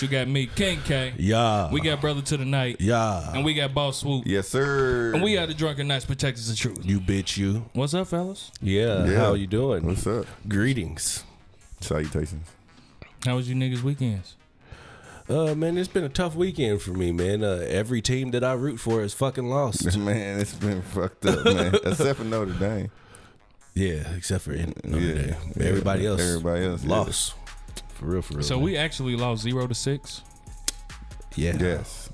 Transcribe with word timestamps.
the 0.00 0.06
Drunken 0.06 0.06
Knights. 0.06 0.06
You 0.06 0.08
got 0.08 0.28
me, 0.28 0.46
King 0.46 0.80
K. 0.84 1.14
Yeah. 1.16 1.70
We 1.72 1.80
got 1.80 2.00
Brother 2.00 2.22
to 2.22 2.36
the 2.36 2.44
Night. 2.44 2.76
Yeah. 2.80 3.32
And 3.34 3.44
we 3.44 3.54
got 3.54 3.74
Boss 3.74 3.98
Swoop. 3.98 4.24
Yes, 4.26 4.48
sir. 4.48 5.12
And 5.14 5.22
we 5.22 5.36
are 5.38 5.46
the 5.46 5.54
Drunken 5.54 5.88
Knights 5.88 6.04
Protectors 6.04 6.48
of 6.50 6.56
Truth. 6.56 6.84
You 6.84 7.00
bitch 7.00 7.36
you. 7.36 7.64
What's 7.72 7.94
up, 7.94 8.08
fellas? 8.08 8.50
Yeah. 8.60 9.06
Yeah. 9.06 9.16
How 9.18 9.34
you 9.34 9.46
doing? 9.46 9.84
What's 9.86 10.06
up? 10.06 10.26
Greetings. 10.46 11.24
Salutations. 11.80 12.46
How 13.24 13.36
was 13.36 13.48
you 13.48 13.54
niggas' 13.54 13.82
weekends? 13.82 14.34
Uh 15.28 15.54
man, 15.54 15.76
it's 15.76 15.88
been 15.88 16.04
a 16.04 16.08
tough 16.08 16.34
weekend 16.34 16.80
for 16.80 16.92
me, 16.92 17.12
man. 17.12 17.44
Uh, 17.44 17.62
every 17.68 18.00
team 18.00 18.30
that 18.30 18.42
I 18.42 18.54
root 18.54 18.80
for 18.80 19.02
is 19.02 19.12
fucking 19.12 19.46
lost. 19.46 19.98
Man, 19.98 20.40
it's 20.40 20.54
been 20.54 20.80
fucked 20.80 21.26
up, 21.26 21.44
man. 21.44 21.74
Except 21.84 22.18
for 22.18 22.24
Notre 22.24 22.54
Dame. 22.54 22.90
yeah, 23.74 24.08
except 24.16 24.44
for 24.44 24.52
Notre 24.52 25.00
Yeah. 25.00 25.14
Dame. 25.14 25.36
Yeah. 25.54 25.66
Everybody 25.66 26.06
else. 26.06 26.22
Everybody 26.22 26.64
else, 26.64 26.82
yeah. 26.82 26.90
lost. 26.90 27.34
For 27.98 28.06
real, 28.06 28.22
for 28.22 28.34
real. 28.34 28.42
So 28.42 28.56
man. 28.56 28.64
we 28.64 28.76
actually 28.76 29.16
lost 29.16 29.42
zero 29.42 29.66
to 29.66 29.74
six. 29.74 30.22
yeah. 31.34 31.56
Yes. 31.58 32.10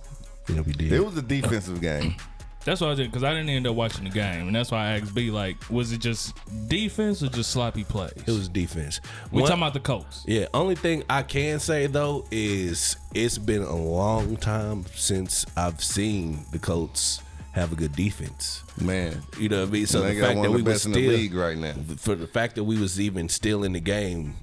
Yeah, 0.49 0.61
we 0.61 0.73
did. 0.73 0.93
It 0.93 1.01
was 1.05 1.17
a 1.17 1.23
defensive 1.23 1.81
game. 1.81 2.17
That's 2.65 2.81
why 2.81 2.93
I 2.93 2.95
did 2.95 3.11
because 3.11 3.23
I 3.25 3.35
didn't 3.35 3.51
end 3.51 3.67
up 3.67 3.75
watching 3.75 4.05
the 4.05 4.11
game, 4.11 4.47
and 4.47 4.57
that's 4.57 4.71
why 4.71 4.87
I 4.87 4.99
asked 4.99 5.15
B 5.15 5.31
like, 5.31 5.57
was 5.69 5.93
it 5.93 5.99
just 5.99 6.35
defense 6.67 7.23
or 7.23 7.29
just 7.29 7.51
sloppy 7.51 7.85
plays? 7.85 8.15
It 8.17 8.27
was 8.29 8.49
defense. 8.49 9.03
we 9.31 9.43
One- 9.43 9.51
talking 9.51 9.63
about 9.63 9.75
the 9.75 9.81
Colts. 9.81 10.25
Yeah, 10.27 10.47
only 10.55 10.75
thing 10.75 11.03
I 11.11 11.25
can 11.25 11.59
say 11.61 11.89
though 11.89 12.25
is 12.31 12.97
it's 13.15 13.37
been 13.37 13.61
a 13.61 13.77
long 13.77 14.39
time 14.39 14.87
since 14.95 15.45
I've 15.59 15.85
seen 15.85 16.47
the 16.53 16.59
Colts 16.59 17.21
have 17.53 17.71
a 17.71 17.77
good 17.77 17.95
defense. 17.95 18.63
Man. 18.81 19.23
You 19.39 19.51
know 19.51 19.61
what 19.61 19.69
I 19.69 19.73
mean? 19.73 19.87
So 19.87 20.01
they 20.01 20.15
the 20.15 20.21
got 20.23 20.27
fact 20.29 20.37
one 20.39 20.43
that 20.45 20.49
of 20.49 20.55
we 20.57 20.63
the 20.63 20.71
was 20.71 20.87
in 20.87 20.93
still 20.95 21.03
the 21.03 21.09
league 21.17 21.35
right 21.35 21.59
now. 21.59 21.75
for 21.99 22.15
the 22.15 22.27
fact 22.27 22.55
that 22.55 22.65
we 22.65 22.79
was 22.81 22.99
even 22.99 23.29
still 23.29 23.63
in 23.65 23.75
the 23.75 23.81
game 23.81 24.37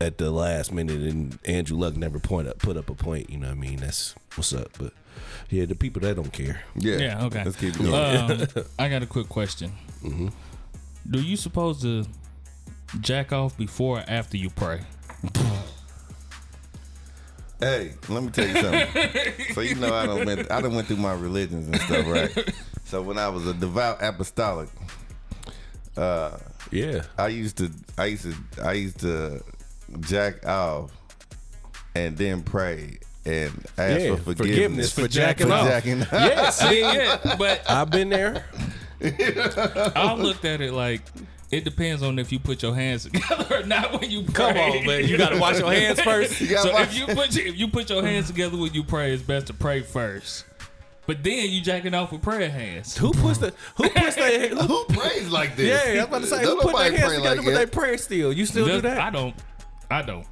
at 0.00 0.18
the 0.18 0.30
last 0.30 0.72
minute 0.72 1.00
and 1.00 1.38
Andrew 1.44 1.76
Luck 1.78 1.96
never 1.96 2.18
point 2.18 2.48
up 2.48 2.58
put 2.58 2.76
up 2.76 2.90
a 2.90 2.94
point, 2.94 3.30
you 3.30 3.38
know 3.38 3.48
what 3.48 3.56
I 3.56 3.60
mean? 3.60 3.76
That's 3.76 4.14
what's 4.34 4.52
up. 4.52 4.70
But 4.78 4.92
yeah, 5.50 5.64
the 5.66 5.74
people 5.74 6.00
that 6.02 6.16
don't 6.16 6.32
care. 6.32 6.62
Yeah. 6.76 6.96
Yeah, 6.96 7.24
okay. 7.26 7.44
Let's 7.44 7.56
keep 7.56 7.78
going. 7.78 7.92
Um, 7.94 8.46
I 8.78 8.88
got 8.88 9.02
a 9.02 9.06
quick 9.06 9.28
question. 9.28 9.72
Mm-hmm. 10.02 10.28
Do 11.10 11.20
you 11.20 11.36
supposed 11.36 11.82
to 11.82 12.04
jack 13.00 13.32
off 13.32 13.56
before 13.56 13.98
or 13.98 14.04
after 14.08 14.36
you 14.36 14.50
pray? 14.50 14.80
Hey, 17.60 17.92
let 18.08 18.22
me 18.22 18.30
tell 18.30 18.46
you 18.46 18.54
something. 18.60 19.54
so 19.54 19.60
you 19.60 19.74
know 19.76 19.94
I 19.94 20.06
don't 20.06 20.26
went 20.26 20.50
I 20.50 20.60
done 20.60 20.74
went 20.74 20.86
through 20.88 20.96
my 20.98 21.12
religions 21.14 21.66
and 21.68 21.80
stuff, 21.82 22.06
right? 22.06 22.54
So 22.84 23.00
when 23.00 23.16
I 23.16 23.28
was 23.28 23.46
a 23.46 23.54
devout 23.54 24.02
apostolic, 24.02 24.68
uh, 25.96 26.36
Yeah. 26.70 27.04
I 27.16 27.28
used 27.28 27.56
to 27.58 27.70
I 27.96 28.06
used 28.06 28.24
to 28.24 28.34
I 28.62 28.72
used 28.72 29.00
to 29.00 29.42
jack 30.00 30.46
off 30.46 30.90
and 31.94 32.16
then 32.16 32.42
pray 32.42 32.98
and 33.24 33.50
ask 33.78 34.00
Yeah, 34.00 34.16
for 34.16 34.22
forgiveness 34.34 34.36
forgiveness, 34.36 34.92
for 34.92 35.08
jacking 35.08 35.46
for 35.48 35.52
off. 35.54 35.66
jacking 35.68 36.02
off. 36.02 36.12
Yes. 36.12 36.66
yeah, 36.70 37.36
but 37.38 37.62
I've 37.70 37.90
been 37.90 38.08
there. 38.10 38.44
I 39.02 40.14
looked 40.18 40.44
at 40.44 40.60
it 40.60 40.72
like 40.72 41.02
it 41.50 41.64
depends 41.64 42.02
on 42.02 42.18
if 42.18 42.32
you 42.32 42.38
put 42.38 42.62
your 42.62 42.74
hands 42.74 43.04
together 43.04 43.46
or 43.58 43.62
not 43.64 44.00
when 44.00 44.10
you 44.10 44.22
pray. 44.22 44.32
Come 44.32 44.56
on, 44.56 44.86
man. 44.86 45.06
You 45.06 45.16
gotta 45.18 45.38
wash 45.38 45.58
your 45.58 45.72
hands 45.72 46.00
first. 46.02 46.40
You 46.40 46.56
So 46.58 46.76
if 46.78 46.96
you 46.96 47.06
put 47.06 47.34
your, 47.36 47.46
if 47.46 47.58
you 47.58 47.68
put 47.68 47.90
your 47.90 48.02
hands 48.02 48.26
together 48.28 48.56
when 48.56 48.72
you 48.74 48.82
pray, 48.82 49.12
it's 49.12 49.22
best 49.22 49.46
to 49.48 49.54
pray 49.54 49.80
first. 49.82 50.44
But 51.06 51.22
then 51.22 51.50
you 51.50 51.60
jacking 51.60 51.92
off 51.92 52.12
with 52.12 52.22
prayer 52.22 52.48
hands. 52.48 52.96
Who 52.96 53.12
puts 53.12 53.38
the 53.38 53.52
who 53.76 53.90
puts 53.90 54.16
their 54.16 54.48
who, 54.48 54.56
Who 54.56 54.84
prays 54.86 55.28
like 55.28 55.54
this? 55.54 55.94
Yeah, 55.94 56.02
I'm 56.02 56.08
about 56.08 56.22
to 56.22 56.26
say 56.28 56.42
Don't 56.42 56.56
who 56.62 56.62
put 56.62 56.76
their 56.78 56.90
nobody 56.92 56.96
hands 56.96 57.14
together 57.16 57.36
like 57.36 57.44
but 57.44 57.50
they 57.54 57.64
that. 57.66 57.72
pray 57.72 57.96
still. 57.98 58.32
You 58.32 58.46
still 58.46 58.66
do 58.66 58.80
that? 58.80 58.98
I 58.98 59.10
don't. 59.10 59.34
I 59.90 60.02
don't. 60.02 60.26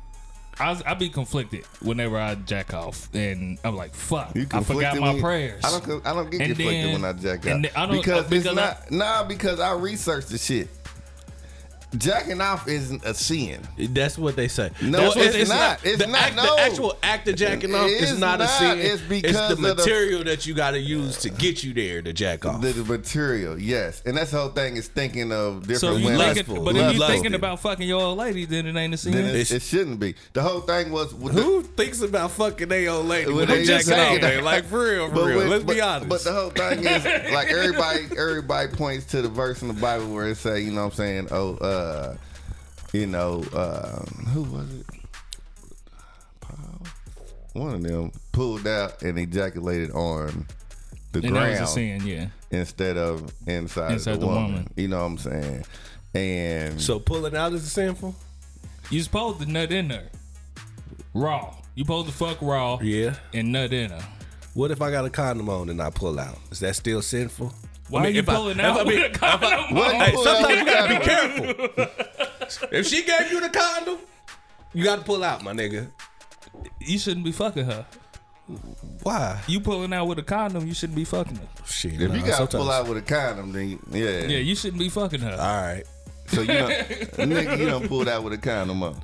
I 0.60 0.80
I 0.84 0.94
be 0.94 1.08
conflicted 1.08 1.64
whenever 1.80 2.18
I 2.18 2.34
jack 2.34 2.74
off, 2.74 3.08
and 3.14 3.58
I'm 3.64 3.74
like, 3.74 3.94
"Fuck!" 3.94 4.34
You 4.36 4.46
I 4.52 4.62
forgot 4.62 4.98
my 4.98 5.12
when 5.12 5.22
prayers. 5.22 5.64
I 5.64 5.80
don't. 5.80 6.06
I 6.06 6.12
don't 6.12 6.30
get 6.30 6.40
And 6.42 6.56
conflicted 6.56 6.84
then- 6.84 6.92
when 7.00 7.04
I 7.04 7.12
jack 7.18 7.46
and 7.46 7.66
out 7.66 7.72
then 7.72 7.82
I 7.82 7.86
don't- 7.86 7.96
because, 7.96 8.26
because 8.28 8.46
it's 8.46 8.58
I- 8.58 8.66
not. 8.66 8.90
Nah, 8.90 9.24
because 9.24 9.60
I 9.60 9.72
researched 9.72 10.28
the 10.28 10.38
shit. 10.38 10.68
Jacking 11.96 12.40
off 12.40 12.68
isn't 12.68 13.04
a 13.04 13.12
sin. 13.14 13.60
That's 13.78 14.16
what 14.16 14.34
they 14.36 14.48
say. 14.48 14.70
No, 14.80 15.12
That's- 15.12 15.34
it's 15.34 15.50
not. 15.50 15.80
It's 15.84 15.98
the 15.98 16.06
not, 16.06 16.22
act, 16.22 16.36
no. 16.36 16.56
The 16.56 16.62
actual 16.62 16.96
act 17.02 17.28
of 17.28 17.36
jacking 17.36 17.74
off 17.74 17.86
It 17.88 18.02
is 18.02 18.12
is 18.12 18.18
not, 18.18 18.40
a 18.40 18.48
sin. 18.48 18.78
It's 18.78 19.02
because 19.02 19.34
the 19.34 19.52
of 19.52 19.60
the- 19.62 19.74
material 19.74 20.24
that 20.24 20.46
you 20.46 20.54
got 20.54 20.70
to 20.72 20.78
use 20.80 21.18
to 21.18 21.30
get 21.30 21.62
you 21.62 21.74
there 21.74 22.00
to 22.02 22.12
jack 22.12 22.46
off. 22.46 22.60
The, 22.60 22.72
the 22.72 22.84
material, 22.84 23.58
yes, 23.58 24.02
and 24.06 24.16
that's 24.16 24.30
the 24.30 24.38
whole 24.38 24.48
thing 24.50 24.76
is 24.76 24.88
thinking 24.88 25.32
of 25.32 25.62
different 25.66 25.80
so 25.80 25.92
you 25.96 26.06
thinking, 26.16 26.18
lustful. 26.18 26.64
but 26.64 26.76
if 26.76 26.96
you're 26.96 27.06
thinking 27.08 27.34
about 27.34 27.60
fucking 27.60 27.86
your 27.86 28.00
old 28.00 28.18
lady, 28.18 28.44
then 28.46 28.66
it 28.66 28.76
ain't 28.76 28.94
a 28.94 28.96
sin. 28.96 29.14
It, 29.14 29.50
it 29.50 29.62
shouldn't 29.62 30.00
be. 30.00 30.14
The 30.32 30.42
whole 30.42 30.60
thing 30.60 30.90
was 30.92 31.14
with 31.14 31.34
the- 31.34 31.42
Who 31.42 31.62
thinks 31.62 32.00
about 32.00 32.30
fucking 32.32 32.68
their 32.68 32.90
old 32.90 33.06
lady 33.06 33.26
When 33.26 33.36
when 33.36 33.48
they 33.48 33.58
they 33.58 33.64
jacking 33.64 33.92
off? 33.92 34.20
that. 34.20 34.34
Man? 34.36 34.44
Like 34.44 34.64
for 34.64 34.82
real, 34.84 35.08
for 35.08 35.14
But 35.14 35.24
real. 35.26 35.36
when- 35.38 35.50
Let's 35.50 35.64
but, 35.64 35.74
be 35.74 35.80
honest. 35.80 36.08
But 36.08 36.24
the 36.24 36.32
whole 36.32 36.50
thing 36.50 36.78
is 36.86 37.04
like 37.32 37.48
everybody 37.48 38.06
everybody 38.18 38.68
points 38.74 39.04
to 39.06 39.20
the 39.22 39.28
verse 39.28 39.60
in 39.62 39.68
the 39.68 39.74
Bible 39.74 40.06
where 40.12 40.28
it 40.28 40.36
say, 40.36 40.60
you 40.62 40.70
know 40.70 40.84
what 40.84 40.92
I'm 40.92 40.96
saying, 40.96 41.28
oh 41.30 41.56
uh 41.56 41.81
you 42.92 43.06
know, 43.06 43.42
uh 43.54 44.04
who 44.32 44.42
was 44.42 44.72
it? 44.74 44.86
Paul? 46.40 46.86
One 47.54 47.74
of 47.74 47.82
them 47.82 48.12
pulled 48.32 48.66
out 48.66 49.02
and 49.02 49.18
ejaculated 49.18 49.90
on 49.92 50.46
the 51.12 51.18
and 51.26 51.36
that 51.36 51.48
was 51.50 51.50
a 51.50 51.56
ground 51.56 51.68
sin, 51.68 52.06
yeah. 52.06 52.26
instead 52.50 52.96
of 52.96 53.32
inside, 53.46 53.92
Inside 53.92 54.12
of 54.14 54.20
the, 54.20 54.26
the 54.26 54.32
woman. 54.32 54.44
woman. 54.52 54.72
You 54.76 54.88
know 54.88 54.98
what 55.00 55.04
I'm 55.04 55.18
saying? 55.18 55.64
And 56.14 56.80
so 56.80 56.98
pulling 56.98 57.36
out 57.36 57.52
is 57.52 57.64
a 57.64 57.68
sinful. 57.70 58.14
You 58.90 59.00
supposed 59.02 59.40
to 59.40 59.46
nut 59.50 59.70
in 59.72 59.88
there, 59.88 60.08
raw. 61.14 61.54
You 61.74 61.84
supposed 61.84 62.08
to 62.08 62.14
fuck 62.14 62.40
raw 62.42 62.78
Yeah. 62.82 63.14
and 63.32 63.52
nut 63.52 63.72
in 63.72 63.90
her. 63.90 64.04
What 64.54 64.70
if 64.70 64.82
I 64.82 64.90
got 64.90 65.04
a 65.06 65.10
condom 65.10 65.48
on 65.48 65.68
and 65.70 65.80
I 65.80 65.88
pull 65.90 66.18
out? 66.20 66.38
Is 66.50 66.60
that 66.60 66.76
still 66.76 67.00
sinful? 67.00 67.52
Why 67.92 68.00
I 68.00 68.02
mean, 68.04 68.10
are 68.12 68.14
you 68.14 68.20
if 68.20 68.28
I- 68.28 68.34
pulling 68.34 68.60
out 68.60 68.80
I 68.80 68.84
mean- 68.84 69.02
with 69.02 69.14
a 69.16 69.18
condom 69.18 69.74
What 69.74 69.94
on? 69.94 70.00
Hey, 70.00 70.14
sometimes 70.16 70.58
you 70.58 70.64
gotta 70.64 70.98
be 70.98 71.04
careful. 71.04 72.68
if 72.78 72.86
she 72.86 73.02
gave 73.04 73.30
you 73.30 73.40
the 73.40 73.50
condom, 73.50 73.98
you 74.72 74.82
got 74.84 75.00
to 75.00 75.04
pull 75.04 75.22
out, 75.22 75.42
my 75.44 75.52
nigga. 75.52 75.88
You 76.80 76.98
shouldn't 76.98 77.24
be 77.24 77.32
fucking 77.32 77.64
her. 77.66 77.84
Why? 79.02 79.40
You 79.46 79.60
pulling 79.60 79.92
out 79.92 80.06
with 80.06 80.18
a 80.18 80.22
condom, 80.22 80.66
you 80.66 80.74
shouldn't 80.74 80.96
be 80.96 81.04
fucking 81.04 81.36
her. 81.36 81.48
Shit. 81.66 82.00
if 82.00 82.08
nah, 82.08 82.14
you 82.14 82.20
gotta 82.22 82.32
sometimes- 82.32 82.64
pull 82.64 82.70
out 82.70 82.88
with 82.88 82.98
a 82.98 83.02
condom, 83.02 83.52
then 83.52 83.78
yeah. 83.90 84.22
Yeah, 84.22 84.38
you 84.38 84.54
shouldn't 84.56 84.78
be 84.80 84.88
fucking 84.88 85.20
her. 85.20 85.32
All 85.32 85.36
right. 85.62 85.84
So 86.28 86.40
you 86.40 86.48
know, 86.48 86.68
nigga, 86.68 87.58
you 87.58 87.66
done 87.66 87.86
pulled 87.88 88.08
out 88.08 88.22
with 88.24 88.32
a 88.32 88.38
condom 88.38 88.82
on. 88.82 88.96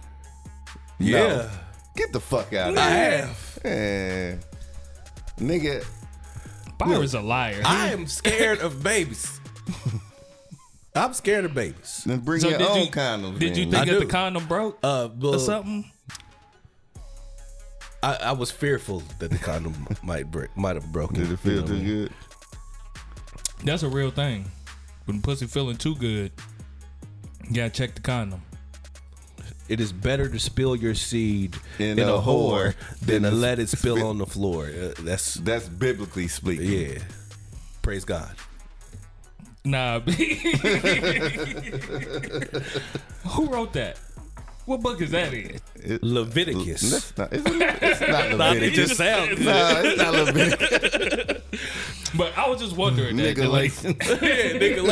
Yeah. 0.99 1.50
Get 1.94 2.12
the 2.12 2.20
fuck 2.20 2.52
out 2.55 2.70
of 2.73 2.79
I 2.79 2.91
here. 2.91 3.19
have. 3.26 3.58
Man. 3.64 4.41
Nigga, 5.38 5.84
Byron's 6.78 7.14
a 7.14 7.20
liar. 7.20 7.60
I 7.64 7.88
am 7.88 8.06
scared 8.06 8.60
of 8.60 8.82
babies. 8.82 9.40
I'm 10.94 11.12
scared 11.12 11.44
of 11.44 11.54
babies. 11.54 12.02
then 12.06 12.20
bring 12.20 12.40
So 12.40 12.48
your 12.48 12.58
did 12.58 12.66
own 12.69 12.80
you- 12.84 12.90
condoms. 12.90 13.38
Did 13.38 13.56
you 13.56 13.64
then. 13.66 13.72
think 13.72 13.82
I 13.82 13.84
that 13.92 13.94
the 13.98 14.04
do. 14.06 14.08
condom 14.10 14.46
broke 14.46 14.78
Uh, 14.82 15.08
well, 15.19 15.34
or 15.34 15.38
something? 15.38 15.90
I, 18.02 18.14
I 18.16 18.32
was 18.32 18.50
fearful 18.50 19.02
that 19.19 19.30
the 19.30 19.38
condom 19.38 19.75
might 20.02 20.30
break, 20.30 20.56
might 20.56 20.76
have 20.76 20.90
broken. 20.92 21.16
Did 21.16 21.32
it 21.32 21.38
feel 21.38 21.52
You 21.54 21.60
know 21.60 21.66
too 21.66 21.72
what 21.72 21.80
I 21.80 21.84
mean? 21.84 22.02
good? 22.04 22.12
That's 23.64 23.82
a 23.82 23.88
real 23.88 24.10
thing. 24.10 24.50
When 25.06 25.20
pussy 25.20 25.46
feeling 25.46 25.76
too 25.76 25.96
good, 25.96 26.31
you 27.48 27.54
gotta 27.56 27.70
check 27.70 27.94
the 27.94 28.00
condom. 28.00 28.42
It 29.69 29.81
is 29.81 29.93
better 29.93 30.29
to 30.29 30.38
spill 30.38 30.75
your 30.76 30.94
seed 30.94 31.56
In 31.79 31.99
in, 31.99 32.09
a 32.09 32.15
a, 32.15 32.23
whore 32.23 32.75
whore 32.75 32.75
than 33.00 33.23
to 33.23 33.31
let 33.31 33.59
it 33.59 33.69
spill 33.69 33.97
spit- 33.97 34.06
on 34.06 34.19
the 34.19 34.26
floor. 34.26 34.67
Uh, 34.67 34.93
that's 35.00 35.35
That's 35.35 35.69
biblically 35.69 36.29
speaking. 36.29 36.70
yeah. 36.93 36.99
Praise 37.82 38.05
God. 38.05 38.35
Nah, 39.65 40.00
Who 43.26 43.47
wrote 43.47 43.73
that? 43.75 43.99
What 44.65 44.81
book 44.82 45.00
is 45.00 45.11
that 45.12 45.32
in? 45.35 45.61
It- 45.76 46.03
Leviticus. 46.03 46.91
That's 46.91 47.17
not, 47.19 47.32
it's, 47.32 47.43
it's 47.47 48.37
not 48.38 48.56
It 48.62 48.73
just 48.73 48.97
sounds 48.97 49.31
good. 49.37 49.44
Nah, 49.47 49.81
it's 49.81 49.99
not 49.99 50.15
Leviticus. 50.15 51.43
But 52.17 52.37
I 52.38 52.49
was 52.49 52.61
just 52.61 52.76
wondering 52.76 53.17
that. 53.17 53.37
Nigga, 53.37 53.82
yeah, 54.23 54.59
nigga, 54.59 54.82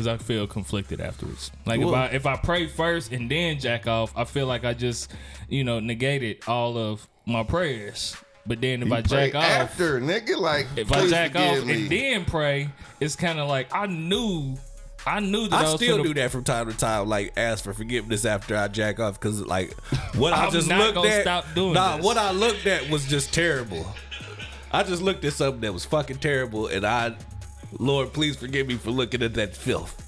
Because 0.00 0.18
I 0.18 0.24
feel 0.24 0.46
conflicted 0.46 0.98
afterwards. 0.98 1.50
Like 1.66 1.82
if 1.82 1.92
I 1.92 2.06
if 2.06 2.24
I 2.24 2.36
pray 2.36 2.66
first 2.68 3.12
and 3.12 3.30
then 3.30 3.60
jack 3.60 3.86
off, 3.86 4.14
I 4.16 4.24
feel 4.24 4.46
like 4.46 4.64
I 4.64 4.72
just 4.72 5.12
you 5.50 5.62
know 5.62 5.78
negated 5.78 6.38
all 6.48 6.78
of 6.78 7.06
my 7.26 7.42
prayers. 7.42 8.16
But 8.46 8.62
then 8.62 8.82
if 8.82 8.90
I 8.90 9.02
Pray 9.02 9.30
jack 9.30 9.34
off, 9.34 9.44
after, 9.44 10.00
nigga, 10.00 10.38
like 10.38 10.68
if 10.76 10.90
I 10.90 11.06
jack 11.06 11.36
off 11.36 11.66
me. 11.66 11.82
and 11.82 11.90
then 11.90 12.24
pray, 12.24 12.70
it's 12.98 13.14
kind 13.14 13.38
of 13.38 13.46
like 13.46 13.74
I 13.74 13.88
knew, 13.88 14.56
I 15.06 15.20
knew 15.20 15.48
that 15.48 15.54
I, 15.54 15.66
I 15.66 15.72
was 15.72 15.74
still 15.74 16.02
do 16.02 16.14
that 16.14 16.30
from 16.30 16.44
time 16.44 16.70
to 16.70 16.74
time, 16.74 17.06
like 17.06 17.34
ask 17.36 17.62
for 17.62 17.74
forgiveness 17.74 18.24
after 18.24 18.56
I 18.56 18.68
jack 18.68 19.00
off, 19.00 19.20
because 19.20 19.44
like 19.44 19.74
what 20.14 20.32
I 20.32 20.48
just 20.48 20.70
not 20.70 20.94
looked 20.94 21.08
at. 21.10 21.20
stop 21.20 21.44
doing 21.54 21.74
nah, 21.74 21.98
this. 21.98 22.06
what 22.06 22.16
I 22.16 22.30
looked 22.30 22.66
at 22.66 22.88
was 22.88 23.06
just 23.06 23.34
terrible. 23.34 23.86
I 24.72 24.82
just 24.82 25.02
looked 25.02 25.26
at 25.26 25.34
something 25.34 25.60
that 25.60 25.74
was 25.74 25.84
fucking 25.84 26.16
terrible, 26.16 26.68
and 26.68 26.86
I, 26.86 27.16
Lord, 27.78 28.12
please 28.12 28.36
forgive 28.36 28.66
me 28.66 28.74
for 28.76 28.90
looking 28.90 29.22
at 29.22 29.34
that 29.34 29.56
filth. 29.56 30.06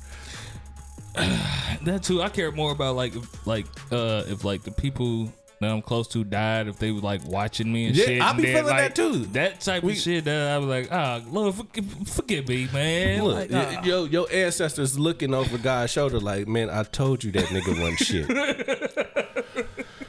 That 1.85 2.05
too. 2.05 2.23
I 2.23 2.29
care 2.29 2.53
more 2.53 2.71
about 2.71 2.95
like 2.95 3.17
if, 3.17 3.45
like 3.47 3.67
uh 3.91 4.23
if 4.29 4.45
like 4.45 4.63
the 4.63 4.71
people 4.71 5.33
that 5.61 5.69
I'm 5.71 5.83
close 5.83 6.07
to 6.09 6.23
died, 6.23 6.69
if 6.69 6.79
they 6.79 6.93
was 6.93 7.03
like 7.03 7.25
watching 7.27 7.73
me 7.73 7.87
and 7.89 7.97
Yeah, 7.97 8.05
shit. 8.05 8.23
I 8.23 8.33
be 8.35 8.45
feeling 8.45 8.67
like, 8.67 8.95
that 8.95 8.95
too. 8.95 9.19
That 9.27 9.61
type 9.61 9.83
We- 9.83 9.93
of 9.93 9.99
shit 9.99 10.25
that 10.27 10.53
I 10.53 10.59
was 10.59 10.69
like, 10.69 10.89
ah, 10.93 11.21
Lord, 11.29 11.57
forgive, 11.57 11.87
forgive 12.09 12.49
me, 12.49 12.69
man. 12.73 13.25
Look, 13.25 13.35
Like, 13.35 13.51
y- 13.51 13.77
ah. 13.81 13.85
yo, 13.85 14.05
your 14.05 14.27
ancestors 14.33 14.97
looking 14.97 15.35
over 15.35 15.59
God's 15.59 15.91
shoulder 15.91 16.21
like, 16.21 16.47
man, 16.47 16.71
I 16.71 16.85
told 16.85 17.25
you 17.25 17.33
that 17.33 17.47
nigga 17.47 17.81
wasn't 17.81 17.99
shit. 17.99 18.29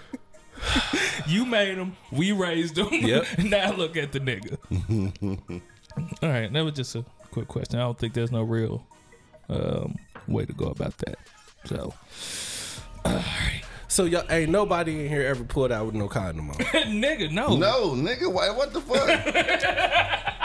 You 1.27 1.45
made 1.45 1.77
him. 1.77 1.95
We 2.11 2.31
raised 2.33 2.77
him. 2.77 2.89
Yep. 2.91 3.25
now 3.45 3.71
look 3.73 3.95
at 3.97 4.11
the 4.11 4.19
nigga. 4.19 4.57
All 6.21 6.29
right, 6.29 6.51
that 6.51 6.61
was 6.61 6.73
just 6.73 6.95
a 6.95 7.05
quick 7.33 7.47
question. 7.47 7.79
I 7.79 7.83
don't 7.83 7.97
think 7.97 8.13
there's 8.13 8.31
no 8.31 8.43
real 8.43 8.85
um, 9.49 9.95
way 10.27 10.45
to 10.45 10.53
go 10.53 10.65
about 10.67 10.97
that. 10.99 11.17
So, 11.65 11.93
So 13.87 14.05
y'all 14.05 14.25
ain't 14.31 14.51
nobody 14.51 15.03
in 15.03 15.09
here 15.09 15.23
ever 15.23 15.43
pulled 15.43 15.71
out 15.71 15.85
with 15.87 15.95
no 15.95 16.07
condom 16.07 16.49
on. 16.49 16.55
nigga, 16.57 17.31
no, 17.31 17.55
No, 17.55 17.89
nigga, 17.91 18.31
why, 18.31 18.49
what 18.49 18.73
the 18.73 18.81
fuck? 18.81 19.07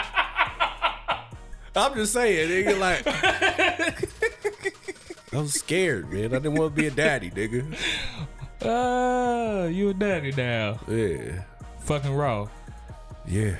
I'm 1.76 1.94
just 1.94 2.12
saying, 2.12 2.48
nigga, 2.48 2.78
like 2.78 3.06
I 5.32 5.38
was 5.38 5.54
scared, 5.54 6.12
man. 6.12 6.24
I 6.24 6.38
didn't 6.40 6.54
want 6.54 6.74
to 6.74 6.82
be 6.82 6.88
a 6.88 6.90
daddy, 6.90 7.30
nigga. 7.30 7.76
Ah, 8.64 9.66
you 9.66 9.90
a 9.90 9.94
daddy 9.94 10.32
now. 10.32 10.80
Yeah. 10.88 11.44
Fucking 11.82 12.14
raw. 12.14 12.48
Yeah. 13.26 13.56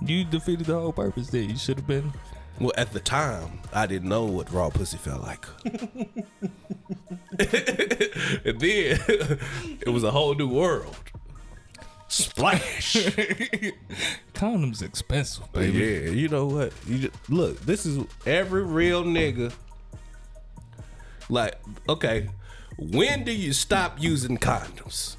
You 0.00 0.24
defeated 0.24 0.66
the 0.66 0.74
whole 0.78 0.92
purpose. 0.92 1.30
There, 1.30 1.42
you 1.42 1.56
should 1.56 1.78
have 1.78 1.86
been. 1.86 2.12
Well, 2.60 2.72
at 2.76 2.92
the 2.92 3.00
time, 3.00 3.60
I 3.72 3.86
didn't 3.86 4.08
know 4.08 4.24
what 4.24 4.50
raw 4.52 4.70
pussy 4.70 4.96
felt 4.96 5.22
like. 5.22 5.44
and 7.38 8.58
then 8.60 8.98
it 9.80 9.92
was 9.92 10.04
a 10.04 10.10
whole 10.10 10.34
new 10.34 10.48
world. 10.48 10.96
Splash. 12.08 12.94
Condoms 14.34 14.82
expensive, 14.82 15.52
baby. 15.52 15.78
yeah, 15.78 16.10
you 16.10 16.28
know 16.28 16.46
what? 16.46 16.72
You 16.86 16.98
just, 16.98 17.30
look, 17.30 17.60
this 17.60 17.84
is 17.84 18.04
every 18.24 18.62
real 18.62 19.04
nigga. 19.04 19.52
Like, 21.28 21.58
okay, 21.88 22.28
when 22.78 23.24
do 23.24 23.32
you 23.32 23.52
stop 23.52 24.00
using 24.00 24.38
condoms? 24.38 25.16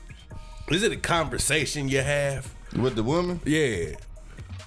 Is 0.69 0.81
it 0.83 0.91
a 0.91 0.97
conversation 0.97 1.89
you 1.89 2.01
have? 2.01 2.53
With 2.75 2.95
the 2.95 3.03
woman? 3.03 3.41
Yeah. 3.45 3.95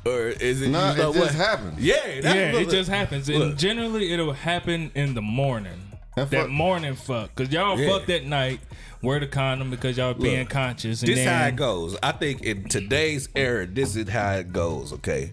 Or 0.06 0.28
is 0.28 0.62
it 0.62 0.68
Nah, 0.70 0.92
it 0.92 0.96
just 0.96 1.18
what? 1.18 1.30
happens. 1.34 1.78
Yeah, 1.80 1.94
that's 2.22 2.24
Yeah, 2.34 2.58
it 2.60 2.70
just 2.70 2.88
happens, 2.88 3.28
and 3.28 3.38
look. 3.38 3.58
generally 3.58 4.12
it'll 4.12 4.32
happen 4.32 4.90
in 4.94 5.14
the 5.14 5.20
morning. 5.22 5.72
And 6.16 6.28
that 6.30 6.40
fuck- 6.42 6.50
morning 6.50 6.94
fuck, 6.96 7.34
cause 7.34 7.50
y'all 7.50 7.78
Yeah. 7.78 7.88
fucked 7.90 8.10
at 8.10 8.24
night. 8.24 8.60
Wear 9.02 9.18
the 9.20 9.26
condom 9.26 9.70
because 9.70 9.96
y'all 9.96 10.12
being 10.12 10.46
conscious. 10.46 11.00
And 11.02 11.08
This 11.10 11.18
then, 11.20 11.28
how 11.40 11.46
it 11.46 11.56
goes. 11.56 11.96
I 12.02 12.12
think 12.12 12.42
in 12.42 12.64
today's 12.68 13.28
era, 13.34 13.66
this 13.66 13.96
is 13.96 14.08
how 14.10 14.32
it 14.32 14.52
goes. 14.52 14.92
Okay, 14.94 15.32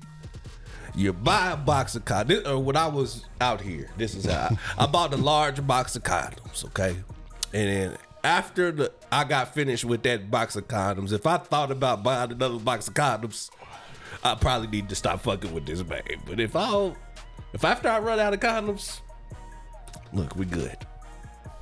you 0.96 1.12
buy 1.14 1.52
a 1.52 1.58
box 1.58 1.96
of 1.96 2.06
condoms. 2.06 2.46
Or 2.46 2.56
uh, 2.56 2.60
when 2.60 2.78
I 2.78 2.88
was 2.88 3.26
out 3.42 3.60
here, 3.62 3.90
this 3.98 4.16
is 4.16 4.26
how 4.26 4.56
I, 4.78 4.84
I 4.84 4.88
bought 4.88 5.14
a 5.14 5.18
large 5.18 5.66
box 5.68 5.96
of 5.96 6.04
condoms. 6.04 6.64
Okay, 6.66 6.96
and 7.54 7.70
then 7.70 7.98
after 8.24 8.72
the 8.72 8.92
I 9.12 9.24
got 9.26 9.54
finished 9.54 9.84
with 9.86 10.04
that 10.04 10.30
box 10.32 10.56
of 10.56 10.68
condoms, 10.68 11.12
if 11.12 11.26
I 11.26 11.38
thought 11.38 11.72
about 11.72 12.04
buying 12.04 12.32
another 12.32 12.60
box 12.60 12.88
of 12.88 12.94
condoms, 12.94 13.50
I 14.24 14.36
probably 14.36 14.68
need 14.68 14.90
to 14.90 14.96
stop 14.96 15.22
fucking 15.22 15.54
with 15.54 15.66
this 15.66 15.82
babe. 15.82 16.20
But 16.26 16.40
if 16.40 16.56
I 16.56 16.94
if 17.54 17.64
after 17.64 17.90
I 17.90 18.00
run 18.00 18.20
out 18.20 18.34
of 18.34 18.40
condoms, 18.40 19.02
look, 20.14 20.36
we 20.36 20.46
good. 20.46 20.78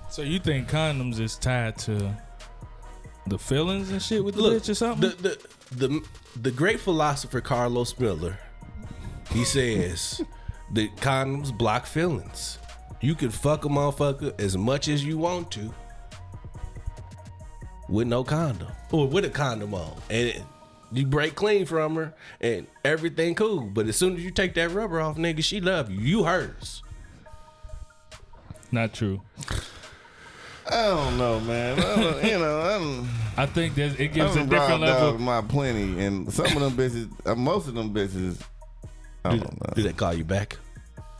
So 0.09 0.21
you 0.21 0.39
think 0.39 0.69
condoms 0.69 1.19
is 1.19 1.35
tied 1.35 1.77
to 1.79 2.15
the 3.27 3.37
feelings 3.37 3.91
and 3.91 4.01
shit 4.01 4.23
with 4.23 4.35
the 4.35 4.41
bitch 4.41 4.69
or 4.69 4.75
something? 4.75 5.09
The, 5.09 5.15
the 5.15 5.87
the 5.87 6.05
the 6.41 6.51
great 6.51 6.79
philosopher 6.79 7.41
Carlos 7.41 7.97
Miller, 7.99 8.37
he 9.31 9.43
says 9.43 10.21
that 10.73 10.95
condoms 10.97 11.55
block 11.55 11.85
feelings. 11.85 12.59
You 13.01 13.15
can 13.15 13.29
fuck 13.29 13.65
a 13.65 13.67
motherfucker 13.67 14.39
as 14.39 14.57
much 14.57 14.87
as 14.87 15.03
you 15.03 15.17
want 15.17 15.51
to 15.51 15.73
with 17.87 18.07
no 18.07 18.23
condom 18.23 18.69
or 18.91 19.07
with 19.07 19.25
a 19.25 19.29
condom 19.29 19.73
on, 19.73 19.95
and 20.09 20.43
you 20.95 21.05
break 21.05 21.35
clean 21.35 21.65
from 21.65 21.95
her 21.95 22.13
and 22.41 22.67
everything 22.83 23.35
cool. 23.35 23.61
But 23.61 23.87
as 23.87 23.95
soon 23.95 24.15
as 24.15 24.23
you 24.23 24.31
take 24.31 24.53
that 24.55 24.71
rubber 24.71 24.99
off, 25.01 25.17
nigga, 25.17 25.43
she 25.43 25.59
love 25.61 25.89
you. 25.91 25.99
You 25.99 26.23
hers. 26.23 26.81
Not 28.71 28.93
true. 28.93 29.21
I 30.69 30.87
don't 30.87 31.17
know, 31.17 31.39
man. 31.41 31.77
I 31.79 31.95
don't, 31.95 32.23
you 32.25 32.39
know, 32.39 32.59
I 32.61 32.77
don't. 32.79 33.09
I 33.37 33.45
think 33.45 33.75
there's, 33.75 33.93
it 33.95 34.03
I 34.03 34.07
gives 34.07 34.35
a 34.35 34.45
different 34.45 34.81
level. 34.81 35.09
out 35.09 35.19
my 35.19 35.41
plenty, 35.41 36.03
and 36.03 36.31
some 36.33 36.45
of 36.47 36.53
them 36.59 36.71
bitches, 36.71 37.09
uh, 37.27 37.35
most 37.35 37.67
of 37.67 37.75
them 37.75 37.93
bitches, 37.93 38.41
I 39.23 39.31
Do, 39.33 39.39
don't 39.41 39.61
know. 39.61 39.73
do 39.75 39.83
they 39.83 39.93
call 39.93 40.13
you 40.15 40.23
back? 40.23 40.57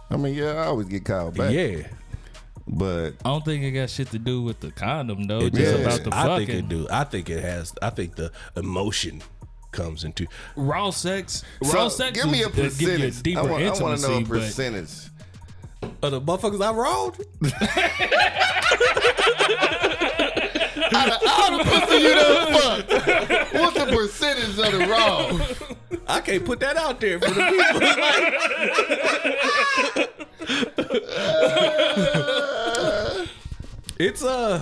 I 0.09 0.17
mean, 0.17 0.33
yeah, 0.33 0.53
I 0.53 0.65
always 0.65 0.87
get 0.87 1.05
called 1.05 1.35
back, 1.37 1.51
Yeah. 1.53 1.87
but 2.67 3.11
I 3.23 3.29
don't 3.29 3.45
think 3.45 3.63
it 3.63 3.71
got 3.71 3.89
shit 3.91 4.09
to 4.11 4.19
do 4.19 4.41
with 4.41 4.59
the 4.61 4.71
condom 4.71 5.23
though. 5.23 5.41
It 5.41 5.53
just 5.53 5.71
does. 5.77 5.81
about 5.85 6.03
the 6.03 6.11
fucking. 6.11 6.31
I 6.31 6.37
think 6.37 6.49
it 6.49 6.69
do. 6.69 6.87
I 6.89 7.03
think 7.03 7.29
it 7.29 7.43
has. 7.43 7.73
I 7.83 7.91
think 7.91 8.15
the 8.15 8.31
emotion 8.55 9.21
comes 9.75 10.03
into. 10.03 10.25
raw 10.55 10.89
sex. 10.89 11.43
so 11.61 11.71
Raw 11.73 11.87
sex. 11.89 12.17
give 12.19 12.31
me 12.31 12.41
a 12.43 12.47
will, 12.47 12.55
give 12.55 12.81
you 12.81 12.87
a 12.87 12.91
percentage. 12.91 13.21
deeper 13.23 13.39
I 13.39 13.43
want, 13.43 13.63
I 13.63 13.69
want 13.83 13.99
to 13.99 14.07
know 14.07 14.17
a 14.17 14.23
percentage. 14.23 14.89
Of 16.01 16.11
the 16.11 16.21
motherfuckers 16.21 16.61
I 16.63 16.71
rolled, 16.71 17.17
How 20.91 21.49
the 21.57 21.63
pussy 21.63 21.97
you 22.01 22.13
done 22.15 22.53
fuck? 22.53 22.89
What's 23.53 23.77
the 23.77 23.85
percentage 23.95 24.57
of 24.57 24.71
the 24.71 24.79
raw? 24.87 25.29
I 26.07 26.21
can't 26.21 26.43
put 26.45 26.59
that 26.61 26.77
out 26.77 26.99
there 26.99 27.19
for 27.19 27.29
the 27.29 27.35
people. 27.35 27.45
it's 33.99 34.23
uh, 34.23 34.59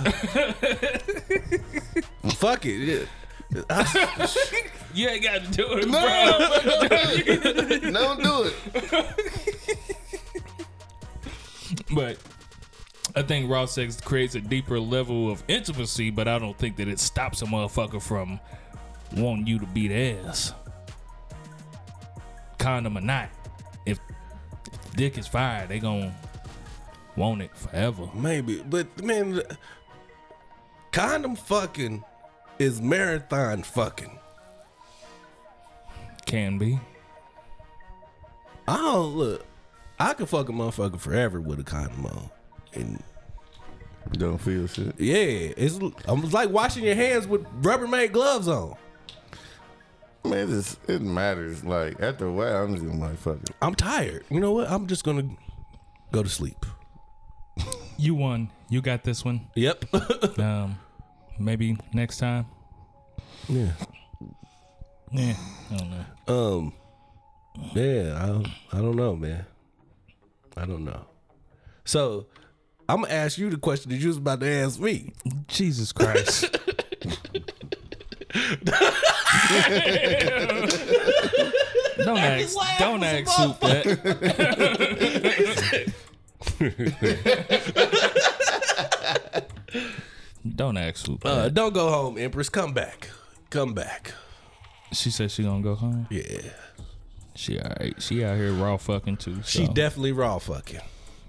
fuck 2.36 2.64
it. 2.66 2.80
Yeah. 2.80 3.04
You 4.94 5.08
ain't 5.08 5.22
got 5.22 5.44
to 5.44 5.50
do 5.50 5.66
it, 5.72 5.88
no, 5.88 6.00
bro. 7.80 7.90
No, 7.90 8.16
don't 8.16 8.22
do 8.22 8.50
it. 8.50 8.54
But 11.94 12.18
I 13.16 13.22
think 13.22 13.50
raw 13.50 13.66
sex 13.66 14.00
creates 14.00 14.34
a 14.34 14.40
deeper 14.40 14.78
level 14.80 15.30
of 15.30 15.42
intimacy, 15.48 16.10
but 16.10 16.28
I 16.28 16.38
don't 16.38 16.56
think 16.58 16.76
that 16.76 16.88
it 16.88 16.98
stops 16.98 17.42
a 17.42 17.46
motherfucker 17.46 18.02
from 18.02 18.40
wanting 19.16 19.46
you 19.46 19.58
to 19.58 19.66
beat 19.66 19.92
ass. 19.92 20.52
Condom 22.58 22.98
or 22.98 23.00
not. 23.00 23.28
If, 23.86 23.98
if 24.72 24.92
dick 24.96 25.18
is 25.18 25.26
fired, 25.26 25.68
they 25.68 25.78
gon' 25.78 26.14
want 27.16 27.42
it 27.42 27.56
forever. 27.56 28.08
Maybe, 28.14 28.62
but 28.62 29.02
man, 29.02 29.42
condom 30.92 31.36
fucking 31.36 32.04
is 32.58 32.80
marathon 32.80 33.62
fucking. 33.62 34.18
Can 36.34 36.58
be. 36.58 36.80
I 38.66 38.76
don't 38.76 39.14
look. 39.14 39.46
I 40.00 40.14
can 40.14 40.26
fuck 40.26 40.48
a 40.48 40.52
motherfucker 40.52 40.98
forever 40.98 41.40
with 41.40 41.60
a 41.60 41.62
condom 41.62 42.06
on, 42.06 42.28
and 42.72 43.00
Don't 44.14 44.38
feel 44.38 44.66
shit. 44.66 44.98
yeah, 44.98 45.52
it's 45.56 45.78
I'm 46.08 46.28
like 46.32 46.50
washing 46.50 46.82
your 46.82 46.96
hands 46.96 47.28
with 47.28 47.44
Rubbermaid 47.62 48.10
gloves 48.10 48.48
on. 48.48 48.74
Man, 50.24 50.38
it, 50.38 50.46
just, 50.48 50.78
it 50.90 51.02
matters. 51.02 51.62
Like 51.62 52.00
after 52.00 52.26
a 52.26 52.32
while, 52.32 52.64
I'm 52.64 52.74
just 52.74 52.84
gonna 52.84 52.98
like 52.98 53.16
fuck 53.16 53.36
it. 53.40 53.50
I'm 53.62 53.76
tired. 53.76 54.24
You 54.28 54.40
know 54.40 54.50
what? 54.50 54.68
I'm 54.68 54.88
just 54.88 55.04
gonna 55.04 55.28
go 56.10 56.24
to 56.24 56.28
sleep. 56.28 56.66
You 57.96 58.16
won. 58.16 58.50
You 58.68 58.82
got 58.82 59.04
this 59.04 59.24
one. 59.24 59.46
Yep. 59.54 59.84
Um, 60.40 60.80
maybe 61.38 61.76
next 61.92 62.18
time. 62.18 62.46
yeah. 63.48 63.70
Yeah, 65.14 65.36
I 65.70 65.76
don't 65.76 65.90
know. 65.90 66.04
Um. 66.34 66.72
Yeah. 67.72 68.18
I 68.20 68.26
don't, 68.26 68.48
I 68.72 68.78
don't 68.78 68.96
know, 68.96 69.14
man. 69.14 69.46
I 70.56 70.66
don't 70.66 70.84
know. 70.84 71.04
So 71.84 72.26
I'm 72.88 73.02
gonna 73.02 73.14
ask 73.14 73.38
you 73.38 73.48
the 73.50 73.56
question 73.56 73.92
that 73.92 73.98
you 73.98 74.08
was 74.08 74.16
about 74.16 74.40
to 74.40 74.48
ask 74.48 74.80
me. 74.80 75.12
Jesus 75.46 75.92
Christ. 75.92 76.50
don't 81.98 82.18
ask, 82.18 82.56
don't 82.78 83.04
ask 83.04 83.30
Soup 83.30 83.60
that. 83.60 83.84
don't 90.56 90.76
ask 90.76 91.06
Soup 91.06 91.24
Uh, 91.24 91.48
don't 91.48 91.72
go 91.72 91.90
home, 91.90 92.18
Empress. 92.18 92.48
Come 92.48 92.72
back. 92.72 93.10
Come 93.50 93.74
back. 93.74 94.12
She 94.92 95.10
said 95.10 95.30
she 95.30 95.42
gonna 95.42 95.62
go 95.62 95.74
home. 95.74 96.06
Yeah. 96.10 96.40
She 97.34 97.58
alright. 97.58 98.00
She 98.00 98.24
out 98.24 98.36
here 98.36 98.52
raw 98.52 98.76
fucking 98.76 99.16
too. 99.16 99.42
She 99.44 99.66
definitely 99.66 100.12
raw 100.12 100.38
fucking. 100.38 100.80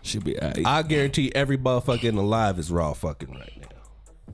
Should 0.03 0.23
be 0.23 0.35
aight. 0.35 0.65
I 0.65 0.83
guarantee 0.83 1.31
every 1.33 1.57
motherfucker 1.57 2.15
alive 2.15 2.59
is 2.59 2.69
raw 2.69 2.93
fucking 2.93 3.31
right 3.31 3.57
now. 3.59 3.67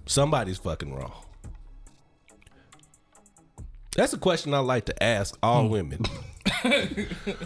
Somebody's 0.06 0.58
fucking 0.58 0.94
raw. 0.94 1.14
That's 3.96 4.14
a 4.14 4.18
question 4.18 4.54
I 4.54 4.60
like 4.60 4.86
to 4.86 5.04
ask 5.04 5.38
all 5.42 5.66
hmm. 5.66 5.72
women. 5.72 6.06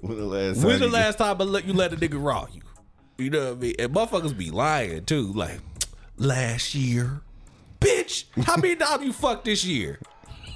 When 0.00 0.16
the 0.16 0.24
last 0.24 0.64
When 0.64 0.70
time 0.70 0.80
the 0.80 0.86
you- 0.86 0.92
last 0.92 1.18
time 1.18 1.36
I 1.40 1.44
let 1.44 1.66
you 1.66 1.74
let 1.74 1.92
a 1.92 1.96
nigga 1.96 2.22
raw 2.22 2.46
you? 2.52 2.62
You 3.18 3.30
know 3.30 3.48
what 3.48 3.58
I 3.58 3.60
mean? 3.60 3.74
And 3.78 3.94
motherfuckers 3.94 4.36
be 4.36 4.50
lying 4.50 5.04
too. 5.04 5.32
Like 5.32 5.60
last 6.16 6.74
year, 6.74 7.20
bitch. 7.80 8.24
How 8.44 8.56
many 8.56 8.76
times 8.76 9.04
you 9.04 9.12
fucked 9.12 9.44
this 9.44 9.62
year? 9.64 9.98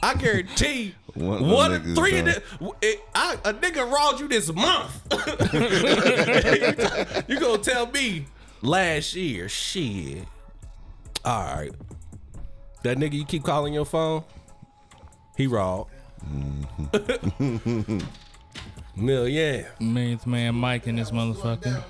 I 0.04 0.14
guarantee 0.16 0.94
One 1.14 1.48
one, 1.48 1.72
of 1.72 1.82
them 1.82 1.92
of 1.92 1.96
three 1.96 2.12
niggas 2.12 2.42
the, 2.58 2.72
it, 2.82 3.00
I, 3.14 3.38
a 3.42 3.54
nigga 3.54 3.90
rawed 3.90 4.20
you 4.20 4.28
this 4.28 4.52
month. 4.52 5.00
you 7.28 7.40
gonna 7.40 7.62
tell 7.62 7.90
me 7.90 8.26
last 8.60 9.14
year? 9.14 9.48
Shit. 9.48 10.26
All 11.24 11.56
right. 11.56 11.72
That 12.82 12.98
nigga 12.98 13.14
you 13.14 13.24
keep 13.24 13.44
calling 13.44 13.72
your 13.72 13.86
phone, 13.86 14.24
he 15.38 15.46
rawed. 15.46 15.86
Million. 16.30 16.68
Mm-hmm. 17.40 18.00
Millionth 19.80 20.26
man 20.26 20.54
Mike 20.54 20.86
in 20.86 20.96
this 20.96 21.12
motherfucker. 21.12 21.82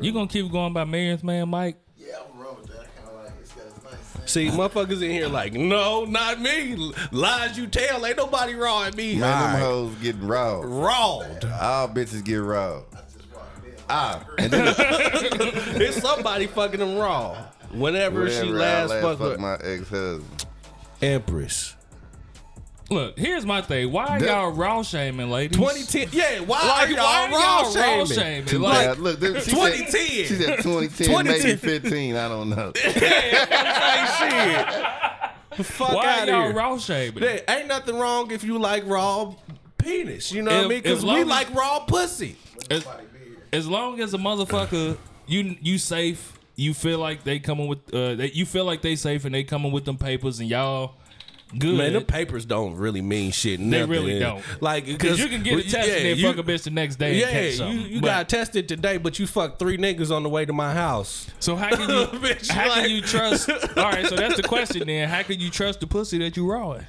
You 0.00 0.12
gonna 0.12 0.28
keep 0.28 0.48
going 0.52 0.72
by 0.72 0.84
millionth 0.84 1.24
man 1.24 1.48
Mike? 1.48 1.76
See, 4.26 4.48
motherfuckers 4.48 5.02
in 5.02 5.10
here 5.10 5.28
like, 5.28 5.52
no, 5.52 6.04
not 6.04 6.40
me. 6.40 6.92
Lies 7.10 7.58
you 7.58 7.66
tell, 7.66 8.06
ain't 8.06 8.16
nobody 8.16 8.54
rawing 8.54 8.94
me. 8.96 9.16
Man, 9.16 9.20
them 9.20 9.32
All 9.32 9.46
right. 9.46 9.58
hoes 9.60 9.94
getting 9.96 10.26
raw. 10.26 10.60
Rawed. 10.62 11.44
All 11.44 11.88
bitches 11.88 12.24
get 12.24 12.36
raw. 12.36 12.82
Just 13.12 13.34
walked 13.34 13.66
in. 13.66 13.72
Ah, 13.90 14.24
and 14.38 14.50
then 14.50 14.74
It's 14.78 16.00
somebody 16.00 16.46
fucking 16.46 16.78
them 16.80 16.96
raw. 16.96 17.36
Whenever 17.72 18.30
she 18.30 18.50
whenever 18.50 18.56
I 18.56 18.60
last, 18.60 18.90
last 18.90 19.02
fucked 19.02 19.18
fuck 19.20 19.38
my 19.40 19.54
ex 19.54 19.88
husband. 19.88 20.46
Empress. 21.00 21.74
Look, 22.92 23.18
here's 23.18 23.46
my 23.46 23.62
thing. 23.62 23.90
Why 23.90 24.18
That- 24.18 24.28
y'all 24.28 24.50
raw 24.52 24.82
shaming, 24.82 25.30
ladies? 25.30 25.56
2010. 25.58 26.08
Yeah, 26.12 26.40
why 26.40 26.58
Like, 26.66 26.88
are 26.88 26.92
y'all 26.92 27.04
why 27.04 27.30
raw 27.30 27.62
y'all 27.62 27.64
raw 27.64 28.04
shaming? 28.04 28.06
shaming? 28.06 28.44
Too 28.46 28.58
Like, 28.58 28.86
bad. 28.86 28.98
Look, 28.98 29.20
this- 29.20 29.44
she 29.44 29.50
2010. 29.52 29.90
Said, 29.90 30.08
she 30.26 30.34
said 30.34 30.56
2010, 30.58 31.06
2010. 31.06 31.24
maybe 31.24 31.56
15. 31.56 32.16
I 32.16 32.28
don't 32.28 32.50
know. 32.50 32.72
Like 32.84 34.08
shit. 34.18 35.66
Fuck 35.66 35.92
why 35.92 36.06
out 36.06 36.28
are 36.28 36.32
y'all 36.32 36.42
here. 36.44 36.52
raw 36.54 36.78
shaming? 36.78 37.20
There 37.20 37.42
ain't 37.48 37.66
nothing 37.68 37.98
wrong 37.98 38.30
if 38.30 38.42
you 38.44 38.58
like 38.58 38.84
raw 38.86 39.34
penis. 39.78 40.32
You 40.32 40.42
know 40.42 40.50
what 40.54 40.64
I 40.64 40.68
mean? 40.68 40.82
Because 40.82 41.04
we 41.04 41.20
as- 41.20 41.26
like 41.26 41.52
raw 41.54 41.80
pussy. 41.80 42.36
As, 42.70 42.86
as 43.52 43.66
long 43.68 44.00
as 44.00 44.14
a 44.14 44.18
motherfucker, 44.18 44.96
you 45.26 45.56
you 45.60 45.76
safe, 45.78 46.32
you 46.56 46.72
feel 46.74 46.98
like 46.98 47.24
they 47.24 47.38
coming 47.38 47.66
with, 47.68 47.78
uh, 47.92 48.14
that 48.16 48.34
you 48.34 48.46
feel 48.46 48.64
like 48.64 48.80
they 48.82 48.96
safe 48.96 49.24
and 49.24 49.34
they 49.34 49.44
coming 49.44 49.72
with 49.72 49.84
them 49.84 49.98
papers 49.98 50.40
and 50.40 50.48
y'all 50.48 50.94
good. 51.58 51.76
Man, 51.78 51.92
the 51.92 52.00
papers 52.00 52.44
don't 52.44 52.76
really 52.76 53.02
mean 53.02 53.30
shit. 53.32 53.58
they 53.58 53.64
nothing. 53.64 53.90
really 53.90 54.18
don't. 54.18 54.42
Like, 54.60 54.86
because 54.86 55.18
you 55.18 55.28
can 55.28 55.42
get 55.42 55.58
it 55.58 55.68
tested 55.70 56.06
and 56.06 56.18
you- 56.18 56.26
fuck 56.26 56.38
a 56.38 56.42
bitch 56.42 56.62
the 56.64 56.70
next 56.70 56.96
day. 56.96 57.18
Yeah, 57.18 57.28
and 57.28 57.58
catch 57.58 57.68
you, 57.68 57.78
you 57.80 58.00
But- 58.00 58.06
got 58.06 58.28
tested 58.28 58.68
today, 58.68 58.98
but 58.98 59.18
you 59.18 59.26
fucked 59.26 59.58
three 59.58 59.76
niggas 59.78 60.14
on 60.14 60.22
the 60.22 60.28
way 60.28 60.44
to 60.44 60.52
my 60.52 60.72
house. 60.72 61.26
So 61.40 61.56
how 61.56 61.70
can 61.70 61.88
you 61.88 62.06
Bitch, 62.20 62.50
how 62.50 62.68
like- 62.68 62.82
can 62.82 62.90
you 62.90 63.00
trust? 63.02 63.50
All 63.76 63.84
right, 63.90 64.06
so 64.06 64.16
that's 64.16 64.36
the 64.36 64.42
question 64.42 64.86
then. 64.86 65.08
How 65.08 65.22
can 65.22 65.40
you 65.40 65.50
trust 65.50 65.80
the 65.80 65.86
pussy 65.86 66.18
that 66.18 66.36
you 66.36 66.50
rawing? 66.50 66.86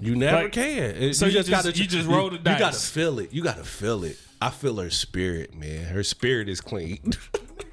You 0.00 0.16
never 0.16 0.44
Like, 0.44 0.52
can. 0.52 0.96
It- 0.96 1.14
so 1.14 1.26
you 1.26 1.32
just- 1.32 1.50
gotta 1.50 1.72
you 1.72 1.86
just 1.86 2.08
roll 2.08 2.30
the 2.30 2.38
dice. 2.38 2.58
You 2.58 2.64
gotta 2.64 2.78
feel 2.78 3.18
it. 3.20 3.32
You 3.32 3.42
gotta 3.42 3.64
feel 3.64 4.04
it. 4.04 4.18
I 4.42 4.50
feel 4.50 4.76
her 4.78 4.90
spirit, 4.90 5.54
man. 5.54 5.84
Her 5.86 6.02
spirit 6.02 6.48
is 6.48 6.60
clean. 6.60 6.98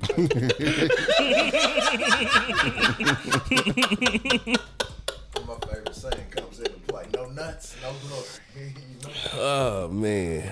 My 5.48 5.56
favorite 5.68 5.96
saying 5.96 6.26
comes 6.32 6.60
into 6.60 6.72
play. 6.88 7.06
No 7.14 7.26
nuts, 7.30 7.76
no 7.82 7.92
glory. 8.08 8.74
You 9.04 9.40
oh 9.40 9.88
man. 9.90 10.52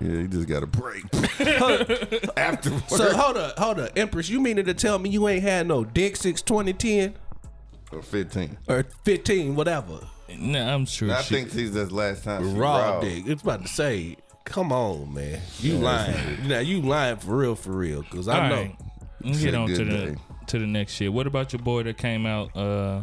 Yeah, 0.00 0.08
you 0.10 0.28
just 0.28 0.48
got 0.48 0.60
to 0.60 0.66
break. 0.66 1.04
Afterwards. 2.36 2.84
So 2.88 3.16
hold 3.16 3.36
up, 3.36 3.58
hold 3.58 3.78
up, 3.80 3.90
Empress. 3.96 4.28
You 4.28 4.40
meaning 4.40 4.64
to 4.66 4.74
tell 4.74 4.98
me 4.98 5.10
you 5.10 5.28
ain't 5.28 5.42
had 5.42 5.66
no 5.68 5.84
dick 5.84 6.16
since 6.16 6.42
2010 6.42 7.14
Or 7.92 8.02
15. 8.02 8.56
or 8.68 8.84
15, 9.04 9.54
whatever? 9.54 10.00
Nah, 10.36 10.74
I'm 10.74 10.84
sure. 10.86 11.12
I 11.12 11.22
she- 11.22 11.34
think 11.36 11.50
she's 11.52 11.72
just 11.72 11.92
last 11.92 12.24
time 12.24 12.42
she 12.48 12.54
Raw 12.58 12.76
raw. 12.94 13.00
dick. 13.00 13.24
It's 13.26 13.42
about 13.42 13.62
to 13.62 13.68
say, 13.68 14.16
come 14.44 14.72
on, 14.72 15.14
man. 15.14 15.40
You 15.60 15.74
lying. 15.76 16.48
Now 16.48 16.58
you 16.60 16.80
lying 16.82 17.16
for 17.16 17.36
real, 17.36 17.54
for 17.54 17.72
real. 17.72 18.02
Cause 18.04 18.26
I 18.28 18.42
All 18.42 18.48
know. 18.48 18.54
right. 18.62 18.76
Let's 19.22 19.42
get 19.42 19.54
on 19.54 19.68
to 19.68 19.84
the 19.84 19.84
day. 19.84 20.16
to 20.48 20.58
the 20.58 20.66
next 20.66 20.94
shit. 20.94 21.12
What 21.12 21.26
about 21.26 21.52
your 21.52 21.60
boy 21.62 21.82
that 21.84 21.96
came 21.98 22.26
out 22.26 22.54
uh 22.56 23.02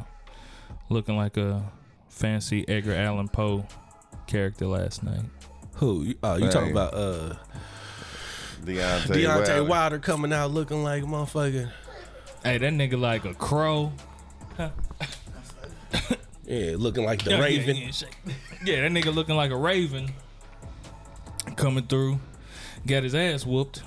looking 0.91 1.17
like 1.17 1.38
a 1.38 1.63
fancy 2.10 2.67
Edgar 2.67 2.93
Allan 2.95 3.27
Poe 3.29 3.65
character 4.27 4.67
last 4.67 5.03
night? 5.03 5.21
Who? 5.75 6.03
You- 6.03 6.15
Oh, 6.24 6.36
you 6.38 6.45
Hey. 6.45 6.51
talking 6.51 6.71
about 6.71 6.93
uh 6.93 7.36
Deontay, 8.63 9.07
Deontay 9.07 9.48
Wilder. 9.48 9.63
Wilder 9.63 10.00
coming 10.00 10.31
out 10.33 10.51
looking 10.51 10.83
like 10.83 11.03
a 11.03 11.05
motherfucker? 11.07 11.71
Hey, 12.43 12.57
that 12.60 12.74
nigga 12.74 13.00
like 13.00 13.25
a 13.25 13.33
crow. 13.33 13.91
Yeah, 16.45 16.75
looking 16.77 17.05
like 17.05 17.24
the 17.24 17.31
Yeah, 17.31 17.39
Raven. 17.39 17.75
Yeah, 17.77 17.91
yeah. 18.25 18.33
Yeah, 18.65 18.81
that 18.81 18.91
nigga 18.91 19.13
looking 19.13 19.36
like 19.38 19.51
a 19.51 19.55
raven 19.55 20.10
coming 21.55 21.88
through, 21.88 22.19
got 22.86 23.03
his 23.03 23.15
ass 23.15 23.45
whooped, 23.45 23.83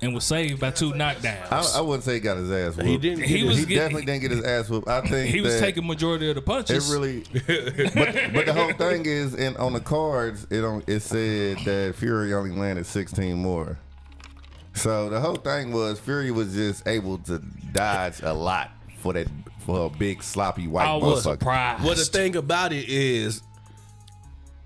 and 0.00 0.14
was 0.14 0.24
saved 0.24 0.60
by 0.60 0.70
two 0.70 0.92
knockdowns. 0.92 1.50
I, 1.50 1.78
I 1.78 1.80
wouldn't 1.80 2.04
say 2.04 2.14
he 2.14 2.20
got 2.20 2.36
his 2.36 2.50
ass 2.50 2.76
whooped. 2.76 2.88
He 2.88 2.98
didn't. 2.98 3.24
He 3.24 3.38
He, 3.38 3.44
was 3.44 3.56
He 3.58 3.64
getting- 3.66 3.76
definitely 3.78 4.04
didn't 4.06 4.20
get 4.22 4.30
his 4.30 4.44
ass 4.44 4.68
whooped. 4.70 4.88
I 4.88 5.00
think 5.08 5.30
he 5.34 5.40
was 5.40 5.54
that 5.54 5.60
taking 5.60 5.86
majority 5.86 6.28
of 6.28 6.36
the 6.36 6.42
punches. 6.42 6.88
It 6.90 7.00
punches. 7.02 7.34
really, 7.44 7.90
but, 7.94 8.32
but 8.34 8.46
the 8.46 8.52
whole 8.52 8.72
thing 8.74 9.06
is, 9.06 9.34
in 9.34 9.56
on 9.56 9.72
the 9.72 9.80
cards, 9.80 10.46
it 10.50 10.64
on 10.64 10.82
it 10.86 11.00
said 11.00 11.58
that 11.64 11.94
Fury 11.96 12.32
only 12.34 12.50
landed 12.56 12.86
16 12.86 13.36
more. 13.36 13.78
So 14.74 15.10
the 15.10 15.18
whole 15.20 15.34
thing 15.36 15.72
was 15.72 15.98
Fury 15.98 16.30
was 16.30 16.54
just 16.54 16.86
able 16.86 17.18
to 17.18 17.40
dodge 17.72 18.20
a 18.22 18.32
lot 18.32 18.70
for 18.98 19.12
that 19.14 19.26
for 19.66 19.86
a 19.86 19.90
big 19.90 20.22
sloppy 20.22 20.68
white 20.68 20.86
I 20.86 20.94
was 20.94 21.26
motherfucker. 21.26 21.30
surprised. 21.40 21.84
well, 21.84 21.94
the 21.96 22.04
thing 22.04 22.36
about 22.36 22.72
it 22.72 22.88
is, 22.88 23.42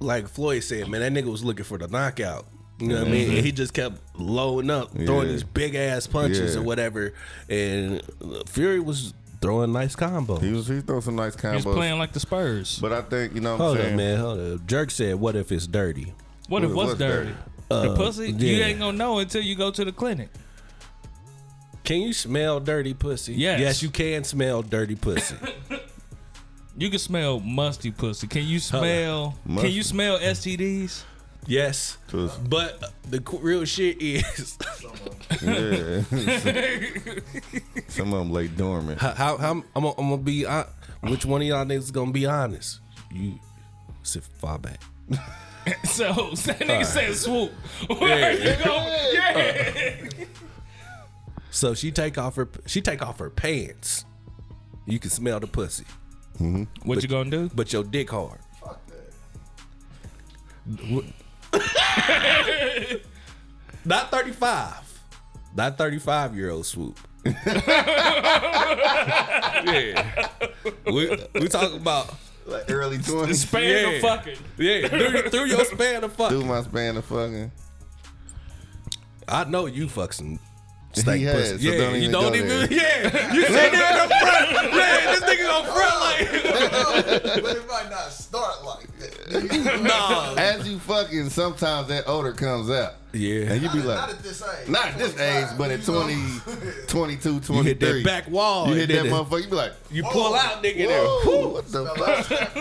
like 0.00 0.28
Floyd 0.28 0.62
said, 0.64 0.88
man, 0.88 1.00
that 1.00 1.12
nigga 1.12 1.30
was 1.30 1.42
looking 1.44 1.64
for 1.64 1.78
the 1.78 1.88
knockout. 1.88 2.46
You 2.82 2.88
know 2.88 2.98
what 3.00 3.08
I 3.08 3.10
mean? 3.10 3.30
And 3.30 3.38
he 3.44 3.52
just 3.52 3.72
kept 3.74 3.96
loading 4.18 4.70
up, 4.70 4.90
throwing 4.92 5.06
Mm-hmm. 5.08 5.26
Yeah. 5.26 5.32
these 5.32 5.44
big 5.44 5.74
ass 5.74 6.06
punches 6.06 6.54
Yeah. 6.54 6.60
or 6.60 6.64
whatever. 6.64 7.12
And 7.48 8.02
Fury 8.48 8.80
was 8.80 9.14
throwing 9.40 9.72
nice 9.72 9.96
combos. 9.96 10.42
He 10.42 10.52
was 10.52 10.68
he 10.68 10.80
throw 10.80 11.00
some 11.00 11.16
nice 11.16 11.40
he 11.40 11.46
was 11.48 11.64
combos, 11.64 11.74
playing 11.74 11.98
like 11.98 12.12
the 12.12 12.20
Spurs. 12.20 12.78
but 12.80 12.92
I 12.92 13.02
think 13.02 13.34
you 13.34 13.40
know 13.40 13.52
what 13.56 13.60
I'm 13.60 13.66
Hold 13.66 13.78
saying. 13.78 13.90
up, 13.92 13.96
man. 13.96 14.18
Hold 14.18 14.40
up. 14.60 14.66
Jerk 14.66 14.90
said, 14.90 15.14
"What 15.16 15.36
if 15.36 15.50
it's 15.52 15.66
dirty?" 15.66 16.14
what 16.48 16.62
if 16.64 16.68
What- 16.70 16.76
what's 16.76 16.88
what's 16.90 16.98
dirty? 16.98 17.30
dirty? 17.70 17.88
the 17.88 17.94
pussy? 17.96 18.30
You 18.32 18.62
ain't 18.62 18.78
gonna 18.78 18.96
know 18.98 19.18
until 19.18 19.42
you 19.42 19.54
go 19.56 19.70
to 19.70 19.84
the 19.84 19.92
clinic. 19.92 20.28
Can 21.84 22.00
you 22.02 22.12
smell 22.12 22.60
dirty 22.60 22.94
pussy? 22.94 23.34
Yes. 23.34 23.58
Yes, 23.60 23.82
you 23.82 23.90
can 23.90 24.24
smell 24.24 24.62
dirty 24.62 24.94
pussy. 24.96 25.36
You 26.74 26.88
can 26.88 26.98
smell 26.98 27.38
musty 27.38 27.90
pussy. 27.90 28.26
Can 28.26 28.44
you 28.46 28.58
smell? 28.58 29.36
Can 29.46 29.70
you 29.70 29.82
smell 29.82 30.18
STDs? 30.18 31.02
Yes. 31.46 31.98
Pussy. 32.08 32.40
But 32.48 32.92
the 33.08 33.20
real 33.40 33.64
shit 33.64 34.00
is 34.00 34.56
Yeah, 35.42 36.02
some 37.88 38.12
of 38.12 38.18
them 38.20 38.30
lay 38.32 38.48
dormant. 38.48 39.00
how, 39.00 39.14
how, 39.14 39.36
how 39.38 39.50
I'm, 39.52 39.64
gonna- 39.74 39.94
I'm 39.98 40.10
gonna 40.10 40.18
be 40.18 40.44
hon- 40.44 40.66
which 41.02 41.24
one 41.24 41.40
of 41.42 41.46
y'all 41.48 41.64
niggas 41.64 41.78
is 41.78 41.90
gonna 41.90 42.12
be 42.12 42.26
honest? 42.26 42.80
You 43.12 43.38
sit 44.02 44.22
far 44.24 44.58
back. 44.58 44.80
So 45.84 46.06
that 46.12 46.58
nigga 46.58 46.84
said 46.84 47.14
swoop. 47.14 47.52
Where 47.86 48.32
you 48.32 48.64
going? 48.64 49.14
Yeah. 49.14 50.24
So 51.52 51.72
she 51.74 51.92
take 51.92 52.18
off 52.18 52.34
her 52.34 52.48
she 52.66 52.80
take 52.80 53.00
off 53.00 53.20
her 53.20 53.30
pants. 53.30 54.04
You 54.86 54.98
can 54.98 55.10
smell 55.10 55.38
the 55.38 55.46
pussy, 55.46 55.84
mm-hmm. 56.40 56.64
What 56.82 57.00
you 57.04 57.08
gonna 57.08 57.30
do? 57.30 57.48
but 57.54 57.72
your 57.72 57.84
dick 57.84 58.10
hard. 58.10 58.40
Fuck 58.60 58.80
that. 60.66 61.04
Not 63.84 64.10
35. 64.10 64.74
Not 65.54 65.76
35 65.78 66.36
year 66.36 66.50
old 66.50 66.66
swoop. 66.66 66.98
yeah. 67.24 67.32
We 70.86 71.16
we 71.34 71.48
talking 71.48 71.76
about 71.76 72.14
Like 72.46 72.70
early 72.70 72.98
20s. 72.98 73.34
Span 73.34 73.62
Yeah. 73.62 73.92
the 73.92 74.00
fucking. 74.00 74.38
yeah 74.56 74.88
through, 74.88 75.30
through 75.30 75.44
your 75.46 75.64
span 75.64 76.04
of 76.04 76.12
fucking. 76.16 76.40
Do 76.40 76.46
my 76.46 76.62
span 76.62 76.96
of 76.96 77.04
fucking. 77.04 77.50
I 79.28 79.44
know 79.44 79.66
you 79.66 79.88
fuck 79.88 80.12
some 80.92 81.02
stank 81.02 81.18
He 81.20 81.24
has, 81.24 81.48
so 81.50 81.56
yeah, 81.56 81.78
don't 81.78 82.00
you 82.00 82.10
don't 82.10 82.34
even. 82.34 82.48
there. 82.48 82.72
Yeah, 82.72 83.32
you 83.34 83.42
sitting 83.46 83.78
there 83.78 84.02
in 84.02 84.08
the 84.08 84.14
front. 84.20 84.74
Yeah, 84.74 85.14
this 85.14 85.20
nigga 85.22 85.46
gonna 85.46 85.72
front 85.72 86.00
like. 86.00 87.42
but 87.42 87.56
it 87.56 87.68
might 87.68 87.90
not 87.90 88.12
start 88.12 88.64
like 88.64 88.98
that. 88.98 89.82
nah. 89.82 90.34
As 90.34 90.68
you 90.68 90.78
fucking, 90.78 91.30
sometimes 91.30 91.88
that 91.88 92.04
odor 92.06 92.32
comes 92.32 92.70
out. 92.70 92.94
Yeah. 93.14 93.52
And 93.52 93.62
you 93.62 93.68
be 93.70 93.78
Not, 93.78 93.86
like, 93.86 93.96
not 93.98 94.10
at 94.10 94.22
this 94.22 94.42
age. 94.42 94.68
not 94.68 94.86
at 94.86 94.98
this 94.98 95.18
age, 95.20 95.48
but 95.58 95.70
at 95.70 95.84
20, 95.84 96.14
22, 96.88 97.34
You 97.34 97.40
23. 97.40 97.62
hit 97.64 97.80
that 97.80 98.04
back 98.04 98.30
wall. 98.30 98.68
You 98.68 98.74
hit 98.74 98.88
that 98.88 99.02
then 99.02 99.12
motherfucker, 99.12 99.42
you 99.42 99.48
be 99.50 99.56
like, 99.56 99.72
You 99.90 100.02
pull 100.04 100.34
out, 100.34 100.62
nigga. 100.62 100.86
There. 100.88 101.04
whoa, 101.04 101.48
what 101.48 101.68
the 101.70 101.84
fuck? 101.86 101.98
like 101.98 102.24
snap. 102.24 102.56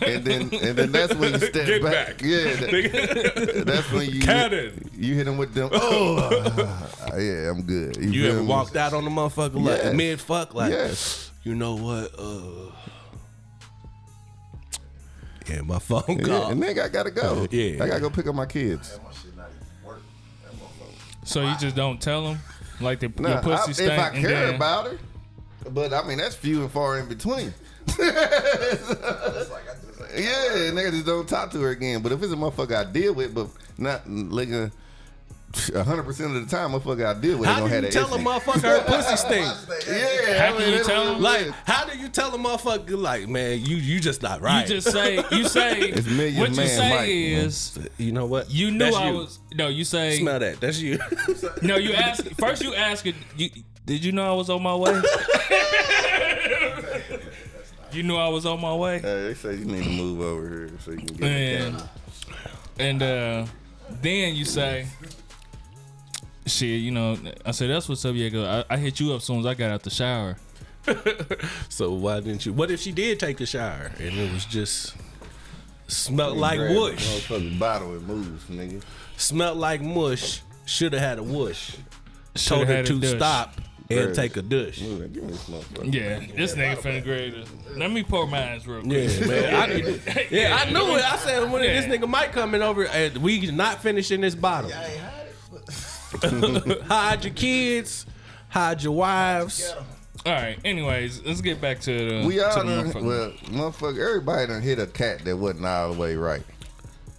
And 0.00 0.24
then, 0.24 0.42
and 0.62 0.76
then 0.78 0.92
that's 0.92 1.14
when 1.14 1.32
you 1.32 1.38
step 1.50 1.66
Get 1.66 1.82
back. 1.82 1.92
back. 2.18 2.22
Yeah, 2.22 2.54
that- 2.54 3.62
that's 3.66 3.92
when 3.92 4.08
you 4.10 4.20
Cannon. 4.20 4.90
You 4.96 5.14
hit 5.14 5.28
him 5.28 5.36
with 5.36 5.52
them. 5.54 5.68
Oh, 5.72 6.30
yeah, 7.18 7.50
I'm 7.50 7.62
good. 7.62 7.96
You 7.98 8.10
feel 8.22 8.30
ever 8.32 8.40
me? 8.40 8.46
walked 8.46 8.74
out 8.76 8.94
on 8.94 9.04
the 9.04 9.10
motherfucker 9.10 9.62
like 9.62 9.82
Yes. 9.82 9.94
mid 9.94 10.20
fuck 10.20 10.54
like 10.54 10.70
Yes. 10.72 11.30
you 11.44 11.54
know 11.54 11.74
what? 11.76 12.10
Uh 12.18 12.72
Yeah, 15.48 15.60
my 15.62 15.78
phone 15.78 16.02
Yeah, 16.08 16.24
call. 16.26 16.46
and 16.50 16.62
nigga, 16.62 16.84
I 16.84 16.88
gotta 16.88 17.10
go. 17.10 17.46
Yeah. 17.50 17.82
I 17.84 17.88
gotta 17.88 18.00
go 18.00 18.10
pick 18.10 18.26
up 18.26 18.34
my 18.34 18.46
kids. 18.46 18.98
So 21.24 21.42
you 21.42 21.54
just 21.58 21.76
don't 21.76 22.00
tell 22.00 22.24
them 22.24 22.38
like 22.80 23.00
the, 23.00 23.08
Nah, 23.18 23.28
your 23.28 23.38
I- 23.38 23.42
pussy 23.42 23.84
if 23.84 23.90
I 23.98 24.10
care 24.10 24.46
then 24.46 24.54
about 24.56 24.86
her, 24.88 24.98
but 25.70 25.92
I 25.92 26.02
mean 26.06 26.18
that's 26.18 26.34
few 26.34 26.62
and 26.62 26.70
far 26.70 26.98
in 26.98 27.08
between. 27.08 27.52
It's 27.88 28.00
like 29.50 29.64
I 29.68 29.74
just 29.74 30.16
Yeah, 30.16 30.70
nigga 30.72 30.90
just 30.90 31.06
don't 31.06 31.28
talk 31.28 31.50
to 31.52 31.60
her 31.60 31.70
again. 31.70 32.02
But 32.02 32.12
if 32.12 32.22
it's 32.22 32.32
a 32.32 32.36
motherfucker 32.36 32.74
I 32.76 32.90
deal 32.90 33.14
with, 33.14 33.34
but 33.34 33.48
not 33.78 34.08
like 34.08 34.50
a 34.50 34.70
hundred 35.84 36.04
percent 36.04 36.34
of 36.36 36.48
the 36.48 36.56
time, 36.56 36.70
motherfucker 36.72 37.04
I 37.04 37.18
deal 37.20 37.38
with, 37.38 37.48
ain't 37.48 37.54
How 37.58 37.60
gonna 37.66 37.68
do 37.68 37.74
have 37.74 37.84
you 37.84 37.90
that 37.90 37.92
tell 37.92 38.14
a 38.14 38.18
motherfucker 38.18 38.60
her 38.62 38.80
pussy 38.84 39.16
stink? 39.16 39.86
Yeah, 39.88 40.50
How 40.50 40.58
can 40.58 40.72
you 40.72 40.84
tell 40.84 41.04
what 41.06 41.16
him? 41.16 41.22
Like, 41.22 41.46
how 41.66 41.84
do 41.86 41.98
you 41.98 42.08
tell 42.08 42.34
a 42.34 42.38
motherfucker 42.38 42.96
like, 42.98 43.28
man, 43.28 43.60
you 43.60 43.76
you 43.76 44.00
just 44.00 44.22
not 44.22 44.40
right? 44.40 44.62
you 44.68 44.74
just 44.80 44.90
say 44.90 45.16
you 45.30 45.46
say 45.48 45.80
It's 45.80 46.06
million 46.08 46.40
what 46.40 46.50
you 46.50 46.56
man 46.56 46.68
say 46.68 46.90
Mike, 46.90 47.08
is 47.08 47.78
you 47.98 48.12
know 48.12 48.26
what? 48.26 48.50
you 48.50 48.70
knew 48.70 48.78
That's 48.78 48.96
I 48.96 49.10
you. 49.10 49.16
was 49.16 49.38
no 49.54 49.68
you 49.68 49.84
say 49.84 50.18
smell 50.18 50.38
that. 50.40 50.60
That's 50.60 50.78
you. 50.80 50.98
no 51.62 51.76
you 51.76 51.92
ask 51.92 52.24
first 52.38 52.62
you 52.62 52.74
ask 52.74 53.06
it 53.06 53.14
you 53.36 53.50
did 53.84 54.04
you 54.04 54.12
know 54.12 54.28
I 54.32 54.34
was 54.36 54.48
on 54.48 54.62
my 54.62 54.74
way 54.76 55.02
you 57.92 58.02
knew 58.02 58.16
I 58.16 58.28
was 58.28 58.46
on 58.46 58.60
my 58.60 58.74
way 58.74 58.98
Uh, 58.98 59.02
they 59.28 59.34
say 59.34 59.54
you 59.56 59.64
need 59.66 59.84
to 59.84 59.90
move 59.90 60.20
over 60.20 60.48
here 60.48 60.70
so 60.80 60.92
you 60.92 60.98
can 60.98 61.06
get 61.08 61.22
and 61.24 61.74
the 61.74 61.78
camera. 61.78 61.90
and 62.78 63.02
uh 63.02 63.46
then 64.00 64.34
you 64.34 64.44
say 64.44 64.86
shit 66.46 66.80
you 66.80 66.90
know 66.90 67.16
I 67.46 67.50
said 67.52 67.70
that's 67.70 67.88
what's 67.88 68.04
up 68.04 68.14
yeah 68.16 68.64
I, 68.68 68.74
I 68.74 68.76
hit 68.78 68.98
you 69.00 69.12
up 69.12 69.18
as 69.18 69.24
soon 69.24 69.40
as 69.40 69.46
I 69.46 69.54
got 69.54 69.70
out 69.70 69.82
the 69.82 69.90
shower 69.90 70.36
so 71.68 71.92
why 71.92 72.18
didn't 72.20 72.44
you? 72.44 72.52
What 72.52 72.70
if 72.72 72.80
she 72.80 72.90
did 72.90 73.20
take 73.20 73.40
a 73.40 73.46
shower 73.46 73.92
and 74.00 74.18
it 74.18 74.32
was 74.32 74.44
just 74.44 74.96
smelled 75.86 76.36
like 76.36 76.58
Grab 76.58 76.72
the 76.72 76.80
whoosh? 76.80 77.06
Motherfucking 77.06 77.58
bottle 77.58 77.92
and 77.92 78.04
moves, 78.06 78.44
nigga. 78.46 78.82
Smelled 79.16 79.58
like 79.58 79.80
mush. 79.80 80.42
Should 80.64 80.92
have 80.92 81.02
had 81.02 81.18
a 81.18 81.22
whoosh. 81.22 81.76
Shoulda 82.34 82.64
Told 82.64 82.68
her 82.68 82.74
had 82.76 82.84
a 82.84 82.88
to 82.88 82.98
douche. 82.98 83.16
stop 83.16 83.60
and 83.90 84.00
Grab 84.00 84.14
take 84.14 84.36
a 84.36 84.42
douche. 84.42 84.80
Move 84.82 84.98
that. 85.00 85.12
Give 85.12 85.22
me 85.22 85.30
this 85.30 85.48
motherfucker. 85.48 85.94
yeah 85.94 86.18
this 86.36 86.54
nigga 86.56 86.76
finna 86.78 87.04
grade 87.04 87.34
it 87.34 87.48
let 87.76 87.90
me 87.92 88.02
pour 88.02 88.26
mine 88.26 88.60
real 88.66 88.80
quick 88.82 88.92
Yeah, 88.92 89.26
man. 89.28 89.54
I, 89.54 90.26
yeah, 90.32 90.58
I 90.66 90.70
knew 90.72 90.96
it. 90.96 91.04
I 91.12 91.16
said 91.18 91.48
when 91.50 91.62
Yeah. 91.62 91.80
this 91.80 91.84
nigga 91.86 92.08
Mike 92.08 92.32
coming 92.32 92.60
over, 92.62 92.86
and 92.88 93.18
we 93.18 93.48
not 93.52 93.80
finishing 93.82 94.20
this 94.20 94.34
bottle. 94.34 94.72
I 94.72 94.84
ain't 94.84 94.98
had 95.00 95.18
it. 95.20 95.21
hide 96.86 97.24
your 97.24 97.34
kids, 97.34 98.06
hide 98.48 98.82
your 98.82 98.92
wives. 98.92 99.74
All 100.24 100.32
right. 100.32 100.58
Anyways, 100.64 101.22
let's 101.24 101.40
get 101.40 101.60
back 101.60 101.80
to 101.80 101.92
the. 101.92 102.26
We 102.26 102.36
to 102.36 102.48
all 102.48 102.64
the 102.64 102.76
done, 102.76 102.92
motherfucker. 102.92 103.04
well, 103.04 103.30
motherfucker, 103.70 104.08
everybody 104.08 104.46
done 104.46 104.62
hit 104.62 104.78
a 104.78 104.86
cat 104.86 105.24
that 105.24 105.36
wasn't 105.36 105.66
all 105.66 105.92
the 105.92 105.98
way 105.98 106.14
right 106.14 106.42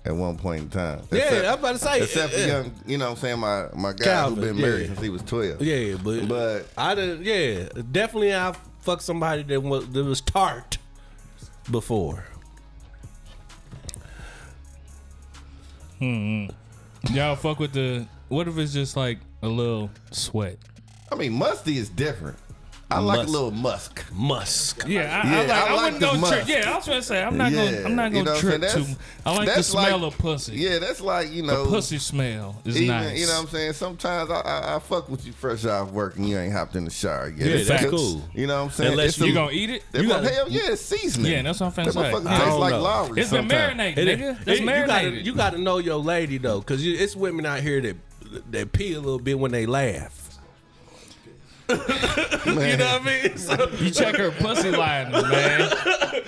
at 0.06 0.16
one 0.16 0.38
point 0.38 0.62
in 0.62 0.70
time. 0.70 1.02
Yeah, 1.12 1.54
I'm 1.54 1.60
about 1.60 1.74
to 1.74 1.78
say. 1.78 2.02
Except 2.02 2.34
for 2.34 2.40
young, 2.40 2.74
you 2.86 2.98
know 2.98 3.06
what 3.06 3.12
I'm 3.12 3.18
saying, 3.18 3.40
my, 3.40 3.68
my 3.76 3.94
guy 3.94 4.04
Calvin, 4.04 4.36
who 4.36 4.54
been 4.54 4.62
married 4.62 4.82
yeah. 4.82 4.88
since 4.88 5.02
he 5.02 5.10
was 5.10 5.22
12. 5.24 5.62
Yeah, 5.62 5.98
but 6.04 6.28
But 6.28 6.68
I 6.78 6.96
did. 6.96 7.22
Yeah, 7.26 7.82
definitely 7.92 8.34
I 8.34 8.54
fucked 8.82 9.02
somebody 9.02 9.44
that 9.44 9.62
was 9.62 9.88
that 9.90 10.04
was 10.04 10.22
tart 10.22 10.78
before. 11.72 12.26
Hmm. 16.00 16.48
Y'all 17.12 17.36
fuck 17.36 17.60
with 17.60 17.74
the. 17.74 18.08
What 18.34 18.48
if 18.48 18.58
it's 18.58 18.74
just 18.74 18.98
like 18.98 19.20
a 19.44 19.48
little 19.48 19.92
sweat? 20.10 20.58
I 21.12 21.16
mean, 21.16 21.34
musty 21.34 21.78
is 21.78 21.88
different. 21.88 22.38
I 22.92 23.00
like 23.00 23.18
Musk. 23.20 23.30
a 23.30 23.32
little 23.32 23.52
musk. 23.52 24.06
Musk. 24.14 24.84
Yeah, 24.88 25.22
I, 25.24 25.28
Yeah, 25.28 25.36
I, 25.36 25.40
like, 25.40 25.50
I 25.50 25.54
I, 25.68 25.74
like 25.74 25.82
wouldn't 25.94 26.00
the 26.00 26.06
go 26.06 26.12
trip. 26.12 26.22
musk. 26.22 26.48
Yeah, 26.48 26.72
I 26.72 26.76
was 26.76 26.88
gonna 26.88 27.02
say 27.02 27.24
I'm 27.24 27.38
not 27.38 27.52
Yeah, 27.52 27.66
gonna. 27.72 27.86
I'm 27.86 27.96
not 27.96 28.12
you 28.12 28.24
gonna 28.24 28.26
know 28.26 28.32
what 28.34 28.44
I'm 28.44 28.50
trip 28.60 28.62
saying? 28.70 28.86
too. 28.86 28.92
That's- 28.94 28.98
I 29.26 29.32
like 29.36 29.48
the 29.48 29.56
that's 29.56 29.68
smell 29.68 29.98
like- 30.00 30.14
of 30.14 30.18
pussy. 30.20 30.56
Yeah, 30.58 30.78
that's 30.80 31.02
like, 31.02 31.32
you 31.32 31.42
know. 31.42 31.64
the 31.64 31.70
pussy 31.72 31.98
smell 31.98 32.62
is 32.66 32.76
Even, 32.76 32.88
nice. 32.90 33.20
you 33.20 33.26
know 33.26 33.34
what 33.34 33.42
I'm 33.42 33.48
saying? 33.48 33.74
Sometimes 33.74 34.30
I, 34.30 34.42
I, 34.42 34.76
I 34.76 34.80
fuck 34.80 35.10
with 35.10 35.26
you 35.26 35.32
fresh 35.32 35.66
off 35.66 35.92
work 35.92 36.18
and 36.18 36.30
you 36.30 36.38
ain't 36.38 36.54
hopped 36.54 36.76
in 36.76 36.86
the 36.86 36.92
shower 36.92 37.30
yet. 37.30 37.48
Yeah, 37.48 37.56
It's 37.56 37.68
that's 37.70 37.84
a- 37.86 37.90
cool. 37.90 38.22
You 38.36 38.46
know 38.46 38.58
what 38.58 38.64
I'm 38.66 38.70
saying? 38.72 38.92
Unless 38.92 39.08
It's 39.10 39.20
you- 39.20 39.32
a- 39.32 39.34
gonna 39.34 39.52
eat 39.54 39.70
it? 39.72 39.84
that 39.92 40.02
you 40.04 40.08
mo- 40.08 40.14
gotta- 40.16 40.30
hell 40.30 40.50
yeah, 40.50 40.62
it's 40.74 40.82
seasoning. 40.84 41.32
Yeah, 41.32 41.42
that's 41.42 41.62
what 41.62 41.68
I'm 41.80 41.86
That 41.86 41.86
finna 41.88 41.94
say. 41.94 42.00
motherfucker 42.12 42.28
I 42.28 42.30
tastes 42.38 42.46
don't 42.46 42.60
like 42.60 42.72
know. 42.74 42.82
Lowry 42.82 43.08
It's 43.10 43.16
been 43.16 43.26
sometimes. 43.50 43.50
marinated, 43.78 44.08
It- 44.08 44.20
nigga. 44.20 44.38
That's 44.46 44.48
it- 44.50 44.62
you 44.62 44.66
gotta 44.68 44.88
marinated. 44.88 45.26
you 45.26 45.34
gotta 45.36 45.58
know 45.58 45.78
your 45.80 45.98
lady 45.98 46.38
though, 46.38 46.60
because 46.60 46.86
it's 46.86 47.16
women 47.16 47.46
out 47.48 47.62
here 47.62 47.82
that 47.82 47.96
that 48.52 48.72
pee 48.72 48.94
a 48.94 49.00
little 49.00 49.20
bit 49.20 49.38
when 49.40 49.52
they 49.52 49.66
laugh. 49.66 50.20
You 51.70 51.76
know 52.78 52.98
what 53.00 53.02
I 53.02 53.06
mean? 53.24 53.38
So, 53.38 53.70
You 53.80 53.90
check 53.90 54.16
her 54.18 54.32
pussy 54.32 54.70
liners, 54.70 55.24
man. 55.24 55.72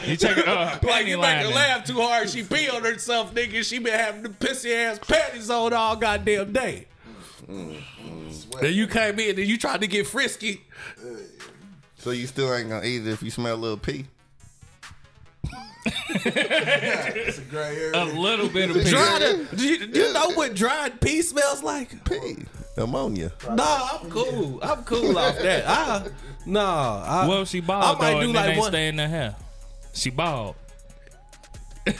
You 0.08 0.16
check 0.16 0.38
her 0.38 0.48
uh, 0.50 0.66
like 0.84 1.06
panty 1.06 1.08
you 1.10 1.18
make 1.20 1.38
her 1.38 1.44
lining. 1.44 1.54
laugh 1.56 1.86
too 1.86 2.00
hard, 2.02 2.30
she 2.30 2.42
pee 2.44 2.70
on 2.70 2.84
herself, 2.84 3.34
nigga. 3.36 3.64
She 3.64 3.80
been 3.80 3.94
having 3.94 4.24
the 4.24 4.30
pissy 4.30 4.74
ass 4.74 4.98
panties 5.00 5.50
on 5.50 5.74
all 5.74 5.98
goddamn 5.98 6.54
day. 6.54 6.88
Then 7.48 8.74
you 8.74 8.88
came 8.88 9.20
in 9.20 9.38
and 9.38 9.46
you 9.48 9.58
tried 9.58 9.82
to 9.82 9.88
get 9.88 10.08
frisky. 10.08 10.62
So 11.98 12.12
you 12.12 12.28
still 12.28 12.54
ain't 12.56 12.70
gonna 12.70 12.86
eat 12.86 13.06
it 13.06 13.12
if 13.12 13.22
you 13.22 13.30
smell 13.30 13.56
a 13.56 13.58
little 13.58 13.78
pee? 13.78 14.06
It's 15.86 17.38
a 17.38 17.42
gray 17.42 17.76
area. 17.78 18.04
A 18.04 18.06
little 18.06 18.50
bit 18.50 18.70
of 18.72 18.78
pee. 18.78 18.90
Dried, 18.90 19.48
do 19.56 19.64
you, 19.68 19.88
do 19.88 20.00
you 20.00 20.14
know 20.14 20.32
what 20.32 20.56
dried 20.56 21.00
pee 21.02 21.22
smells 21.22 21.62
like? 21.64 22.04
Pee. 22.06 22.38
Ammonia. 22.78 23.32
No, 23.52 23.64
I'm 24.02 24.10
cool. 24.10 24.60
I'm 24.64 24.84
cool 24.84 25.18
off 25.18 25.38
that. 25.40 25.64
I, 25.68 26.08
no, 26.46 26.60
I, 26.62 27.26
Well, 27.28 27.46
she 27.46 27.60
I 27.60 27.62
might 27.62 27.98
though, 28.00 28.20
do 28.22 28.26
and 28.26 28.34
like 28.34 28.44
then 28.44 28.52
ain't 28.52 28.60
one- 28.60 28.72
stay 28.72 28.88
in 28.90 28.96
the 28.98 29.08
hair. 29.08 29.36
She 29.94 30.10
bald. 30.10 30.56
yeah, 31.88 31.94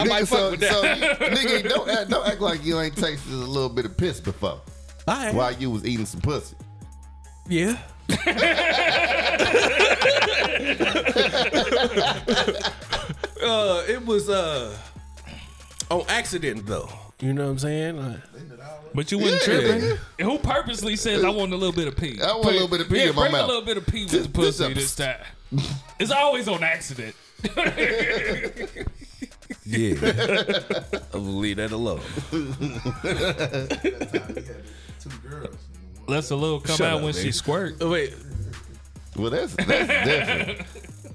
I 0.00 0.04
might 0.04 0.24
Nigga, 0.24 0.28
fuck 0.28 0.38
so, 0.38 0.50
with 0.50 0.60
that. 0.60 0.72
so 0.72 0.82
nigga, 1.28 1.68
don't 1.68 1.88
act, 1.88 2.10
don't 2.10 2.26
act 2.26 2.40
like 2.40 2.64
you 2.64 2.80
ain't 2.80 2.96
tasted 2.96 3.32
a 3.32 3.36
little 3.36 3.68
bit 3.68 3.84
of 3.84 3.96
piss 3.96 4.20
before 4.20 4.60
I, 5.06 5.30
while 5.32 5.52
you 5.52 5.70
was 5.70 5.84
eating 5.86 6.04
some 6.04 6.20
pussy. 6.20 6.56
yeah. 7.48 7.78
uh, 13.42 13.82
it 13.88 14.04
was 14.04 14.28
uh 14.28 14.76
on 15.90 16.02
accident 16.08 16.66
though. 16.66 16.88
You 17.20 17.32
know 17.32 17.44
what 17.46 17.50
I'm 17.50 17.58
saying? 17.58 17.96
Like, 17.96 18.20
But 18.94 19.10
you 19.10 19.18
wasn't 19.18 19.40
Yeah. 19.46 19.60
tripping. 19.60 19.98
And 20.20 20.28
who 20.28 20.38
purposely 20.38 20.94
says 20.96 21.24
I 21.24 21.30
want 21.30 21.52
a 21.52 21.56
little 21.56 21.74
bit 21.74 21.88
of 21.88 21.96
pee? 21.96 22.20
I 22.22 22.32
want 22.34 22.46
a 22.46 22.50
little 22.50 22.68
bit 22.68 22.80
of 22.82 22.88
pee 22.88 22.98
yeah, 22.98 23.08
in 23.10 23.14
my 23.16 23.22
bring 23.22 23.32
mouth. 23.32 23.44
a 23.44 23.46
little 23.46 23.62
bit 23.62 23.76
of 23.76 23.86
pee 23.86 24.04
with 24.04 24.12
Just- 24.12 24.32
the 24.32 24.42
just 24.42 24.58
pussy 24.58 24.72
a- 24.72 24.74
this 24.74 24.94
time. 24.94 25.16
It's 25.98 26.10
always 26.12 26.46
on 26.46 26.62
accident. 26.62 27.14
yeah. 29.64 29.94
I 31.12 31.16
will 31.16 31.38
leave 31.38 31.56
that 31.56 31.72
alone. 31.72 32.00
That 33.02 33.68
time 33.80 34.34
we 34.34 34.42
had 34.42 34.64
two 35.00 35.10
girls. 35.28 35.56
Let's 36.08 36.30
a 36.30 36.36
little 36.36 36.60
come 36.60 36.76
Shut 36.76 36.86
out 36.88 36.96
up, 36.98 37.02
when 37.04 37.12
she 37.12 37.28
nigga. 37.28 37.34
squirt. 37.34 37.76
Oh, 37.80 37.90
wait, 37.90 38.14
Well, 39.16 39.30
that's 39.30 39.54
that's 39.54 39.66
different. 40.06 40.66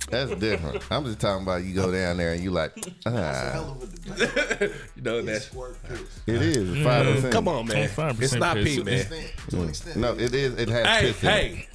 That's 0.10 0.36
different. 0.36 0.84
I'm 0.92 1.06
just 1.06 1.20
talking 1.20 1.44
about 1.44 1.64
you 1.64 1.74
go 1.74 1.92
down 1.92 2.18
there 2.18 2.34
and 2.34 2.44
you 2.44 2.52
like, 2.52 2.74
ah, 3.06 3.10
Hell 3.12 3.78
of 3.82 3.84
a 3.84 3.88
debate. 3.88 4.72
you 4.96 5.02
know 5.02 5.22
that. 5.24 5.42
Squirt 5.42 5.82
piss. 5.84 6.00
it 6.28 6.42
is 6.42 6.84
five 6.86 7.06
percent. 7.08 7.34
Come 7.34 7.48
on, 7.48 7.66
man. 7.68 7.88
25% 7.90 8.22
It's 8.22 8.34
not 8.36 8.58
piss. 8.58 8.76
pee, 8.78 8.84
man. 8.84 8.94
Extent- 9.00 9.32
To 9.50 9.62
an 9.64 9.70
extent. 9.70 9.96
No, 9.98 10.14
it 10.14 10.34
is. 10.36 10.54
It 10.60 10.70
has 10.70 10.86
Hey, 10.86 11.08
piss 11.08 11.24
in 11.24 11.30
it. 11.30 11.32
hey, 11.32 11.68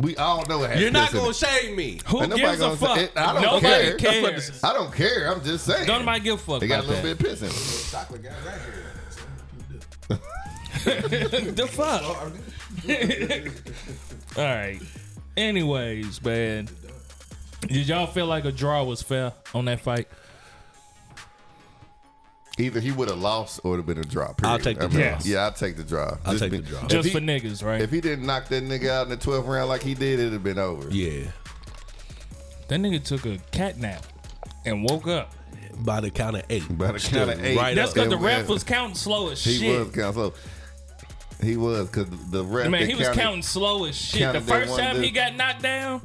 We 0.00 0.16
all 0.16 0.46
know 0.46 0.62
it 0.62 0.70
has 0.70 0.80
you're 0.80 0.90
not 0.90 1.10
piss 1.10 1.14
in 1.14 1.18
gonna 1.20 1.30
it. 1.30 1.36
shame 1.36 1.76
me. 1.76 2.00
Who 2.06 2.20
Ain't 2.22 2.30
nobody 2.30 2.42
gives 2.46 2.60
a 2.60 2.64
gonna 2.64 2.76
say- 2.76 2.86
fuck? 2.86 2.98
it- 2.98 3.12
I 3.16 3.32
don't 3.34 3.42
Nobody 3.42 3.60
care. 3.66 3.98
That's 3.98 4.02
cares. 4.48 4.64
I 4.64 4.72
don't 4.72 4.94
care. 4.94 5.30
I'm 5.32 5.44
just 5.44 5.66
saying. 5.66 5.86
Don't 5.86 6.00
nobody 6.00 6.20
give 6.20 6.34
a 6.34 6.38
fuck 6.38 6.60
They 6.60 6.68
got 6.68 6.84
a 6.84 6.86
about 6.86 6.88
little 7.02 7.08
that. 7.10 7.18
bit 7.18 7.32
of 7.32 7.40
piss 7.40 7.42
in 7.42 7.48
it. 7.48 7.90
Chocolate 7.90 8.22
got 8.22 8.32
right 8.46 8.60
here. 8.62 10.18
the 11.54 11.68
fuck? 11.70 12.02
All 14.38 14.44
right. 14.44 14.80
Anyways, 15.36 16.22
man. 16.24 16.68
Did 17.62 17.88
y'all 17.88 18.06
feel 18.06 18.26
like 18.26 18.44
a 18.44 18.52
draw 18.52 18.82
was 18.82 19.02
fair 19.02 19.32
on 19.54 19.64
that 19.66 19.80
fight? 19.80 20.08
Either 22.58 22.80
he 22.80 22.90
would 22.92 23.08
have 23.08 23.18
lost 23.18 23.60
or 23.64 23.68
it 23.68 23.70
would 23.70 23.78
have 23.78 23.86
been 23.86 23.98
a 23.98 24.02
draw. 24.04 24.34
I'll 24.42 24.58
take 24.58 24.78
the 24.78 24.84
I 24.84 24.88
mean, 24.88 24.96
draw. 24.98 25.18
Yeah, 25.24 25.38
I'll 25.44 25.52
take 25.52 25.76
the 25.76 25.84
draw. 25.84 26.18
I'll 26.24 26.32
Just 26.32 26.42
take 26.42 26.50
be- 26.50 26.58
the 26.58 26.68
draw. 26.68 26.86
Just 26.86 27.08
he- 27.08 27.14
for 27.14 27.20
niggas, 27.20 27.64
right? 27.64 27.80
If 27.80 27.90
he 27.90 28.00
didn't 28.02 28.26
knock 28.26 28.48
that 28.48 28.62
nigga 28.64 28.90
out 28.90 29.04
in 29.04 29.08
the 29.10 29.16
12th 29.16 29.46
round 29.48 29.68
like 29.70 29.82
he 29.82 29.94
did, 29.94 30.18
it'd 30.20 30.32
have 30.34 30.42
been 30.44 30.58
over. 30.58 30.88
Yeah. 30.90 31.28
that 32.68 32.78
nigga 32.80 33.02
took 33.02 33.24
a 33.26 33.38
cat 33.52 33.78
nap 33.78 34.04
and 34.66 34.84
woke 34.84 35.06
up. 35.06 35.32
by 35.78 36.00
the 36.02 36.10
count 36.10 36.36
of 36.36 36.42
eight. 36.50 36.62
By 36.76 36.92
the 36.92 36.98
count 37.00 37.30
of 37.30 37.42
eight. 37.44 37.56
Right 37.56 37.74
That's 37.74 37.92
because 37.94 38.10
the 38.10 38.18
ref 38.18 38.40
was- 38.42 38.48
was 38.56 38.64
counting 38.64 38.96
slow 38.96 39.30
as 39.30 39.42
He 39.42 39.58
shit. 39.58 39.78
was 39.86 39.94
counting 39.94 40.12
slow. 40.12 40.34
He 41.42 41.56
was 41.56 41.88
because 41.88 42.08
the 42.30 42.44
ref. 42.44 42.70
Man, 42.70 42.86
he 42.88 42.94
was 42.94 43.08
counted- 43.08 43.20
counting 43.20 43.42
slow 43.42 43.84
as 43.84 43.96
shit. 43.96 44.32
The 44.32 44.40
first 44.40 44.70
one 44.70 44.78
time 44.80 45.02
he 45.02 45.10
got 45.10 45.34
knocked 45.34 45.62
down, 45.62 46.02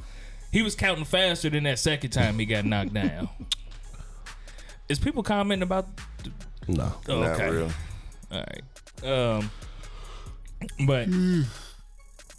he 0.52 0.62
was 0.63 0.76
counting 0.76 1.06
faster 1.06 1.50
than 1.50 1.63
that 1.65 1.80
second 1.80 2.10
time 2.10 2.39
he 2.39 2.45
got 2.45 2.65
knocked 2.65 2.93
down. 2.93 3.30
Is 4.89 5.00
people 5.00 5.21
commenting 5.21 5.63
about? 5.63 5.88
No. 6.67 6.93
Oh, 7.10 7.19
Not 7.21 7.32
okay. 7.32 7.50
real. 7.50 7.69
All 8.32 8.43
right. 9.04 9.38
Um, 9.38 9.52
but 10.86 11.08
uh, 11.10 11.43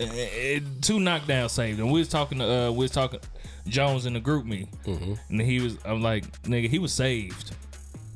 it, 0.00 0.62
two 0.82 0.98
knockdowns 0.98 1.50
saved, 1.50 1.78
and 1.78 1.92
we 1.92 1.98
was 2.00 2.08
talking 2.08 2.38
to 2.38 2.44
uh, 2.50 2.70
we 2.70 2.78
was 2.78 2.90
talking 2.90 3.20
Jones 3.66 4.06
in 4.06 4.14
the 4.14 4.20
GroupMe, 4.20 4.66
and 5.28 5.40
he 5.40 5.60
was 5.60 5.76
I'm 5.84 6.00
like 6.02 6.24
nigga 6.42 6.68
he 6.68 6.78
was 6.78 6.92
saved 6.92 7.54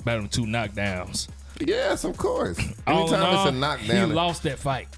by 0.04 0.16
them 0.16 0.28
two 0.28 0.44
knockdowns. 0.46 1.28
Yes, 1.66 2.04
of 2.04 2.16
course. 2.16 2.58
All 2.86 3.08
in 3.08 3.14
Anytime 3.14 3.36
all, 3.36 3.46
it's 3.48 3.56
a 3.56 3.58
knockdown, 3.58 4.08
he 4.08 4.14
lost 4.14 4.42
that 4.44 4.58
fight. 4.58 4.88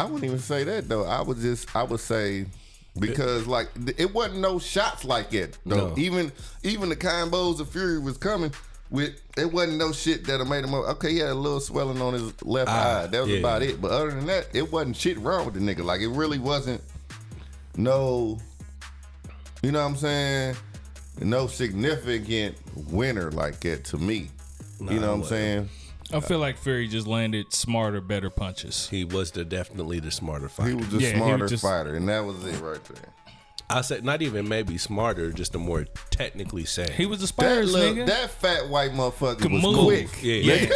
I 0.00 0.04
wouldn't 0.04 0.24
even 0.24 0.38
say 0.38 0.64
that 0.64 0.88
though. 0.88 1.04
I 1.04 1.20
would 1.22 1.38
just 1.38 1.74
I 1.74 1.82
would 1.82 2.00
say 2.00 2.46
because 2.98 3.46
like 3.46 3.68
it 3.96 4.12
wasn't 4.14 4.38
no 4.40 4.58
shots 4.58 5.04
like 5.04 5.34
it 5.34 5.58
though. 5.66 5.88
No. 5.88 5.94
Even 5.98 6.32
even 6.62 6.88
the 6.88 6.96
combos 6.96 7.60
of 7.60 7.68
Fury 7.70 7.98
was 7.98 8.16
coming 8.16 8.52
with 8.90 9.20
it 9.36 9.52
wasn't 9.52 9.78
no 9.78 9.92
shit 9.92 10.24
that 10.26 10.44
made 10.46 10.64
him 10.64 10.74
okay. 10.74 11.12
He 11.12 11.18
had 11.18 11.30
a 11.30 11.34
little 11.34 11.60
swelling 11.60 12.00
on 12.00 12.14
his 12.14 12.42
left 12.44 12.70
Ah, 12.70 13.02
eye. 13.02 13.06
That 13.08 13.20
was 13.22 13.30
yeah. 13.30 13.38
about 13.38 13.62
it. 13.62 13.80
But 13.80 13.90
other 13.90 14.10
than 14.12 14.26
that, 14.26 14.48
it 14.54 14.70
wasn't 14.70 14.96
shit 14.96 15.18
wrong 15.18 15.44
with 15.44 15.54
the 15.54 15.60
nigga. 15.60 15.84
Like 15.84 16.00
it 16.00 16.08
really 16.08 16.38
wasn't 16.38 16.80
no. 17.76 18.38
You 19.62 19.72
know 19.72 19.82
what 19.82 19.90
I'm 19.90 19.96
saying? 19.96 20.56
No 21.20 21.48
significant 21.48 22.56
winner 22.92 23.32
like 23.32 23.58
that 23.60 23.84
to 23.86 23.98
me. 23.98 24.28
You 24.80 25.00
know 25.00 25.08
what 25.08 25.20
I'm 25.20 25.24
saying? 25.24 25.68
I 26.12 26.20
feel 26.20 26.38
like 26.38 26.56
Fury 26.56 26.88
just 26.88 27.06
landed 27.06 27.52
smarter, 27.52 28.00
better 28.00 28.30
punches. 28.30 28.88
He 28.88 29.04
was 29.04 29.30
the 29.32 29.44
definitely 29.44 30.00
the 30.00 30.10
smarter 30.10 30.48
fighter. 30.48 30.70
He 30.70 30.74
was 30.76 30.88
the 30.88 30.98
Yeah, 31.00 31.08
he 31.08 31.14
was 31.14 31.22
smarter 31.26 31.46
just- 31.48 31.62
fighter, 31.62 31.94
and 31.96 32.08
that 32.08 32.24
was 32.24 32.44
it 32.46 32.60
right 32.60 32.82
there. 32.84 33.12
I 33.70 33.82
said 33.82 34.02
not 34.02 34.22
even 34.22 34.48
maybe 34.48 34.78
smarter, 34.78 35.30
just 35.30 35.54
a 35.54 35.58
more 35.58 35.84
technically 36.10 36.64
sound. 36.64 36.88
He 36.90 37.04
was 37.04 37.18
the 37.20 37.26
That, 37.26 37.28
Spurs 37.34 37.72
little, 37.74 37.94
nigga. 37.96 38.06
that 38.06 38.30
fat 38.30 38.66
white 38.70 38.92
motherfucker 38.92 39.40
Could 39.40 39.52
was 39.52 39.62
move. 39.62 39.84
quick. 39.84 40.08
yeah. 40.22 40.54
yeah. 40.54 40.70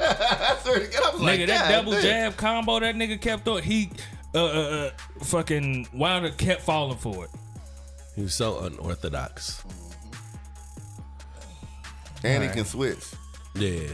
I 0.00 0.58
swear 0.60 0.80
to 0.80 0.86
God, 0.92 1.02
I 1.04 1.10
was 1.12 1.20
like, 1.20 1.38
nigga, 1.38 1.46
that 1.46 1.68
God 1.68 1.76
double 1.76 1.92
damn. 1.92 2.02
jab 2.02 2.36
combo 2.36 2.80
that 2.80 2.96
nigga 2.96 3.20
kept 3.20 3.46
on, 3.46 3.62
he 3.62 3.90
uh, 4.34 4.44
uh, 4.44 4.48
uh 4.48 4.90
fucking 5.22 5.86
Wilder 5.94 6.30
kept 6.30 6.62
falling 6.62 6.98
for 6.98 7.26
it. 7.26 7.30
He 8.16 8.22
was 8.22 8.34
so 8.34 8.58
unorthodox. 8.58 9.62
and 12.24 12.42
he 12.42 12.48
can 12.50 12.64
switch. 12.64 13.04
Yeah. 13.54 13.88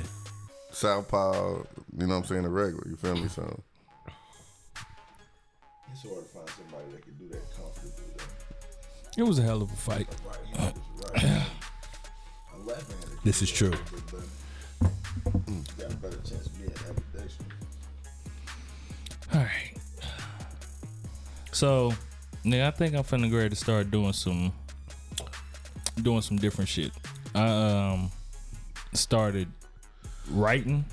Southpaw, 0.70 1.62
you 1.96 2.06
know 2.06 2.08
what 2.08 2.14
I'm 2.14 2.24
saying, 2.24 2.42
the 2.42 2.48
regular. 2.48 2.86
You 2.88 2.96
feel 2.96 3.16
me? 3.16 3.28
So 3.28 3.60
It's 5.92 6.02
hard 6.02 6.14
to 6.18 6.28
find 6.28 6.48
somebody 6.50 6.92
that 6.92 7.02
can 7.02 7.14
do 7.14 7.28
that 7.30 7.42
comfortably. 7.56 8.04
Though. 8.16 9.22
It 9.22 9.26
was 9.26 9.38
a 9.38 9.42
hell 9.42 9.62
of 9.62 9.72
a 9.72 9.76
fight. 9.76 10.06
Right, 10.24 10.36
you 10.52 10.58
know, 10.58 10.72
it's 11.00 11.22
right. 11.24 11.42
This 13.24 13.42
is 13.42 13.50
true. 13.50 13.72
Got 13.72 14.92
a 15.92 15.96
better 15.96 16.16
chance 16.18 16.46
of 16.46 16.56
being 16.58 16.72
ambidextrous. 16.88 17.48
All 19.34 19.40
right. 19.40 19.74
So, 21.50 21.92
nigga, 22.44 22.68
I 22.68 22.70
think 22.70 22.94
I'm 22.94 23.02
finna 23.02 23.32
ready 23.34 23.50
to 23.50 23.56
start 23.56 23.90
doing 23.90 24.12
some, 24.12 24.52
doing 26.00 26.22
some 26.22 26.36
different 26.36 26.68
shit. 26.70 26.92
I 27.34 27.48
um 27.48 28.10
started 28.92 29.48
writing 30.30 30.84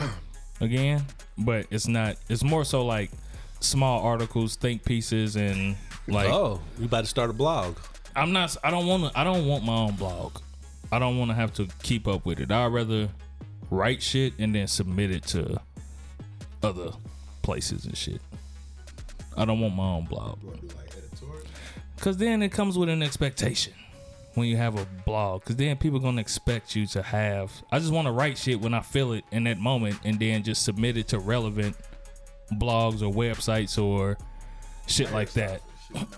again, 0.60 1.04
but 1.38 1.66
it's 1.70 1.88
not. 1.88 2.16
It's 2.28 2.42
more 2.44 2.64
so 2.64 2.84
like 2.84 3.10
small 3.60 4.02
articles, 4.02 4.56
think 4.56 4.84
pieces, 4.84 5.36
and 5.36 5.76
like 6.08 6.28
oh, 6.28 6.60
you 6.78 6.86
about 6.86 7.02
to 7.02 7.06
start 7.06 7.30
a 7.30 7.32
blog? 7.32 7.76
I'm 8.14 8.32
not. 8.32 8.56
I 8.64 8.70
don't 8.70 8.86
want 8.86 9.12
to. 9.12 9.18
I 9.18 9.24
don't 9.24 9.46
want 9.46 9.64
my 9.64 9.74
own 9.76 9.96
blog. 9.96 10.38
I 10.92 10.98
don't 10.98 11.18
want 11.18 11.30
to 11.30 11.34
have 11.34 11.52
to 11.54 11.68
keep 11.82 12.06
up 12.06 12.24
with 12.24 12.38
it. 12.40 12.50
I'd 12.50 12.66
rather 12.72 13.08
write 13.70 14.00
shit 14.02 14.34
and 14.38 14.54
then 14.54 14.68
submit 14.68 15.10
it 15.10 15.24
to 15.24 15.60
other 16.62 16.90
places 17.42 17.84
and 17.84 17.96
shit. 17.96 18.20
I 19.36 19.44
don't 19.44 19.60
want 19.60 19.74
my 19.74 19.84
own 19.84 20.04
blog 20.06 20.38
You 20.42 20.48
want 20.48 20.60
to 20.62 20.68
do 20.68 20.74
like 20.76 20.96
editorial? 20.96 21.44
because 21.96 22.16
then 22.16 22.42
it 22.42 22.50
comes 22.50 22.78
with 22.78 22.88
an 22.88 23.02
expectation 23.02 23.74
when 24.36 24.48
you 24.48 24.56
have 24.56 24.78
a 24.78 24.86
blog. 25.04 25.40
Because 25.40 25.56
then 25.56 25.76
people 25.76 25.98
gonna 25.98 26.20
expect 26.20 26.76
you 26.76 26.86
to 26.88 27.02
have. 27.02 27.52
I 27.72 27.78
just 27.78 27.92
want 27.92 28.06
to 28.06 28.12
write 28.12 28.38
shit 28.38 28.60
when 28.60 28.74
I 28.74 28.80
feel 28.80 29.12
it 29.12 29.24
in 29.32 29.44
that 29.44 29.58
moment 29.58 29.98
and 30.04 30.18
then 30.18 30.42
just 30.42 30.62
submit 30.62 30.96
it 30.96 31.08
to 31.08 31.18
relevant 31.18 31.76
blogs 32.52 33.02
or 33.02 33.12
websites 33.12 33.82
or 33.82 34.18
shit 34.86 35.12
like 35.12 35.32
that. 35.32 35.62
Shit, 35.86 35.94
no, 35.94 36.00
man. 36.02 36.10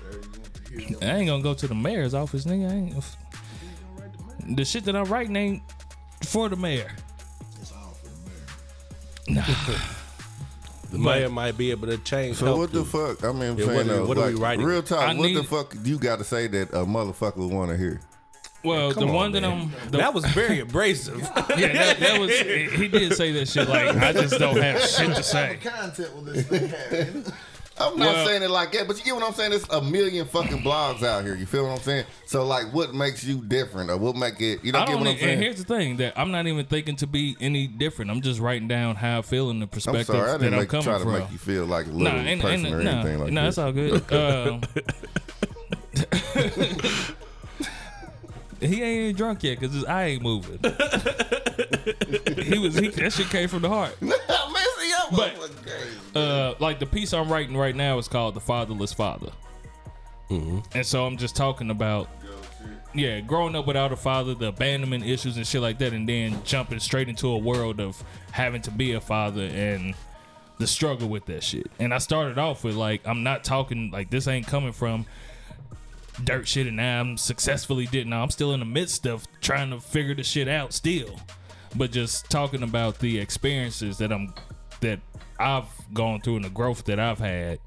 Wherever 0.00 0.20
you 0.20 0.30
want 0.30 0.54
to 0.54 0.78
hear 0.80 0.98
I 1.02 1.16
ain't 1.16 1.26
gonna 1.28 1.42
go 1.42 1.54
to 1.54 1.66
the 1.66 1.74
mayor's 1.74 2.14
office, 2.14 2.44
nigga. 2.44 2.70
I 2.70 2.74
ain't, 2.74 2.94
you 2.94 3.02
gonna 3.02 4.10
write 4.38 4.56
the 4.56 4.64
shit 4.64 4.84
that 4.84 4.94
I'm 4.96 5.06
writing 5.06 5.36
ain't 5.36 5.62
for 6.24 6.48
the 6.48 6.56
mayor. 6.56 6.92
It's 7.60 7.72
all 7.72 7.96
for 8.00 8.08
the 9.26 9.32
mayor. 9.32 9.74
The 10.90 10.98
mayor 10.98 11.28
might 11.28 11.56
be 11.56 11.70
able 11.70 11.86
to 11.88 11.98
change. 11.98 12.36
So 12.36 12.56
what 12.56 12.72
the 12.72 12.80
you. 12.80 12.84
fuck? 12.84 13.22
I 13.24 13.32
mean, 13.32 13.42
I'm 13.52 13.58
Yeah, 13.58 13.66
saying 13.66 13.76
what 13.76 13.86
are- 13.86 13.88
though, 13.88 14.04
uh, 14.04 14.06
what 14.06 14.18
are 14.18 14.26
we 14.28 14.34
writing? 14.34 14.64
Real 14.64 14.82
talk. 14.82 15.00
I 15.00 15.14
what 15.14 15.32
the 15.34 15.44
fuck 15.44 15.74
you 15.84 15.98
got 15.98 16.18
to 16.18 16.24
say 16.24 16.46
that 16.48 16.70
a 16.70 16.84
motherfucker 16.84 17.36
would 17.36 17.52
want 17.52 17.70
to 17.70 17.76
hear? 17.76 18.00
Well, 18.62 18.92
Come 18.92 19.04
the 19.04 19.08
on, 19.08 19.14
one 19.14 19.32
that. 19.32 19.42
I'm, 19.44 19.72
the, 19.90 19.98
That 19.98 20.12
was 20.12 20.24
very 20.26 20.60
abrasive. 20.60 21.18
yeah, 21.56 21.72
that, 21.72 21.98
that 22.00 22.20
was. 22.20 22.30
He 22.38 22.88
did 22.88 23.14
say 23.14 23.32
that 23.32 23.48
shit. 23.48 23.66
Like 23.68 23.96
I 23.96 24.12
just 24.12 24.38
don't 24.38 24.56
have 24.60 24.82
shit 24.82 25.16
to 25.16 25.22
say. 25.22 25.58
What 25.62 25.72
content 25.72 26.14
will 26.14 26.22
this 26.22 26.46
thing 26.46 26.68
have? 26.68 27.34
I'm 27.80 27.98
not 27.98 28.14
Well- 28.14 28.26
saying 28.26 28.42
it 28.42 28.50
like 28.50 28.72
that, 28.72 28.86
but 28.86 28.98
you 28.98 29.04
get 29.04 29.14
what 29.14 29.24
I'm 29.24 29.32
saying. 29.32 29.50
There's 29.50 29.66
a 29.70 29.80
million 29.80 30.26
fucking 30.26 30.62
blogs 30.62 31.02
out 31.02 31.24
here. 31.24 31.34
You 31.34 31.46
feel 31.46 31.64
what 31.64 31.72
I'm 31.72 31.80
saying? 31.80 32.04
So 32.26 32.44
like, 32.44 32.72
what 32.74 32.94
makes 32.94 33.24
you 33.24 33.42
different, 33.44 33.90
or 33.90 33.96
what 33.96 34.16
make 34.16 34.38
it? 34.40 34.62
You 34.62 34.72
I 34.74 34.84
don't 34.84 34.86
get 34.86 34.98
what 34.98 35.08
I'm 35.08 35.16
saying? 35.18 35.32
and 35.32 35.42
here's 35.42 35.56
the 35.56 35.64
thing 35.64 35.96
that 35.96 36.12
I'm 36.18 36.30
not 36.30 36.46
even 36.46 36.66
thinking 36.66 36.96
to 36.96 37.06
be 37.06 37.36
any 37.40 37.66
different. 37.66 38.10
I'm 38.10 38.20
just 38.20 38.38
writing 38.38 38.68
down 38.68 38.96
how 38.96 39.18
I 39.18 39.22
feel 39.22 39.48
in 39.50 39.60
the 39.60 39.64
I'm 39.64 39.68
perspective 39.70 40.06
sorry, 40.06 40.28
I 40.28 40.32
that 40.32 40.38
didn't 40.40 40.54
I'm 40.54 40.60
make, 40.60 40.68
coming 40.68 40.84
try 40.84 40.98
to 40.98 41.04
from. 41.04 41.12
make 41.14 41.32
you 41.32 41.38
feel 41.38 41.64
like 41.64 41.86
a 41.86 41.90
Nah, 41.90 41.96
little 41.96 42.20
ain't, 42.20 42.42
person 42.42 42.66
ain't, 42.66 42.74
or 42.74 42.82
nah, 42.82 42.90
anything 42.90 43.18
like 43.20 43.32
nah, 43.32 43.40
that. 43.42 43.42
No, 43.42 43.48
it's 43.48 43.58
all 43.58 43.72
good. 43.72 44.12
Um, 44.12 44.60
he 48.60 48.82
ain't 48.82 49.00
even 49.00 49.16
drunk 49.16 49.42
yet 49.42 49.58
because 49.58 49.74
his 49.74 49.84
eye 49.86 50.04
ain't 50.04 50.22
moving. 50.22 50.58
he 52.44 52.58
was. 52.58 52.74
He, 52.76 52.88
that 52.88 53.12
shit 53.14 53.28
came 53.30 53.48
from 53.48 53.62
the 53.62 53.68
heart. 53.68 53.96
Man, 55.10 55.30
see, 55.30 55.36
y'all 55.36 55.48
But- 56.12 56.20
uh, 56.20 56.54
like 56.58 56.78
the 56.78 56.86
piece 56.86 57.12
I'm 57.12 57.30
writing 57.30 57.56
right 57.56 57.74
now 57.74 57.98
is 57.98 58.08
called 58.08 58.34
"The 58.34 58.40
Fatherless 58.40 58.92
Father," 58.92 59.30
and 60.30 60.84
so 60.86 61.06
I'm 61.06 61.16
just 61.16 61.34
talking 61.36 61.70
about, 61.70 62.08
yeah, 62.94 63.20
growing 63.20 63.54
up 63.56 63.66
without 63.66 63.92
a 63.92 63.96
father, 63.96 64.34
the 64.34 64.46
abandonment 64.48 65.04
issues 65.04 65.36
and 65.36 65.46
shit 65.46 65.60
like 65.60 65.78
that, 65.78 65.92
and 65.92 66.08
then 66.08 66.42
jumping 66.44 66.78
straight 66.80 67.08
into 67.08 67.28
a 67.28 67.38
world 67.38 67.80
of 67.80 68.02
having 68.32 68.62
to 68.62 68.70
be 68.70 68.92
a 68.92 69.00
father 69.00 69.42
and 69.42 69.94
the 70.58 70.66
struggle 70.66 71.08
with 71.08 71.24
that 71.26 71.42
shit. 71.42 71.70
And 71.78 71.94
I 71.94 71.98
started 71.98 72.36
off 72.38 72.64
with 72.64 72.74
like, 72.76 73.00
I'm 73.06 73.22
not 73.22 73.44
talking 73.44 73.90
like 73.90 74.10
this 74.10 74.28
ain't 74.28 74.46
coming 74.46 74.72
from 74.72 75.06
dirt 76.24 76.46
shit, 76.46 76.66
and 76.66 76.76
now 76.76 77.00
I'm 77.00 77.16
successfully 77.16 77.86
did. 77.86 78.06
Now 78.06 78.22
I'm 78.22 78.30
still 78.30 78.52
in 78.52 78.60
the 78.60 78.66
midst 78.66 79.06
of 79.06 79.26
trying 79.40 79.70
to 79.70 79.80
figure 79.80 80.14
the 80.14 80.22
shit 80.22 80.48
out 80.48 80.72
still, 80.74 81.18
but 81.76 81.90
just 81.92 82.28
talking 82.30 82.62
about 82.62 82.98
the 82.98 83.18
experiences 83.18 83.96
that 83.98 84.12
I'm 84.12 84.34
that 84.80 85.00
I've 85.38 85.68
gone 85.94 86.20
through 86.20 86.36
and 86.36 86.44
the 86.44 86.50
growth 86.50 86.84
that 86.84 87.00
I've 87.00 87.18
had 87.18 87.58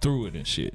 through 0.00 0.26
it 0.26 0.34
and 0.34 0.46
shit. 0.46 0.74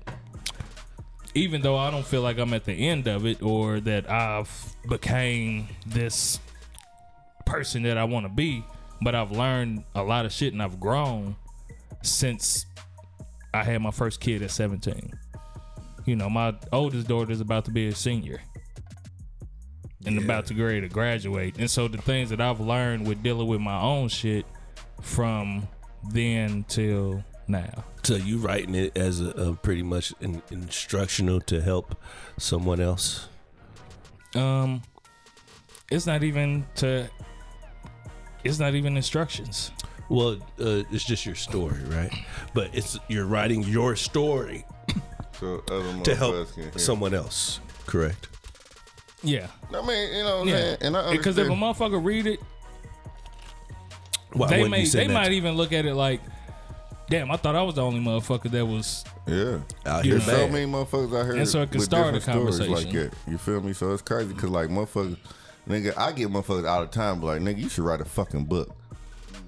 Even 1.33 1.61
though 1.61 1.77
I 1.77 1.91
don't 1.91 2.05
feel 2.05 2.21
like 2.21 2.37
I'm 2.37 2.53
at 2.53 2.65
the 2.65 2.73
end 2.73 3.07
of 3.07 3.25
it 3.25 3.41
or 3.41 3.79
that 3.81 4.09
I've 4.09 4.75
became 4.89 5.67
this 5.85 6.39
person 7.45 7.83
that 7.83 7.97
I 7.97 8.03
want 8.03 8.25
to 8.25 8.29
be, 8.29 8.65
but 9.01 9.15
I've 9.15 9.31
learned 9.31 9.83
a 9.95 10.03
lot 10.03 10.25
of 10.25 10.31
shit 10.31 10.53
and 10.53 10.61
I've 10.61 10.79
grown 10.79 11.35
since 12.01 12.65
I 13.53 13.63
had 13.63 13.81
my 13.81 13.91
first 13.91 14.19
kid 14.19 14.41
at 14.41 14.51
17. 14.51 15.11
You 16.05 16.15
know, 16.15 16.29
my 16.29 16.55
oldest 16.71 17.07
daughter 17.07 17.31
is 17.31 17.41
about 17.41 17.65
to 17.65 17.71
be 17.71 17.87
a 17.87 17.95
senior 17.95 18.41
and 20.05 20.17
about 20.17 20.47
to 20.47 20.53
get 20.53 20.63
ready 20.63 20.81
to 20.81 20.89
graduate. 20.89 21.57
And 21.59 21.69
so 21.69 21.87
the 21.87 21.99
things 21.99 22.29
that 22.31 22.41
I've 22.41 22.59
learned 22.59 23.07
with 23.07 23.21
dealing 23.21 23.47
with 23.47 23.61
my 23.61 23.79
own 23.79 24.07
shit 24.09 24.45
from 25.01 25.67
then 26.11 26.63
till 26.67 27.23
now. 27.47 27.83
so 28.03 28.15
you 28.15 28.37
writing 28.37 28.75
it 28.75 28.97
as 28.97 29.19
a, 29.21 29.29
a 29.31 29.53
pretty 29.55 29.83
much 29.83 30.13
an 30.21 30.41
instructional 30.51 31.39
to 31.41 31.61
help 31.61 31.95
someone 32.37 32.79
else. 32.79 33.27
Um 34.35 34.81
it's 35.91 36.05
not 36.05 36.23
even 36.23 36.65
to 36.75 37.09
it's 38.43 38.57
not 38.59 38.73
even 38.73 38.95
instructions. 38.97 39.71
Well, 40.09 40.33
uh, 40.59 40.83
it's 40.91 41.03
just 41.05 41.25
your 41.25 41.35
story, 41.35 41.83
right? 41.87 42.11
But 42.53 42.69
it's 42.73 42.97
you're 43.07 43.25
writing 43.27 43.63
your 43.63 43.95
story 43.95 44.65
So 45.39 45.57
to 45.59 46.15
help 46.15 46.35
motherfuckers 46.35 46.53
can 46.53 46.63
hear. 46.63 46.77
someone 46.79 47.13
else, 47.13 47.59
correct? 47.85 48.27
Yeah, 49.23 49.47
I 49.73 49.85
mean, 49.85 50.13
you 50.15 50.23
know 50.23 50.37
what 50.37 50.41
I'm 50.43 50.47
yeah. 50.47 50.55
saying? 50.55 50.77
And 50.81 50.97
I 50.97 51.11
Because 51.11 51.37
if 51.37 51.47
a 51.47 51.51
motherfucker 51.51 52.03
read 52.03 52.25
it, 52.25 52.39
Why 54.33 54.47
they 54.49 54.67
may 54.67 54.85
they 54.85 55.07
that 55.07 55.13
might 55.13 55.29
to- 55.29 55.33
even 55.35 55.55
look 55.55 55.73
at 55.73 55.85
it 55.85 55.95
like, 55.95 56.21
damn, 57.09 57.29
I 57.31 57.37
thought 57.37 57.55
I 57.55 57.61
was 57.63 57.75
the 57.75 57.83
only 57.83 57.99
motherfucker 57.99 58.49
that 58.51 58.65
was. 58.65 59.03
yeah. 59.27 59.59
out 59.85 60.03
here 60.05 60.13
There's 60.13 60.25
so 60.25 60.31
bad. 60.45 60.51
many 60.53 60.71
motherfuckers 60.71 61.19
out 61.19 61.25
here 61.25 61.35
And 61.35 61.47
so 61.47 61.61
it 61.61 61.71
can 61.71 61.81
start 61.81 62.15
a 62.15 62.19
different 62.19 62.53
stories 62.53 62.69
like 62.69 62.91
that. 62.93 63.13
You 63.27 63.37
feel 63.37 63.61
me? 63.61 63.73
So 63.73 63.91
it's 63.91 64.01
crazy 64.01 64.33
because 64.33 64.49
like 64.49 64.69
motherfuckers, 64.69 65.17
nigga, 65.67 65.97
I 65.97 66.11
get 66.13 66.29
motherfuckers 66.29 66.67
all 66.69 66.81
the 66.81 66.87
time, 66.87 67.19
but 67.19 67.27
like 67.27 67.41
nigga, 67.41 67.59
you 67.59 67.69
should 67.69 67.83
write 67.83 68.01
a 68.01 68.05
fucking 68.05 68.45
book. 68.45 68.75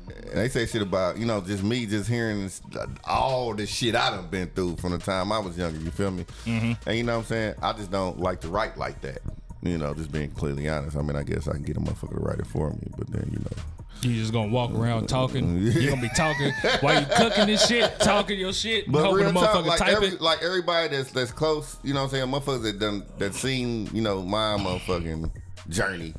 And 0.07 0.33
they 0.41 0.49
say 0.49 0.65
shit 0.65 0.81
about 0.81 1.17
you 1.17 1.25
know 1.25 1.39
just 1.39 1.63
me 1.63 1.85
just 1.85 2.09
hearing 2.09 2.43
this, 2.43 2.61
all 3.05 3.53
the 3.53 3.65
shit 3.65 3.95
I 3.95 4.09
done 4.09 4.27
been 4.27 4.49
through 4.49 4.75
from 4.77 4.91
the 4.91 4.97
time 4.97 5.31
I 5.31 5.39
was 5.39 5.57
younger. 5.57 5.79
You 5.79 5.91
feel 5.91 6.11
me? 6.11 6.25
Mm-hmm. 6.45 6.89
And 6.89 6.97
you 6.97 7.03
know 7.03 7.13
what 7.13 7.19
I'm 7.19 7.25
saying? 7.25 7.55
I 7.61 7.71
just 7.73 7.89
don't 7.91 8.19
like 8.19 8.41
to 8.41 8.49
write 8.49 8.77
like 8.77 8.99
that. 9.01 9.19
You 9.61 9.77
know, 9.77 9.93
just 9.93 10.11
being 10.11 10.31
clearly 10.31 10.67
honest. 10.67 10.97
I 10.97 11.01
mean, 11.01 11.15
I 11.15 11.23
guess 11.23 11.47
I 11.47 11.53
can 11.53 11.63
get 11.63 11.77
a 11.77 11.79
motherfucker 11.79 12.15
to 12.15 12.19
write 12.19 12.39
it 12.39 12.47
for 12.47 12.69
me, 12.71 12.87
but 12.97 13.07
then 13.11 13.29
you 13.31 13.39
know. 13.39 13.63
You 14.03 14.15
just 14.15 14.33
gonna 14.33 14.51
walk 14.51 14.71
around 14.71 15.03
mm. 15.03 15.07
talking. 15.07 15.57
You 15.73 15.89
gonna 15.89 16.01
be 16.01 16.09
talking 16.09 16.51
while 16.81 16.99
you 16.99 17.05
cooking 17.15 17.47
this 17.47 17.67
shit, 17.67 17.91
talking 17.99 18.39
your 18.39 18.53
shit, 18.53 18.91
But 18.91 19.03
hoping 19.03 19.25
the 19.25 19.31
real 19.31 19.41
talk, 19.41 19.65
like 19.65 19.79
type 19.79 19.95
every, 19.95 20.07
it. 20.09 20.21
like 20.21 20.43
everybody 20.43 20.95
that's 20.95 21.11
that's 21.11 21.31
close, 21.31 21.77
you 21.83 21.93
know 21.93 22.03
what 22.03 22.13
I'm 22.13 22.29
saying? 22.29 22.31
Motherfuckers 22.31 22.63
that 22.63 22.79
done 22.79 23.03
that 23.17 23.33
seen, 23.33 23.89
you 23.93 24.01
know, 24.01 24.21
my 24.21 24.57
motherfucking 24.59 25.31
journey. 25.69 26.13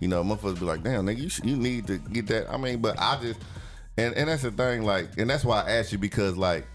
You 0.00 0.08
know, 0.08 0.24
motherfuckers 0.24 0.60
be 0.60 0.64
like, 0.64 0.82
damn, 0.82 1.06
nigga, 1.06 1.18
you 1.18 1.28
should, 1.28 1.44
you 1.44 1.56
need 1.56 1.86
to 1.88 1.98
get 1.98 2.26
that. 2.28 2.50
I 2.50 2.56
mean, 2.56 2.80
but 2.80 2.98
I 2.98 3.18
just 3.20 3.40
and 3.96 4.14
and 4.14 4.28
that's 4.28 4.42
the 4.42 4.50
thing, 4.50 4.82
like, 4.82 5.18
and 5.18 5.28
that's 5.28 5.44
why 5.44 5.62
I 5.62 5.72
asked 5.72 5.92
you 5.92 5.98
because 5.98 6.36
like 6.36 6.66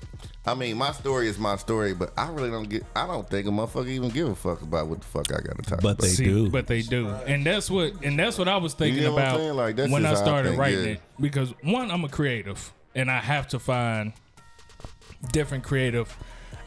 I 0.47 0.53
mean, 0.53 0.77
my 0.77 0.91
story 0.91 1.27
is 1.27 1.39
my 1.39 1.55
story, 1.55 1.93
but 1.93 2.13
I 2.17 2.29
really 2.29 2.51
don't 2.51 2.69
get. 2.69 2.83
I 2.95 3.07
don't 3.07 3.27
think 3.27 3.47
a 3.47 3.49
motherfucker 3.49 3.87
even 3.87 4.09
give 4.09 4.29
a 4.29 4.35
fuck 4.35 4.61
about 4.61 4.87
what 4.87 5.01
the 5.01 5.07
fuck 5.07 5.31
I 5.31 5.41
got 5.41 5.57
to 5.57 5.63
talk 5.63 5.79
about. 5.79 5.81
But 5.81 5.89
about. 5.91 6.01
they 6.01 6.07
See, 6.09 6.25
do. 6.25 6.49
But 6.49 6.67
they 6.67 6.81
do. 6.81 7.09
And 7.09 7.43
that's 7.45 7.69
what 7.71 8.03
and 8.03 8.17
that's 8.17 8.37
what 8.37 8.47
I 8.47 8.57
was 8.57 8.73
thinking 8.75 9.01
You 9.01 9.09
know 9.09 9.13
what 9.15 9.23
I'm 9.23 9.35
about? 9.35 9.55
Like, 9.55 9.75
that's 9.75 9.91
when 9.91 10.05
I 10.05 10.11
just 10.11 10.21
how 10.21 10.27
I 10.27 10.29
started 10.29 10.49
think, 10.49 10.61
writing 10.61 10.85
yeah. 10.85 10.91
it. 10.91 11.01
Because 11.19 11.53
one, 11.63 11.89
I'm 11.89 12.03
a 12.03 12.09
creative 12.09 12.71
and 12.93 13.09
I 13.09 13.19
have 13.19 13.47
to 13.49 13.59
find 13.59 14.13
different 15.31 15.63
creative 15.63 16.15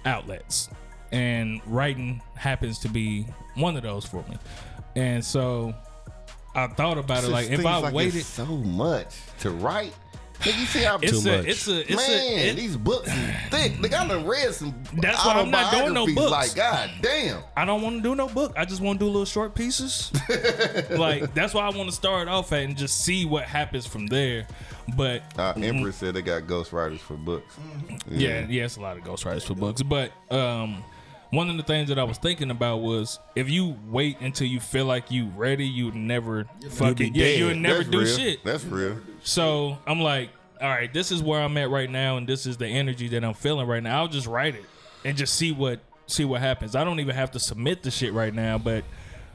outlets. 0.04 0.68
And 1.12 1.60
writing 1.64 2.20
happens 2.34 2.80
to 2.80 2.88
be 2.88 3.26
one 3.54 3.76
of 3.76 3.82
those 3.82 4.04
for 4.04 4.24
me. 4.28 4.38
And 4.96 5.24
so 5.24 5.72
I 6.54 6.66
thought 6.66 6.98
about 6.98 7.22
it 7.22 7.28
It 7.28 7.30
like 7.30 7.50
if 7.50 7.64
I 7.64 7.78
like 7.78 7.94
waited 7.94 8.24
so 8.24 8.44
much 8.44 9.16
to 9.40 9.50
write. 9.50 9.94
Nigga, 10.40 10.60
you 10.60 10.66
see 10.66 10.82
how 10.84 10.98
it's 11.02 11.22
Too 11.22 11.28
a, 11.30 11.36
much. 11.38 11.46
it's 11.46 11.66
a 11.68 11.80
it's 11.80 11.96
Man, 11.96 12.10
a 12.10 12.48
it- 12.50 12.56
these 12.56 12.76
books 12.76 13.08
is 13.08 13.14
thick. 13.50 13.72
Nigga, 13.74 13.94
I 13.94 14.06
done 14.08 14.24
read 14.26 14.54
some 14.54 14.72
That's 14.94 15.24
why 15.24 15.32
I'm 15.34 15.50
not 15.50 15.72
doing 15.72 15.92
no 15.92 16.02
autobiographies, 16.02 16.14
books. 16.14 16.30
Like, 16.30 16.54
god 16.54 16.90
damn. 17.02 17.42
I 17.56 17.64
don't 17.64 17.82
want 17.82 17.96
to 17.96 18.02
do 18.02 18.14
no 18.14 18.28
book. 18.28 18.52
I 18.56 18.64
just 18.64 18.80
want 18.80 19.00
to 19.00 19.04
do 19.04 19.08
little 19.10 19.24
short 19.24 19.54
pieces. 19.56 20.12
like 20.90 21.34
that's 21.34 21.54
why 21.54 21.62
I 21.66 21.70
want 21.76 21.88
to 21.90 21.94
start 21.94 22.28
off 22.28 22.52
at 22.52 22.62
and 22.62 22.76
just 22.76 23.04
see 23.04 23.24
what 23.24 23.44
happens 23.44 23.84
from 23.86 24.06
there. 24.06 24.46
But 24.96 25.22
Uh, 25.38 25.52
Empress 25.56 25.96
said 25.96 26.14
they 26.14 26.22
got 26.22 26.44
ghostwriters 26.44 27.00
for 27.00 27.14
books. 27.14 27.56
yeah, 28.08 28.46
yeah, 28.48 28.64
it's 28.64 28.76
a 28.76 28.80
lot 28.80 28.96
of 28.96 29.02
ghostwriters 29.04 29.42
for 29.42 29.54
books. 29.54 29.82
But 29.82 30.12
um, 30.30 30.82
one 31.30 31.50
of 31.50 31.56
the 31.56 31.62
things 31.62 31.88
that 31.88 31.98
I 31.98 32.04
was 32.04 32.18
thinking 32.18 32.50
about 32.50 32.78
was 32.78 33.18
if 33.36 33.50
you 33.50 33.76
wait 33.88 34.20
until 34.20 34.46
you 34.46 34.60
feel 34.60 34.86
like 34.86 35.10
you 35.10 35.26
ready, 35.36 35.66
you 35.66 35.92
never 35.92 36.46
fucking 36.70 37.14
yeah, 37.14 37.26
you 37.26 37.46
would 37.46 37.58
never 37.58 37.78
That's 37.78 37.90
do 37.90 38.00
real. 38.00 38.16
shit. 38.16 38.44
That's 38.44 38.64
real. 38.64 38.98
So 39.22 39.78
I'm 39.86 40.00
like, 40.00 40.30
all 40.60 40.68
right, 40.68 40.92
this 40.92 41.12
is 41.12 41.22
where 41.22 41.40
I'm 41.40 41.56
at 41.58 41.70
right 41.70 41.90
now, 41.90 42.16
and 42.16 42.26
this 42.26 42.46
is 42.46 42.56
the 42.56 42.66
energy 42.66 43.08
that 43.08 43.24
I'm 43.24 43.34
feeling 43.34 43.66
right 43.66 43.82
now. 43.82 44.00
I'll 44.00 44.08
just 44.08 44.26
write 44.26 44.54
it 44.54 44.64
and 45.04 45.16
just 45.16 45.34
see 45.34 45.52
what 45.52 45.80
see 46.06 46.24
what 46.24 46.40
happens. 46.40 46.74
I 46.74 46.84
don't 46.84 47.00
even 47.00 47.14
have 47.14 47.30
to 47.32 47.40
submit 47.40 47.82
the 47.82 47.90
shit 47.90 48.12
right 48.12 48.32
now, 48.32 48.58
but 48.58 48.84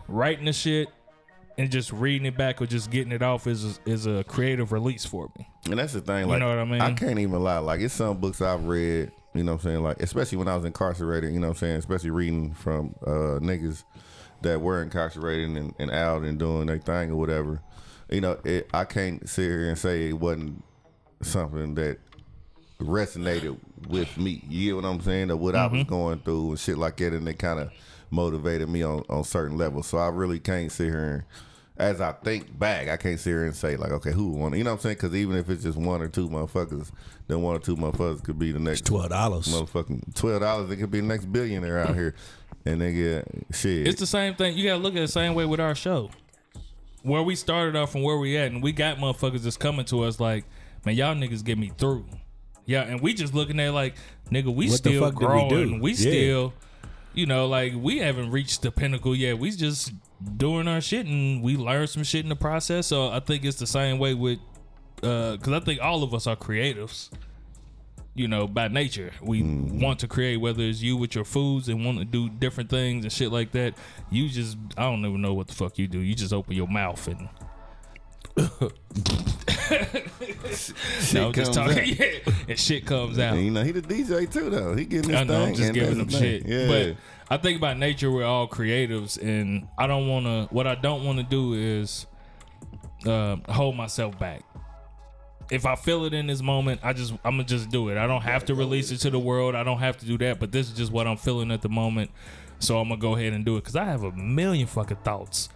writing 0.08 0.46
the 0.46 0.54
shit 0.54 0.90
and 1.58 1.72
just 1.72 1.92
reading 1.94 2.26
it 2.26 2.36
back 2.36 2.62
or 2.62 2.66
just 2.66 2.90
getting 2.90 3.12
it 3.12 3.22
off 3.22 3.48
is 3.48 3.80
is 3.86 4.06
a 4.06 4.24
creative 4.24 4.72
release 4.72 5.06
for 5.06 5.30
me. 5.38 5.48
And 5.70 5.78
that's 5.78 5.94
the 5.94 6.02
thing. 6.02 6.28
Like, 6.28 6.36
you 6.36 6.40
know 6.40 6.50
what 6.50 6.60
I 6.60 6.66
mean? 6.66 6.82
I 6.82 6.94
can't 6.94 7.20
even 7.20 7.44
lie. 7.44 7.60
Like, 7.60 7.82
it's 7.82 7.94
some 7.94 8.18
books 8.18 8.42
I've 8.42 8.66
read. 8.66 9.12
You 9.34 9.44
know 9.44 9.54
what 9.54 9.64
I'm 9.64 9.72
saying? 9.72 9.84
Like, 9.84 10.02
especially 10.02 10.38
when 10.38 10.48
I 10.48 10.56
was 10.56 10.66
incarcerated. 10.66 11.34
You 11.34 11.40
know 11.40 11.48
what 11.48 11.58
I'm 11.58 11.60
saying? 11.60 11.78
Especially 11.78 12.12
reading 12.12 12.54
from 12.54 12.96
uh, 13.06 13.40
niggas 13.40 13.84
that 14.42 14.62
were 14.62 14.84
incarcerated 14.84 15.50
and, 15.50 15.74
and 15.80 15.92
out 15.92 16.24
and 16.24 16.38
doing 16.38 16.68
their 16.68 16.78
thing 16.78 17.12
or 17.12 17.16
whatever. 17.16 17.62
You 18.10 18.22
know, 18.22 18.38
it, 18.44 18.70
I 18.74 18.86
can't 18.86 19.28
sit 19.28 19.44
here 19.44 19.70
and 19.70 19.78
say 19.78 20.10
it 20.10 20.20
wasn't 20.20 20.64
something 21.22 21.76
that 21.76 21.98
resonated 22.80 23.58
with 23.88 24.18
me. 24.18 24.44
You 24.48 24.70
get 24.70 24.84
what 24.84 24.86
I'm 24.86 25.02
saying? 25.02 25.32
Or 25.32 25.38
what 25.38 25.56
I 25.56 25.68
was 25.68 25.84
going 25.86 26.20
through 26.20 26.50
and 26.52 26.60
shit 26.60 26.78
like 26.78 26.98
that, 26.98 27.14
and 27.14 27.28
it 27.28 27.40
kind 27.40 27.60
of 27.60 27.72
motivated 28.12 28.70
me 28.70 28.84
on 28.84 29.04
on 29.10 29.24
certain 29.24 29.58
levels. 29.58 29.88
So 29.88 29.98
I 29.98 30.10
really 30.10 30.40
can't 30.40 30.72
sit 30.72 30.88
here 30.88 31.14
and. 31.14 31.24
As 31.84 32.00
I 32.02 32.14
think 32.14 32.58
back, 32.58 32.88
I 32.88 32.98
can't 32.98 33.20
sit 33.20 33.30
here 33.32 33.44
and 33.46 33.56
say 33.56 33.76
like, 33.76 33.92
okay, 33.92 34.12
who 34.12 34.30
won? 34.30 34.54
You 34.58 34.64
know 34.64 34.72
what 34.72 34.76
I'm 34.78 34.82
saying? 34.82 34.96
Because 34.96 35.14
even 35.16 35.36
if 35.36 35.50
it's 35.50 35.64
just 35.64 35.78
one 35.78 36.02
or 36.02 36.08
two 36.08 36.30
motherfuckers, 36.30 36.90
then 37.28 37.42
one 37.42 37.56
or 37.56 37.60
two 37.60 37.76
motherfuckers 37.76 38.24
could 38.24 38.40
be 38.40 38.52
the 38.52 38.60
next 38.60 38.86
Twelve 38.86 39.10
dollars. 39.10 39.48
motherfucking 39.48 40.16
twelve 40.16 40.42
dollars. 40.42 40.72
It 40.72 40.78
could 40.78 40.92
be 40.92 41.02
the 41.02 41.08
next 41.08 41.26
billionaire 41.32 41.80
out 41.80 41.94
here, 41.96 42.16
and 42.66 42.80
they 42.82 42.94
get 42.94 43.28
shit. 43.54 43.88
It's 43.88 44.00
the 44.00 44.08
same 44.08 44.36
thing. 44.36 44.58
You 44.58 44.66
gotta 44.70 44.82
look 44.82 44.94
at 44.94 45.00
it 45.00 45.02
the 45.02 45.08
same 45.10 45.34
way 45.36 45.46
with 45.46 45.60
our 45.60 45.76
show. 45.76 46.10
Where 47.02 47.22
we 47.22 47.36
started 47.36 47.76
off 47.76 47.96
and 47.96 48.04
where 48.04 48.18
we 48.18 48.38
at, 48.38 48.52
and 48.54 48.64
we 48.64 48.72
got 48.72 48.98
motherfuckers 48.98 49.42
that's 49.42 49.58
coming 49.58 49.86
to 49.88 50.04
us 50.04 50.22
like, 50.22 50.46
man, 50.86 50.96
y'all 50.96 51.14
niggas 51.16 51.44
get 51.44 51.58
me 51.58 51.72
through. 51.78 52.06
Yeah, 52.66 52.84
and 52.84 53.02
we 53.02 53.14
just 53.14 53.34
looking 53.34 53.60
at 53.60 53.74
like, 53.74 53.96
nigga, 54.32 54.56
we 54.56 54.68
What 54.70 54.78
still 54.78 55.02
fuck 55.02 55.16
did 55.16 55.20
we 55.20 55.26
growing. 55.26 55.50
do? 55.50 55.82
We, 55.82 55.92
Yeah. 55.92 55.98
still, 55.98 56.54
you 57.14 57.26
know, 57.26 57.48
like 57.48 57.74
we 57.76 57.98
haven't 57.98 58.32
reached 58.32 58.62
the 58.62 58.72
pinnacle 58.72 59.14
yet. 59.14 59.38
We 59.38 59.52
just 59.52 59.92
doing 60.38 60.68
our 60.68 60.82
shit, 60.82 61.06
and 61.06 61.42
we 61.42 61.58
learned 61.58 61.90
some 61.90 62.04
shit 62.04 62.24
in 62.24 62.30
the 62.30 62.36
process. 62.36 62.88
So 62.88 63.10
I 63.10 63.20
think 63.20 63.46
it's 63.46 63.58
the 63.58 63.68
same 63.68 64.00
way 64.00 64.14
with, 64.14 64.40
uh 65.02 65.34
because 65.38 65.54
I 65.54 65.60
think 65.60 65.82
all 65.82 66.04
of 66.04 66.14
us 66.14 66.28
are 66.28 66.36
creatives 66.36 67.10
you 68.16 68.28
know, 68.28 68.48
by 68.48 68.68
nature. 68.68 69.12
We 69.22 69.42
want 69.42 70.00
to 70.00 70.08
create, 70.08 70.38
whether 70.38 70.64
it's 70.64 70.82
you 70.82 70.98
with 70.98 71.16
your 71.16 71.26
foods 71.26 71.68
and 71.68 71.84
want 71.84 71.98
to 72.00 72.06
do 72.06 72.30
different 72.30 72.70
things 72.70 73.06
and 73.06 73.12
shit 73.12 73.32
like 73.32 73.52
that. 73.54 73.74
You 74.12 74.30
just, 74.30 74.58
I 74.78 74.84
don't 74.84 75.00
even 75.06 75.22
know 75.22 75.34
what 75.34 75.48
the 75.48 75.56
fuck 75.56 75.80
you 75.80 75.88
do. 75.88 76.00
You 76.00 76.14
just 76.14 76.34
open 76.34 76.54
your 76.54 76.68
mouth 76.68 77.08
and. 77.08 77.30
no, 81.14 81.32
just 81.32 81.54
talking. 81.54 81.96
Yeah, 82.00 82.34
and 82.48 82.60
shit 82.60 82.86
comes 82.86 83.20
out. 83.20 83.38
You 83.38 83.52
know, 83.52 83.64
he 83.64 83.72
the 83.72 83.82
DJ 83.82 84.32
too, 84.32 84.50
though. 84.50 84.76
He 84.76 84.86
getting 84.86 85.12
his 85.12 85.20
I 85.20 85.24
know, 85.24 85.46
thing. 85.46 85.50
I'm 85.50 85.56
just 85.56 85.74
giving 85.74 85.98
them 86.00 86.10
shit. 86.10 86.46
Yeah. 86.46 86.68
But 86.68 86.96
I 87.30 87.38
think 87.38 87.62
by 87.62 87.74
nature, 87.74 88.12
we're 88.12 88.26
all 88.26 88.48
creatives, 88.48 89.22
and 89.22 89.68
I 89.78 89.88
don't 89.88 90.08
want 90.08 90.26
to. 90.26 90.54
What 90.54 90.68
I 90.68 90.76
don't 90.76 91.04
want 91.04 91.18
to 91.20 91.24
do 91.24 91.54
is 91.54 92.06
uh, 93.06 93.38
hold 93.50 93.76
myself 93.76 94.18
back. 94.20 94.44
If 95.52 95.66
I 95.66 95.76
feel 95.76 96.06
it 96.06 96.14
in 96.14 96.28
this 96.28 96.42
moment, 96.42 96.82
I 96.84 96.94
just 96.94 97.14
I'm 97.24 97.34
gonna 97.34 97.44
just 97.44 97.70
do 97.70 97.90
it. 97.90 97.98
I 97.98 98.08
don't 98.08 98.22
have 98.22 98.46
to 98.46 98.56
release 98.56 98.92
it 98.92 98.98
to 99.00 99.10
the 99.10 99.20
world. 99.20 99.56
I 99.56 99.64
don't 99.64 99.80
have 99.80 99.98
to 99.98 100.06
do 100.06 100.18
that. 100.20 100.40
But 100.40 100.52
this 100.52 100.70
is 100.70 100.78
just 100.78 100.92
what 100.92 101.08
I'm 101.08 101.18
feeling 101.18 101.52
at 101.52 101.62
the 101.62 101.70
moment. 101.70 102.12
So 102.60 102.80
I'm 102.80 102.88
gonna 102.88 103.00
go 103.02 103.16
ahead 103.16 103.34
and 103.34 103.44
do 103.44 103.58
it 103.58 103.62
because 103.62 103.76
I 103.76 103.84
have 103.86 104.04
a 104.04 104.12
million 104.14 104.68
fucking 104.68 104.98
thoughts 105.04 105.50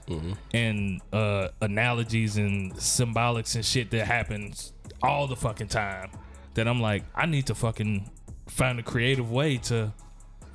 and 0.54 1.02
uh, 1.14 1.50
analogies 1.62 2.36
and 2.38 2.74
symbolics 2.74 3.56
and 3.56 3.64
shit 3.64 3.92
that 3.92 4.06
happens 4.06 4.74
all 5.02 5.26
the 5.28 5.36
fucking 5.36 5.68
time. 5.70 6.10
That 6.56 6.68
I'm 6.68 6.82
like, 6.82 7.04
I 7.16 7.26
need 7.26 7.46
to 7.48 7.56
fucking 7.56 8.10
find 8.48 8.80
a 8.80 8.84
creative 8.84 9.32
way 9.32 9.58
to 9.58 9.94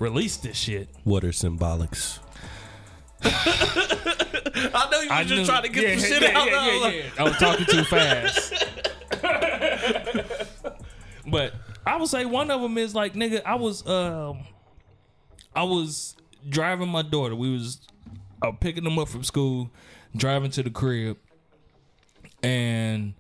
release 0.03 0.37
this 0.37 0.57
shit. 0.57 0.89
What 1.05 1.25
are 1.25 1.29
symbolics? 1.29 2.19
I 3.25 4.89
know 4.91 5.01
you 5.01 5.11
I 5.11 5.21
was 5.21 5.29
just 5.29 5.41
knew- 5.41 5.47
trying 5.47 5.63
to 5.63 5.69
get 5.69 5.85
yeah, 5.85 5.99
some 5.99 6.11
shit 6.11 6.23
yeah, 6.23 6.39
out. 6.39 6.51
yeah, 6.51 6.57
I 6.57 6.67
was 6.67 6.95
yeah, 6.95 7.01
yeah. 7.01 7.11
I 7.19 7.23
was 7.23 7.37
talking 7.37 7.67
too 7.67 7.85
fast. 7.85 8.53
but 11.27 11.55
I 11.87 11.97
would 11.97 12.09
say 12.09 12.25
one 12.25 12.51
of 12.51 12.61
them 12.61 12.77
is 12.79 12.95
like, 12.95 13.15
nigga, 13.15 13.43
I 13.45 13.55
was 13.55 13.87
um, 13.87 14.41
I 15.55 15.63
was 15.63 16.17
driving 16.49 16.89
my 16.89 17.03
daughter. 17.03 17.37
We 17.37 17.53
was 17.53 17.81
uh, 18.43 18.51
picking 18.53 18.85
them 18.85 18.99
up 18.99 19.09
from 19.09 19.23
school, 19.23 19.71
driving 20.17 20.51
to 20.53 20.63
the 20.65 20.71
crib, 20.71 21.17
and 22.43 23.15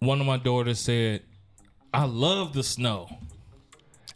one 0.00 0.20
of 0.20 0.26
my 0.26 0.36
daughters 0.36 0.80
said, 0.80 1.22
"I 1.94 2.06
love 2.06 2.54
the 2.54 2.64
snow," 2.64 3.08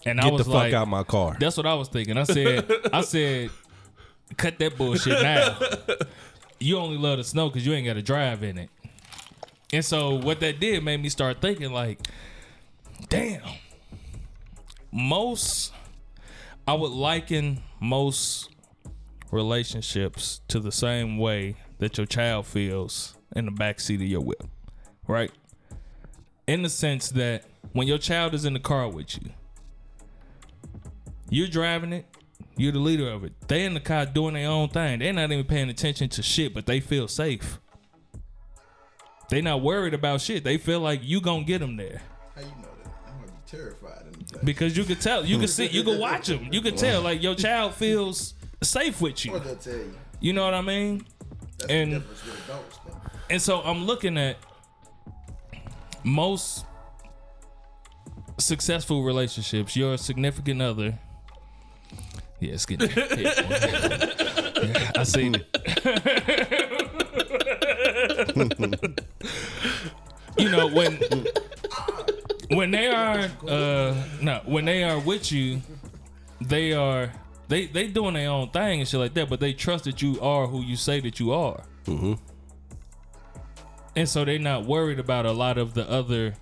and 0.06 0.20
I 0.20 0.24
Get 0.24 0.30
the 0.30 0.36
was 0.38 0.46
fuck 0.46 0.54
like, 0.54 0.72
out 0.72 0.88
my 0.88 1.02
car. 1.02 1.36
that's 1.38 1.56
what 1.56 1.66
I 1.66 1.74
was 1.74 1.88
thinking. 1.88 2.16
I 2.16 2.22
said, 2.24 2.70
I 2.92 3.00
said, 3.02 3.50
cut 4.36 4.58
that 4.58 4.76
bullshit 4.78 5.20
now. 5.22 5.58
You 6.58 6.78
only 6.78 6.96
love 6.96 7.18
the 7.18 7.24
snow 7.24 7.48
because 7.48 7.66
you 7.66 7.74
ain't 7.74 7.86
got 7.86 7.94
to 7.94 8.02
drive 8.02 8.42
in 8.42 8.56
it. 8.58 8.70
And 9.72 9.84
so 9.84 10.14
what 10.14 10.40
that 10.40 10.60
did 10.60 10.82
made 10.84 11.02
me 11.02 11.08
start 11.08 11.40
thinking 11.42 11.72
like, 11.72 11.98
damn. 13.08 13.42
Most, 14.92 15.72
I 16.66 16.72
would 16.74 16.92
liken 16.92 17.60
most 17.80 18.48
relationships 19.30 20.40
to 20.48 20.60
the 20.60 20.72
same 20.72 21.18
way 21.18 21.56
that 21.78 21.98
your 21.98 22.06
child 22.06 22.46
feels 22.46 23.14
in 23.34 23.44
the 23.46 23.50
backseat 23.50 23.96
of 23.96 24.02
your 24.02 24.20
whip, 24.22 24.42
right? 25.06 25.30
In 26.46 26.62
the 26.62 26.70
sense 26.70 27.10
that 27.10 27.44
when 27.72 27.86
your 27.88 27.98
child 27.98 28.32
is 28.32 28.44
in 28.44 28.54
the 28.54 28.60
car 28.60 28.88
with 28.88 29.20
you, 29.22 29.30
you're 31.30 31.48
driving 31.48 31.92
it, 31.92 32.06
You're 32.56 32.72
the 32.72 32.78
leader 32.78 33.08
of 33.10 33.24
it. 33.24 33.32
They 33.48 33.64
in 33.64 33.74
the 33.74 33.80
car 33.80 34.06
doing 34.06 34.34
their 34.34 34.48
own 34.48 34.68
thing. 34.68 34.98
They're 35.00 35.12
not 35.12 35.30
even 35.32 35.44
paying 35.44 35.68
attention 35.68 36.08
to 36.10 36.22
shit, 36.22 36.54
but 36.54 36.66
they 36.66 36.80
feel 36.80 37.08
safe. 37.08 37.58
They 39.28 39.40
not 39.42 39.60
worried 39.62 39.92
about 39.94 40.20
shit. 40.20 40.44
They 40.44 40.56
feel 40.56 40.80
like 40.80 41.00
you 41.02 41.20
gonna 41.20 41.44
get 41.44 41.58
them 41.58 41.76
there 41.76 42.00
How 42.34 42.42
you 42.42 42.46
know 42.48 42.68
that? 42.84 42.90
I'm 43.08 43.18
gonna 43.20 43.32
be 43.32 43.38
terrified 43.46 44.02
in 44.06 44.12
the 44.38 44.44
because 44.44 44.76
you 44.76 44.84
could 44.84 45.00
tell. 45.00 45.24
You 45.26 45.38
can 45.38 45.48
see. 45.48 45.66
You 45.66 45.82
can 45.82 45.98
watch 45.98 46.28
them. 46.28 46.48
You 46.52 46.60
can 46.60 46.76
tell 46.86 47.02
like 47.02 47.22
your 47.22 47.34
child 47.34 47.74
feels 47.74 48.34
safe 48.62 49.00
with 49.00 49.14
Or 49.26 49.28
you. 49.28 49.38
they'll 49.40 49.56
tell 49.56 49.74
you. 49.74 49.94
You 50.20 50.32
know 50.32 50.44
what 50.44 50.54
I 50.54 50.60
mean? 50.62 51.04
That's 51.58 51.72
And- 51.72 51.92
the 51.92 51.98
difference 51.98 52.24
with 52.24 52.44
adults, 52.48 52.78
though. 52.86 52.92
And 53.28 53.42
so 53.42 53.60
I'm 53.62 53.84
looking 53.84 54.16
at 54.16 54.36
most 56.04 56.64
successful 58.38 59.02
relationships. 59.02 59.74
Your 59.76 59.96
significant 59.98 60.62
other. 60.62 60.98
Yeah, 62.40 62.52
it's 62.52 62.66
getting. 62.66 62.90
yeah, 62.90 63.04
I 64.96 65.04
seen 65.04 65.36
it. 65.36 65.46
you 70.38 70.50
know 70.50 70.68
when 70.68 70.98
when 72.50 72.70
they 72.70 72.88
are 72.88 73.20
uh 73.48 73.94
no 74.20 74.42
when 74.44 74.64
they 74.66 74.84
are 74.84 74.98
with 74.98 75.32
you, 75.32 75.62
they 76.40 76.72
are 76.72 77.10
they 77.48 77.66
they 77.66 77.88
doing 77.88 78.14
their 78.14 78.30
own 78.30 78.50
thing 78.50 78.80
and 78.80 78.88
shit 78.88 79.00
like 79.00 79.14
that. 79.14 79.28
But 79.30 79.40
they 79.40 79.52
trust 79.52 79.84
that 79.84 80.02
you 80.02 80.20
are 80.20 80.46
who 80.46 80.62
you 80.62 80.76
say 80.76 81.00
that 81.00 81.18
you 81.18 81.32
are. 81.32 81.62
And 83.96 84.08
so 84.08 84.24
they're 84.26 84.38
not 84.38 84.66
worried 84.66 84.98
about 84.98 85.24
a 85.24 85.32
lot 85.32 85.56
of 85.56 85.72
the 85.72 85.88
other 85.88 86.34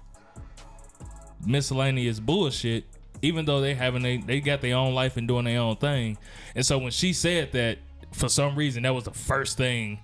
miscellaneous 1.46 2.18
bullshit, 2.18 2.84
even 3.24 3.44
though 3.46 3.60
they 3.60 3.74
having 3.74 4.02
they 4.02 4.18
they 4.18 4.40
got 4.40 4.60
their 4.60 4.76
own 4.76 4.94
life 4.94 5.16
and 5.16 5.26
doing 5.26 5.44
their 5.46 5.58
own 5.60 5.76
thing. 5.76 6.18
And 6.54 6.64
so 6.64 6.78
when 6.78 6.90
she 6.90 7.12
said 7.12 7.52
that, 7.52 7.78
for 8.12 8.28
some 8.28 8.54
reason, 8.54 8.82
that 8.84 8.94
was 8.94 9.04
the 9.04 9.12
first 9.12 9.56
thing. 9.56 9.98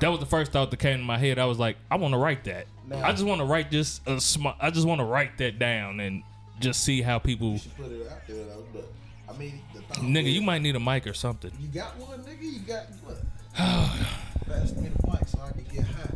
That 0.00 0.08
was 0.08 0.20
the 0.20 0.26
first 0.26 0.52
thought 0.52 0.70
that 0.70 0.76
came 0.78 0.98
to 0.98 1.04
my 1.04 1.18
head. 1.18 1.38
I 1.38 1.46
was 1.46 1.58
like, 1.58 1.76
I 1.90 1.96
want 1.96 2.14
to 2.14 2.18
write 2.18 2.44
that. 2.44 2.66
I 2.92 3.10
just 3.12 3.24
want 3.24 3.40
to 3.40 3.44
write 3.44 3.70
this. 3.70 4.00
Uh, 4.06 4.12
a 4.12 4.20
sm- 4.20 4.46
I 4.60 4.70
just 4.70 4.86
want 4.86 5.00
to 5.00 5.04
write 5.04 5.36
that 5.38 5.58
down 5.58 6.00
and 6.00 6.22
just 6.60 6.82
see 6.84 7.02
how 7.02 7.18
people. 7.18 7.60
Put 7.76 7.90
it 7.92 8.08
out 8.10 8.26
there, 8.26 8.44
though. 8.44 8.64
But 8.72 8.84
I 9.28 9.36
mean, 9.36 9.60
the 9.74 9.80
Nigga, 10.00 10.26
is- 10.28 10.34
you 10.34 10.42
might 10.42 10.62
need 10.62 10.76
a 10.76 10.80
mic 10.80 11.06
or 11.06 11.14
something. 11.14 11.50
You 11.60 11.68
got 11.68 11.96
one, 11.98 12.20
nigga. 12.20 12.42
You 12.42 12.60
got 12.60 12.86
what? 13.04 13.22
Pass 14.46 14.72
me 14.76 14.88
the 14.88 15.10
mic 15.10 15.28
so 15.28 15.40
I 15.42 15.50
can 15.52 15.64
get 15.74 15.84
high. 15.84 16.08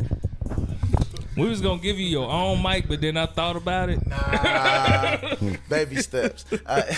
We 1.37 1.49
was 1.49 1.61
gonna 1.61 1.81
give 1.81 1.99
you 1.99 2.07
your 2.07 2.31
own 2.31 2.63
mic, 2.63 2.89
but 2.89 3.01
then 3.01 3.17
I 3.17 3.27
thought 3.27 3.57
about 3.57 3.89
it. 3.89 4.07
Nah, 4.07 5.35
baby 5.69 5.97
steps. 5.97 6.45
I- 6.67 6.95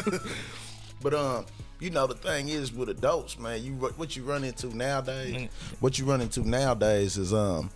but 1.02 1.14
um, 1.14 1.46
you 1.80 1.90
know 1.90 2.06
the 2.06 2.14
thing 2.14 2.48
is 2.48 2.72
with 2.72 2.88
adults, 2.88 3.38
man. 3.38 3.62
You 3.62 3.72
what 3.72 4.16
you 4.16 4.22
run 4.22 4.42
into 4.44 4.74
nowadays. 4.74 5.48
What 5.80 5.98
you 5.98 6.06
run 6.06 6.20
into 6.20 6.48
nowadays 6.48 7.16
is 7.18 7.32
um. 7.34 7.70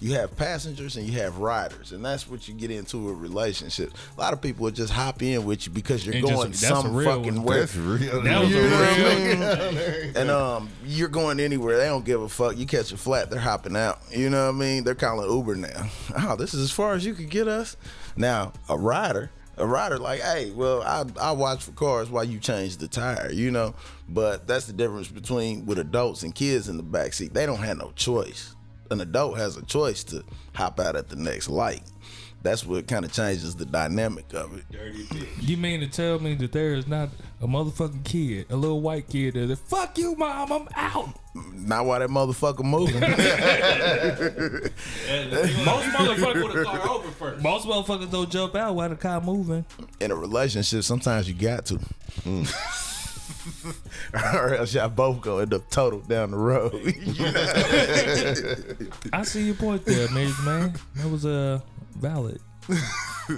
You 0.00 0.14
have 0.14 0.36
passengers 0.36 0.96
and 0.96 1.04
you 1.06 1.18
have 1.18 1.38
riders, 1.38 1.90
and 1.90 2.04
that's 2.04 2.28
what 2.30 2.46
you 2.46 2.54
get 2.54 2.70
into 2.70 2.98
with 2.98 3.16
relationships. 3.16 3.92
A 4.16 4.20
lot 4.20 4.32
of 4.32 4.40
people 4.40 4.62
will 4.64 4.70
just 4.70 4.92
hop 4.92 5.20
in 5.22 5.44
with 5.44 5.66
you 5.66 5.72
because 5.72 6.06
you're 6.06 6.14
And 6.14 6.24
going 6.24 6.50
that's 6.50 6.62
a 6.62 6.66
some 6.66 6.94
real 6.94 7.16
fucking 7.16 7.34
one. 7.36 7.44
way. 7.44 7.58
That's 7.60 7.74
real. 7.74 8.22
That 8.22 8.40
was 8.40 8.54
a 8.54 8.56
You 8.56 8.62
know 8.62 8.78
what 8.78 8.88
I 8.88 9.70
real. 9.70 10.12
and 10.16 10.30
um, 10.30 10.68
you're 10.86 11.08
going 11.08 11.40
anywhere. 11.40 11.76
They 11.78 11.86
don't 11.86 12.04
give 12.04 12.22
a 12.22 12.28
fuck. 12.28 12.56
You 12.56 12.64
catch 12.64 12.92
a 12.92 12.96
flat, 12.96 13.28
they're 13.28 13.40
hopping 13.40 13.76
out. 13.76 13.98
You 14.14 14.30
know 14.30 14.46
what 14.46 14.54
I 14.54 14.58
mean? 14.58 14.84
They're 14.84 14.94
calling 14.94 15.28
Uber 15.30 15.56
now. 15.56 15.90
Oh, 16.20 16.36
this 16.36 16.54
is 16.54 16.62
as 16.62 16.70
far 16.70 16.94
as 16.94 17.04
you 17.04 17.14
could 17.14 17.30
get 17.30 17.48
us. 17.48 17.76
Now 18.16 18.52
a 18.68 18.76
rider, 18.78 19.30
a 19.56 19.66
rider 19.66 19.98
like, 19.98 20.20
hey, 20.20 20.50
well, 20.52 20.82
I 20.82 21.04
I 21.20 21.32
watch 21.32 21.64
for 21.64 21.72
cars 21.72 22.08
while 22.08 22.22
you 22.24 22.38
change 22.38 22.76
the 22.76 22.86
tire. 22.88 23.30
You 23.32 23.50
know, 23.50 23.74
but 24.08 24.46
that's 24.46 24.66
the 24.66 24.72
difference 24.72 25.08
between 25.08 25.66
with 25.66 25.78
adults 25.80 26.22
and 26.22 26.32
kids 26.34 26.68
in 26.68 26.76
the 26.76 26.82
backseat. 26.84 27.32
They 27.32 27.46
don't 27.46 27.58
have 27.58 27.78
no 27.78 27.92
choice. 27.96 28.54
An 28.90 29.00
adult 29.00 29.38
has 29.38 29.56
a 29.56 29.62
choice 29.64 30.02
to 30.04 30.24
hop 30.54 30.80
out 30.80 30.96
at 30.96 31.08
the 31.08 31.16
next 31.16 31.48
light. 31.48 31.82
That's 32.42 32.64
what 32.64 32.86
kind 32.86 33.04
of 33.04 33.12
changes 33.12 33.56
the 33.56 33.64
dynamic 33.66 34.32
of 34.32 34.56
it. 34.56 34.64
You 35.40 35.56
mean 35.56 35.80
to 35.80 35.88
tell 35.88 36.20
me 36.20 36.34
that 36.36 36.52
there 36.52 36.74
is 36.74 36.86
not 36.86 37.08
a 37.42 37.48
motherfucking 37.48 38.04
kid, 38.04 38.46
a 38.48 38.54
little 38.56 38.80
white 38.80 39.08
kid 39.08 39.34
that 39.34 39.48
said, 39.48 39.58
"Fuck 39.58 39.98
you, 39.98 40.14
mom, 40.14 40.52
I'm 40.52 40.68
out." 40.76 41.08
Not 41.34 41.84
why 41.86 41.98
that 41.98 42.10
motherfucker 42.10 42.64
moving. 42.64 43.00
Most 45.64 45.86
motherfuckers 45.88 46.42
would 46.42 46.54
have 46.56 46.64
car 46.66 46.88
over 46.90 47.08
first. 47.10 47.42
Most 47.42 47.66
motherfuckers 47.66 48.10
don't 48.10 48.30
jump 48.30 48.54
out 48.54 48.74
while 48.74 48.88
the 48.88 48.96
car 48.96 49.20
moving. 49.20 49.64
in 50.00 50.10
a 50.10 50.14
relationship, 50.14 50.84
sometimes 50.84 51.28
you 51.28 51.34
got 51.34 51.66
to. 51.66 51.78
or 54.14 54.54
else 54.54 54.74
y'all 54.74 54.88
both 54.88 55.20
go 55.20 55.38
end 55.38 55.54
up 55.54 55.68
total 55.70 56.00
down 56.00 56.30
the 56.30 56.36
road. 56.36 56.72
I 59.12 59.22
see 59.22 59.46
your 59.46 59.54
point 59.54 59.84
there, 59.84 60.08
Major 60.10 60.42
Man. 60.42 60.74
That 60.96 61.08
was 61.08 61.26
uh, 61.26 61.60
valid. 61.96 62.40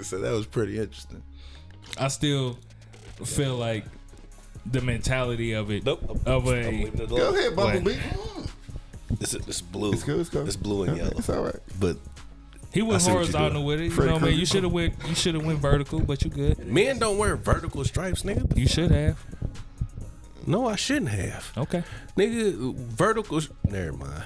so 0.02 0.18
that 0.18 0.32
was 0.32 0.46
pretty 0.46 0.78
interesting. 0.78 1.22
I 1.98 2.08
still 2.08 2.58
feel 3.24 3.56
like 3.56 3.84
the 4.66 4.80
mentality 4.80 5.52
of 5.52 5.70
it 5.70 5.84
Nope. 5.84 6.02
I'm, 6.08 6.32
of 6.32 6.46
I'm 6.46 6.54
a 6.54 6.70
leaving 6.70 7.00
it 7.00 7.08
Go 7.08 7.34
ahead, 7.34 7.56
Bumblebee. 7.56 7.98
It's, 9.20 9.34
it's 9.34 9.60
blue. 9.60 9.92
It's 9.92 10.04
cool, 10.04 10.20
it's 10.20 10.30
cool. 10.30 10.46
It's 10.46 10.56
blue 10.56 10.84
and 10.84 10.96
yellow. 10.96 11.12
It's 11.16 11.28
all 11.28 11.42
right. 11.42 11.56
But 11.78 11.96
he 12.72 12.82
went 12.82 12.94
I 12.94 12.98
see 12.98 13.06
what 13.06 13.12
you're 13.12 13.22
horizontal 13.22 13.64
with 13.64 13.80
it. 13.80 13.84
You 13.84 13.90
Freddy 13.90 14.08
know, 14.08 14.14
what 14.14 14.22
I 14.22 14.26
mean, 14.26 14.38
you 14.38 14.46
should 14.46 14.62
have 14.62 14.72
went. 14.72 14.94
You 15.08 15.14
should 15.14 15.34
have 15.34 15.44
went 15.44 15.58
vertical, 15.58 16.00
but 16.00 16.22
you 16.22 16.30
good. 16.30 16.58
men 16.66 16.98
don't 16.98 17.18
wear 17.18 17.36
vertical 17.36 17.84
stripes, 17.84 18.22
nigga. 18.22 18.56
You 18.56 18.68
should 18.68 18.92
have. 18.92 19.18
No, 20.50 20.66
I 20.66 20.76
shouldn't 20.76 21.10
have. 21.10 21.52
Okay. 21.56 21.82
Nigga, 22.16 22.74
vertical. 22.74 23.40
Never 23.64 23.92
mind. 23.92 24.24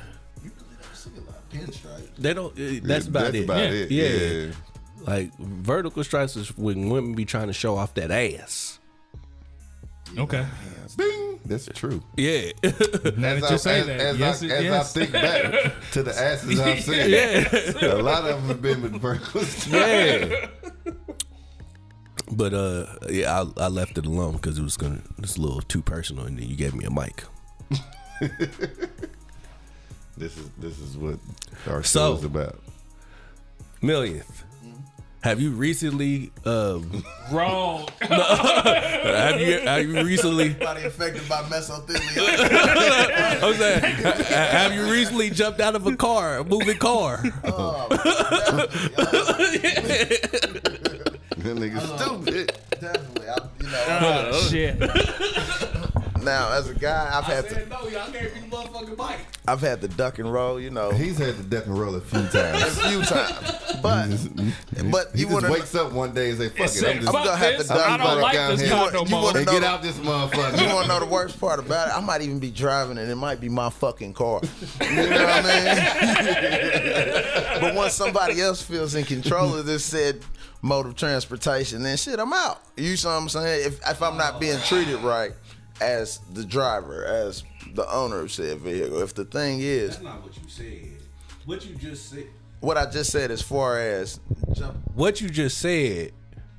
Pinstripe. 1.52 2.08
They 2.18 2.34
don't. 2.34 2.52
Uh, 2.58 2.80
that's 2.82 3.06
about 3.06 3.24
That's 3.32 3.36
it. 3.36 3.44
about 3.44 3.58
Yeah. 3.58 3.68
it. 3.70 3.90
Yeah. 3.90 4.08
Yeah. 4.08 4.52
Like 5.06 5.36
vertical 5.38 6.02
stripes 6.02 6.34
is 6.36 6.56
when 6.56 6.88
women 6.88 7.14
be 7.14 7.24
trying 7.24 7.48
to 7.48 7.52
show 7.52 7.76
off 7.76 7.94
that 7.94 8.10
ass. 8.10 8.78
Okay. 10.18 10.46
Bing. 10.96 11.40
That's 11.44 11.66
true. 11.74 12.02
Yeah. 12.16 12.52
Now 12.62 13.34
As, 13.34 13.40
that 13.42 13.44
I, 13.44 13.50
you 13.52 13.58
say 13.58 13.80
as, 13.80 13.86
that, 13.86 14.00
as, 14.00 14.18
yes, 14.18 14.42
I, 14.42 14.46
it- 14.46 14.50
as 14.52 14.64
yes. 14.64 14.96
I 14.96 15.00
think 15.00 15.12
back 15.12 15.72
to 15.92 16.02
the 16.02 16.18
asses 16.18 16.60
I've 16.60 16.80
seen, 16.84 17.10
yeah. 17.10 17.92
a 17.94 18.02
lot 18.02 18.24
of 18.24 18.36
them 18.40 18.46
have 18.48 18.62
been 18.62 18.80
with 18.82 18.92
vertical 19.00 19.42
stripes. 19.42 19.66
Yeah. 19.68 20.46
But 22.30 22.54
uh, 22.54 22.86
yeah, 23.10 23.42
I, 23.58 23.64
I 23.64 23.68
left 23.68 23.98
it 23.98 24.06
alone 24.06 24.32
because 24.32 24.58
it 24.58 24.62
was 24.62 24.76
gonna 24.76 25.00
it's 25.18 25.36
a 25.36 25.40
little 25.40 25.60
too 25.62 25.82
personal, 25.82 26.24
and 26.24 26.38
then 26.38 26.48
you 26.48 26.56
gave 26.56 26.74
me 26.74 26.84
a 26.84 26.90
mic. 26.90 27.24
This 30.16 30.36
is 30.38 30.48
this 30.58 30.78
is 30.78 30.96
what 30.96 31.18
our 31.68 31.82
So- 31.82 32.12
show 32.12 32.18
is 32.18 32.24
about. 32.24 32.60
Millionth. 33.82 34.44
Have 35.24 35.40
you 35.40 35.50
recently 35.50 36.30
um 36.44 37.02
Wrong. 37.32 37.88
have 38.00 39.40
you 39.40 39.58
have 39.60 39.82
you 39.88 40.04
recently 40.04 40.50
Body 40.54 40.82
affected 40.84 41.26
by 41.28 41.42
mesothelioma. 41.44 43.42
I'm 43.42 43.54
saying 43.54 43.82
have 44.26 44.72
you 44.72 44.88
recently 44.92 45.30
jumped 45.30 45.60
out 45.60 45.74
of 45.74 45.86
a 45.86 45.96
car, 45.96 46.38
a 46.38 46.44
moving 46.44 46.78
car? 46.78 47.22
That 51.44 51.56
nigga 51.56 51.78
oh. 51.78 51.96
stupid. 52.22 52.52
Definitely. 52.80 53.28
I, 53.28 53.36
you 53.60 53.66
know, 53.70 54.30
oh 54.32 54.48
shit. 54.50 54.78
now 56.24 56.50
as 56.52 56.70
a 56.70 56.74
guy, 56.74 57.10
I've 57.12 57.24
had 57.24 57.48
to, 57.50 57.66
no, 57.66 57.86
y'all 57.88 58.10
gave 58.10 58.34
me 58.34 58.40
the 58.40 58.46
motherfucking 58.56 58.96
mic. 59.10 59.18
I've 59.46 59.60
had 59.60 59.82
the 59.82 59.88
duck 59.88 60.18
and 60.18 60.32
roll. 60.32 60.58
You 60.58 60.70
know, 60.70 60.90
He's 60.90 61.18
had 61.18 61.36
the 61.36 61.42
duck 61.42 61.66
and 61.66 61.78
roll 61.78 61.94
a 61.96 62.00
few 62.00 62.20
times. 62.28 62.62
a 62.62 62.70
few 62.88 63.02
times, 63.02 63.36
but 63.82 64.08
but 64.90 65.10
He 65.12 65.20
you 65.20 65.26
just 65.26 65.32
want 65.34 65.44
to. 65.44 65.52
wakes 65.52 65.74
up 65.74 65.92
one 65.92 66.14
day 66.14 66.30
and 66.30 66.38
say, 66.38 66.48
"Fuck 66.48 66.60
it, 66.66 66.68
Said, 66.70 66.96
I'm 66.96 67.02
just 67.02 67.12
Fuck 67.12 67.24
gonna 67.26 67.36
have 67.36 67.60
to 67.60 67.68
duck 67.68 67.88
I 67.90 67.96
don't 67.98 68.20
like 68.22 68.32
down 68.34 68.50
this 68.52 68.60
here. 68.62 68.70
car 68.70 68.90
no 68.90 69.04
You 69.04 69.10
more. 69.10 69.22
wanna 69.24 69.38
and 69.38 69.46
know 69.46 69.52
get 69.52 69.60
the- 69.60 69.66
out 69.68 69.82
this 69.82 69.98
You 69.98 70.04
want 70.08 70.32
to 70.32 70.88
know 70.88 71.00
the 71.00 71.06
worst 71.10 71.38
part 71.38 71.58
about 71.58 71.88
it? 71.88 71.94
I 71.96 72.00
might 72.00 72.22
even 72.22 72.38
be 72.38 72.50
driving 72.50 72.96
and 72.96 73.10
it 73.10 73.16
might 73.16 73.38
be 73.40 73.50
my 73.50 73.68
fucking 73.68 74.14
car. 74.14 74.40
You 74.80 74.96
know 74.96 75.24
what 75.26 75.44
I 75.44 75.64
mean? 77.54 77.60
but 77.60 77.74
once 77.74 77.92
somebody 77.92 78.40
else 78.40 78.62
feels 78.62 78.94
in 78.94 79.04
control 79.04 79.54
of 79.54 79.66
this 79.66 79.84
said 79.84 80.22
mode 80.64 80.86
of 80.86 80.96
transportation, 80.96 81.82
then 81.82 81.96
shit, 81.96 82.18
I'm 82.18 82.32
out. 82.32 82.62
You 82.76 82.96
see 82.96 83.06
what 83.06 83.12
I'm 83.14 83.28
saying? 83.28 83.66
If, 83.66 83.86
if 83.86 84.02
I'm 84.02 84.16
not 84.16 84.40
being 84.40 84.58
treated 84.60 84.96
right 85.00 85.32
as 85.80 86.18
the 86.32 86.44
driver, 86.44 87.04
as 87.04 87.44
the 87.74 87.86
owner 87.92 88.20
of 88.20 88.32
said 88.32 88.58
vehicle, 88.60 89.02
if 89.02 89.14
the 89.14 89.26
thing 89.26 89.60
is, 89.60 89.90
That's 89.90 90.02
not 90.02 90.22
what 90.22 90.34
you 90.36 90.48
said. 90.48 90.90
What 91.44 91.66
you 91.66 91.74
just 91.76 92.08
said. 92.08 92.26
what 92.60 92.78
I 92.78 92.90
just 92.90 93.12
said 93.12 93.30
as 93.30 93.42
far 93.42 93.78
as 93.78 94.18
jump, 94.54 94.76
What 94.94 95.20
you 95.20 95.28
just 95.28 95.58
said 95.58 96.12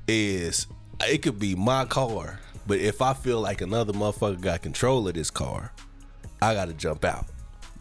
is 0.08 0.68
it 1.02 1.24
could 1.24 1.40
be 1.40 1.56
my 1.56 1.86
car, 1.86 2.40
but 2.68 2.80
if 2.80 3.02
I 3.02 3.14
feel 3.14 3.42
like 3.42 3.62
another 3.62 3.94
motherfucker 3.94 4.40
got 4.40 4.62
control 4.62 5.08
of 5.08 5.16
this 5.16 5.32
car, 5.32 5.74
I 6.44 6.54
gotta 6.54 6.74
jump 6.74 7.04
out. 7.06 7.26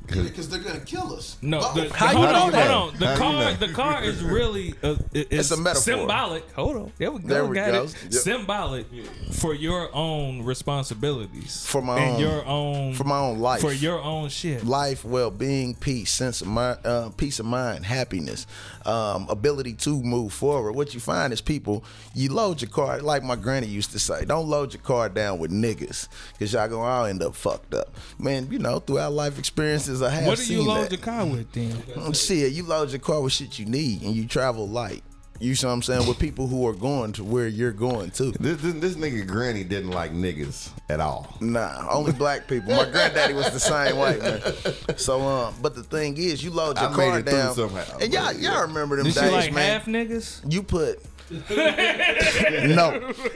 Because 0.07 0.49
they're 0.51 0.61
gonna 0.61 0.81
kill 0.81 1.15
us. 1.15 1.39
No, 1.41 1.73
the, 1.75 1.83
the, 1.89 1.95
How 1.95 2.11
you 2.11 2.17
hold 2.19 2.29
know 2.31 2.43
on, 2.45 2.53
that? 2.53 2.71
hold 2.71 2.93
on. 2.95 2.99
The 3.01 3.07
How 3.07 3.13
you 3.13 3.19
car, 3.19 3.33
know? 3.33 3.55
the 3.55 3.73
car 3.73 4.05
is 4.05 4.23
really 4.23 4.75
uh, 4.83 4.97
it- 5.13 5.29
it's, 5.31 5.33
It's 5.33 5.51
a 5.53 5.57
metaphor. 5.57 5.83
symbolic. 5.83 6.53
Hold 6.53 6.77
on, 6.77 6.93
there 6.99 7.11
we 7.11 7.21
go. 7.21 7.29
There 7.29 7.45
we 7.47 7.55
got 7.55 7.73
go. 7.73 7.83
It. 7.85 7.97
Yep. 8.05 8.13
Symbolic 8.13 8.87
for 9.33 9.55
your 9.55 9.89
own 9.95 10.43
responsibilities, 10.89 11.65
For 11.67 11.81
my 11.83 11.99
and 11.99 12.15
own- 12.17 12.21
your 12.21 12.45
own 12.45 12.95
for 12.95 13.05
my 13.05 13.19
own 13.19 13.39
life. 13.39 13.61
for 13.63 13.73
your 13.73 14.01
own 14.03 14.29
shit. 14.29 14.65
life, 14.65 15.05
well-being, 15.05 15.75
peace, 15.75 16.11
sense 16.11 16.41
of 16.43 16.49
mind, 16.49 16.79
uh, 16.85 17.09
peace 17.17 17.41
of 17.41 17.47
mind, 17.47 17.87
happiness, 17.87 18.47
um, 18.85 19.27
ability 19.31 19.73
to 19.75 20.03
move 20.03 20.33
forward. 20.33 20.73
What 20.75 20.93
you 20.95 21.01
find 21.01 21.33
is 21.33 21.41
people, 21.41 21.83
you 22.15 22.31
load 22.33 22.61
your 22.61 22.71
car 22.71 23.01
like 23.01 23.23
my 23.23 23.37
granny 23.37 23.67
used 23.67 23.93
to 23.93 23.99
say. 23.99 24.25
Don't 24.27 24.49
load 24.49 24.75
your 24.75 24.83
car 24.83 25.09
down 25.09 25.39
with 25.39 25.51
niggas, 25.51 26.09
cause 26.39 26.53
y'all 26.53 26.69
gonna 26.69 26.83
all 26.83 27.05
end 27.07 27.23
up 27.23 27.35
fucked 27.35 27.73
up. 27.75 27.89
Man, 28.19 28.49
you 28.51 28.59
know, 28.59 28.81
throughout 28.81 29.13
life 29.13 29.39
experiences, 29.39 29.94
I 30.03 30.11
have 30.11 30.27
What 30.27 30.39
do 30.39 30.53
you 30.53 30.63
load 30.63 30.85
that. 30.85 30.93
your 30.93 31.01
car 31.01 31.25
with 31.27 31.51
then? 31.53 31.71
Mm, 31.73 32.15
Shit, 32.27 32.53
you 32.53 32.65
load 32.65 32.91
your 32.91 33.01
car 33.01 33.21
with 33.21 33.33
shit 33.33 33.59
you 33.59 33.67
need, 33.67 34.03
and 34.03 34.15
you 34.15 34.27
travel 34.27 34.69
light. 34.69 35.03
You 35.41 35.57
see 35.57 35.67
what 35.67 35.73
I'm 35.73 35.83
saying? 35.83 36.07
With 36.07 36.21
people 36.21 36.47
who 36.47 36.67
are 36.69 36.73
going 36.73 37.13
to 37.15 37.25
where 37.25 37.49
you're 37.49 37.73
going 37.73 38.13
to. 38.13 38.31
This, 38.39 38.63
this, 38.63 38.75
this 38.75 38.95
nigga 38.95 39.27
Granny 39.27 39.65
didn't 39.65 39.91
like 39.91 40.13
niggas 40.13 40.71
at 40.89 41.01
all. 41.01 41.37
Nah, 41.41 41.89
only 41.91 42.13
black 42.13 42.47
people. 42.47 42.75
My 42.75 42.89
granddaddy 42.89 43.35
was 43.35 43.51
the 43.53 43.59
same 43.59 43.97
way, 43.99 44.17
man. 44.19 44.97
So, 44.97 45.21
um, 45.23 45.55
but 45.61 45.75
the 45.75 45.83
thing 45.83 46.17
is, 46.19 46.43
you 46.43 46.51
load 46.53 46.79
your 46.79 46.87
I 46.89 46.97
made 46.97 47.09
car 47.11 47.19
it 47.19 47.27
down, 47.27 47.55
somehow, 47.55 47.99
and 47.99 48.13
y'all, 48.13 48.33
y'all 48.33 48.63
remember 48.63 48.95
them 48.97 49.07
Did 49.07 49.15
days, 49.17 49.25
you 49.25 49.31
like 49.33 49.53
man. 49.53 49.71
half 49.73 49.87
niggas? 49.87 50.51
You 50.53 50.63
put 50.63 51.03
no 51.31 52.91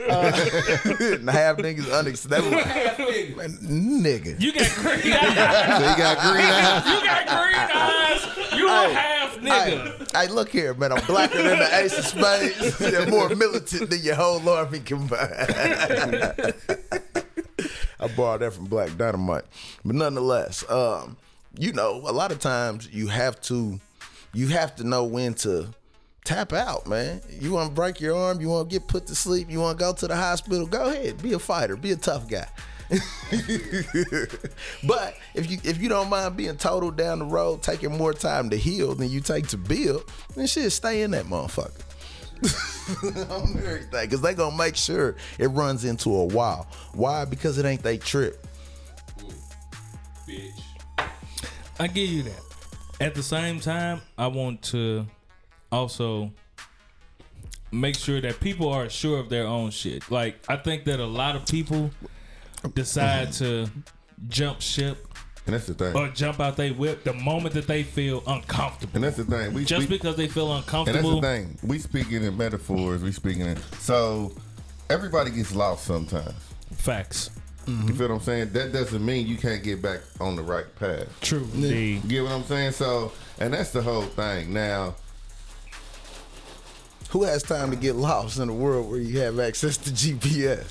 uh, 0.09 0.31
half 1.31 1.57
niggas 1.57 1.91
unacceptable. 1.91 2.51
Man, 2.51 3.57
nigga. 4.03 4.39
You 4.39 4.53
got 4.53 4.69
green 4.75 5.13
eyes. 5.13 5.89
you 5.89 5.97
got 5.97 6.19
green 6.19 6.45
eyes. 6.45 6.85
You 6.85 7.03
got 7.03 7.27
green 7.27 7.55
eyes. 7.73 8.59
You 8.59 8.67
a 8.67 8.93
half 8.93 9.37
nigga. 9.37 10.11
Hey, 10.13 10.27
hey, 10.27 10.31
look 10.31 10.49
here, 10.49 10.75
man. 10.75 10.91
I'm 10.91 11.03
blacker 11.07 11.41
than 11.41 11.57
the 11.57 11.77
ace 11.79 11.97
of 11.97 12.05
spades. 12.05 12.79
and 12.79 13.09
more 13.09 13.29
militant 13.29 13.89
than 13.89 14.01
your 14.03 14.15
whole 14.15 14.47
army 14.47 14.79
combined. 14.79 15.19
I 17.99 18.07
borrowed 18.15 18.41
that 18.41 18.53
from 18.53 18.65
Black 18.65 18.95
Dynamite, 18.97 19.45
but 19.83 19.95
nonetheless, 19.95 20.63
um, 20.69 21.17
you 21.57 21.73
know, 21.73 22.03
a 22.05 22.13
lot 22.13 22.31
of 22.31 22.39
times 22.39 22.87
you 22.91 23.07
have 23.07 23.41
to, 23.41 23.79
you 24.33 24.47
have 24.49 24.75
to 24.75 24.83
know 24.83 25.03
when 25.03 25.33
to 25.35 25.69
tap 26.29 26.53
out, 26.53 26.85
man. 26.85 27.21
You 27.27 27.51
want 27.53 27.69
to 27.69 27.73
break 27.73 27.99
your 27.99 28.15
arm, 28.15 28.39
you 28.39 28.49
want 28.49 28.69
to 28.69 28.75
get 28.75 28.87
put 28.87 29.07
to 29.07 29.15
sleep, 29.15 29.49
you 29.49 29.59
want 29.59 29.79
to 29.79 29.83
go 29.83 29.93
to 29.93 30.07
the 30.07 30.15
hospital. 30.15 30.67
Go 30.67 30.91
ahead, 30.91 31.19
be 31.23 31.33
a 31.33 31.39
fighter, 31.39 31.75
be 31.75 31.91
a 31.91 31.95
tough 31.95 32.27
guy. 32.27 32.47
but 34.83 35.15
if 35.33 35.49
you 35.49 35.57
if 35.63 35.81
you 35.81 35.89
don't 35.89 36.09
mind 36.09 36.37
being 36.37 36.55
total 36.55 36.91
down 36.91 37.19
the 37.19 37.25
road, 37.25 37.63
taking 37.63 37.97
more 37.97 38.13
time 38.13 38.51
to 38.51 38.57
heal 38.57 38.93
than 38.93 39.09
you 39.09 39.21
take 39.21 39.47
to 39.47 39.57
build, 39.57 40.03
then 40.35 40.45
shit, 40.45 40.71
stay 40.71 41.01
in 41.01 41.11
that 41.11 41.25
motherfucker. 41.25 41.81
on 43.31 43.57
everything, 43.57 43.89
because 43.91 44.21
they 44.21 44.35
gonna 44.35 44.55
make 44.55 44.75
sure 44.75 45.15
it 45.39 45.47
runs 45.47 45.83
into 45.83 46.15
a 46.15 46.25
wall. 46.25 46.67
Why? 46.93 47.25
Because 47.25 47.57
it 47.57 47.65
ain't 47.65 47.81
they 47.81 47.97
trip. 47.97 48.45
Bitch. 50.27 50.61
I 51.79 51.87
give 51.87 52.09
you 52.09 52.23
that. 52.23 52.41
At 52.99 53.15
the 53.15 53.23
same 53.23 53.59
time, 53.59 54.01
I 54.17 54.27
want 54.27 54.61
to 54.63 55.05
also 55.71 56.31
make 57.71 57.95
sure 57.95 58.19
that 58.21 58.39
people 58.39 58.69
are 58.69 58.89
sure 58.89 59.19
of 59.19 59.29
their 59.29 59.45
own 59.45 59.71
shit. 59.71 60.09
Like 60.09 60.39
I 60.47 60.57
think 60.57 60.85
that 60.85 60.99
a 60.99 61.05
lot 61.05 61.35
of 61.35 61.45
people 61.45 61.91
decide 62.73 63.31
to 63.33 63.69
jump 64.27 64.59
ship 64.61 65.07
And 65.45 65.53
that's 65.55 65.67
the 65.67 65.73
thing. 65.73 65.95
or 65.95 66.09
jump 66.09 66.39
out 66.39 66.57
they 66.57 66.71
whip 66.71 67.03
the 67.03 67.13
moment 67.13 67.53
that 67.53 67.67
they 67.67 67.83
feel 67.83 68.23
uncomfortable. 68.27 68.91
And 68.95 69.03
that's 69.03 69.17
the 69.17 69.23
thing. 69.25 69.53
We 69.53 69.65
Just 69.65 69.87
we- 69.87 69.97
because 69.97 70.15
they 70.15 70.27
feel 70.27 70.51
And 70.51 70.63
that's 70.63 70.67
uncomfortable. 70.67 71.21
the 71.21 71.27
thing. 71.27 71.57
We 71.63 71.79
speaking 71.79 72.23
in 72.23 72.35
metaphors. 72.35 73.01
We 73.03 73.11
speaking 73.11 73.45
in 73.45 73.57
so 73.79 74.33
everybody 74.89 75.29
gets 75.31 75.53
lost 75.53 75.85
sometimes. 75.85 76.33
Facts. 76.73 77.29
You 77.67 77.93
feel 77.93 78.07
what 78.07 78.15
I'm 78.15 78.21
saying? 78.21 78.49
That 78.53 78.73
doesn't 78.73 79.05
mean 79.05 79.27
you 79.27 79.37
can't 79.37 79.61
get 79.63 79.79
back 79.79 79.99
on 80.19 80.35
the 80.35 80.41
right 80.41 80.65
path. 80.79 81.05
True. 81.21 81.47
Indeed. 81.53 82.03
You 82.03 82.09
get 82.09 82.23
what 82.23 82.31
I'm 82.31 82.43
saying? 82.45 82.71
So, 82.71 83.11
and 83.39 83.53
that's 83.53 83.69
the 83.69 83.81
whole 83.83 84.01
thing. 84.01 84.51
Now, 84.51 84.95
Who 87.09 87.23
has 87.23 87.41
time 87.41 87.71
to 87.71 87.75
get 87.75 87.95
lost 87.95 88.37
in 88.37 88.49
a 88.49 88.53
world 88.53 88.87
where 88.89 88.99
you 88.99 89.19
have 89.21 89.39
access 89.39 89.77
to 89.77 89.89
GPS? 89.89 90.63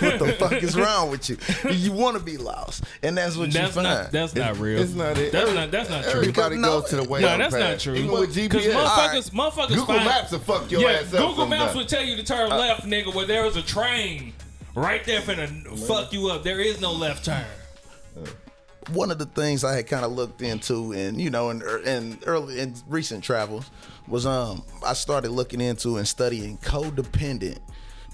what 0.02 0.18
the 0.18 0.32
fuck 0.32 0.54
is 0.54 0.76
wrong 0.76 1.08
with 1.08 1.30
you? 1.30 1.36
You 1.70 1.92
want 1.92 2.16
to 2.18 2.22
be 2.22 2.36
lost, 2.36 2.82
and 3.04 3.16
that's 3.16 3.36
what 3.36 3.52
That's 3.52 3.68
you 3.76 3.82
find. 3.82 3.84
not. 3.84 4.10
That's 4.10 4.34
not 4.34 4.58
real. 4.58 4.80
it's 4.82 4.94
not 4.94 5.16
it. 5.18 5.30
That's 5.30 5.54
not. 5.54 5.70
That's 5.70 5.88
not 5.88 6.02
true. 6.02 6.20
Everybody 6.20 6.56
Because- 6.56 6.80
goes 6.82 6.90
to 6.90 6.96
the 6.96 7.04
way. 7.08 7.20
No, 7.20 7.38
that's 7.38 7.54
path. 7.54 7.70
not 7.70 7.78
true. 7.78 7.94
Even 7.94 8.10
with 8.10 8.34
Because 8.34 8.64
GPS, 8.64 8.72
motherfuckers, 8.74 9.30
motherfuckers 9.30 9.68
Google 9.68 9.84
find, 9.86 10.04
Maps 10.04 10.32
will 10.32 10.38
fuck 10.40 10.68
your 10.70 10.80
yeah, 10.80 10.98
ass 10.98 11.14
up. 11.14 11.28
Google 11.28 11.46
Maps 11.46 11.72
sometimes. 11.72 11.76
will 11.76 11.86
tell 11.86 12.02
you 12.04 12.16
to 12.16 12.24
turn 12.24 12.50
uh, 12.50 12.58
left, 12.58 12.82
nigga, 12.84 13.14
where 13.14 13.26
there 13.26 13.46
is 13.46 13.56
a 13.56 13.62
train 13.62 14.32
right 14.74 15.04
there 15.04 15.20
finna 15.20 15.78
fuck 15.86 16.12
you 16.12 16.28
up. 16.28 16.42
There 16.42 16.60
is 16.60 16.80
no 16.80 16.92
left 16.92 17.24
turn. 17.24 17.44
one 18.92 19.12
of 19.12 19.18
the 19.18 19.26
things 19.26 19.62
I 19.62 19.76
had 19.76 19.86
kind 19.86 20.04
of 20.04 20.10
looked 20.10 20.42
into, 20.42 20.90
and 20.92 21.20
you 21.20 21.30
know, 21.30 21.50
in, 21.50 21.62
er, 21.62 21.78
in 21.78 22.18
early 22.26 22.58
in 22.58 22.74
recent 22.88 23.22
travels, 23.22 23.70
was 24.08 24.26
um 24.26 24.62
I 24.84 24.94
started 24.94 25.30
looking 25.30 25.60
into 25.60 25.96
and 25.96 26.06
studying 26.06 26.58
codependent 26.58 27.58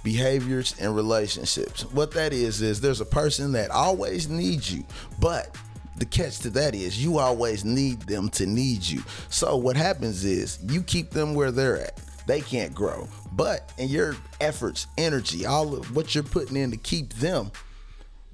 behaviors 0.04 0.74
and 0.80 0.94
relationships. 0.94 1.82
What 1.86 2.12
that 2.12 2.32
is 2.32 2.62
is 2.62 2.80
there's 2.80 3.00
a 3.00 3.06
person 3.06 3.52
that 3.52 3.70
always 3.70 4.28
needs 4.28 4.72
you, 4.72 4.84
but 5.20 5.56
the 5.96 6.06
catch 6.06 6.38
to 6.40 6.50
that 6.50 6.74
is 6.74 7.02
you 7.02 7.18
always 7.18 7.64
need 7.64 8.00
them 8.02 8.28
to 8.30 8.46
need 8.46 8.86
you. 8.86 9.02
So 9.30 9.56
what 9.56 9.76
happens 9.76 10.24
is 10.24 10.58
you 10.68 10.82
keep 10.82 11.10
them 11.10 11.34
where 11.34 11.50
they're 11.50 11.80
at. 11.80 12.00
They 12.26 12.40
can't 12.40 12.74
grow. 12.74 13.08
But 13.32 13.72
in 13.78 13.88
your 13.88 14.16
efforts, 14.40 14.86
energy, 14.96 15.46
all 15.46 15.74
of 15.74 15.96
what 15.96 16.14
you're 16.14 16.24
putting 16.24 16.56
in 16.56 16.70
to 16.70 16.76
keep 16.76 17.12
them, 17.14 17.50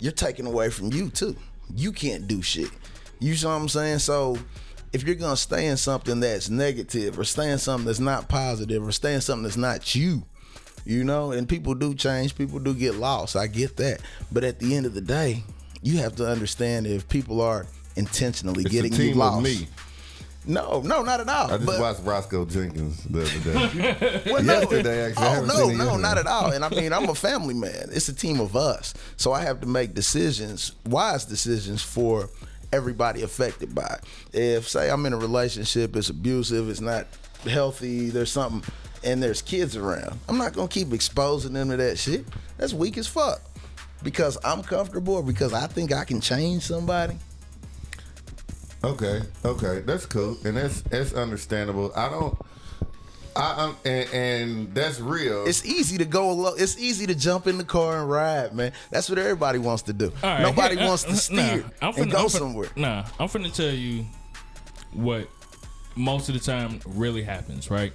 you're 0.00 0.12
taking 0.12 0.46
away 0.46 0.68
from 0.68 0.92
you 0.92 1.08
too. 1.10 1.36
You 1.74 1.92
can't 1.92 2.28
do 2.28 2.42
shit. 2.42 2.70
You 3.20 3.34
see 3.34 3.46
what 3.46 3.52
I'm 3.52 3.68
saying? 3.68 4.00
So 4.00 4.36
if 4.94 5.02
you're 5.02 5.16
gonna 5.16 5.36
stay 5.36 5.66
in 5.66 5.76
something 5.76 6.20
that's 6.20 6.48
negative 6.48 7.18
or 7.18 7.24
stay 7.24 7.50
in 7.50 7.58
something 7.58 7.86
that's 7.86 7.98
not 8.00 8.28
positive 8.28 8.86
or 8.86 8.92
stay 8.92 9.14
in 9.14 9.20
something 9.20 9.42
that's 9.42 9.56
not 9.56 9.94
you, 9.94 10.22
you 10.84 11.02
know, 11.04 11.32
and 11.32 11.48
people 11.48 11.74
do 11.74 11.94
change, 11.94 12.36
people 12.36 12.58
do 12.60 12.72
get 12.74 12.94
lost. 12.94 13.34
I 13.36 13.48
get 13.48 13.76
that. 13.78 14.00
But 14.30 14.44
at 14.44 14.60
the 14.60 14.76
end 14.76 14.86
of 14.86 14.94
the 14.94 15.00
day, 15.00 15.42
you 15.82 15.98
have 15.98 16.14
to 16.16 16.26
understand 16.26 16.86
if 16.86 17.08
people 17.08 17.40
are 17.40 17.66
intentionally 17.96 18.62
It's 18.62 18.72
getting 18.72 18.92
team 18.92 19.08
you 19.10 19.14
lost. 19.14 19.42
me. 19.42 19.66
No, 20.46 20.82
no, 20.82 21.02
not 21.02 21.20
at 21.20 21.28
all. 21.28 21.46
I 21.50 21.56
just 21.56 21.66
But- 21.66 21.80
watched 21.80 22.00
Roscoe 22.04 22.44
Jenkins 22.44 23.02
the 23.04 23.22
other 23.22 23.70
day. 23.72 24.22
well, 24.32 24.42
no. 24.42 24.60
Yesterday, 24.60 25.06
actually. 25.06 25.26
Oh 25.26 25.30
haven't 25.30 25.48
no, 25.48 25.54
seen 25.68 25.78
no, 25.78 25.84
yesterday. 25.84 26.02
not 26.02 26.18
at 26.18 26.26
all. 26.26 26.52
And 26.52 26.64
I 26.64 26.68
mean, 26.68 26.92
I'm 26.92 27.08
a 27.08 27.14
family 27.14 27.54
man. 27.54 27.88
It's 27.92 28.08
a 28.08 28.12
team 28.14 28.40
of 28.40 28.54
us, 28.54 28.92
so 29.16 29.32
I 29.32 29.40
have 29.42 29.60
to 29.62 29.66
make 29.66 29.94
decisions, 29.94 30.72
wise 30.86 31.24
decisions 31.24 31.82
for 31.82 32.28
everybody 32.72 33.22
affected 33.22 33.74
by 33.74 33.98
it. 33.98 34.04
If 34.38 34.68
say 34.68 34.90
I'm 34.90 35.04
in 35.06 35.12
a 35.12 35.18
relationship, 35.18 35.96
it's 35.96 36.10
abusive, 36.10 36.68
it's 36.68 36.80
not 36.80 37.06
healthy, 37.44 38.10
there's 38.10 38.32
something, 38.32 38.62
and 39.02 39.22
there's 39.22 39.42
kids 39.42 39.76
around, 39.76 40.18
I'm 40.28 40.38
not 40.38 40.54
gonna 40.54 40.68
keep 40.68 40.92
exposing 40.92 41.52
them 41.52 41.70
to 41.70 41.76
that 41.76 41.98
shit. 41.98 42.24
That's 42.56 42.72
weak 42.72 42.98
as 42.98 43.06
fuck. 43.06 43.40
Because 44.02 44.36
I'm 44.44 44.62
comfortable, 44.62 45.14
or 45.14 45.22
because 45.22 45.54
I 45.54 45.66
think 45.66 45.92
I 45.92 46.04
can 46.04 46.20
change 46.20 46.62
somebody. 46.64 47.16
Okay, 48.82 49.22
okay, 49.46 49.80
that's 49.80 50.04
cool, 50.04 50.36
and 50.44 50.58
that's 50.58 50.82
that's 50.82 51.14
understandable. 51.14 51.90
I 51.96 52.10
don't, 52.10 52.36
I 53.36 53.74
and, 53.84 54.08
and 54.12 54.74
that's 54.74 55.00
real. 55.00 55.44
It's 55.46 55.64
easy 55.64 55.98
to 55.98 56.04
go 56.04 56.32
low. 56.32 56.54
It's 56.54 56.78
easy 56.78 57.06
to 57.06 57.14
jump 57.14 57.46
in 57.46 57.58
the 57.58 57.64
car 57.64 57.98
and 58.00 58.08
ride, 58.10 58.54
man. 58.54 58.72
That's 58.90 59.08
what 59.10 59.18
everybody 59.18 59.58
wants 59.58 59.82
to 59.84 59.92
do. 59.92 60.12
All 60.22 60.30
right, 60.30 60.42
Nobody 60.42 60.76
here- 60.76 60.86
wants 60.86 61.04
to 61.04 61.10
uh, 61.10 61.14
steer 61.14 61.36
nah, 61.58 61.62
I'm 61.82 61.94
and 61.94 61.96
finna- 61.96 62.12
go 62.12 62.18
I'm 62.18 62.24
finna- 62.26 62.30
somewhere. 62.30 62.68
Nah, 62.76 63.04
I'm 63.18 63.28
finna 63.28 63.52
tell 63.52 63.70
you 63.74 64.04
what 64.92 65.28
most 65.96 66.28
of 66.28 66.34
the 66.34 66.40
time 66.40 66.80
really 66.86 67.22
happens, 67.22 67.70
right? 67.70 67.92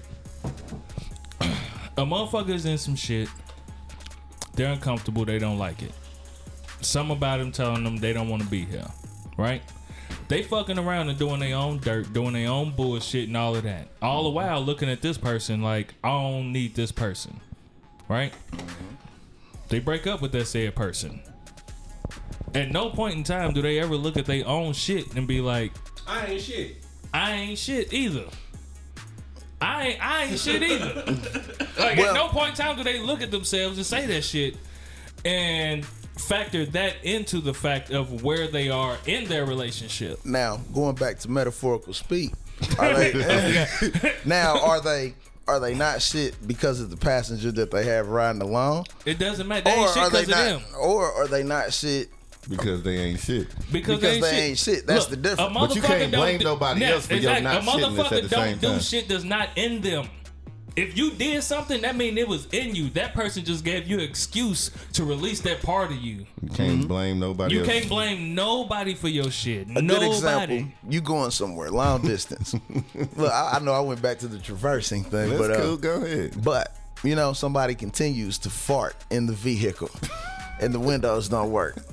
A 1.41 2.05
motherfucker's 2.05 2.65
in 2.65 2.77
some 2.77 2.95
shit. 2.95 3.27
They're 4.55 4.71
uncomfortable. 4.71 5.25
They 5.25 5.39
don't 5.39 5.57
like 5.57 5.81
it. 5.81 5.91
Some 6.81 7.11
about 7.11 7.39
them 7.39 7.51
telling 7.51 7.83
them 7.83 7.97
they 7.97 8.13
don't 8.13 8.29
want 8.29 8.41
to 8.41 8.47
be 8.49 8.63
here, 8.65 8.85
right? 9.37 9.61
They 10.27 10.43
fucking 10.43 10.77
around 10.77 11.09
and 11.09 11.17
doing 11.17 11.39
their 11.39 11.55
own 11.55 11.79
dirt, 11.79 12.13
doing 12.13 12.33
their 12.33 12.49
own 12.49 12.71
bullshit 12.75 13.27
and 13.27 13.37
all 13.37 13.55
of 13.55 13.63
that. 13.63 13.87
All 14.01 14.23
the 14.23 14.29
mm-hmm. 14.29 14.35
while 14.35 14.61
looking 14.61 14.89
at 14.89 15.01
this 15.01 15.17
person 15.17 15.61
like, 15.61 15.93
I 16.03 16.09
don't 16.09 16.51
need 16.51 16.75
this 16.75 16.91
person, 16.91 17.39
right? 18.07 18.33
Mm-hmm. 18.51 18.95
They 19.69 19.79
break 19.79 20.07
up 20.07 20.21
with 20.21 20.31
that 20.33 20.45
said 20.45 20.75
person. 20.75 21.21
At 22.55 22.71
no 22.71 22.89
point 22.89 23.15
in 23.15 23.23
time 23.23 23.53
do 23.53 23.61
they 23.61 23.79
ever 23.79 23.95
look 23.95 24.17
at 24.17 24.25
their 24.25 24.47
own 24.47 24.73
shit 24.73 25.15
and 25.15 25.27
be 25.27 25.41
like, 25.41 25.71
I 26.07 26.25
ain't 26.25 26.41
shit. 26.41 26.77
I 27.13 27.31
ain't 27.33 27.57
shit 27.57 27.93
either. 27.93 28.25
I 29.61 29.87
ain't, 29.87 30.05
I 30.05 30.23
ain't 30.23 30.39
shit 30.39 30.63
either. 30.63 30.93
like 31.79 31.97
Well- 31.97 32.09
at 32.09 32.13
no 32.15 32.27
point 32.29 32.51
in 32.51 32.55
time 32.55 32.77
do 32.77 32.83
they 32.83 32.99
look 32.99 33.21
at 33.21 33.31
themselves 33.31 33.77
and 33.77 33.85
say 33.85 34.05
that 34.07 34.23
shit 34.23 34.55
and 35.25 35.85
factor 36.19 36.65
that 36.67 36.95
into 37.03 37.39
the 37.39 37.53
fact 37.53 37.91
of 37.91 38.23
where 38.23 38.47
they 38.47 38.69
are 38.69 38.97
in 39.05 39.25
their 39.27 39.45
relationship. 39.45 40.23
Now, 40.25 40.57
going 40.73 40.95
back 40.95 41.19
to 41.19 41.31
metaphorical 41.31 41.93
speak, 41.93 42.33
are 42.77 42.93
they, 42.93 43.65
now 44.25 44.59
are 44.59 44.81
they 44.81 45.13
are 45.47 45.59
they 45.59 45.73
not 45.73 45.99
shit 46.01 46.35
because 46.47 46.79
of 46.79 46.91
the 46.91 46.97
passenger 46.97 47.51
that 47.51 47.71
they 47.71 47.83
have 47.85 48.07
riding 48.09 48.41
along, 48.41 48.85
It 49.05 49.17
doesn't 49.17 49.47
matter. 49.47 49.63
They 49.63 49.71
or 49.75 49.79
ain't 49.79 49.89
shit 49.93 50.03
are 50.03 50.09
they 50.11 50.21
of 50.23 50.29
not, 50.29 50.43
them. 50.43 50.61
or 50.79 51.11
are 51.11 51.27
they 51.27 51.41
not 51.43 51.73
shit 51.73 52.09
because 52.49 52.83
they 52.83 52.97
ain't 52.97 53.19
shit. 53.19 53.47
Because, 53.71 53.99
because 53.99 54.21
they 54.21 54.39
ain't 54.47 54.57
shit. 54.57 54.85
That's 54.87 55.05
the 55.07 55.17
difference. 55.17 55.53
But 55.53 55.75
you 55.75 55.81
can't 55.81 56.11
blame 56.11 56.37
do- 56.39 56.45
nobody 56.45 56.81
Yeah, 56.81 56.91
else 56.91 57.05
for 57.07 57.13
your 57.15 57.31
exactly. 57.35 57.43
not 57.43 57.55
A 57.55 57.65
shitting 57.65 57.95
this 57.95 58.07
motherfucker 58.07 58.17
at 58.17 58.23
the 58.23 58.29
don't 58.29 58.61
do 58.61 58.67
time. 58.69 58.79
shit 58.79 59.07
does 59.07 59.23
not 59.25 59.49
end 59.57 59.83
them. 59.83 60.07
If 60.75 60.97
you 60.97 61.11
did 61.11 61.43
something, 61.43 61.81
that 61.81 61.95
mean 61.95 62.17
it 62.17 62.27
was 62.27 62.45
in 62.51 62.75
you. 62.75 62.89
That 62.91 63.13
person 63.13 63.43
just 63.43 63.63
gave 63.65 63.87
you 63.87 63.97
an 63.97 64.03
excuse 64.03 64.71
to 64.93 65.03
release 65.03 65.41
that 65.41 65.61
part 65.61 65.91
of 65.91 65.97
you. 65.97 66.25
You 66.41 66.49
can't 66.53 66.87
blame 66.87 67.19
nobody 67.19 67.55
You 67.55 67.61
else. 67.61 67.69
can't 67.69 67.89
blame 67.89 68.35
nobody 68.35 68.93
for 68.93 69.07
your 69.07 69.31
shit. 69.31 69.67
A 69.75 69.81
good 69.81 70.03
example, 70.03 70.65
you 70.87 71.01
going 71.01 71.31
somewhere 71.31 71.69
long 71.71 72.01
distance. 72.01 72.55
Look, 73.15 73.31
I, 73.31 73.53
I 73.55 73.59
know 73.59 73.73
I 73.73 73.79
went 73.81 74.01
back 74.01 74.19
to 74.19 74.27
the 74.27 74.37
traversing 74.39 75.03
thing, 75.03 75.29
That's 75.29 75.41
but 75.41 75.51
uh. 75.51 75.75
Go 75.75 76.01
ahead. 76.03 76.41
but 76.43 76.75
you 77.03 77.15
know 77.15 77.33
somebody 77.33 77.75
continues 77.75 78.37
to 78.39 78.49
fart 78.49 78.95
in 79.09 79.25
the 79.25 79.33
vehicle, 79.33 79.89
and 80.59 80.73
the 80.73 80.79
windows 80.79 81.29
don't 81.29 81.51
work. 81.51 81.75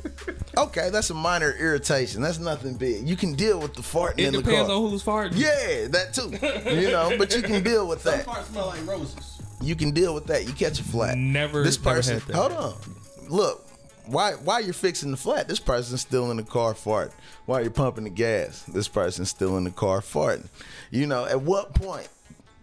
Okay, 0.59 0.89
that's 0.89 1.11
a 1.11 1.15
minor 1.15 1.53
irritation. 1.53 2.23
That's 2.23 2.39
nothing 2.39 2.77
big. 2.77 3.07
You 3.07 3.15
can 3.15 3.35
deal 3.35 3.61
with 3.61 3.75
the 3.75 3.83
farting 3.83 4.21
It 4.21 4.25
in 4.29 4.33
the 4.33 4.43
car. 4.43 4.53
It 4.53 4.55
depends 4.55 4.69
car. 4.69 4.77
on 4.77 4.91
who's 4.91 5.05
farting. 5.05 5.33
yeah, 5.37 5.89
that 5.89 6.15
too. 6.15 6.75
You 6.81 6.91
know, 6.91 7.15
but 7.19 7.37
you 7.37 7.43
can 7.43 7.63
deal 7.63 7.87
with 7.87 8.03
that. 8.05 8.25
parts 8.25 8.49
smell 8.49 8.69
like 8.69 8.87
roses. 8.87 9.43
You 9.61 9.77
can 9.77 9.91
deal 9.91 10.15
with 10.15 10.25
that. 10.29 10.47
You 10.47 10.55
catch 10.55 10.81
a 10.81 10.83
flat. 10.83 11.19
Never- 11.19 11.63
This 11.63 11.79
never 11.79 11.97
person. 11.97 12.21
had 12.21 12.29
that. 12.29 12.37
Hold 12.37 12.53
on. 12.53 12.75
Look. 13.29 13.67
Why, 14.07 14.33
while 14.33 14.63
you're 14.65 14.73
fixing 14.73 15.11
the 15.11 15.19
flat, 15.19 15.47
this 15.47 15.61
person's 15.61 16.01
still 16.01 16.31
in 16.31 16.39
the 16.39 16.43
car 16.43 16.73
farting. 16.73 17.13
While 17.45 17.61
you're 17.61 17.71
pumping 17.71 18.05
the 18.05 18.11
gas, 18.11 18.63
this 18.63 18.89
person's 18.89 19.29
still 19.29 19.59
in 19.59 19.65
the 19.65 19.71
car 19.73 20.01
farting. 20.01 20.47
You 20.91 21.07
know, 21.07 21.27
at 21.27 21.43
what 21.43 21.75
point 21.75 22.09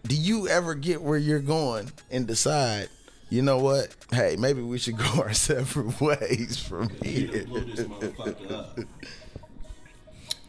do 0.08 0.16
you 0.16 0.48
ever 0.48 0.74
get 0.74 1.00
where 1.04 1.18
you're 1.20 1.40
going 1.40 1.92
and 2.10 2.26
decide, 2.26 2.90
you 3.30 3.42
know 3.42 3.58
what? 3.58 3.96
Hey, 4.12 4.36
maybe 4.38 4.62
we 4.62 4.78
should 4.78 4.98
go 4.98 5.06
our 5.18 5.34
separate 5.34 6.00
ways 6.00 6.58
from 6.58 6.90
here. 7.04 7.46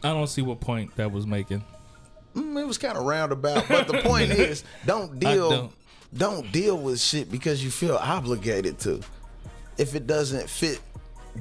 I 0.03 0.09
don't 0.09 0.27
see 0.27 0.41
what 0.41 0.59
point 0.59 0.95
that 0.97 1.11
was 1.11 1.25
making. 1.25 1.63
Mm, 2.35 2.61
it 2.61 2.67
was 2.67 2.77
kind 2.77 2.97
of 2.97 3.05
roundabout, 3.05 3.67
but 3.67 3.87
the 3.87 3.97
point 4.03 4.31
is, 4.31 4.63
don't 4.85 5.19
deal, 5.19 5.49
don't. 5.49 5.73
don't. 6.15 6.51
deal 6.51 6.77
with 6.77 6.99
shit 6.99 7.31
because 7.31 7.63
you 7.63 7.71
feel 7.71 7.95
obligated 7.95 8.77
to. 8.79 9.01
If 9.77 9.95
it 9.95 10.05
doesn't 10.05 10.49
fit 10.49 10.79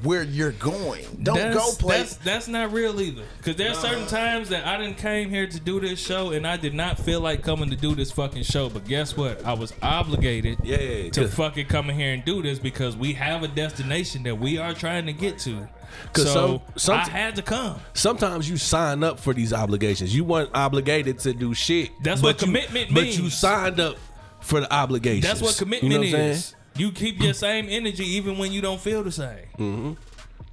where 0.03 0.23
you're 0.23 0.53
going, 0.53 1.05
don't 1.23 1.37
that's, 1.37 1.57
go 1.57 1.73
play. 1.79 1.99
That's, 1.99 2.17
that's 2.17 2.49
not 2.49 2.73
real 2.73 3.01
either. 3.01 3.23
Because 3.39 3.57
there's 3.57 3.79
certain 3.79 4.07
times 4.07 4.49
that 4.51 4.67
I 4.67 4.77
didn't 4.77 4.99
came 4.99 5.31
here 5.31 5.47
to 5.47 5.61
do 5.61 5.81
this 5.81 5.99
show 5.99 6.31
and 6.33 6.47
I 6.47 6.57
did 6.57 6.75
not 6.75 6.99
feel 6.99 7.21
like 7.21 7.43
coming 7.43 7.71
to 7.71 7.77
do 7.77 7.95
this 7.95 8.11
fucking 8.11 8.43
show. 8.43 8.69
But 8.69 8.85
guess 8.87 9.17
what? 9.17 9.45
I 9.45 9.53
was 9.55 9.73
obligated 9.83 10.59
Yeah, 10.63 11.09
to 11.11 11.11
'cause- 11.23 11.35
fucking 11.35 11.67
come 11.67 11.91
in 11.91 11.97
here 11.97 12.13
and 12.13 12.25
do 12.25 12.43
this 12.43 12.59
because 12.59 12.97
we 12.97 13.13
have 13.15 13.43
a 13.43 13.49
destination 13.49 14.25
that 14.25 14.39
we 14.39 14.59
are 14.59 14.75
trying 14.75 15.07
to 15.07 15.13
get 15.13 15.39
to. 15.41 15.69
'Cause 16.13 16.25
So 16.25 16.33
some- 16.33 16.61
some- 16.77 16.99
I 16.99 17.05
had 17.09 17.37
to 17.37 17.43
come. 17.43 17.81
Sometimes 17.93 18.51
you 18.51 18.57
sign 18.57 19.05
up 19.05 19.21
for 19.21 19.33
these 19.33 19.53
obligations. 19.53 20.15
You 20.15 20.25
weren't 20.25 20.51
obligated 20.53 21.21
to 21.21 21.33
do 21.33 21.55
shit. 21.55 21.91
That's 22.03 22.21
but 22.21 22.27
what 22.27 22.41
you- 22.41 22.47
commitment 22.49 22.93
But 22.95 23.17
you 23.17 23.31
signed 23.31 23.79
up 23.79 23.97
for 24.41 24.61
the 24.61 24.73
obligations. 24.75 25.25
That's 25.25 25.41
what 25.41 25.57
commitment 25.57 25.93
you 25.93 25.99
know 25.99 26.05
what 26.19 26.21
I'm 26.27 26.31
is. 26.33 26.55
Saying? 26.75 26.87
You 26.87 26.93
keep 26.93 27.21
your 27.23 27.35
same 27.35 27.67
energy 27.69 28.05
even 28.05 28.39
when 28.39 28.53
you 28.53 28.61
don't 28.61 28.81
feel 28.81 29.03
the 29.03 29.13
same. 29.13 29.47
Mm-hmm. 29.59 29.93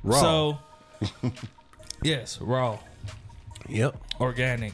Raw. 0.03 0.19
So, 0.22 0.57
yes, 2.03 2.39
raw, 2.41 2.80
yep. 3.69 3.95
organic, 4.19 4.74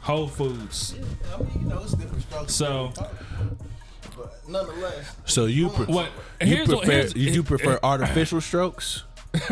whole 0.00 0.26
foods. 0.28 0.94
So, 2.48 2.92
But 4.16 4.40
nonetheless, 4.48 5.14
So 5.26 5.46
you 5.46 5.68
pre- 5.70 5.86
what? 5.86 6.08
you 6.40 6.46
Here's 6.46 6.68
prefer 6.68 6.76
what. 6.80 6.86
Here's, 6.88 7.16
you 7.16 7.30
do 7.32 7.42
prefer 7.42 7.78
artificial 7.82 8.40
strokes? 8.40 9.04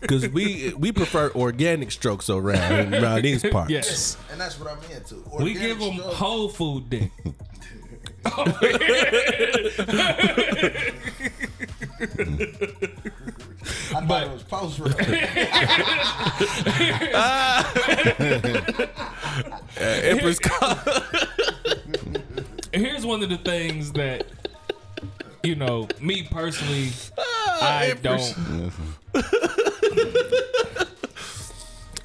Because 0.00 0.28
we 0.30 0.72
we 0.76 0.90
prefer 0.90 1.30
organic 1.36 1.92
strokes 1.92 2.28
around 2.28 2.92
around 2.94 3.22
these 3.22 3.42
parts. 3.52 3.70
yes, 3.70 4.16
and 4.32 4.40
that's 4.40 4.58
what 4.58 4.68
I'm 4.68 4.78
into. 4.90 5.22
we 5.38 5.54
give 5.54 5.78
them 5.78 5.92
struggle. 5.94 6.14
whole 6.14 6.48
food 6.48 6.90
dick. 6.90 7.12
I 8.24 8.30
thought 14.06 14.22
it 14.22 14.30
was 14.30 14.42
post 14.42 14.78
road. 14.78 14.94
Empress 19.78 20.38
Cup. 20.38 20.88
Here's 22.72 23.04
one 23.04 23.22
of 23.22 23.28
the 23.28 23.38
things 23.38 23.92
that 23.92 24.26
you 25.42 25.54
know, 25.54 25.88
me 26.00 26.22
personally, 26.30 26.90
I 27.18 27.96
don't. 28.02 28.34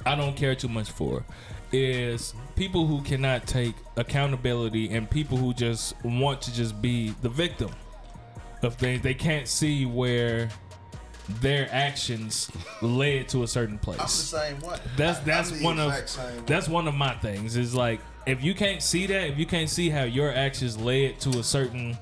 I 0.06 0.14
don't 0.14 0.36
care 0.36 0.54
too 0.54 0.68
much 0.68 0.90
for 0.90 1.24
is 1.72 2.34
people 2.54 2.86
who 2.86 3.02
cannot 3.02 3.46
take 3.46 3.74
accountability 3.96 4.90
and 4.94 5.08
people 5.10 5.36
who 5.36 5.52
just 5.54 5.94
want 6.04 6.40
to 6.42 6.54
just 6.54 6.80
be 6.80 7.14
the 7.22 7.28
victim 7.28 7.70
of 8.62 8.74
things. 8.76 9.02
They 9.02 9.14
can't 9.14 9.48
see 9.48 9.84
where 9.86 10.48
their 11.40 11.68
actions 11.72 12.50
led 12.82 13.28
to 13.30 13.42
a 13.42 13.48
certain 13.48 13.78
place. 13.78 13.98
I'm 13.98 14.06
the 14.06 14.10
same 14.10 14.60
way. 14.60 14.78
That's 14.96 15.18
I- 15.18 15.22
that's 15.24 15.60
one 15.60 15.78
of 15.80 15.88
exact 15.90 16.08
same 16.10 16.36
way. 16.36 16.42
that's 16.46 16.68
one 16.68 16.86
of 16.88 16.94
my 16.94 17.14
things. 17.14 17.56
Is 17.56 17.74
like 17.74 18.00
if 18.26 18.42
you 18.44 18.54
can't 18.54 18.80
see 18.82 19.06
that, 19.06 19.30
if 19.30 19.38
you 19.38 19.46
can't 19.46 19.68
see 19.68 19.88
how 19.90 20.04
your 20.04 20.32
actions 20.32 20.76
led 20.78 21.18
to 21.20 21.38
a 21.38 21.42
certain 21.42 21.98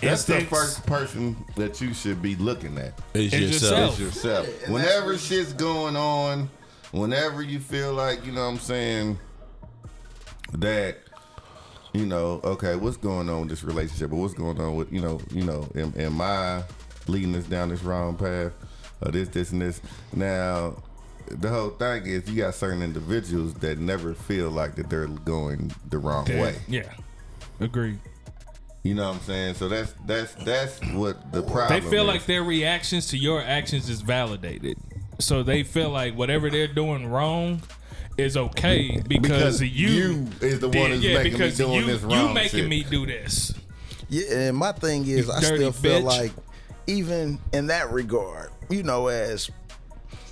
That's 0.00 0.24
the 0.24 0.40
first 0.42 0.84
person 0.86 1.36
that 1.54 1.80
you 1.80 1.94
should 1.94 2.20
be 2.20 2.34
looking 2.36 2.76
at. 2.78 2.98
It's 3.14 3.32
It's 3.32 3.52
yourself. 3.62 3.98
yourself. 3.98 4.46
yourself. 4.46 4.64
and 4.64 4.74
Whenever 4.74 5.16
shit's 5.18 5.52
going 5.52 5.96
on, 5.96 6.50
whenever 6.94 7.42
you 7.42 7.58
feel 7.58 7.92
like, 7.92 8.24
you 8.24 8.32
know 8.32 8.42
what 8.42 8.52
I'm 8.52 8.58
saying, 8.58 9.18
that, 10.52 10.98
you 11.92 12.06
know, 12.06 12.40
okay, 12.44 12.76
what's 12.76 12.96
going 12.96 13.28
on 13.28 13.40
with 13.40 13.50
this 13.50 13.64
relationship 13.64 14.12
or 14.12 14.16
what's 14.16 14.34
going 14.34 14.60
on 14.60 14.76
with, 14.76 14.92
you 14.92 15.00
know, 15.00 15.20
you 15.30 15.44
know, 15.44 15.68
am, 15.74 15.92
am 15.96 16.20
I 16.20 16.62
leading 17.08 17.34
us 17.34 17.44
down 17.44 17.68
this 17.68 17.82
wrong 17.82 18.16
path 18.16 18.52
or 19.04 19.10
this, 19.10 19.28
this, 19.28 19.50
and 19.50 19.60
this? 19.60 19.80
Now, 20.14 20.82
the 21.26 21.48
whole 21.48 21.70
thing 21.70 22.06
is 22.06 22.28
you 22.30 22.42
got 22.42 22.54
certain 22.54 22.82
individuals 22.82 23.54
that 23.54 23.78
never 23.78 24.14
feel 24.14 24.50
like 24.50 24.76
that 24.76 24.88
they're 24.88 25.08
going 25.08 25.72
the 25.90 25.98
wrong 25.98 26.26
way. 26.26 26.54
Yeah, 26.68 26.92
agreed. 27.60 27.98
You 28.84 28.94
know 28.94 29.08
what 29.08 29.16
I'm 29.16 29.22
saying? 29.22 29.54
So 29.54 29.68
that's 29.68 29.94
that's 30.04 30.34
that's 30.44 30.78
what 30.92 31.32
the 31.32 31.42
problem. 31.42 31.80
They 31.80 31.88
feel 31.88 32.02
is. 32.02 32.14
like 32.14 32.26
their 32.26 32.44
reactions 32.44 33.06
to 33.08 33.16
your 33.16 33.40
actions 33.42 33.88
is 33.88 34.02
validated. 34.02 34.76
So 35.18 35.42
they 35.42 35.62
feel 35.62 35.90
like 35.90 36.14
whatever 36.16 36.50
they're 36.50 36.66
doing 36.66 37.06
wrong 37.06 37.62
is 38.16 38.36
okay 38.36 39.00
because, 39.08 39.58
Because 39.58 39.62
you, 39.62 39.88
you 39.88 40.28
is 40.40 40.60
the 40.60 40.68
one 40.68 40.90
did- 40.90 40.90
who's 40.92 41.04
yeah, 41.04 41.14
making 41.14 41.32
me 41.32 41.38
because 41.38 41.56
doing 41.56 41.72
you, 41.74 41.86
this 41.86 42.02
You 42.02 42.28
making 42.32 42.60
shit. 42.60 42.68
me 42.68 42.82
do 42.84 43.06
this. 43.06 43.54
Yeah, 44.08 44.36
and 44.36 44.56
my 44.56 44.72
thing 44.72 45.02
is, 45.06 45.26
You 45.26 45.32
I 45.32 45.40
dirty 45.40 45.56
still 45.56 45.72
feel 45.72 46.00
bitch. 46.00 46.04
like, 46.04 46.32
even 46.86 47.38
in 47.52 47.66
that 47.68 47.90
regard, 47.90 48.50
you 48.68 48.82
know, 48.82 49.08
as 49.08 49.50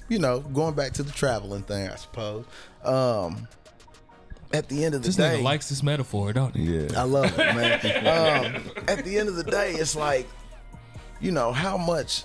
you 0.09 0.19
know, 0.19 0.41
going 0.41 0.75
back 0.75 0.93
to 0.93 1.03
the 1.03 1.13
traveling 1.13 1.63
thing, 1.63 1.89
I 1.89 1.95
suppose. 1.97 2.45
Um, 2.85 3.49
at 4.53 4.69
the 4.69 4.85
end 4.85 4.95
of 4.95 5.01
the 5.03 5.09
This 5.09 5.17
day, 5.17 5.39
nigga 5.39 5.43
likes 5.43 5.69
this 5.71 5.83
metaphor, 5.83 6.33
don't 6.35 6.55
he? 6.55 6.65
Yeah. 6.65 6.89
I 7.01 7.05
love 7.05 7.33
it, 7.33 7.39
man. 7.39 8.55
um, 8.57 8.71
at 8.89 9.05
the 9.05 9.19
end 9.19 9.31
of 9.31 9.37
the 9.37 9.45
day, 9.45 9.73
it's 9.73 9.97
like, 9.97 10.29
you 11.21 11.31
know, 11.33 11.51
how 11.53 11.79
much 11.79 12.25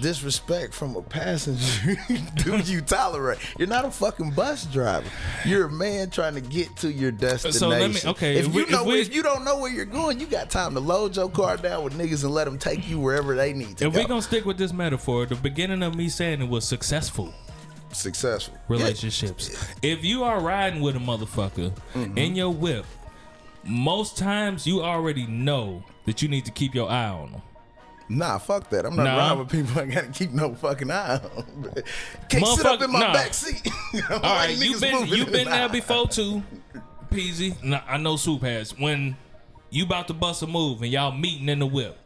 disrespect 0.00 0.74
from 0.74 0.96
a 0.96 1.02
passenger 1.02 1.96
do 2.36 2.56
you 2.58 2.80
tolerate? 2.80 3.38
You're 3.58 3.68
not 3.68 3.84
a 3.84 3.90
fucking 3.90 4.30
bus 4.32 4.64
driver. 4.66 5.06
You're 5.44 5.66
a 5.66 5.70
man 5.72 6.10
trying 6.10 6.34
to 6.34 6.40
get 6.40 6.74
to 6.78 6.92
your 6.92 7.10
destination. 7.10 7.58
So 7.58 7.68
let 7.68 7.90
me- 7.90 8.00
okay, 8.10 8.36
If 8.36 8.46
if 8.46 8.54
you 8.54 8.64
we- 8.64 8.70
know, 8.70 8.82
if 8.82 8.86
we- 8.86 9.00
if 9.00 9.14
you 9.14 9.22
don't 9.22 9.44
know 9.44 9.58
where 9.58 9.70
you're 9.70 9.84
going, 9.84 10.18
you 10.20 10.26
got 10.26 10.50
time 10.50 10.74
to 10.74 10.80
load 10.80 11.16
your 11.16 11.28
car 11.30 11.56
down 11.56 11.84
with 11.84 11.96
niggas 11.98 12.24
and 12.24 12.32
let 12.32 12.44
them 12.44 12.58
take 12.58 12.88
you 12.88 12.98
wherever 12.98 13.34
they 13.34 13.52
need 13.52 13.76
to 13.78 13.86
If 13.86 13.92
go. 13.92 13.98
we 14.00 14.06
gonna 14.06 14.22
stick 14.22 14.44
with 14.44 14.58
this 14.58 14.72
metaphor, 14.72 15.26
the 15.26 15.36
beginning 15.36 15.82
of 15.82 15.94
me 15.94 16.08
saying 16.08 16.42
it 16.42 16.48
was 16.48 16.64
successful 16.66 17.32
Successful 17.92 18.58
relationships. 18.68 19.56
If 19.80 20.02
you 20.04 20.24
are 20.24 20.40
riding 20.40 20.80
with 20.80 20.96
a 20.96 20.98
motherfucker 20.98 21.72
mm-hmm. 21.94 22.18
in 22.18 22.34
your 22.34 22.50
whip, 22.50 22.84
most 23.62 24.18
times 24.18 24.66
you 24.66 24.82
already 24.82 25.26
know 25.28 25.84
that 26.06 26.20
you 26.20 26.28
need 26.28 26.44
to 26.46 26.50
keep 26.50 26.74
your 26.74 26.90
eye 26.90 27.08
on 27.08 27.30
them. 27.32 27.42
Nah, 28.08 28.38
fuck 28.38 28.68
that. 28.70 28.84
I'm 28.84 28.96
not 28.96 29.04
Nah. 29.04 29.16
riding 29.18 29.38
with 29.38 29.50
people 29.50 29.80
I 29.82 29.86
gotta 29.86 30.08
keep 30.08 30.30
no 30.32 30.54
fucking 30.54 30.90
eye 30.90 31.20
on. 31.36 31.72
Can't 32.28 32.46
sit 32.46 32.66
up 32.66 32.82
in 32.82 32.90
my 32.92 33.00
nah. 33.00 33.12
back 33.12 33.32
seat. 33.34 33.66
All 34.10 34.18
right, 34.20 34.54
you 34.56 34.78
been 34.78 35.06
you 35.06 35.24
been 35.26 35.48
there 35.48 35.68
before 35.68 36.08
too, 36.08 36.42
Peasy. 37.10 37.62
Nah, 37.62 37.80
I 37.88 37.96
know 37.96 38.16
Swoop 38.16 38.42
has. 38.42 38.78
When 38.78 39.16
you 39.70 39.84
about 39.84 40.06
to 40.08 40.14
bust 40.14 40.42
a 40.42 40.46
move 40.46 40.82
and 40.82 40.92
y'all 40.92 41.12
meeting 41.12 41.48
in 41.48 41.58
the 41.60 41.66
whip, 41.66 41.98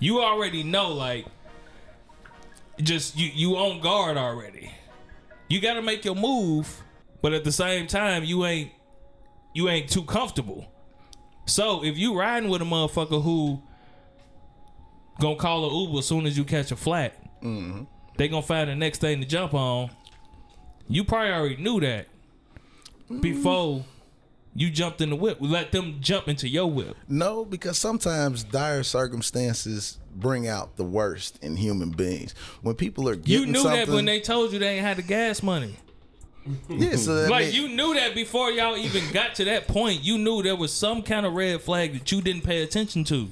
you 0.00 0.20
already 0.20 0.62
know 0.62 0.92
like 0.92 1.26
just 2.82 3.16
you 3.16 3.30
you 3.32 3.56
on 3.56 3.80
guard 3.80 4.16
already. 4.16 4.72
You 5.48 5.60
got 5.60 5.74
to 5.74 5.82
make 5.82 6.04
your 6.04 6.14
move, 6.14 6.82
but 7.22 7.32
at 7.32 7.44
the 7.44 7.52
same 7.52 7.86
time 7.86 8.24
you 8.24 8.44
ain't 8.44 8.72
you 9.54 9.68
ain't 9.68 9.88
too 9.88 10.02
comfortable. 10.04 10.70
So 11.46 11.82
if 11.84 11.96
you 11.96 12.18
riding 12.18 12.50
with 12.50 12.60
a 12.60 12.64
motherfucker 12.66 13.22
who 13.22 13.62
gonna 15.20 15.36
call 15.36 15.68
an 15.68 15.74
Uber 15.74 15.98
as 15.98 16.06
soon 16.06 16.26
as 16.26 16.36
you 16.36 16.44
catch 16.44 16.72
a 16.72 16.76
flat, 16.76 17.14
mm-hmm. 17.42 17.84
they 18.16 18.28
gonna 18.28 18.42
find 18.42 18.68
the 18.70 18.76
next 18.76 19.00
thing 19.00 19.20
to 19.20 19.26
jump 19.26 19.54
on. 19.54 19.90
You 20.88 21.04
probably 21.04 21.32
already 21.32 21.56
knew 21.56 21.80
that 21.80 22.06
mm-hmm. 23.04 23.20
before 23.20 23.84
you 24.54 24.70
jumped 24.70 25.00
in 25.00 25.10
the 25.10 25.16
whip. 25.16 25.38
Let 25.40 25.72
them 25.72 25.98
jump 26.00 26.28
into 26.28 26.48
your 26.48 26.70
whip. 26.70 26.96
No, 27.08 27.44
because 27.44 27.78
sometimes 27.78 28.42
dire 28.42 28.82
circumstances 28.82 29.98
bring 30.14 30.48
out 30.48 30.76
the 30.76 30.84
worst 30.84 31.38
in 31.42 31.56
human 31.56 31.90
beings. 31.90 32.34
When 32.62 32.74
people 32.74 33.08
are 33.08 33.14
You 33.14 33.46
knew 33.46 33.62
that 33.62 33.88
when 33.88 34.04
they 34.04 34.20
told 34.20 34.52
you 34.52 34.58
they 34.58 34.76
ain't 34.76 34.86
had 34.86 34.96
the 34.96 35.02
gas 35.02 35.42
money. 35.42 35.76
yeah, 36.68 36.96
so 36.96 37.28
Like 37.28 37.52
you 37.52 37.68
knew 37.68 37.94
that 37.94 38.14
before 38.14 38.50
y'all 38.50 38.76
even 38.76 39.04
got 39.12 39.34
to 39.36 39.44
that 39.44 39.68
point. 39.68 40.02
You 40.02 40.18
knew 40.18 40.42
there 40.42 40.56
was 40.56 40.72
some 40.72 41.02
kind 41.02 41.26
of 41.26 41.34
red 41.34 41.60
flag 41.60 41.92
that 41.92 42.10
you 42.10 42.20
didn't 42.22 42.42
pay 42.42 42.62
attention 42.62 43.04
to. 43.04 43.30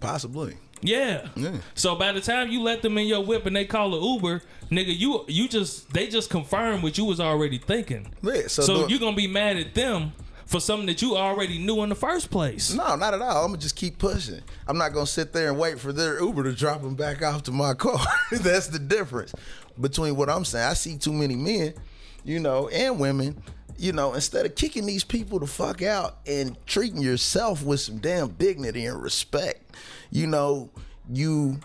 Possibly. 0.00 0.56
Yeah. 0.82 1.28
Yeah. 1.36 1.58
So 1.74 1.94
by 1.94 2.12
the 2.12 2.20
time 2.22 2.50
you 2.50 2.62
let 2.62 2.80
them 2.82 2.96
in 2.98 3.06
your 3.06 3.22
whip 3.24 3.44
and 3.46 3.54
they 3.54 3.66
call 3.66 3.94
an 3.94 4.02
Uber, 4.02 4.42
nigga, 4.70 4.98
you 4.98 5.24
you 5.28 5.46
just 5.48 5.92
they 5.92 6.06
just 6.08 6.30
confirmed 6.30 6.82
what 6.82 6.96
you 6.96 7.04
was 7.04 7.20
already 7.20 7.58
thinking. 7.58 8.12
Yeah, 8.22 8.46
so 8.48 8.62
So, 8.62 8.74
doing- 8.78 8.90
you 8.90 8.98
gonna 8.98 9.16
be 9.16 9.26
mad 9.26 9.58
at 9.58 9.74
them 9.74 10.12
for 10.46 10.58
something 10.58 10.86
that 10.86 11.00
you 11.02 11.16
already 11.16 11.58
knew 11.58 11.82
in 11.82 11.90
the 11.90 11.94
first 11.94 12.30
place. 12.30 12.72
No, 12.72 12.96
not 12.96 13.12
at 13.14 13.20
all. 13.22 13.44
I'm 13.44 13.50
gonna 13.52 13.58
just 13.58 13.76
keep 13.76 13.98
pushing. 13.98 14.40
I'm 14.66 14.78
not 14.78 14.92
gonna 14.94 15.06
sit 15.06 15.32
there 15.34 15.48
and 15.50 15.58
wait 15.58 15.78
for 15.78 15.92
their 15.92 16.18
Uber 16.20 16.44
to 16.44 16.52
drop 16.52 16.80
them 16.82 16.94
back 16.94 17.22
off 17.22 17.42
to 17.44 17.52
my 17.52 17.74
car. 17.84 18.00
That's 18.32 18.68
the 18.68 18.78
difference 18.78 19.34
between 19.78 20.16
what 20.16 20.30
I'm 20.30 20.44
saying. 20.46 20.64
I 20.66 20.72
see 20.74 20.96
too 20.96 21.12
many 21.12 21.36
men, 21.36 21.74
you 22.24 22.40
know, 22.40 22.68
and 22.68 22.98
women. 22.98 23.40
You 23.80 23.92
know, 23.92 24.12
instead 24.12 24.44
of 24.44 24.56
kicking 24.56 24.84
these 24.84 25.04
people 25.04 25.38
the 25.38 25.46
fuck 25.46 25.80
out 25.80 26.18
and 26.26 26.54
treating 26.66 27.00
yourself 27.00 27.64
with 27.64 27.80
some 27.80 27.96
damn 27.96 28.28
dignity 28.32 28.84
and 28.84 29.02
respect, 29.02 29.74
you 30.10 30.26
know, 30.26 30.68
you 31.08 31.58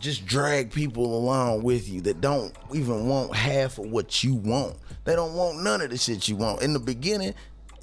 just 0.00 0.26
drag 0.26 0.72
people 0.72 1.16
along 1.16 1.62
with 1.62 1.88
you 1.88 2.00
that 2.00 2.20
don't 2.20 2.52
even 2.74 3.06
want 3.06 3.32
half 3.36 3.78
of 3.78 3.92
what 3.92 4.24
you 4.24 4.34
want. 4.34 4.76
They 5.04 5.14
don't 5.14 5.34
want 5.34 5.62
none 5.62 5.80
of 5.82 5.90
the 5.90 5.98
shit 5.98 6.26
you 6.26 6.34
want. 6.34 6.62
In 6.62 6.72
the 6.72 6.80
beginning, 6.80 7.34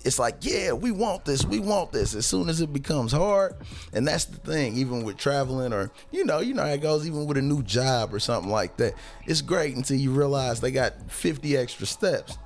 it's 0.03 0.19
like, 0.19 0.39
yeah, 0.41 0.73
we 0.73 0.91
want 0.91 1.23
this, 1.23 1.45
we 1.45 1.59
want 1.59 1.93
this. 1.93 2.15
As 2.15 2.25
soon 2.25 2.49
as 2.49 2.59
it 2.59 2.73
becomes 2.73 3.13
hard, 3.13 3.55
and 3.93 4.05
that's 4.05 4.25
the 4.25 4.39
thing, 4.39 4.75
even 4.75 5.05
with 5.05 5.15
traveling 5.15 5.71
or 5.71 5.89
you 6.11 6.25
know, 6.25 6.39
you 6.39 6.53
know 6.53 6.63
how 6.63 6.71
it 6.71 6.81
goes, 6.81 7.07
even 7.07 7.25
with 7.25 7.37
a 7.37 7.41
new 7.41 7.63
job 7.63 8.13
or 8.13 8.19
something 8.19 8.51
like 8.51 8.75
that. 8.75 8.93
It's 9.25 9.41
great 9.41 9.73
until 9.77 9.95
you 9.95 10.11
realize 10.11 10.59
they 10.59 10.71
got 10.71 11.09
50 11.09 11.55
extra 11.55 11.87
steps. 11.87 12.37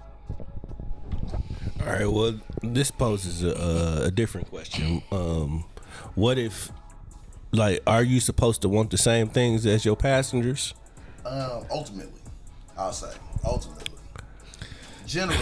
All 1.82 1.88
right. 1.94 2.12
Well, 2.12 2.40
this 2.62 2.92
poses 2.92 3.44
a, 3.44 4.04
a 4.06 4.12
different 4.12 4.50
question. 4.50 5.02
Um, 5.12 5.66
what 6.16 6.38
if, 6.38 6.72
like, 7.52 7.82
are 7.88 8.04
you 8.04 8.20
supposed 8.20 8.62
to 8.62 8.70
want 8.70 8.92
the 8.92 8.98
same 8.98 9.28
things 9.30 9.66
as 9.66 9.84
your 9.86 9.96
passengers? 9.96 10.74
Um, 11.26 11.66
ultimately, 11.72 12.22
I'll 12.78 12.94
say, 12.94 13.16
ultimately. 13.46 13.86
Generally, 15.08 15.40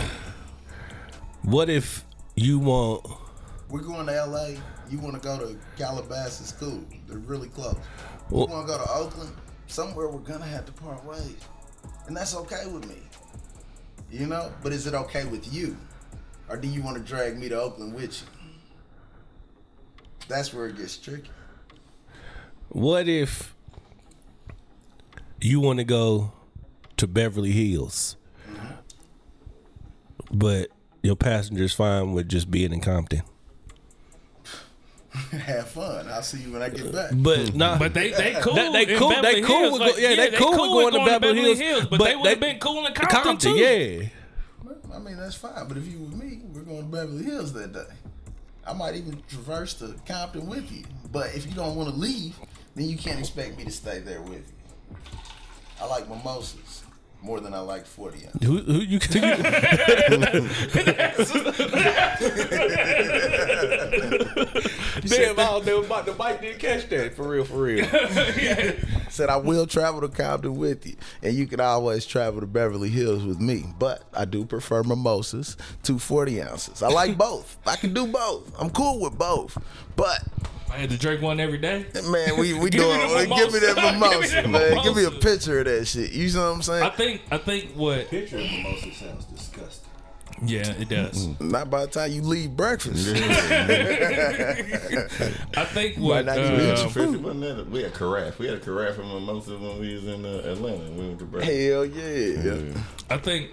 What 1.44 1.70
if 1.70 2.04
you 2.36 2.60
want? 2.60 3.06
we're 3.70 3.82
going 3.82 4.08
to 4.08 4.26
LA. 4.26 4.52
You 4.90 4.98
want 5.00 5.14
to 5.16 5.20
go 5.22 5.38
to 5.38 5.58
Calabasas? 5.78 6.54
Cool. 6.54 6.84
They're 7.08 7.18
really 7.20 7.50
close. 7.50 7.76
Well- 8.30 8.48
we 8.48 8.54
want 8.54 8.68
to 8.68 8.74
go 8.78 8.84
to 8.84 8.92
Oakland. 8.92 9.32
Somewhere 9.68 10.08
we're 10.08 10.18
gonna 10.22 10.48
have 10.48 10.66
to 10.66 10.72
part 10.72 11.06
ways, 11.06 11.36
and 12.08 12.18
that's 12.18 12.36
okay 12.36 12.66
with 12.66 12.88
me. 12.90 12.96
You 14.10 14.26
know, 14.26 14.52
but 14.64 14.74
is 14.74 14.88
it 14.88 14.96
okay 14.96 15.26
with 15.26 15.54
you, 15.54 15.78
or 16.50 16.58
do 16.58 16.68
you 16.68 16.82
want 16.82 16.98
to 16.98 17.04
drag 17.04 17.38
me 17.38 17.50
to 17.50 17.60
Oakland 17.60 17.94
with 17.94 18.22
you? 18.22 18.28
That's 20.28 20.54
where 20.54 20.68
it 20.68 20.78
gets 20.78 20.98
tricky. 20.98 21.30
What 22.70 23.08
if 23.08 23.56
you 25.42 25.60
want 25.60 25.80
to 25.80 25.86
go 25.86 26.34
to 26.98 27.08
Beverly 27.08 27.52
Hills, 27.52 28.16
but 30.32 30.70
your 31.02 31.16
passengers 31.16 31.74
fine 31.74 32.14
with 32.14 32.30
just 32.30 32.52
being 32.52 32.72
in 32.74 32.82
Compton? 32.82 33.24
have 35.32 35.70
fun. 35.70 36.08
I'll 36.08 36.22
see 36.22 36.42
you 36.42 36.52
when 36.54 36.62
I 36.62 36.70
get 36.70 36.88
uh, 36.88 36.92
back. 36.92 37.10
But 37.14 37.56
not. 37.56 37.80
But 37.80 37.96
they 37.96 38.12
they 38.12 38.36
cool. 38.42 38.54
They- 38.54 38.86
they 38.86 38.96
cool- 38.98 39.22
they 39.22 39.42
cool 39.42 39.60
Hills. 39.60 39.72
with 39.74 39.82
Like, 39.82 39.96
go- 39.96 40.02
yeah, 40.02 40.16
they 40.16 40.38
cool 40.38 40.52
with 40.52 40.94
going 40.94 41.06
to 41.06 41.20
Beverly 41.20 41.56
Hills, 41.56 41.86
but, 41.86 41.98
but 41.98 42.06
they 42.06 42.16
would 42.16 42.30
have 42.30 42.40
been 42.40 42.60
cool 42.60 42.86
in 42.86 42.94
Compton, 42.94 43.38
too. 43.38 43.56
yeah. 43.58 44.10
I 44.94 45.00
mean, 45.00 45.18
that's 45.18 45.36
fine. 45.36 45.68
But 45.68 45.78
if 45.78 45.88
you 45.88 46.00
with 46.00 46.14
me, 46.14 46.42
we're 46.54 46.62
going 46.62 46.82
to 46.82 46.86
Beverly 46.86 47.24
Hills 47.24 47.54
that 47.54 47.74
day. 47.74 47.94
I 48.66 48.74
might 48.74 48.96
even 48.96 49.22
traverse 49.28 49.74
to 49.76 49.96
Compton 50.06 50.48
with 50.48 50.72
you. 50.72 50.84
But 51.12 51.36
if 51.36 51.46
you 51.48 51.54
don't 51.54 51.76
want 51.76 51.90
to 51.90 51.96
leave, 51.96 52.38
then 52.76 52.88
you 52.88 52.98
can't 52.98 53.20
expect 53.20 53.58
me 53.58 53.66
to 53.66 53.72
stay 53.72 54.00
there 54.00 54.22
with 54.22 54.48
you. 54.48 54.98
I 55.82 55.86
like 55.86 56.10
mimosas 56.10 56.84
more 57.22 57.40
than 57.40 57.54
I 57.54 57.60
like 57.60 57.86
40 57.86 58.28
ounce. 58.28 58.44
Who, 58.44 58.58
who 58.60 58.80
you? 58.80 59.00
Damn, 65.02 65.40
I 65.40 65.44
don't 65.44 65.66
know 65.66 65.84
about 65.84 66.06
the 66.06 66.14
bike 66.18 66.42
didn't 66.42 66.60
catch 66.60 66.88
that 66.90 67.16
for 67.16 67.28
real, 67.28 67.44
for 67.46 67.58
real. 67.64 67.86
Said 69.10 69.30
I 69.30 69.38
will 69.38 69.68
travel 69.68 70.02
to 70.02 70.08
Compton 70.08 70.56
with 70.58 70.86
you, 70.86 70.96
and 71.22 71.36
you 71.36 71.48
can 71.48 71.60
always 71.60 72.06
travel 72.06 72.40
to 72.42 72.48
Beverly 72.48 72.90
Hills 72.90 73.26
with 73.26 73.40
me. 73.40 73.66
But 73.78 74.04
I 74.14 74.26
do 74.26 74.46
prefer 74.46 74.84
mimosas 74.84 75.58
to 75.84 76.00
40 76.00 76.42
ounces. 76.42 76.84
I 76.84 76.90
like 76.90 77.18
both. 77.18 77.58
I 77.66 77.76
can 77.76 77.94
do 77.94 78.08
both. 78.08 78.54
I'm 78.60 78.70
cool 78.70 79.02
with 79.02 79.18
both. 79.18 79.58
But 79.96 80.24
I 80.72 80.78
had 80.78 80.90
to 80.92 80.98
drink 80.98 81.22
one 81.22 81.40
every 81.40 81.58
day. 81.58 81.86
man, 82.10 82.38
we 82.38 82.54
we 82.54 82.70
Give 82.72 82.82
doing 82.82 83.00
the 83.00 83.36
give 83.36 83.54
me 83.54 83.60
that 83.60 83.76
mimosa. 83.76 84.42
mimosa, 84.42 84.42
Give 84.42 84.46
me 84.46 84.52
that 84.60 84.76
man. 84.76 84.84
Give 84.84 84.96
me 84.96 85.04
a 85.06 85.12
picture 85.12 85.60
of 85.60 85.66
that 85.66 85.86
shit. 85.88 86.12
You 86.12 86.32
know 86.34 86.50
what 86.50 86.56
I'm 86.56 86.62
saying? 86.62 86.84
I 86.84 86.90
think 86.90 87.22
I 87.32 87.38
think 87.38 87.72
what 87.74 88.10
Picture 88.10 88.38
of 88.38 88.44
mimosa 88.44 88.94
sounds 88.94 89.26
disgusting. 89.26 89.90
yeah 90.46 90.72
it 90.80 90.88
does. 90.90 91.28
Not 91.40 91.70
by 91.70 91.82
the 91.86 91.92
time 91.92 92.12
you 92.12 92.22
leave 92.22 92.56
breakfast. 92.56 93.08
I 95.58 95.66
think 95.66 95.98
what 95.98 96.26
not 96.26 96.38
even 96.38 96.54
uh, 96.54 96.74
eat 96.74 96.80
your 96.80 96.90
Fifty? 96.90 97.18
We 97.70 97.82
had 97.84 97.94
carafe. 97.94 98.38
We 98.40 98.46
had 98.48 98.58
a 98.58 98.60
carafe 98.60 98.98
of 99.00 99.06
mimosa 99.06 99.58
when 99.58 99.80
we 99.80 99.96
was 99.96 100.06
in 100.06 100.26
uh, 100.26 100.44
Atlanta. 100.46 100.92
We 100.92 101.08
went 101.08 101.20
to 101.20 101.26
breakfast. 101.26 101.58
Hell 101.58 101.86
yeah. 101.86 102.74
I 103.10 103.18
think 103.18 103.52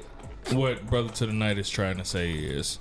what 0.52 0.86
Brother 0.86 1.08
to 1.14 1.26
the 1.26 1.32
Night 1.32 1.58
is 1.58 1.68
trying 1.68 1.96
to 1.96 2.04
say 2.04 2.30
is 2.30 2.78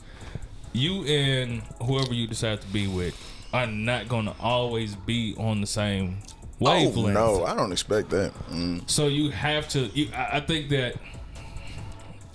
you 0.73 1.03
and 1.05 1.61
whoever 1.81 2.13
you 2.13 2.27
decide 2.27 2.61
to 2.61 2.67
be 2.67 2.85
with 2.87 3.15
are 3.55 3.67
not 3.67 4.07
going 4.07 4.25
to 4.25 4.35
always 4.39 4.95
be 4.95 5.33
on 5.37 5.61
the 5.61 5.67
same 5.67 6.17
wavelength. 6.59 7.17
Oh 7.17 7.37
no, 7.39 7.45
I 7.45 7.55
don't 7.55 7.71
expect 7.71 8.09
that. 8.09 8.33
Mm. 8.49 8.89
So 8.89 9.07
you 9.07 9.29
have 9.31 9.67
to. 9.69 9.79
You, 9.93 10.09
I, 10.13 10.37
I 10.37 10.39
think 10.41 10.69
that. 10.69 10.95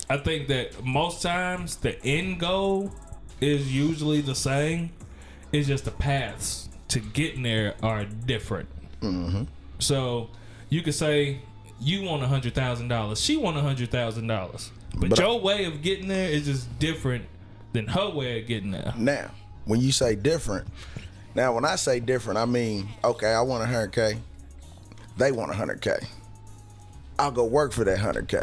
I 0.08 0.16
think 0.16 0.48
that 0.48 0.84
most 0.84 1.22
times 1.22 1.76
the 1.76 2.02
end 2.04 2.40
goal 2.40 2.90
is 3.40 3.72
usually 3.72 4.20
the 4.20 4.34
same. 4.34 4.90
It's 5.52 5.68
just 5.68 5.84
the 5.84 5.92
paths 5.92 6.68
to 6.88 6.98
getting 7.00 7.42
there 7.44 7.74
are 7.82 8.04
different. 8.04 8.68
So 9.78 10.28
you 10.68 10.82
could 10.82 10.94
say 10.94 11.40
you 11.80 12.02
want 12.02 12.22
a 12.22 12.26
hundred 12.26 12.54
thousand 12.54 12.88
dollars, 12.88 13.20
she 13.20 13.36
want 13.36 13.56
a 13.56 13.60
hundred 13.60 13.90
thousand 13.90 14.26
dollars, 14.26 14.70
but, 14.98 15.10
But 15.10 15.20
I- 15.20 15.26
your 15.26 15.40
way 15.40 15.64
of 15.64 15.80
getting 15.80 16.08
there 16.08 16.28
is 16.28 16.46
just 16.46 16.78
different 16.78 17.24
than 17.72 17.86
her 17.86 18.10
way 18.10 18.40
of 18.40 18.46
getting 18.48 18.72
there. 18.72 18.92
Now, 18.96 19.30
when 19.64 19.80
you 19.80 19.92
say 19.92 20.16
different, 20.16 20.66
now 21.34 21.54
when 21.54 21.64
I 21.64 21.76
say 21.76 22.00
different, 22.00 22.38
I 22.38 22.44
mean 22.44 22.88
okay, 23.04 23.32
I 23.32 23.40
want 23.42 23.62
a 23.62 23.66
hundred 23.66 23.92
k. 23.92 24.18
They 25.16 25.32
want 25.32 25.50
a 25.50 25.54
hundred 25.54 25.80
k. 25.80 25.92
I'll 27.18 27.30
go 27.30 27.44
work 27.44 27.72
for 27.72 27.84
that 27.84 27.98
hundred 27.98 28.28
k. 28.28 28.38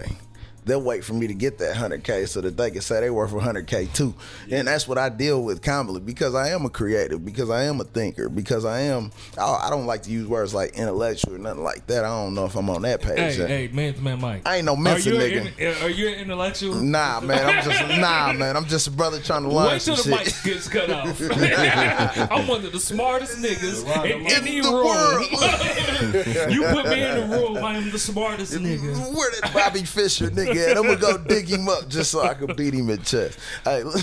They'll 0.67 0.81
wait 0.81 1.03
for 1.03 1.13
me 1.13 1.27
to 1.27 1.33
get 1.33 1.57
that 1.59 1.75
hundred 1.75 2.03
k 2.03 2.25
so 2.25 2.41
that 2.41 2.57
they 2.57 2.71
can 2.71 2.81
say 2.81 3.01
they 3.01 3.09
worth 3.09 3.31
hundred 3.31 3.67
k 3.67 3.87
too, 3.87 4.13
and 4.51 4.67
that's 4.67 4.87
what 4.87 4.97
I 4.97 5.09
deal 5.09 5.43
with 5.43 5.61
commonly 5.61 6.01
because 6.01 6.35
I 6.35 6.49
am 6.49 6.65
a 6.65 6.69
creative, 6.69 7.25
because 7.25 7.49
I 7.49 7.63
am 7.63 7.81
a 7.81 7.83
thinker, 7.83 8.29
because 8.29 8.65
I 8.65 8.81
am. 8.81 9.11
I, 9.37 9.67
I 9.67 9.69
don't 9.69 9.85
like 9.85 10.03
to 10.03 10.11
use 10.11 10.27
words 10.27 10.53
like 10.53 10.77
intellectual 10.77 11.35
or 11.35 11.37
nothing 11.37 11.63
like 11.63 11.87
that. 11.87 12.05
I 12.05 12.09
don't 12.09 12.35
know 12.35 12.45
if 12.45 12.55
I'm 12.55 12.69
on 12.69 12.83
that 12.83 13.01
page. 13.01 13.37
Hey, 13.37 13.67
hey, 13.67 13.67
man 13.73 13.87
man, 14.01 14.21
Mike. 14.21 14.41
I 14.45 14.57
ain't 14.57 14.65
no 14.65 14.75
Mensa 14.75 15.11
nigga. 15.11 15.47
an, 15.59 15.83
uh, 15.83 15.85
are 15.85 15.89
you 15.89 16.09
an 16.09 16.15
intellectual? 16.15 16.75
Nah, 16.75 17.19
man, 17.23 17.45
I'm 17.45 17.63
just 17.63 17.99
nah, 17.99 18.33
man. 18.33 18.57
I'm 18.57 18.65
just 18.65 18.87
a 18.87 18.91
brother 18.91 19.19
trying 19.19 19.43
to 19.43 19.49
learn 19.49 19.67
Wait 19.67 19.81
till 19.81 19.95
some 19.95 20.11
the 20.11 20.17
shit. 20.25 20.43
mic 20.45 20.53
gets 20.53 20.67
cut 20.67 20.89
off. 20.89 21.21
I'm 22.31 22.47
one 22.47 22.65
of 22.65 22.71
the 22.71 22.79
smartest 22.79 23.41
niggas 23.41 23.83
in 24.05 24.27
any 24.27 24.61
the 24.61 24.69
room. 24.69 24.85
world. 24.85 26.51
you 26.53 26.63
put 26.63 26.85
me 26.89 27.03
in 27.03 27.29
the 27.29 27.37
room, 27.37 27.57
I 27.57 27.77
am 27.77 27.91
the 27.91 27.99
smartest 27.99 28.53
nigga. 28.53 29.15
Where 29.15 29.31
did 29.31 29.53
Bobby 29.53 29.83
Fischer 29.83 30.29
nigga 30.29 30.56
at? 30.57 30.77
I'm 30.77 30.83
gonna 30.83 30.97
go 30.97 31.17
dig 31.27 31.47
him 31.47 31.67
up 31.69 31.87
just 31.87 32.11
so 32.11 32.21
I 32.21 32.33
can 32.33 32.55
beat 32.55 32.73
him 32.73 32.89
in 32.89 33.01
chess. 33.03 33.37
Hey, 33.63 33.83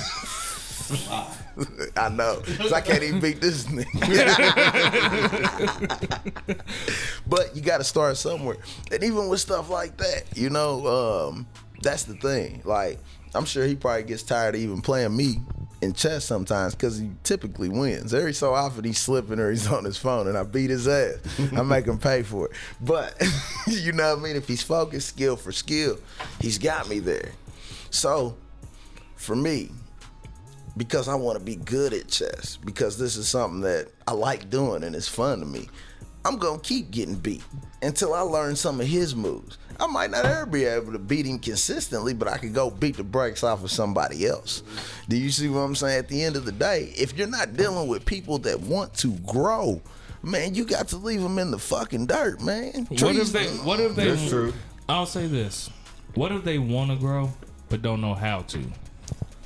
I 1.96 2.08
know. 2.10 2.40
'Cause 2.58 2.72
I 2.72 2.80
can't 2.80 3.02
even 3.02 3.20
beat 3.20 3.40
this 3.40 3.64
nigga. 3.66 3.94
but 7.26 7.54
you 7.54 7.62
got 7.62 7.78
to 7.78 7.84
start 7.84 8.16
somewhere. 8.16 8.56
And 8.92 9.02
even 9.02 9.28
with 9.28 9.40
stuff 9.40 9.70
like 9.70 9.96
that, 9.98 10.24
you 10.34 10.50
know, 10.50 10.86
um, 11.28 11.46
that's 11.82 12.04
the 12.04 12.14
thing. 12.14 12.60
Like, 12.64 12.98
I'm 13.34 13.44
sure 13.44 13.64
he 13.66 13.74
probably 13.76 14.02
gets 14.04 14.22
tired 14.22 14.54
of 14.56 14.60
even 14.60 14.80
playing 14.80 15.16
me 15.16 15.40
in 15.84 15.92
chess 15.92 16.24
sometimes 16.24 16.74
because 16.74 16.98
he 16.98 17.10
typically 17.22 17.68
wins. 17.68 18.12
Every 18.12 18.32
so 18.32 18.54
often 18.54 18.84
he's 18.84 18.98
slipping 18.98 19.38
or 19.38 19.50
he's 19.50 19.70
on 19.70 19.84
his 19.84 19.96
phone 19.96 20.26
and 20.26 20.36
I 20.36 20.42
beat 20.42 20.70
his 20.70 20.88
ass. 20.88 21.16
I 21.56 21.62
make 21.62 21.86
him 21.86 21.98
pay 21.98 22.22
for 22.22 22.46
it. 22.46 22.52
But, 22.80 23.14
you 23.66 23.92
know 23.92 24.10
what 24.14 24.18
I 24.18 24.22
mean? 24.22 24.36
If 24.36 24.48
he's 24.48 24.62
focused 24.62 25.08
skill 25.08 25.36
for 25.36 25.52
skill, 25.52 25.98
he's 26.40 26.58
got 26.58 26.88
me 26.88 26.98
there. 26.98 27.32
So, 27.90 28.36
for 29.14 29.36
me, 29.36 29.70
because 30.76 31.08
I 31.08 31.14
want 31.14 31.38
to 31.38 31.44
be 31.44 31.56
good 31.56 31.92
at 31.92 32.08
chess, 32.08 32.56
because 32.56 32.98
this 32.98 33.16
is 33.16 33.28
something 33.28 33.60
that 33.60 33.88
I 34.08 34.12
like 34.12 34.50
doing 34.50 34.82
and 34.82 34.96
it's 34.96 35.08
fun 35.08 35.38
to 35.38 35.46
me, 35.46 35.68
I'm 36.24 36.38
going 36.38 36.60
to 36.60 36.66
keep 36.66 36.90
getting 36.90 37.16
beat 37.16 37.42
until 37.82 38.14
I 38.14 38.20
learn 38.20 38.56
some 38.56 38.80
of 38.80 38.86
his 38.86 39.14
moves. 39.14 39.58
I 39.78 39.86
might 39.86 40.10
not 40.10 40.24
ever 40.24 40.46
be 40.46 40.64
able 40.64 40.92
to 40.92 40.98
beat 40.98 41.26
him 41.26 41.38
consistently, 41.38 42.14
but 42.14 42.28
I 42.28 42.38
could 42.38 42.54
go 42.54 42.70
beat 42.70 42.96
the 42.96 43.04
brakes 43.04 43.42
off 43.42 43.62
of 43.64 43.70
somebody 43.70 44.26
else. 44.26 44.62
Do 45.08 45.16
you 45.16 45.30
see 45.30 45.48
what 45.48 45.60
I'm 45.60 45.74
saying? 45.74 45.98
At 45.98 46.08
the 46.08 46.22
end 46.22 46.36
of 46.36 46.44
the 46.44 46.52
day, 46.52 46.92
if 46.96 47.16
you're 47.18 47.26
not 47.26 47.56
dealing 47.56 47.88
with 47.88 48.06
people 48.06 48.38
that 48.38 48.60
want 48.60 48.94
to 48.98 49.12
grow, 49.26 49.82
man, 50.22 50.54
you 50.54 50.64
got 50.64 50.88
to 50.88 50.96
leave 50.96 51.20
them 51.20 51.38
in 51.38 51.50
the 51.50 51.58
fucking 51.58 52.06
dirt, 52.06 52.40
man. 52.40 52.86
What 52.88 53.16
if 53.16 53.32
they? 53.32 53.46
What 53.48 53.80
if 53.80 53.96
they? 53.96 54.10
That's 54.10 54.28
true. 54.28 54.54
I'll 54.88 55.06
say 55.06 55.26
this: 55.26 55.68
What 56.14 56.32
if 56.32 56.44
they 56.44 56.58
want 56.58 56.90
to 56.90 56.96
grow 56.96 57.32
but 57.68 57.82
don't 57.82 58.00
know 58.00 58.14
how 58.14 58.42
to? 58.42 58.60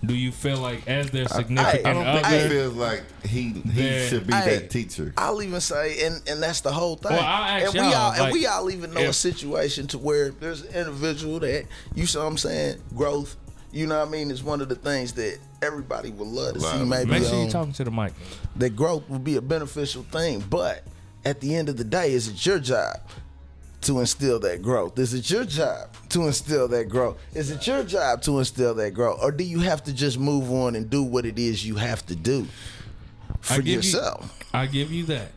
Do 0.04 0.14
you 0.14 0.30
feel 0.30 0.58
like 0.58 0.86
as 0.86 1.10
their 1.10 1.26
significant 1.26 1.86
I 1.86 1.92
don't 1.92 2.04
think 2.04 2.26
other? 2.26 2.42
he 2.42 2.48
feels 2.48 2.74
like 2.74 3.02
he 3.26 3.50
he 3.72 3.88
Yeah. 3.88 4.08
should 4.08 4.26
be 4.26 4.32
Hey, 4.34 4.58
that 4.58 4.70
teacher. 4.70 5.12
I'll 5.16 5.42
even 5.42 5.60
say, 5.60 6.06
and 6.06 6.22
and 6.28 6.42
that's 6.42 6.60
the 6.60 6.72
whole 6.72 6.96
thing. 6.96 7.12
Well, 7.12 7.20
I'll 7.24 7.44
ask 7.62 7.74
and 7.74 7.84
we 7.84 7.92
y'all, 7.92 7.94
all 7.94 8.12
and 8.12 8.32
we 8.32 8.46
all 8.46 8.70
even 8.70 8.92
know 8.94 9.08
a 9.08 9.12
situation 9.12 9.86
to 9.88 9.98
where 9.98 10.30
there's 10.30 10.62
an 10.62 10.74
individual 10.74 11.40
that 11.40 11.64
you 11.94 12.06
see 12.06 12.18
what 12.18 12.26
I'm 12.26 12.38
saying 12.38 12.80
growth. 12.94 13.36
You 13.72 13.86
know 13.86 13.98
what 13.98 14.08
I 14.08 14.10
mean? 14.10 14.30
Is 14.30 14.42
one 14.42 14.60
of 14.62 14.68
the 14.68 14.76
things 14.76 15.12
that 15.14 15.38
everybody 15.62 16.10
would 16.10 16.28
love 16.28 16.54
to 16.54 16.60
see. 16.60 16.66
Love. 16.66 16.88
Maybe 16.88 17.10
Make 17.10 17.24
sure 17.24 17.34
um, 17.34 17.42
you're 17.42 17.50
talking 17.50 17.72
to 17.74 17.84
the 17.84 17.90
mic. 17.90 18.12
that 18.56 18.70
growth 18.76 19.08
would 19.10 19.24
be 19.24 19.36
a 19.36 19.42
beneficial 19.42 20.04
thing, 20.04 20.42
but 20.48 20.84
at 21.24 21.40
the 21.40 21.54
end 21.54 21.68
of 21.68 21.76
the 21.76 21.84
day, 21.84 22.12
is 22.12 22.28
it 22.28 22.46
your 22.46 22.58
job 22.60 22.96
to 23.82 24.00
instill 24.00 24.38
that 24.40 24.62
growth? 24.62 24.98
Is 24.98 25.14
it 25.14 25.30
your 25.30 25.44
job 25.44 25.88
to 26.10 26.26
instill 26.26 26.68
that 26.68 26.88
growth? 26.88 27.18
Is 27.34 27.50
it 27.50 27.66
your 27.66 27.84
job 27.84 28.22
to 28.22 28.38
instill 28.38 28.74
that 28.74 28.92
growth, 28.92 29.20
or 29.22 29.30
do 29.30 29.44
you 29.44 29.60
have 29.60 29.84
to 29.84 29.92
just 29.92 30.18
move 30.18 30.50
on 30.50 30.74
and 30.76 30.90
do 30.90 31.02
what 31.02 31.24
it 31.26 31.38
is 31.38 31.64
you 31.66 31.76
have 31.76 32.04
to 32.06 32.16
do 32.16 32.46
for 33.40 33.56
give 33.56 33.66
yourself? 33.76 34.36
You, 34.40 34.46
I 34.58 34.66
give 34.66 34.90
you 34.92 35.04
that. 35.06 35.32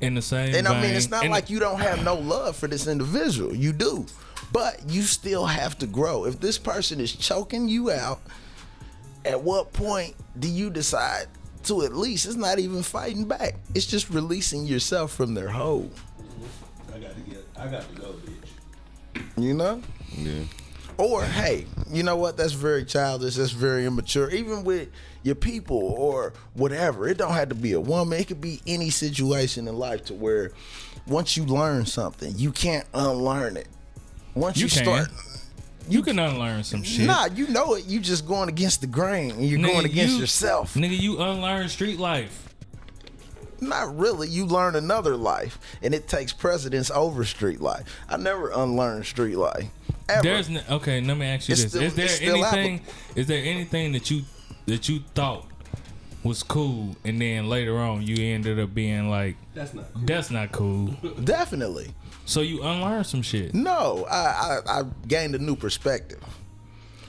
In 0.00 0.14
the 0.14 0.22
same. 0.22 0.54
And 0.54 0.68
I 0.68 0.80
mean, 0.82 0.94
it's 0.94 1.08
not 1.08 1.24
in- 1.24 1.30
like 1.30 1.48
you 1.48 1.58
don't 1.58 1.80
have 1.80 2.04
no 2.04 2.16
love 2.16 2.56
for 2.56 2.66
this 2.66 2.86
individual. 2.86 3.54
You 3.54 3.72
do. 3.72 4.04
But 4.52 4.88
you 4.88 5.02
still 5.02 5.46
have 5.46 5.78
to 5.78 5.86
grow. 5.86 6.26
If 6.26 6.38
this 6.38 6.58
person 6.58 7.00
is 7.00 7.12
choking 7.12 7.68
you 7.68 7.90
out, 7.90 8.20
at 9.24 9.42
what 9.42 9.72
point 9.72 10.14
do 10.38 10.48
you 10.48 10.70
decide 10.70 11.26
to 11.64 11.82
at 11.82 11.94
least, 11.96 12.26
it's 12.26 12.36
not 12.36 12.58
even 12.58 12.82
fighting 12.82 13.24
back, 13.24 13.56
it's 13.74 13.86
just 13.86 14.08
releasing 14.10 14.64
yourself 14.66 15.12
from 15.12 15.34
their 15.34 15.48
hold. 15.48 15.90
I 17.58 17.68
got 17.68 17.88
to 17.94 18.00
go, 18.00 18.14
bitch. 18.14 19.22
You 19.36 19.54
know? 19.54 19.82
Yeah. 20.16 20.42
Or 20.98 21.22
hey, 21.24 21.66
you 21.90 22.02
know 22.02 22.16
what? 22.16 22.36
That's 22.38 22.52
very 22.54 22.84
childish. 22.84 23.34
That's 23.34 23.50
very 23.50 23.84
immature. 23.84 24.30
Even 24.30 24.64
with 24.64 24.88
your 25.22 25.34
people 25.34 25.76
or 25.78 26.32
whatever, 26.54 27.06
it 27.06 27.18
don't 27.18 27.34
have 27.34 27.50
to 27.50 27.54
be 27.54 27.72
a 27.72 27.80
woman. 27.80 28.18
It 28.18 28.28
could 28.28 28.40
be 28.40 28.62
any 28.66 28.88
situation 28.90 29.68
in 29.68 29.76
life 29.76 30.06
to 30.06 30.14
where 30.14 30.52
once 31.06 31.36
you 31.36 31.44
learn 31.44 31.84
something, 31.84 32.32
you 32.38 32.50
can't 32.50 32.86
unlearn 32.94 33.58
it. 33.58 33.68
Once 34.34 34.56
you, 34.56 34.64
You 34.66 34.70
can. 34.70 34.82
start, 34.84 35.08
You 35.88 36.02
can 36.02 36.18
unlearn 36.18 36.64
some 36.64 36.82
shit. 36.82 37.06
nah, 37.06 37.26
you 37.26 37.46
know 37.48 37.74
it. 37.74 37.84
You 37.86 38.00
just 38.00 38.26
going 38.26 38.48
against 38.48 38.80
the 38.80 38.86
grain. 38.86 39.32
And 39.32 39.44
you're 39.46 39.58
Nigga, 39.58 39.72
going 39.72 39.84
against 39.84 40.14
you- 40.14 40.20
yourself. 40.20 40.74
Nigga, 40.74 40.98
you 40.98 41.20
unlearn 41.20 41.68
street 41.68 41.98
life. 41.98 42.54
Not 43.60 43.96
really. 43.96 44.28
You 44.28 44.46
learn 44.46 44.74
another 44.76 45.16
life, 45.16 45.58
and 45.82 45.94
it 45.94 46.08
takes 46.08 46.32
precedence 46.32 46.90
over 46.90 47.24
street 47.24 47.60
life. 47.60 47.84
I 48.08 48.16
never 48.16 48.50
unlearned 48.50 49.06
street 49.06 49.36
life. 49.36 49.66
Ever. 50.08 50.22
There's 50.22 50.48
n- 50.48 50.62
okay. 50.70 51.00
Let 51.00 51.16
me 51.16 51.26
ask 51.26 51.48
you 51.48 51.52
It's 51.54 51.62
this: 51.62 51.70
still- 51.72 51.82
Is 51.82 51.94
there 51.94 52.04
it's 52.06 52.14
still 52.16 52.44
anything? 52.44 52.80
Is 53.14 53.26
there 53.26 53.42
anything 53.44 53.92
that 53.92 54.10
you 54.10 54.22
that 54.66 54.88
you 54.88 55.00
thought 55.14 55.46
was 56.22 56.42
cool, 56.42 56.96
and 57.04 57.20
then 57.20 57.48
later 57.48 57.76
on 57.78 58.02
you 58.02 58.32
ended 58.34 58.58
up 58.58 58.74
being 58.74 59.08
like, 59.10 59.36
That's 59.54 59.74
not. 59.74 59.84
"That's 60.06 60.30
not 60.30 60.52
cool." 60.52 60.88
Definitely. 61.24 61.92
So 62.24 62.40
you 62.40 62.62
unlearn 62.62 63.04
some 63.04 63.22
shit. 63.22 63.54
No, 63.54 64.04
I, 64.10 64.16
I, 64.66 64.80
I 64.80 64.82
gained 65.06 65.34
a 65.36 65.38
new 65.38 65.54
perspective 65.54 66.22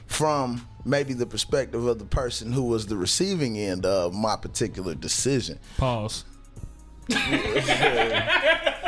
from 0.05 0.67
maybe 0.85 1.13
the 1.13 1.25
perspective 1.25 1.85
of 1.85 1.99
the 1.99 2.05
person 2.05 2.51
who 2.51 2.63
was 2.63 2.85
the 2.87 2.95
receiving 2.95 3.57
end 3.57 3.85
of 3.85 4.13
my 4.13 4.35
particular 4.35 4.95
decision. 4.95 5.59
Pause. 5.77 6.23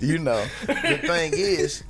You 0.00 0.18
know, 0.18 0.44
the 0.66 0.98
thing 1.06 1.32
is, 1.34 1.84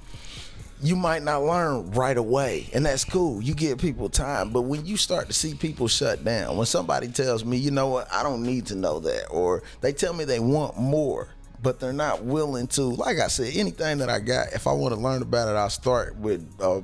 you 0.82 0.96
might 0.96 1.22
not 1.22 1.42
learn 1.42 1.90
right 1.92 2.16
away, 2.16 2.68
and 2.74 2.84
that's 2.84 3.04
cool. 3.04 3.40
You 3.42 3.54
give 3.54 3.78
people 3.78 4.08
time, 4.08 4.50
but 4.50 4.62
when 4.62 4.84
you 4.84 4.96
start 4.96 5.28
to 5.28 5.32
see 5.32 5.54
people 5.54 5.88
shut 5.88 6.24
down, 6.24 6.56
when 6.56 6.66
somebody 6.66 7.08
tells 7.08 7.44
me, 7.44 7.56
you 7.56 7.70
know 7.70 7.88
what, 7.88 8.12
I 8.12 8.22
don't 8.22 8.42
need 8.42 8.66
to 8.66 8.74
know 8.74 9.00
that, 9.00 9.28
or 9.30 9.62
they 9.80 9.92
tell 9.92 10.12
me 10.12 10.24
they 10.24 10.40
want 10.40 10.78
more, 10.78 11.28
but 11.62 11.80
they're 11.80 11.92
not 11.92 12.24
willing 12.24 12.66
to. 12.68 12.82
Like 12.82 13.18
I 13.18 13.28
said, 13.28 13.52
anything 13.56 13.98
that 13.98 14.10
I 14.10 14.18
got, 14.20 14.52
if 14.52 14.66
I 14.66 14.72
want 14.72 14.94
to 14.94 15.00
learn 15.00 15.22
about 15.22 15.48
it, 15.48 15.56
I'll 15.56 15.70
start 15.70 16.16
with. 16.16 16.46
Uh, 16.60 16.82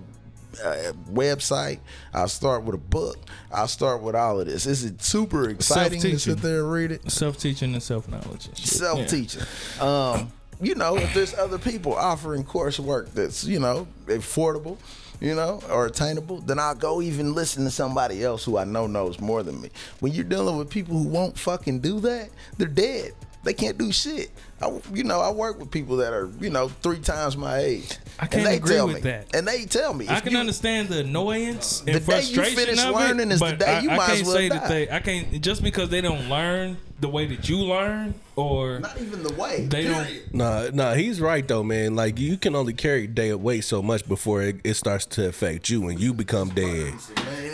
uh, 0.65 0.93
website. 1.11 1.81
I'll 2.13 2.29
start 2.29 2.65
with 2.65 2.75
a 2.75 2.79
book. 2.79 3.19
I'll 3.53 3.69
start 3.69 4.03
with 4.03 4.15
all 4.15 4.41
of 4.41 4.47
this. 4.47 4.67
Is 4.67 4.85
it 4.85 5.03
super 5.03 5.49
exciting 5.49 6.01
to 6.01 6.19
sit 6.19 6.39
there 6.39 6.61
and 6.61 6.73
read 6.73 6.93
it? 6.93 7.11
Self 7.11 7.39
teaching 7.39 7.73
and 7.73 7.83
self 7.83 8.09
knowledge. 8.09 8.55
self 8.57 9.07
teaching. 9.09 9.43
Um, 9.81 10.33
you 10.61 10.75
know, 10.75 10.97
if 10.97 11.15
there's 11.15 11.35
other 11.35 11.59
people 11.59 11.95
offering 11.95 12.45
coursework 12.45 13.13
that's 13.13 13.45
you 13.45 13.59
know 13.59 13.87
affordable, 14.07 14.77
you 15.21 15.35
know, 15.35 15.61
or 15.71 15.87
attainable, 15.87 16.41
then 16.41 16.59
I'll 16.59 16.75
go 16.75 17.01
even 17.01 17.35
listen 17.35 17.65
to 17.65 17.71
somebody 17.71 18.23
else 18.25 18.45
who 18.45 18.59
I 18.59 18.65
know 18.65 18.87
knows 18.87 19.21
more 19.21 19.43
than 19.43 19.61
me. 19.61 19.71
When 20.01 20.13
you're 20.13 20.25
dealing 20.25 20.57
with 20.59 20.69
people 20.71 20.97
who 20.97 21.09
won't 21.09 21.39
fucking 21.39 21.81
do 21.81 22.01
that, 22.01 22.31
they're 22.59 22.69
dead. 22.69 23.13
They 23.43 23.55
can't 23.55 23.79
do 23.79 23.91
shit. 23.91 24.31
I, 24.61 24.71
you 24.93 25.03
know, 25.05 25.19
I 25.21 25.31
work 25.31 25.59
with 25.59 25.71
people 25.71 25.97
that 25.97 26.13
are, 26.13 26.31
you 26.41 26.51
know, 26.51 26.69
three 26.69 26.99
times 26.99 27.39
my 27.39 27.57
age. 27.61 27.97
I 28.19 28.27
can't 28.27 28.35
and 28.43 28.47
they 28.47 28.57
agree 28.57 28.75
tell 28.77 28.87
with 28.87 28.97
me, 28.97 29.01
that. 29.03 29.35
And 29.35 29.49
they 29.49 29.65
tell 29.65 29.95
me. 29.95 30.07
I 30.11 30.21
can 30.21 30.33
you- 30.33 30.39
understand 30.39 30.91
the 30.91 30.99
annoyance 31.01 31.79
and 31.81 31.89
The 31.89 31.93
day 31.93 31.99
you 31.99 32.01
frustration 32.35 32.55
finish 32.57 32.85
of 32.85 32.95
learning 32.95 33.31
it, 33.31 33.35
is 33.35 33.41
the 33.41 33.47
but 33.47 33.59
day 33.59 33.77
I, 33.77 33.81
you 33.81 33.89
I 33.91 33.97
might 33.97 34.11
as 34.11 34.17
can't 34.17 34.27
well 34.27 34.37
say 34.37 34.49
die. 34.51 34.59
that 34.59 34.69
they. 34.69 34.91
I 34.91 35.01
can't 35.01 35.41
just 35.41 35.63
because 35.63 35.89
they 35.89 36.03
don't 36.03 36.29
learn 36.29 36.77
the 37.01 37.09
way 37.09 37.25
that 37.25 37.49
you 37.49 37.57
learn, 37.61 38.13
or 38.37 38.81
Not 38.81 39.01
even 39.01 39.23
the 39.23 39.33
way. 39.33 39.65
they 39.65 39.85
don't. 39.85 40.05
period. 40.05 40.35
Nah, 40.35 40.69
nah, 40.75 40.93
he's 40.93 41.19
right 41.19 41.49
though, 41.49 41.63
man. 41.63 41.97
Like 41.97 42.19
you 42.19 42.37
can 42.37 42.55
only 42.55 42.75
carry 42.75 43.07
day 43.07 43.31
of 43.31 43.43
weight 43.43 43.65
so 43.65 43.81
much 43.81 44.07
before 44.07 44.43
it, 44.43 44.57
it 44.65 44.75
starts 44.75 45.07
to 45.07 45.27
affect 45.29 45.71
you 45.71 45.89
and 45.89 45.99
you 45.99 46.13
become 46.13 46.51
dead. 46.51 46.93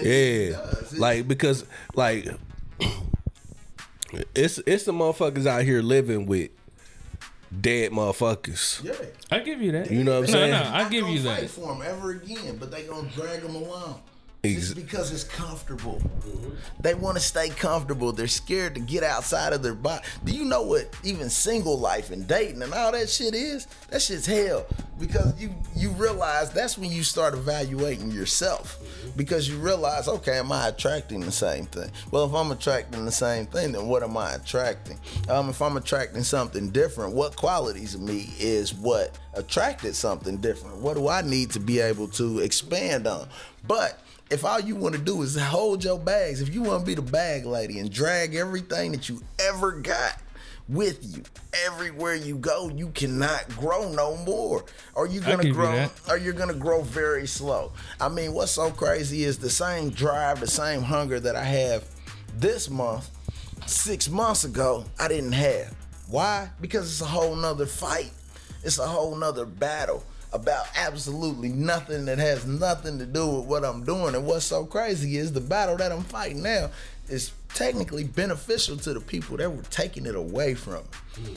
Yeah, 0.03 0.61
like 0.99 1.29
because 1.29 1.65
like 1.95 2.27
it's 4.35 4.59
it's 4.67 4.85
the 4.85 4.93
motherfuckers 4.93 5.47
out 5.47 5.63
here 5.63 5.83
living 5.83 6.27
with 6.27 6.51
dead 7.61 7.93
motherfuckers. 7.93 8.83
Yeah. 8.85 8.95
I 9.31 9.41
give 9.41 9.61
you 9.63 9.73
that. 9.73 9.91
You 9.91 10.05
know 10.05 10.21
what 10.21 10.29
I'm 10.29 10.33
no, 10.33 10.39
saying? 10.39 10.51
No, 10.51 10.71
I 10.73 10.89
give 10.89 11.03
gonna 11.03 11.15
you 11.15 11.23
fight 11.23 11.41
that. 11.43 11.51
for 11.51 11.69
them 11.69 11.83
ever 11.85 12.11
again, 12.13 12.57
but 12.59 12.71
they 12.71 12.85
gonna 12.85 13.09
drag 13.11 13.43
them 13.43 13.55
along. 13.55 14.03
Ex- 14.55 14.61
Just 14.69 14.77
because 14.77 15.13
it's 15.13 15.25
comfortable. 15.25 16.01
They 16.81 16.95
want 16.95 17.17
to 17.17 17.23
stay 17.23 17.49
comfortable. 17.51 18.13
They're 18.13 18.27
scared 18.29 18.75
to 18.75 18.81
get 18.81 19.03
outside 19.03 19.53
of 19.53 19.63
their 19.63 19.75
body. 19.75 20.05
Do 20.25 20.33
you 20.33 20.45
know 20.45 20.63
what 20.63 20.95
even 21.03 21.29
single 21.31 21.79
life 21.79 22.11
and 22.11 22.27
dating 22.27 22.63
and 22.63 22.73
all 22.73 22.93
that 22.93 23.09
shit 23.09 23.35
is? 23.35 23.67
That 23.91 24.03
shit's 24.03 24.27
hell. 24.27 24.67
Because 24.99 25.39
you 25.41 25.55
you 25.75 25.91
realize 25.91 26.51
that's 26.51 26.79
when 26.79 26.91
you 26.91 27.03
start 27.03 27.35
evaluating 27.35 28.11
yourself. 28.11 28.79
Because 29.15 29.49
you 29.49 29.57
realize, 29.59 30.09
okay, 30.09 30.39
am 30.39 30.51
I 30.51 30.69
attracting 30.69 31.21
the 31.21 31.33
same 31.33 31.67
thing? 31.67 31.91
Well, 32.11 32.25
if 32.25 32.35
I'm 32.35 32.51
attracting 32.51 33.05
the 33.05 33.13
same 33.13 33.47
thing, 33.47 33.73
then 33.73 33.87
what 33.89 34.03
am 34.03 34.17
I 34.17 34.35
attracting? 34.35 34.99
Um, 35.29 35.51
if 35.51 35.61
I'm 35.61 35.77
attracting 35.77 36.23
something 36.23 36.71
different, 36.71 37.15
what 37.15 37.37
qualities 37.37 37.95
of 37.95 38.01
me 38.01 38.31
is 38.39 38.73
what 38.73 39.19
attracted 39.35 39.95
something 39.95 40.39
different? 40.39 40.79
What 40.79 40.97
do 40.97 41.09
I 41.09 41.21
need 41.21 41.51
to 41.51 41.61
be 41.61 41.79
able 41.81 42.09
to 42.09 42.39
expand 42.41 43.07
on? 43.07 43.29
But 43.67 44.01
if 44.31 44.45
all 44.45 44.61
you 44.61 44.75
want 44.75 44.95
to 44.95 45.01
do 45.01 45.23
is 45.23 45.39
hold 45.39 45.85
your 45.85 45.99
bags, 45.99 46.41
if 46.41 46.53
you 46.53 46.63
want 46.63 46.81
to 46.81 46.87
be 46.87 46.95
the 46.95 47.03
bag 47.03 47.47
lady 47.47 47.79
and 47.79 47.91
drag 47.91 48.35
everything 48.35 48.93
that 48.93 49.09
you 49.09 49.23
ever 49.39 49.73
got 49.73 50.21
with 50.69 51.17
you. 51.17 51.23
Everywhere 51.65 52.17
you 52.17 52.37
go, 52.37 52.69
you 52.69 52.89
cannot 52.89 53.49
grow 53.57 53.93
no 53.93 54.17
more. 54.19 54.65
Or 54.95 55.07
you're 55.07 55.23
gonna 55.23 55.51
grow 55.51 55.89
or 56.09 56.19
you're 56.19 56.33
gonna 56.33 56.55
grow 56.55 56.83
very 56.83 57.27
slow. 57.27 57.73
I 58.01 58.09
mean, 58.09 58.33
what's 58.33 58.53
so 58.53 58.71
crazy 58.71 59.25
is 59.25 59.39
the 59.39 59.51
same 59.51 59.91
drive, 59.91 60.41
the 60.41 60.47
same 60.47 60.83
hunger 60.83 61.21
that 61.21 61.37
I 61.37 61.45
have 61.45 61.85
this 62.37 62.69
month, 62.69 63.11
six 63.67 64.09
months 64.09 64.45
ago, 64.45 64.85
I 64.99 65.09
didn't 65.09 65.33
have. 65.33 65.75
Why? 66.09 66.51
Because 66.61 66.91
it's 66.91 67.01
a 67.01 67.07
whole 67.07 67.35
nother 67.35 67.67
fight. 67.67 68.13
It's 68.63 68.79
a 68.79 68.87
whole 68.87 69.15
nother 69.15 69.47
battle 69.47 70.05
about 70.33 70.67
absolutely 70.77 71.49
nothing 71.49 72.05
that 72.07 72.19
has 72.19 72.47
nothing 72.47 72.99
to 72.99 73.07
do 73.07 73.27
with 73.27 73.47
what 73.47 73.65
I'm 73.65 73.85
doing. 73.85 74.15
And 74.15 74.27
what's 74.27 74.45
so 74.45 74.65
crazy 74.65 75.17
is 75.17 75.33
the 75.33 75.41
battle 75.41 75.77
that 75.79 75.93
I'm 75.93 76.03
fighting 76.03 76.43
now 76.43 76.71
is 77.09 77.33
technically 77.55 78.05
beneficial 78.05 78.77
to 78.79 78.95
the 78.95 79.01
people 79.01 79.37
that 79.39 79.51
were 79.51 79.63
taking 79.65 80.07
it 80.07 80.15
away 80.15 80.55
from 80.55 80.83
me. 81.25 81.37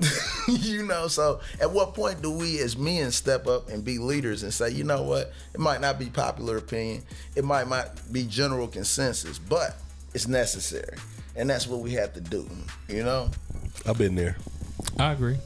you 0.48 0.86
know, 0.86 1.08
so 1.08 1.40
at 1.60 1.70
what 1.70 1.94
point 1.94 2.22
do 2.22 2.30
we 2.30 2.58
as 2.60 2.76
men 2.76 3.10
step 3.10 3.46
up 3.46 3.68
and 3.68 3.84
be 3.84 3.98
leaders 3.98 4.42
and 4.42 4.52
say, 4.52 4.70
you 4.70 4.84
know 4.84 5.02
what, 5.02 5.32
it 5.52 5.60
might 5.60 5.80
not 5.80 5.98
be 5.98 6.06
popular 6.06 6.56
opinion, 6.56 7.02
it 7.36 7.44
might 7.44 7.68
not 7.68 8.00
be 8.10 8.24
general 8.24 8.66
consensus, 8.66 9.38
but 9.38 9.76
it's 10.14 10.26
necessary. 10.26 10.96
And 11.36 11.48
that's 11.50 11.66
what 11.66 11.80
we 11.80 11.92
have 11.92 12.14
to 12.14 12.20
do, 12.20 12.48
you 12.88 13.04
know? 13.04 13.30
I've 13.86 13.98
been 13.98 14.14
there. 14.14 14.36
I 14.98 15.12
agree. 15.12 15.36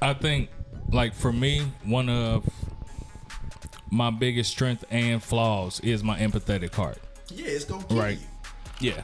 I 0.00 0.14
think, 0.14 0.48
like 0.90 1.14
for 1.14 1.32
me, 1.32 1.66
one 1.84 2.08
of 2.08 2.44
my 3.90 4.10
biggest 4.10 4.50
strength 4.50 4.84
and 4.90 5.22
flaws 5.22 5.80
is 5.80 6.02
my 6.02 6.18
empathetic 6.18 6.74
heart. 6.74 6.98
Yeah, 7.32 7.46
it's 7.46 7.64
gonna 7.64 7.84
kill 7.84 7.98
Right. 7.98 8.18
you. 8.80 8.92
Yeah. 8.92 9.02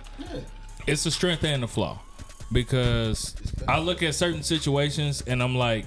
It's 0.86 1.06
a 1.06 1.10
strength 1.10 1.44
and 1.44 1.62
a 1.64 1.68
flaw 1.68 2.00
because 2.50 3.34
I 3.68 3.78
look 3.78 4.02
at 4.02 4.14
certain 4.14 4.42
situations 4.42 5.22
and 5.26 5.42
I'm 5.42 5.54
like, 5.56 5.86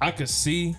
I 0.00 0.10
could 0.10 0.30
see 0.30 0.74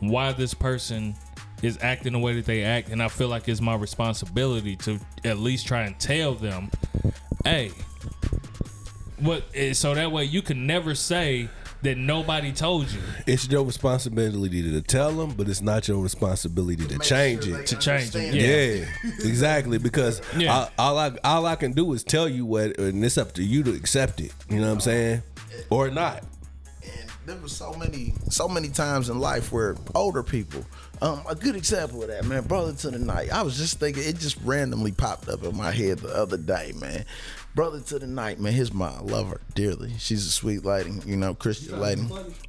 why 0.00 0.32
this 0.32 0.54
person 0.54 1.14
is 1.62 1.78
acting 1.82 2.14
the 2.14 2.18
way 2.18 2.34
that 2.34 2.46
they 2.46 2.64
act, 2.64 2.88
and 2.88 3.02
I 3.02 3.08
feel 3.08 3.28
like 3.28 3.46
it's 3.48 3.60
my 3.60 3.74
responsibility 3.74 4.76
to 4.76 4.98
at 5.24 5.38
least 5.38 5.66
try 5.66 5.82
and 5.82 5.98
tell 6.00 6.34
them, 6.34 6.70
hey, 7.44 7.70
what? 9.18 9.44
eh, 9.54 9.72
So 9.74 9.94
that 9.94 10.10
way 10.10 10.24
you 10.24 10.40
can 10.42 10.66
never 10.66 10.94
say 10.94 11.48
that 11.82 11.96
nobody 11.96 12.52
told 12.52 12.90
you. 12.90 13.00
It's 13.26 13.48
your 13.48 13.64
responsibility 13.64 14.62
to 14.70 14.82
tell 14.82 15.12
them, 15.12 15.32
but 15.36 15.48
it's 15.48 15.60
not 15.62 15.88
your 15.88 16.02
responsibility 16.02 16.84
to 16.86 16.98
Make 16.98 17.02
change 17.02 17.44
sure 17.44 17.60
it. 17.60 17.66
To 17.68 17.76
change 17.76 18.14
it, 18.14 18.34
yeah. 18.34 18.84
Yeah, 18.84 19.10
exactly. 19.28 19.78
Because 19.78 20.20
Yeah. 20.36 20.54
I, 20.54 20.68
all 20.78 20.98
I 20.98 21.12
all 21.24 21.46
I 21.46 21.56
can 21.56 21.72
do 21.72 21.92
is 21.94 22.04
tell 22.04 22.28
you 22.28 22.44
what, 22.44 22.78
and 22.78 23.04
it's 23.04 23.16
up 23.18 23.32
to 23.34 23.42
you 23.42 23.62
to 23.64 23.70
accept 23.72 24.20
it. 24.20 24.32
You 24.48 24.56
know 24.60 24.66
what 24.66 24.72
I'm 24.74 24.80
saying, 24.80 25.22
or 25.70 25.90
not. 25.90 26.22
And 26.82 27.10
there 27.26 27.36
was 27.36 27.52
so 27.56 27.72
many, 27.74 28.12
so 28.28 28.48
many 28.48 28.68
times 28.68 29.08
in 29.08 29.18
life 29.18 29.52
where 29.52 29.76
older 29.94 30.22
people. 30.22 30.64
Um, 31.02 31.22
a 31.28 31.34
good 31.34 31.56
example 31.56 32.02
of 32.02 32.08
that, 32.08 32.24
man, 32.26 32.44
brother 32.44 32.74
to 32.74 32.90
the 32.90 32.98
night. 32.98 33.32
I 33.32 33.42
was 33.42 33.56
just 33.56 33.80
thinking, 33.80 34.02
it 34.02 34.18
just 34.18 34.36
randomly 34.44 34.92
popped 34.92 35.28
up 35.28 35.42
in 35.44 35.56
my 35.56 35.70
head 35.70 36.00
the 36.00 36.14
other 36.14 36.36
day, 36.36 36.72
man. 36.76 37.06
Brother 37.52 37.80
to 37.80 37.98
the 37.98 38.06
night, 38.06 38.38
man. 38.38 38.52
His 38.52 38.72
mom, 38.72 38.94
I 38.94 39.00
love 39.00 39.28
her 39.28 39.40
dearly. 39.54 39.92
She's 39.98 40.24
a 40.24 40.30
sweet 40.30 40.64
lady, 40.64 40.92
you 41.04 41.16
know, 41.16 41.34
Christian 41.34 41.80
lady. 41.80 42.02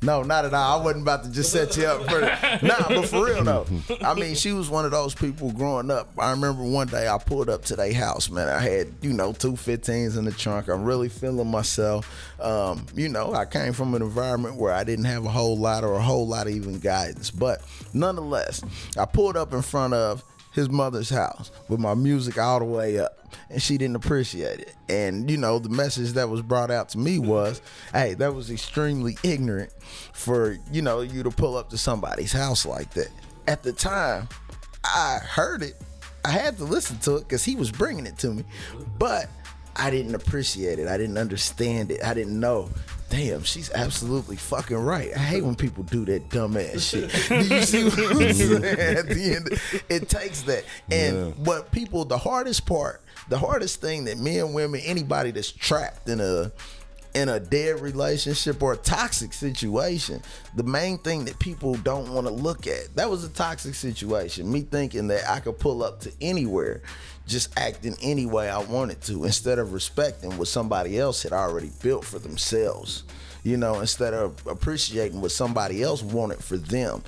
No, 0.03 0.21
not 0.21 0.45
at 0.45 0.53
all. 0.53 0.79
I 0.79 0.83
wasn't 0.83 1.01
about 1.01 1.23
to 1.23 1.31
just 1.31 1.51
set 1.51 1.75
you 1.75 1.85
up 1.85 2.07
for 2.07 2.19
it. 2.21 2.63
nah, 2.63 2.87
but 2.87 3.07
for 3.07 3.25
real 3.25 3.43
though. 3.43 3.65
I 4.01 4.13
mean, 4.13 4.35
she 4.35 4.51
was 4.51 4.69
one 4.69 4.85
of 4.85 4.91
those 4.91 5.15
people 5.15 5.51
growing 5.53 5.89
up. 5.89 6.11
I 6.19 6.29
remember 6.29 6.61
one 6.63 6.85
day 6.85 7.07
I 7.07 7.17
pulled 7.17 7.49
up 7.49 7.65
to 7.65 7.75
their 7.75 7.91
house, 7.93 8.29
man. 8.29 8.47
I 8.47 8.59
had, 8.59 8.93
you 9.01 9.13
know, 9.13 9.33
two 9.33 9.53
15s 9.53 10.19
in 10.19 10.25
the 10.25 10.31
trunk. 10.31 10.67
I'm 10.67 10.83
really 10.83 11.09
feeling 11.09 11.49
myself. 11.49 12.07
Um, 12.39 12.85
you 12.95 13.09
know, 13.09 13.33
I 13.33 13.45
came 13.45 13.73
from 13.73 13.95
an 13.95 14.03
environment 14.03 14.55
where 14.57 14.73
I 14.73 14.83
didn't 14.83 15.05
have 15.05 15.25
a 15.25 15.29
whole 15.29 15.57
lot 15.57 15.83
or 15.83 15.95
a 15.95 16.01
whole 16.01 16.27
lot 16.27 16.45
of 16.45 16.53
even 16.53 16.77
guidance. 16.77 17.31
But 17.31 17.63
nonetheless, 17.91 18.40
I 18.97 19.05
pulled 19.05 19.37
up 19.37 19.53
in 19.53 19.61
front 19.61 19.93
of 19.93 20.23
his 20.51 20.69
mother's 20.69 21.09
house 21.09 21.51
with 21.69 21.79
my 21.79 21.93
music 21.93 22.37
all 22.37 22.59
the 22.59 22.65
way 22.65 22.99
up 22.99 23.21
and 23.49 23.61
she 23.61 23.77
didn't 23.77 23.95
appreciate 23.95 24.59
it. 24.59 24.75
And 24.89 25.29
you 25.29 25.37
know 25.37 25.59
the 25.59 25.69
message 25.69 26.11
that 26.13 26.29
was 26.29 26.41
brought 26.41 26.71
out 26.71 26.89
to 26.89 26.97
me 26.97 27.17
mm-hmm. 27.17 27.27
was 27.27 27.61
hey 27.93 28.13
that 28.15 28.33
was 28.35 28.51
extremely 28.51 29.17
ignorant 29.23 29.71
for 30.13 30.57
you 30.71 30.81
know 30.81 31.01
you 31.01 31.23
to 31.23 31.31
pull 31.31 31.55
up 31.55 31.69
to 31.69 31.77
somebody's 31.77 32.33
house 32.33 32.65
like 32.65 32.91
that. 32.91 33.09
At 33.47 33.63
the 33.63 33.73
time 33.73 34.27
i 34.83 35.19
heard 35.23 35.63
it. 35.63 35.81
I 36.23 36.31
had 36.31 36.57
to 36.57 36.65
listen 36.65 36.97
to 36.99 37.17
it 37.17 37.21
because 37.21 37.43
he 37.43 37.55
was 37.55 37.71
bringing 37.71 38.05
it 38.05 38.17
to 38.19 38.31
me 38.31 38.43
but 38.99 39.27
i 39.75 39.89
didn't 39.89 40.15
appreciate 40.15 40.79
it. 40.79 40.87
I 40.87 40.97
didn't 40.97 41.17
understand 41.17 41.91
it. 41.91 42.03
I 42.03 42.13
didn't 42.13 42.39
know 42.39 42.69
Damn, 43.11 43.43
she's 43.43 43.69
absolutely 43.71 44.37
fucking 44.37 44.77
right. 44.77 45.11
I 45.13 45.19
hate 45.19 45.43
when 45.43 45.55
people 45.55 45.83
do 45.83 46.05
that 46.05 46.29
dumbass 46.29 46.89
shit. 46.91 47.11
Do 47.27 47.55
you 47.55 47.61
see 47.61 47.83
what 47.83 47.99
I'm 47.99 48.33
saying? 48.33 48.63
At 48.63 49.07
the 49.09 49.35
end, 49.35 49.83
it 49.89 50.07
takes 50.07 50.43
that. 50.43 50.63
And 50.89 51.35
what 51.45 51.71
people, 51.73 52.05
the 52.05 52.17
hardest 52.17 52.65
part, 52.65 53.01
the 53.27 53.37
hardest 53.37 53.81
thing 53.81 54.05
that 54.05 54.17
men, 54.17 54.53
women, 54.53 54.79
anybody 54.85 55.31
that's 55.31 55.51
trapped 55.51 56.07
in 56.07 56.21
a 56.21 56.53
in 57.13 57.27
a 57.27 57.39
dead 57.41 57.81
relationship 57.81 58.63
or 58.63 58.71
a 58.71 58.77
toxic 58.77 59.33
situation, 59.33 60.21
the 60.55 60.63
main 60.63 60.97
thing 60.97 61.25
that 61.25 61.37
people 61.39 61.75
don't 61.75 62.13
want 62.13 62.25
to 62.25 62.31
look 62.31 62.67
at. 62.67 62.95
That 62.95 63.09
was 63.09 63.25
a 63.25 63.29
toxic 63.29 63.75
situation. 63.75 64.49
Me 64.49 64.61
thinking 64.61 65.07
that 65.09 65.29
I 65.29 65.41
could 65.41 65.59
pull 65.59 65.83
up 65.83 65.99
to 66.01 66.11
anywhere, 66.21 66.81
just 67.27 67.57
acting 67.57 67.95
any 68.01 68.25
way 68.25 68.49
I 68.49 68.59
wanted 68.59 69.01
to, 69.03 69.23
instead 69.23 69.59
of 69.59 69.73
respecting 69.73 70.37
what 70.37 70.47
somebody 70.47 70.99
else 70.99 71.23
had 71.23 71.33
already 71.33 71.71
built 71.81 72.05
for 72.05 72.19
themselves. 72.19 73.03
You 73.43 73.57
know, 73.57 73.79
instead 73.79 74.13
of 74.13 74.45
appreciating 74.45 75.21
what 75.21 75.31
somebody 75.31 75.81
else 75.81 76.03
wanted 76.03 76.43
for 76.43 76.57
them. 76.57 77.03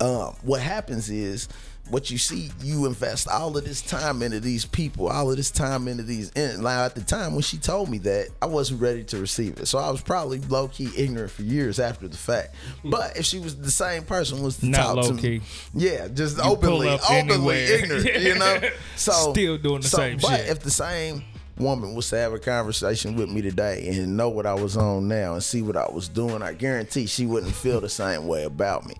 Um, 0.00 0.36
what 0.42 0.60
happens 0.60 1.10
is 1.10 1.48
what 1.90 2.10
you 2.10 2.18
see, 2.18 2.50
you 2.62 2.86
invest 2.86 3.28
all 3.28 3.56
of 3.56 3.64
this 3.64 3.82
time 3.82 4.22
into 4.22 4.40
these 4.40 4.64
people, 4.64 5.08
all 5.08 5.30
of 5.30 5.36
this 5.36 5.50
time 5.50 5.88
into 5.88 6.02
these. 6.02 6.30
And 6.36 6.62
now, 6.62 6.84
at 6.84 6.94
the 6.94 7.00
time 7.02 7.32
when 7.32 7.42
she 7.42 7.56
told 7.58 7.88
me 7.90 7.98
that, 7.98 8.28
I 8.40 8.46
wasn't 8.46 8.80
ready 8.80 9.04
to 9.04 9.18
receive 9.18 9.58
it, 9.58 9.66
so 9.66 9.78
I 9.78 9.90
was 9.90 10.00
probably 10.00 10.38
low 10.40 10.68
key 10.68 10.88
ignorant 10.96 11.30
for 11.32 11.42
years 11.42 11.78
after 11.80 12.08
the 12.08 12.16
fact. 12.16 12.54
But 12.84 13.16
if 13.16 13.24
she 13.24 13.38
was 13.40 13.56
the 13.56 13.70
same 13.70 14.04
person, 14.04 14.42
was 14.42 14.58
to 14.58 14.66
Not 14.66 14.94
talk 14.94 15.06
to 15.06 15.12
me, 15.14 15.20
key. 15.20 15.40
yeah, 15.74 16.08
just 16.08 16.38
pull 16.38 16.52
openly, 16.52 16.88
openly 16.88 17.16
anywhere. 17.18 17.56
ignorant, 17.82 18.22
you 18.22 18.38
know. 18.38 18.60
So 18.96 19.32
Still 19.32 19.58
doing 19.58 19.80
the 19.80 19.88
so- 19.88 19.96
same 19.98 20.18
but 20.18 20.36
shit. 20.40 20.48
if 20.50 20.60
the 20.60 20.70
same 20.70 21.24
woman 21.58 21.94
was 21.94 22.08
to 22.08 22.16
have 22.16 22.32
a 22.32 22.38
conversation 22.38 23.16
with 23.16 23.28
me 23.30 23.42
today 23.42 23.86
and 23.88 24.16
know 24.16 24.30
what 24.30 24.46
I 24.46 24.54
was 24.54 24.78
on 24.78 25.08
now 25.08 25.34
and 25.34 25.42
see 25.42 25.60
what 25.60 25.76
I 25.76 25.86
was 25.90 26.08
doing, 26.08 26.40
I 26.42 26.54
guarantee 26.54 27.06
she 27.06 27.26
wouldn't 27.26 27.54
feel 27.54 27.80
the 27.82 27.88
same 27.88 28.26
way 28.26 28.44
about 28.44 28.86
me. 28.86 28.94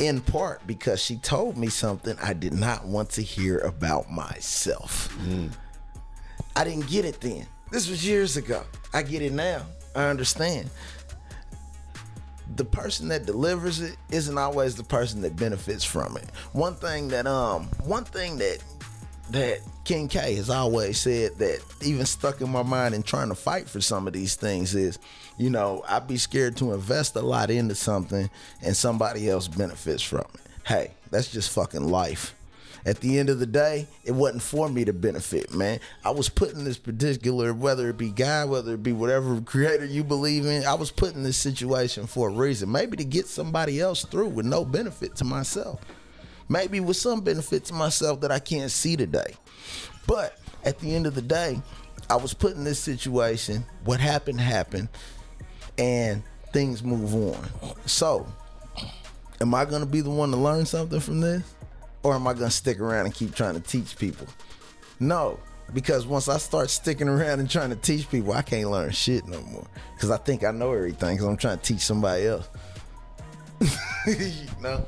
In 0.00 0.20
part 0.20 0.66
because 0.66 1.00
she 1.00 1.16
told 1.16 1.56
me 1.56 1.68
something 1.68 2.16
I 2.20 2.32
did 2.32 2.52
not 2.52 2.84
want 2.84 3.10
to 3.10 3.22
hear 3.22 3.58
about 3.58 4.10
myself. 4.10 5.16
I 6.56 6.64
didn't 6.64 6.88
get 6.88 7.04
it 7.04 7.20
then. 7.20 7.46
This 7.70 7.88
was 7.88 8.06
years 8.06 8.36
ago. 8.36 8.64
I 8.92 9.02
get 9.02 9.22
it 9.22 9.32
now. 9.32 9.62
I 9.94 10.06
understand. 10.06 10.70
The 12.56 12.64
person 12.64 13.08
that 13.08 13.24
delivers 13.26 13.80
it 13.80 13.96
isn't 14.10 14.36
always 14.36 14.74
the 14.74 14.84
person 14.84 15.20
that 15.22 15.36
benefits 15.36 15.84
from 15.84 16.16
it. 16.16 16.28
One 16.52 16.74
thing 16.74 17.08
that 17.08 17.26
um 17.26 17.68
one 17.84 18.04
thing 18.04 18.36
that 18.38 18.58
that 19.30 19.60
King 19.84 20.08
K 20.08 20.34
has 20.36 20.48
always 20.48 20.98
said 20.98 21.38
that 21.38 21.60
even 21.82 22.06
stuck 22.06 22.40
in 22.40 22.50
my 22.50 22.62
mind 22.62 22.94
and 22.94 23.04
trying 23.04 23.28
to 23.28 23.34
fight 23.34 23.68
for 23.68 23.80
some 23.80 24.06
of 24.06 24.14
these 24.14 24.34
things 24.34 24.74
is, 24.74 24.98
you 25.36 25.50
know, 25.50 25.84
I'd 25.86 26.08
be 26.08 26.16
scared 26.16 26.56
to 26.58 26.72
invest 26.72 27.16
a 27.16 27.20
lot 27.20 27.50
into 27.50 27.74
something 27.74 28.30
and 28.62 28.76
somebody 28.76 29.28
else 29.28 29.46
benefits 29.46 30.02
from 30.02 30.24
it. 30.34 30.40
Hey, 30.64 30.92
that's 31.10 31.30
just 31.30 31.50
fucking 31.50 31.86
life. 31.86 32.34
At 32.86 33.00
the 33.00 33.18
end 33.18 33.30
of 33.30 33.38
the 33.38 33.46
day, 33.46 33.86
it 34.04 34.12
wasn't 34.12 34.42
for 34.42 34.68
me 34.68 34.84
to 34.84 34.92
benefit, 34.92 35.52
man. 35.54 35.80
I 36.04 36.10
was 36.10 36.28
putting 36.28 36.64
this 36.64 36.76
particular, 36.78 37.52
whether 37.52 37.88
it 37.88 37.98
be 37.98 38.10
God, 38.10 38.50
whether 38.50 38.74
it 38.74 38.82
be 38.82 38.92
whatever 38.92 39.40
creator 39.42 39.84
you 39.84 40.04
believe 40.04 40.46
in, 40.46 40.64
I 40.64 40.74
was 40.74 40.90
putting 40.90 41.22
this 41.22 41.36
situation 41.36 42.06
for 42.06 42.28
a 42.28 42.32
reason. 42.32 42.72
Maybe 42.72 42.96
to 42.96 43.04
get 43.04 43.26
somebody 43.26 43.80
else 43.80 44.04
through 44.04 44.28
with 44.28 44.46
no 44.46 44.64
benefit 44.64 45.16
to 45.16 45.24
myself 45.24 45.80
maybe 46.48 46.80
with 46.80 46.96
some 46.96 47.20
benefit 47.20 47.64
to 47.66 47.74
myself 47.74 48.20
that 48.20 48.30
I 48.30 48.38
can't 48.38 48.70
see 48.70 48.96
today. 48.96 49.34
But 50.06 50.38
at 50.64 50.78
the 50.78 50.94
end 50.94 51.06
of 51.06 51.14
the 51.14 51.22
day, 51.22 51.60
I 52.10 52.16
was 52.16 52.34
put 52.34 52.54
in 52.54 52.64
this 52.64 52.78
situation. 52.78 53.64
What 53.84 54.00
happened 54.00 54.40
happened, 54.40 54.88
and 55.78 56.22
things 56.52 56.82
move 56.82 57.14
on. 57.14 57.76
So, 57.86 58.26
am 59.40 59.54
I 59.54 59.64
gonna 59.64 59.86
be 59.86 60.00
the 60.00 60.10
one 60.10 60.30
to 60.30 60.36
learn 60.36 60.66
something 60.66 61.00
from 61.00 61.20
this, 61.20 61.42
or 62.02 62.14
am 62.14 62.26
I 62.26 62.34
gonna 62.34 62.50
stick 62.50 62.80
around 62.80 63.06
and 63.06 63.14
keep 63.14 63.34
trying 63.34 63.54
to 63.54 63.60
teach 63.60 63.96
people? 63.96 64.26
No, 65.00 65.38
because 65.72 66.06
once 66.06 66.28
I 66.28 66.38
start 66.38 66.70
sticking 66.70 67.08
around 67.08 67.40
and 67.40 67.50
trying 67.50 67.70
to 67.70 67.76
teach 67.76 68.08
people, 68.10 68.32
I 68.32 68.42
can't 68.42 68.70
learn 68.70 68.90
shit 68.90 69.26
no 69.26 69.40
more. 69.42 69.66
Because 69.94 70.10
I 70.10 70.18
think 70.18 70.44
I 70.44 70.50
know 70.50 70.72
everything. 70.72 71.16
Because 71.16 71.26
I'm 71.26 71.36
trying 71.36 71.58
to 71.58 71.64
teach 71.64 71.80
somebody 71.80 72.26
else. 72.26 72.48
you 74.06 74.46
know. 74.60 74.84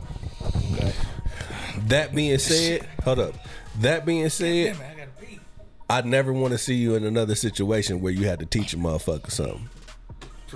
That 1.87 2.15
being 2.15 2.39
said, 2.39 2.89
hold 3.03 3.19
up. 3.19 3.35
That 3.81 4.07
being 4.07 4.29
said, 4.29 4.77
Damn 4.77 4.83
it, 4.83 4.96
I 5.89 6.01
never 6.01 6.33
want 6.33 6.53
to 6.53 6.59
see 6.59 6.75
you 6.75 6.97
in 6.97 7.05
another 7.05 7.37
situation 7.37 8.01
where 8.01 8.13
you 8.13 8.27
had 8.27 8.41
to 8.41 8.47
teach 8.47 8.75
a 8.75 8.77
motherfucker 8.77 9.31
something. 9.31 9.69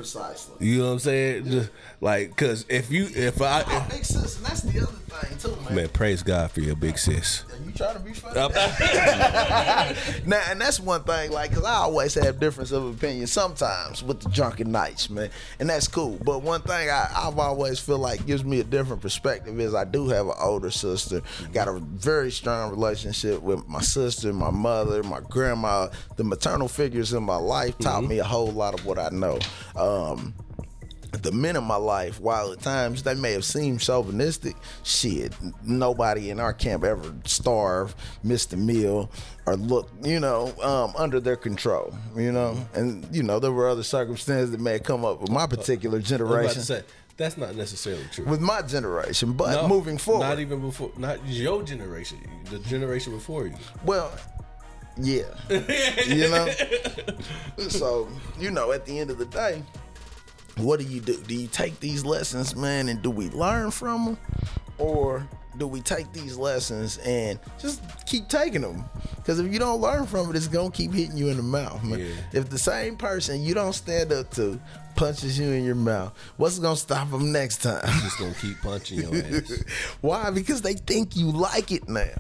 Precisely. 0.01 0.67
You 0.67 0.79
know 0.79 0.87
what 0.87 0.93
I'm 0.93 0.99
saying? 1.01 1.51
Just 1.51 1.71
like, 2.01 2.35
cause 2.35 2.65
if 2.71 2.91
you, 2.91 3.07
if 3.15 3.43
I, 3.43 3.63
Oh, 3.67 3.87
big 3.91 4.03
sis, 4.03 4.39
and 4.39 4.47
that's 4.47 4.63
the 4.63 4.81
other 4.81 4.87
thing 4.87 5.37
too, 5.37 5.61
man. 5.65 5.75
man, 5.75 5.89
praise 5.91 6.23
God 6.23 6.51
for 6.51 6.61
your 6.61 6.75
big 6.75 6.97
sis. 6.97 7.45
Are 7.53 7.63
you 7.63 7.71
trying 7.73 7.97
to 7.97 8.01
be 8.01 8.15
funny? 8.15 8.35
now, 10.27 10.43
and 10.49 10.59
that's 10.59 10.81
one 10.81 11.03
thing, 11.05 11.33
like, 11.33 11.53
cause 11.53 11.65
I 11.65 11.75
always 11.75 12.15
have 12.15 12.41
difference 12.41 12.73
of 12.73 12.87
opinion 12.87 13.27
sometimes 13.27 14.03
with 14.03 14.21
the 14.21 14.31
drunken 14.31 14.73
knights, 14.73 15.11
man, 15.11 15.29
and 15.59 15.69
that's 15.69 15.87
cool. 15.87 16.19
But 16.25 16.41
one 16.41 16.63
thing 16.63 16.89
I, 16.89 17.11
I've 17.15 17.39
always 17.39 17.79
feel 17.79 17.99
like 17.99 18.25
gives 18.25 18.43
me 18.43 18.61
a 18.61 18.65
different 18.65 19.03
perspective 19.03 19.61
is 19.61 19.75
I 19.75 19.85
do 19.85 20.09
have 20.09 20.29
an 20.29 20.35
older 20.41 20.71
sister, 20.71 21.21
got 21.53 21.69
a 21.69 21.79
very 21.79 22.31
strong 22.31 22.71
relationship 22.71 23.43
with 23.43 23.69
my 23.69 23.83
sister, 23.83 24.33
my 24.33 24.51
mother, 24.51 25.03
my 25.03 25.21
grandma. 25.29 25.89
The 26.17 26.25
maternal 26.25 26.69
figures 26.69 27.13
in 27.13 27.23
my 27.23 27.37
life 27.37 27.77
taught 27.77 28.01
mm-hmm. 28.01 28.09
me 28.09 28.19
a 28.21 28.25
whole 28.25 28.51
lot 28.51 28.73
of 28.73 28.87
what 28.87 28.99
I 28.99 29.11
know. 29.11 29.39
Uh, 29.77 29.90
Um, 29.91 30.35
the 31.23 31.33
men 31.33 31.57
in 31.57 31.65
my 31.65 31.77
life, 31.77 32.21
while 32.21 32.53
at 32.53 32.61
times 32.61 33.03
they 33.03 33.15
may 33.15 33.33
have 33.33 33.45
seemed 33.45 33.81
chauvinistic, 33.81 34.55
shit, 34.85 35.35
nobody 35.65 36.31
in 36.31 36.39
our 36.39 36.53
camp 36.53 36.85
ever 36.85 37.13
starved, 37.25 37.97
missed 38.23 38.53
a 38.53 38.57
meal, 38.57 39.11
or 39.47 39.57
looked, 39.57 40.07
you 40.07 40.21
know, 40.21 40.55
um, 40.63 40.93
under 40.97 41.19
their 41.21 41.37
control, 41.37 41.93
you 42.17 42.33
know. 42.33 42.57
And 42.75 43.07
you 43.15 43.23
know, 43.23 43.39
there 43.39 43.53
were 43.53 43.69
other 43.69 43.83
circumstances 43.83 44.53
that 44.53 44.61
may 44.61 44.75
have 44.75 44.85
come 44.85 45.05
up 45.05 45.21
with 45.21 45.31
my 45.31 45.47
particular 45.47 45.99
was 45.99 46.11
about 46.11 46.19
generation, 46.19 46.63
say 46.63 46.83
that's 47.17 47.37
not 47.37 47.55
necessarily 47.55 48.05
true. 48.13 48.25
with 48.25 48.41
my 48.41 48.63
generation. 48.63 49.33
But 49.33 49.63
No, 49.63 49.69
moving 49.69 49.99
forward, 49.99 50.27
not 50.27 50.39
even 50.39 50.61
before, 50.61 50.93
not 50.97 51.19
your 51.27 51.63
generation, 51.63 52.19
the 52.51 52.61
generation 52.61 53.13
before 53.13 53.47
you. 53.47 53.55
Well, 53.85 54.13
yeah. 55.01 55.25
you 56.07 56.29
know? 56.29 56.49
So, 57.69 58.09
you 58.39 58.51
know, 58.51 58.73
at 58.73 58.87
the 58.87 58.99
end 58.99 59.11
of 59.11 59.19
the 59.19 59.27
day, 59.27 59.63
what 60.57 60.81
do 60.81 60.87
you 60.87 61.01
do? 61.01 61.17
Do 61.17 61.35
you 61.35 61.49
take 61.49 61.79
these 61.81 62.05
lessons, 62.05 62.57
man, 62.57 62.89
and 62.89 63.03
do 63.03 63.11
we 63.11 63.31
learn 63.31 63.71
from 63.71 64.05
them? 64.05 64.19
Or 64.79 65.27
do 65.59 65.67
we 65.67 65.81
take 65.81 66.13
these 66.13 66.37
lessons 66.37 66.99
and 66.99 67.39
just 67.59 67.83
keep 68.07 68.29
taking 68.29 68.63
them? 68.63 68.85
Because 69.17 69.41
if 69.41 69.53
you 69.53 69.59
don't 69.59 69.81
learn 69.81 70.07
from 70.07 70.31
it, 70.31 70.37
it's 70.37 70.49
going 70.49 70.71
to 70.71 70.77
keep 70.77 70.93
hitting 70.93 71.17
you 71.17 71.29
in 71.29 71.37
the 71.37 71.43
mouth, 71.43 71.83
man. 71.85 71.99
Yeah. 71.99 72.15
If 72.33 72.51
the 72.51 72.59
same 72.59 72.97
person 72.97 73.43
you 73.43 73.55
don't 73.55 73.73
stand 73.73 74.13
up 74.13 74.31
to 74.33 74.61
punches 74.97 75.39
you 75.39 75.51
in 75.51 75.65
your 75.65 75.75
mouth, 75.75 76.13
what's 76.37 76.59
going 76.59 76.77
to 76.77 76.81
stop 76.81 77.11
them 77.11 77.33
next 77.33 77.63
time? 77.63 77.83
Just 78.01 78.19
gonna 78.19 78.35
keep 78.35 78.61
punching 78.61 79.01
your 79.01 79.15
ass. 79.25 79.65
Why? 80.01 80.31
Because 80.31 80.63
they 80.63 80.75
think 80.75 81.17
you 81.17 81.31
like 81.31 81.73
it 81.73 81.89
now. 81.89 82.11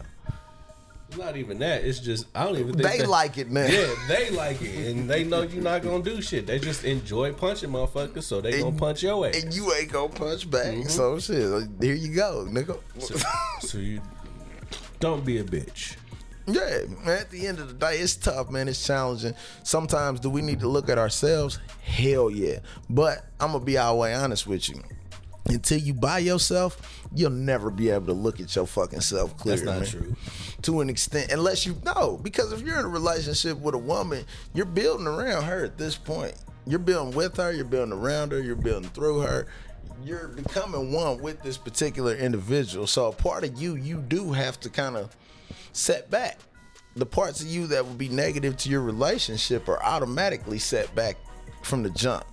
Not 1.16 1.36
even 1.36 1.58
that. 1.58 1.84
It's 1.84 1.98
just 1.98 2.26
I 2.34 2.44
don't 2.44 2.56
even 2.56 2.72
think 2.74 2.82
They 2.88 2.98
that- 2.98 3.08
like 3.08 3.38
it 3.38 3.50
man. 3.50 3.70
Yeah, 3.72 3.92
they 4.08 4.30
like 4.30 4.60
it, 4.62 4.88
and 4.90 5.08
they 5.08 5.24
know 5.24 5.42
you're 5.42 5.62
not 5.62 5.82
gonna 5.82 6.02
do 6.02 6.20
shit. 6.22 6.46
They 6.46 6.58
just 6.58 6.84
enjoy 6.84 7.32
punching 7.32 7.70
motherfuckers, 7.70 8.22
so 8.24 8.40
they 8.40 8.60
gonna 8.60 8.76
punch 8.76 9.02
your 9.02 9.26
ass. 9.26 9.42
and 9.42 9.52
you 9.52 9.72
ain't 9.74 9.90
gonna 9.92 10.08
punch 10.08 10.50
back. 10.50 10.66
Mm-hmm. 10.66 10.88
So 10.88 11.18
shit, 11.18 11.68
here 11.80 11.94
you 11.94 12.14
go, 12.14 12.46
nigga. 12.48 12.78
so, 12.98 13.16
so 13.60 13.78
you 13.78 14.00
don't 15.00 15.24
be 15.24 15.38
a 15.38 15.44
bitch. 15.44 15.96
yeah, 16.46 16.80
man, 17.04 17.18
at 17.20 17.30
the 17.30 17.46
end 17.46 17.58
of 17.58 17.68
the 17.68 17.74
day, 17.74 17.98
it's 17.98 18.16
tough, 18.16 18.50
man. 18.50 18.68
It's 18.68 18.84
challenging. 18.84 19.34
Sometimes 19.62 20.20
do 20.20 20.30
we 20.30 20.42
need 20.42 20.60
to 20.60 20.68
look 20.68 20.88
at 20.88 20.98
ourselves? 20.98 21.58
Hell 21.82 22.30
yeah. 22.30 22.58
But 22.88 23.24
I'm 23.40 23.52
gonna 23.52 23.64
be 23.64 23.78
all 23.78 23.94
the 23.94 24.00
way 24.00 24.14
honest 24.14 24.46
with 24.46 24.68
you. 24.68 24.82
Until 25.54 25.78
you 25.78 25.94
buy 25.94 26.18
yourself, 26.18 27.02
you'll 27.14 27.30
never 27.30 27.70
be 27.70 27.90
able 27.90 28.06
to 28.06 28.12
look 28.12 28.40
at 28.40 28.54
your 28.54 28.66
fucking 28.66 29.00
self 29.00 29.36
clearly. 29.36 29.64
That's 29.64 29.94
not 29.94 30.00
man. 30.00 30.04
true. 30.04 30.16
To 30.62 30.80
an 30.80 30.90
extent, 30.90 31.32
unless 31.32 31.66
you 31.66 31.76
know, 31.84 32.18
because 32.22 32.52
if 32.52 32.62
you're 32.62 32.78
in 32.78 32.84
a 32.84 32.88
relationship 32.88 33.58
with 33.58 33.74
a 33.74 33.78
woman, 33.78 34.24
you're 34.54 34.66
building 34.66 35.06
around 35.06 35.44
her 35.44 35.64
at 35.64 35.78
this 35.78 35.96
point. 35.96 36.34
You're 36.66 36.78
building 36.78 37.14
with 37.14 37.36
her, 37.36 37.52
you're 37.52 37.64
building 37.64 37.92
around 37.92 38.32
her, 38.32 38.40
you're 38.40 38.56
building 38.56 38.90
through 38.90 39.20
her. 39.20 39.46
You're 40.04 40.28
becoming 40.28 40.92
one 40.92 41.20
with 41.20 41.42
this 41.42 41.58
particular 41.58 42.14
individual. 42.14 42.86
So 42.86 43.08
a 43.08 43.12
part 43.12 43.44
of 43.44 43.60
you, 43.60 43.76
you 43.76 43.96
do 43.96 44.32
have 44.32 44.58
to 44.60 44.70
kind 44.70 44.96
of 44.96 45.14
set 45.72 46.10
back. 46.10 46.38
The 46.96 47.06
parts 47.06 47.40
of 47.40 47.48
you 47.48 47.66
that 47.68 47.84
would 47.84 47.98
be 47.98 48.08
negative 48.08 48.56
to 48.58 48.70
your 48.70 48.80
relationship 48.80 49.68
are 49.68 49.82
automatically 49.82 50.58
set 50.58 50.94
back 50.94 51.16
from 51.62 51.82
the 51.82 51.90
jump. 51.90 52.24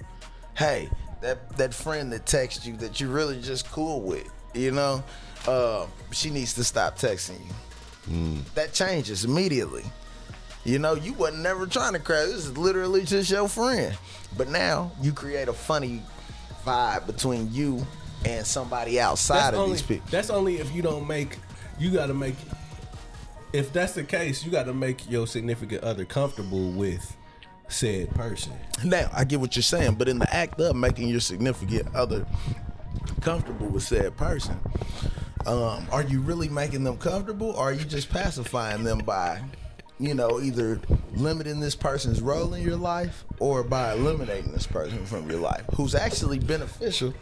Hey, 0.56 0.90
that 1.22 1.58
that 1.58 1.74
friend 1.74 2.12
that 2.14 2.26
texts 2.26 2.66
you 2.66 2.76
that 2.78 3.00
you're 3.00 3.10
really 3.10 3.42
just 3.42 3.70
cool 3.72 4.02
with, 4.02 4.30
you 4.54 4.72
know, 4.72 5.04
uh, 5.48 5.86
she 6.12 6.30
needs 6.30 6.54
to 6.56 6.64
stop 6.64 6.98
texting 6.98 7.40
you. 8.10 8.42
That 8.56 8.74
changes 8.74 9.26
immediately. 9.26 9.84
You 10.64 10.80
know, 10.80 10.94
you 10.96 11.14
wasn't 11.14 11.44
never 11.44 11.66
trying 11.66 11.94
to 11.94 12.00
crash. 12.00 12.26
This 12.28 12.46
is 12.46 12.58
literally 12.58 13.04
just 13.04 13.30
your 13.30 13.48
friend. 13.48 13.98
But 14.38 14.50
now 14.50 14.92
you 15.02 15.12
create 15.14 15.48
a 15.48 15.54
funny 15.54 16.04
vibe 16.66 17.06
between 17.06 17.52
you 17.54 17.86
and 18.26 18.46
somebody 18.46 19.00
outside 19.00 19.38
That's 19.38 19.54
of 19.54 19.60
only, 19.60 19.72
these 19.74 19.82
people. 19.82 20.08
that's 20.10 20.30
only 20.30 20.58
if 20.58 20.74
you 20.74 20.82
don't 20.82 21.08
make. 21.08 21.38
You 21.80 21.92
got 21.92 22.08
to 22.08 22.14
make. 22.14 22.36
If 23.54 23.72
that's 23.72 23.94
the 23.94 24.04
case, 24.04 24.44
you 24.44 24.52
got 24.52 24.66
to 24.66 24.74
make 24.74 25.10
your 25.10 25.26
significant 25.28 25.84
other 25.84 26.04
comfortable 26.06 26.72
with 26.72 27.16
said 27.68 28.10
person. 28.12 28.54
Now, 28.84 29.10
I 29.14 29.24
get 29.24 29.40
what 29.40 29.56
you're 29.56 29.64
saying, 29.64 29.96
but 29.96 30.08
in 30.08 30.20
the 30.20 30.34
act 30.34 30.60
of 30.62 30.76
making 30.76 31.08
your 31.10 31.20
significant 31.20 31.94
other 31.96 32.26
comfortable 33.22 33.68
with 33.68 33.84
said 33.84 34.16
person, 34.18 34.60
um, 35.46 35.88
are 35.92 36.04
you 36.04 36.22
really 36.22 36.50
making 36.50 36.84
them 36.84 36.98
comfortable 36.98 37.52
or 37.52 37.70
are 37.70 37.74
you 37.74 37.86
just 37.86 38.10
pacifying 38.10 38.84
them 38.84 39.00
by, 39.00 39.42
you 40.00 40.14
know, 40.14 40.40
either 40.42 40.80
limiting 41.14 41.60
this 41.60 41.76
person's 41.76 42.22
role 42.22 42.54
in 42.54 42.62
your 42.64 42.76
life 42.76 43.26
or 43.40 43.64
by 43.64 43.94
eliminating 43.94 44.52
this 44.52 44.68
person 44.68 45.06
from 45.06 45.30
your 45.30 45.40
life 45.40 45.64
who's 45.76 45.96
actually 45.96 46.40
beneficial 46.40 47.14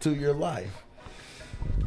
to 0.00 0.14
your 0.14 0.34
life? 0.34 0.84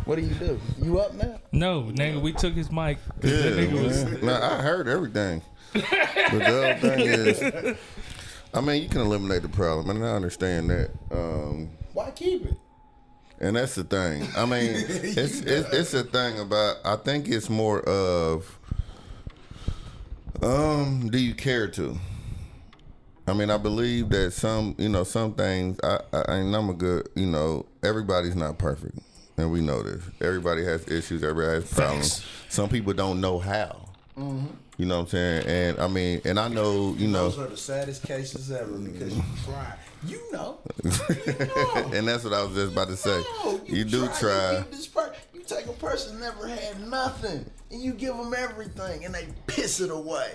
What 0.05 0.17
do 0.17 0.21
you 0.21 0.33
do? 0.35 0.59
You 0.81 0.99
up 0.99 1.13
now? 1.13 1.39
No, 1.51 1.83
nigga, 1.93 2.21
we 2.21 2.33
took 2.33 2.53
his 2.53 2.71
mic. 2.71 2.97
Yeah, 3.23 3.29
nigga 3.31 3.83
was 3.83 4.21
man. 4.21 4.41
I 4.41 4.61
heard 4.61 4.87
everything. 4.87 5.41
but 5.73 5.81
the 5.83 6.45
other 6.45 6.75
thing 6.79 6.99
is, 6.99 7.77
I 8.53 8.61
mean, 8.61 8.83
you 8.83 8.89
can 8.89 9.01
eliminate 9.01 9.41
the 9.41 9.49
problem, 9.49 9.89
and 9.89 10.05
I 10.05 10.09
understand 10.11 10.69
that. 10.69 10.91
Um, 11.11 11.69
Why 11.93 12.11
keep 12.11 12.45
it? 12.45 12.57
and 13.43 13.57
that's 13.57 13.75
the 13.75 13.83
thing. 13.83 14.27
I 14.37 14.45
mean, 14.45 14.71
it's 14.73 15.41
it's 15.41 15.69
it's 15.73 15.93
a 15.93 16.03
thing 16.03 16.39
about. 16.39 16.77
I 16.85 16.95
think 16.95 17.27
it's 17.27 17.49
more 17.49 17.81
of, 17.81 18.57
um, 20.41 21.09
do 21.11 21.17
you 21.17 21.35
care 21.35 21.67
to? 21.69 21.97
I 23.27 23.33
mean, 23.33 23.49
I 23.49 23.57
believe 23.57 24.09
that 24.09 24.31
some, 24.33 24.75
you 24.77 24.89
know, 24.89 25.03
some 25.03 25.33
things. 25.33 25.79
I, 25.83 25.99
I 26.11 26.35
and 26.35 26.55
I'm 26.55 26.69
a 26.69 26.73
good, 26.73 27.09
you 27.15 27.25
know, 27.25 27.65
everybody's 27.83 28.35
not 28.35 28.57
perfect, 28.57 28.97
and 29.37 29.51
we 29.51 29.61
know 29.61 29.83
this. 29.83 30.01
Everybody 30.21 30.63
has 30.63 30.87
issues. 30.87 31.23
Everybody 31.23 31.61
has 31.61 31.73
problems. 31.73 32.25
Some 32.49 32.69
people 32.69 32.93
don't 32.93 33.19
know 33.19 33.39
how. 33.39 33.89
You 34.77 34.85
know 34.87 34.95
what 34.97 35.01
I'm 35.03 35.07
saying? 35.09 35.47
And 35.47 35.79
I 35.79 35.87
mean, 35.87 36.21
and 36.25 36.39
I 36.39 36.47
know, 36.47 36.95
you 36.97 37.07
know, 37.07 37.29
Those 37.29 37.39
are 37.39 37.47
the 37.47 37.57
saddest 37.57 38.03
cases 38.03 38.51
ever 38.51 38.71
because 38.77 39.15
you 39.15 39.23
try. 39.45 39.73
You 40.05 40.31
know. 40.31 40.57
and 41.93 42.07
that's 42.07 42.23
what 42.23 42.33
I 42.33 42.43
was 42.43 42.55
just 42.55 42.73
about 42.73 42.87
to 42.89 42.97
say. 42.97 43.23
No, 43.43 43.61
You 43.67 43.85
do 43.85 44.01
You, 44.01 44.09
try. 44.19 44.63
this 44.71 44.87
per- 44.87 45.13
you 45.33 45.41
take 45.41 45.67
a 45.67 45.73
person 45.73 46.19
never 46.19 46.47
had 46.47 46.87
nothing 46.89 47.49
and 47.71 47.81
you 47.81 47.93
give 47.93 48.17
them 48.17 48.33
everything 48.35 49.05
and 49.05 49.13
they 49.13 49.27
piss 49.47 49.79
it 49.79 49.91
away 49.91 50.33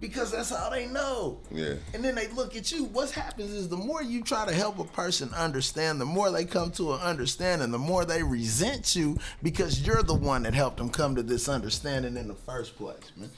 because 0.00 0.30
that's 0.30 0.52
all 0.52 0.70
they 0.70 0.86
know. 0.86 1.40
Yeah. 1.50 1.74
And 1.94 2.04
then 2.04 2.14
they 2.14 2.28
look 2.28 2.54
at 2.54 2.70
you. 2.70 2.84
What 2.84 3.10
happens 3.10 3.50
is 3.50 3.68
the 3.68 3.76
more 3.76 4.02
you 4.02 4.22
try 4.22 4.46
to 4.46 4.52
help 4.54 4.78
a 4.78 4.84
person 4.84 5.32
understand, 5.34 6.00
the 6.00 6.04
more 6.04 6.30
they 6.30 6.44
come 6.44 6.70
to 6.72 6.92
an 6.92 7.00
understanding, 7.00 7.70
the 7.72 7.78
more 7.78 8.04
they 8.04 8.22
resent 8.22 8.94
you 8.94 9.16
because 9.42 9.84
you're 9.84 10.02
the 10.04 10.14
one 10.14 10.42
that 10.44 10.54
helped 10.54 10.76
them 10.76 10.90
come 10.90 11.16
to 11.16 11.22
this 11.22 11.48
understanding 11.48 12.16
in 12.16 12.28
the 12.28 12.34
first 12.34 12.76
place, 12.76 13.10
man. 13.16 13.30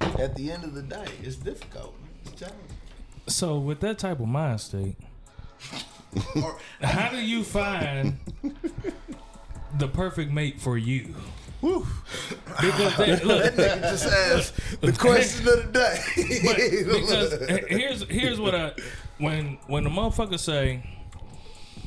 At 0.00 0.34
the 0.36 0.50
end 0.50 0.64
of 0.64 0.74
the 0.74 0.82
day, 0.82 1.06
it's 1.22 1.36
difficult. 1.36 1.94
It's 2.24 2.32
challenging. 2.32 2.60
So 3.26 3.58
with 3.58 3.80
that 3.80 3.98
type 3.98 4.20
of 4.20 4.26
mind 4.26 4.60
state, 4.60 4.96
how 6.82 7.10
do 7.10 7.18
you 7.18 7.44
find 7.44 8.18
the 9.78 9.88
perfect 9.88 10.32
mate 10.32 10.60
for 10.60 10.76
you? 10.78 11.14
Because 11.60 12.96
that, 12.96 13.20
look, 13.24 13.54
That 13.54 13.56
nigga 13.56 13.80
just 13.82 14.06
asked 14.06 14.80
the 14.80 14.92
question 14.92 15.46
of 15.46 15.66
the 15.66 15.70
day. 15.72 16.02
because 16.84 17.68
here's 17.68 18.02
here's 18.04 18.40
what 18.40 18.54
I 18.54 18.72
when 19.18 19.58
when 19.66 19.84
the 19.84 19.90
motherfucker 19.90 20.38
say, 20.38 20.82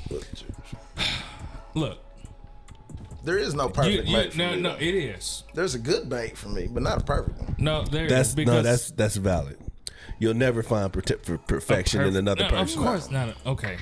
look, 1.73 1.97
There 3.23 3.37
is 3.37 3.53
no 3.53 3.69
perfect 3.69 4.07
you, 4.07 4.13
mate 4.17 4.31
for 4.33 4.37
no 4.37 4.51
me. 4.55 4.61
no 4.61 4.75
it 4.75 4.95
is 4.95 5.43
There's 5.53 5.75
a 5.75 5.79
good 5.79 6.09
mate 6.09 6.37
for 6.37 6.49
me, 6.49 6.67
but 6.67 6.83
not 6.83 7.01
a 7.01 7.03
perfect 7.05 7.39
one. 7.39 7.55
no 7.57 7.83
there 7.83 8.07
That's 8.09 8.29
is 8.37 8.45
no, 8.45 8.61
that's 8.61 8.91
that's 8.91 9.15
valid. 9.15 9.57
You'll 10.19 10.33
never 10.33 10.61
find 10.63 10.91
prote- 10.91 11.23
for 11.25 11.37
perfection 11.37 12.01
in 12.01 12.15
another 12.15 12.43
no, 12.43 12.49
person. 12.49 12.79
Of 12.79 12.85
course 12.85 13.09
not. 13.11 13.29
a- 13.29 13.49
Okay, 13.49 13.77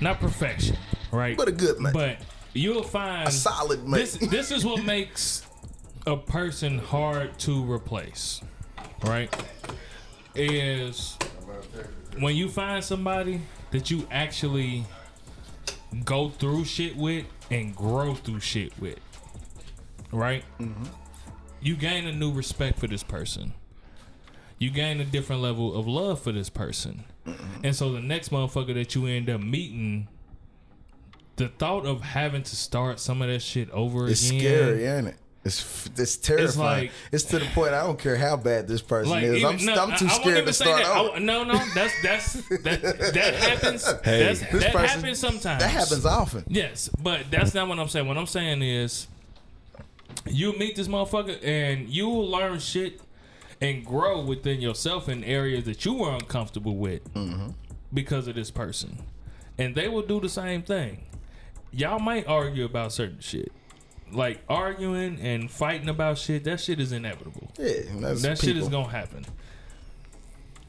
not 0.00 0.20
perfection, 0.20 0.76
right? 1.12 1.36
But 1.36 1.48
a 1.48 1.52
good 1.52 1.80
mate. 1.80 1.92
But 1.94 2.18
you'll 2.52 2.82
find 2.82 3.28
A 3.28 3.32
solid 3.32 3.86
mate. 3.88 3.98
This 3.98 4.14
this 4.16 4.50
is 4.50 4.64
what 4.64 4.84
makes 4.84 5.46
a 6.06 6.16
person 6.16 6.78
hard 6.78 7.38
to 7.40 7.62
replace, 7.70 8.42
right? 9.04 9.32
is 10.34 11.16
when 12.18 12.34
you 12.36 12.48
find 12.48 12.82
somebody 12.82 13.40
that 13.70 13.90
you 13.90 14.06
actually 14.10 14.84
go 16.04 16.30
through 16.30 16.64
shit 16.64 16.96
with 16.96 17.24
and 17.52 17.76
grow 17.76 18.14
through 18.14 18.40
shit 18.40 18.72
with, 18.80 18.98
right? 20.10 20.44
Mm-hmm. 20.58 20.84
You 21.60 21.76
gain 21.76 22.06
a 22.06 22.12
new 22.12 22.32
respect 22.32 22.78
for 22.78 22.86
this 22.86 23.02
person. 23.02 23.52
You 24.58 24.70
gain 24.70 25.00
a 25.00 25.04
different 25.04 25.42
level 25.42 25.74
of 25.74 25.86
love 25.86 26.20
for 26.20 26.32
this 26.32 26.48
person. 26.48 27.04
Mm-hmm. 27.26 27.64
And 27.64 27.76
so 27.76 27.92
the 27.92 28.00
next 28.00 28.30
motherfucker 28.30 28.74
that 28.74 28.94
you 28.94 29.06
end 29.06 29.28
up 29.28 29.40
meeting, 29.40 30.08
the 31.36 31.48
thought 31.48 31.86
of 31.86 32.00
having 32.00 32.42
to 32.42 32.56
start 32.56 33.00
some 33.00 33.22
of 33.22 33.28
that 33.28 33.42
shit 33.42 33.70
over 33.70 34.08
It's 34.08 34.28
again. 34.28 34.40
It's 34.40 34.44
scary, 34.44 34.86
ain't 34.86 35.08
it? 35.08 35.16
It's 35.44 35.88
it's 35.98 36.16
terrifying. 36.16 36.90
It's, 37.10 37.24
like- 37.32 37.42
to 37.42 37.48
the 37.48 37.52
point 37.52 37.74
I 37.74 37.82
don't 37.82 37.98
care 37.98 38.16
how 38.16 38.36
bad 38.36 38.68
this 38.68 38.80
person 38.80 39.10
Like, 39.10 39.24
is. 39.24 39.42
I'm, 39.42 39.56
no, 39.64 39.74
I'm 39.74 39.98
too 39.98 40.06
I- 40.06 40.10
I 40.10 40.12
scared 40.20 40.36
even 40.36 40.46
to 40.46 40.52
start 40.52 40.82
that. 40.82 40.96
over. 40.96 41.16
I- 41.16 41.18
no, 41.18 41.42
no, 41.42 41.54
that's 41.74 41.92
that's 42.02 42.32
that 42.48 42.82
that 43.14 43.34
happens. 43.38 43.84
Hey. 44.04 44.24
that's, 44.24 44.40
This 44.40 44.62
that 44.62 44.72
person- 44.72 44.88
happens 44.88 45.18
sometimes. 45.18 45.60
That 45.62 45.70
happens 45.70 46.06
often. 46.06 46.44
Yes, 46.46 46.88
but 47.02 47.30
that's 47.30 47.54
not 47.54 47.66
what 47.66 47.78
I'm 47.80 47.88
saying. 47.88 48.06
What 48.06 48.16
I'm 48.18 48.26
saying 48.26 48.62
is, 48.62 49.08
you 50.26 50.56
meet 50.58 50.76
this 50.76 50.86
motherfucker 50.86 51.42
and 51.44 51.88
you 51.88 52.08
will 52.08 52.28
learn 52.28 52.60
shit 52.60 53.00
and 53.60 53.84
grow 53.84 54.20
within 54.22 54.60
yourself 54.60 55.08
in 55.08 55.24
areas 55.24 55.64
that 55.64 55.84
you 55.84 55.94
were 55.94 56.12
uncomfortable 56.12 56.76
with 56.76 57.12
mm-hmm. 57.14 57.48
because 57.92 58.28
of 58.28 58.36
this 58.36 58.50
person, 58.52 58.98
and 59.58 59.74
they 59.74 59.88
will 59.88 60.02
do 60.02 60.20
the 60.20 60.28
same 60.28 60.62
thing. 60.62 61.02
Y'all 61.72 61.98
might 61.98 62.28
argue 62.28 62.64
about 62.64 62.92
certain 62.92 63.18
shit. 63.20 63.50
Like 64.12 64.42
arguing 64.48 65.18
and 65.20 65.50
fighting 65.50 65.88
about 65.88 66.18
shit, 66.18 66.44
that 66.44 66.60
shit 66.60 66.78
is 66.80 66.92
inevitable 66.92 67.50
Yeah, 67.58 67.80
that's 67.94 68.22
that 68.22 68.38
shit 68.38 68.56
is 68.56 68.68
gonna 68.68 68.88
happen. 68.88 69.24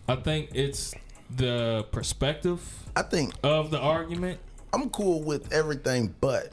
I 0.08 0.16
think 0.16 0.52
it's 0.54 0.94
the 1.30 1.86
perspective 1.92 2.62
I 2.96 3.02
think 3.02 3.34
of 3.44 3.72
the 3.72 3.80
argument. 3.80 4.40
I'm 4.72 4.90
cool 4.90 5.24
with 5.24 5.52
everything 5.52 6.14
but 6.22 6.52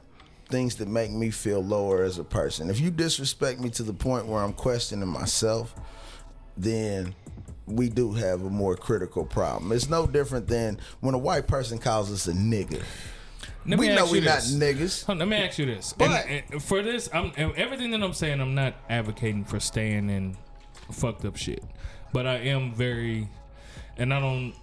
things 0.49 0.77
that 0.77 0.89
make 0.89 1.11
me 1.11 1.31
feel 1.31 1.63
lower 1.63 2.03
as 2.03 2.19
a 2.19 2.25
person. 2.25 2.71
If 2.71 2.81
you 2.81 2.91
disrespect 2.91 3.61
me 3.61 3.71
to 3.71 3.83
the 3.83 3.93
point 3.93 4.27
where 4.27 4.43
I'm 4.43 4.53
questioning 4.53 5.09
myself, 5.09 5.75
then 6.57 7.15
we 7.67 7.89
do 7.89 8.13
have 8.13 8.43
a 8.43 8.51
more 8.51 8.77
critical 8.77 9.25
problem. 9.25 9.73
It's 9.73 9.89
no 9.89 10.07
different 10.07 10.49
than 10.49 10.81
when 11.01 11.15
a 11.15 11.19
white 11.19 11.47
person 11.47 11.79
calls 11.79 12.13
us 12.13 12.27
a 12.27 12.33
nigga. 12.33 12.83
Let 13.67 13.79
we 13.79 13.89
know 13.89 14.07
we 14.11 14.19
you 14.21 14.25
not 14.25 14.37
this. 14.37 14.55
niggas. 14.55 15.05
Hold 15.05 15.19
let 15.19 15.29
me 15.29 15.37
ask 15.37 15.59
you 15.59 15.67
this. 15.67 15.93
But- 15.93 16.27
and, 16.27 16.43
and 16.53 16.63
for 16.63 16.83
this, 16.83 17.09
I'm 17.13 17.33
and 17.37 17.53
everything 17.57 17.91
that 17.93 18.03
I'm 18.03 18.13
saying. 18.15 18.41
I'm 18.41 18.55
not 18.55 18.75
advocating 18.89 19.45
for 19.45 19.61
staying 19.61 20.09
in 20.11 20.37
fucked 20.91 21.25
up 21.25 21.37
shit, 21.37 21.63
but 22.13 22.27
I 22.27 22.37
am 22.39 22.73
very, 22.73 23.29
and 23.97 24.13
I 24.15 24.21
don't 24.21 24.55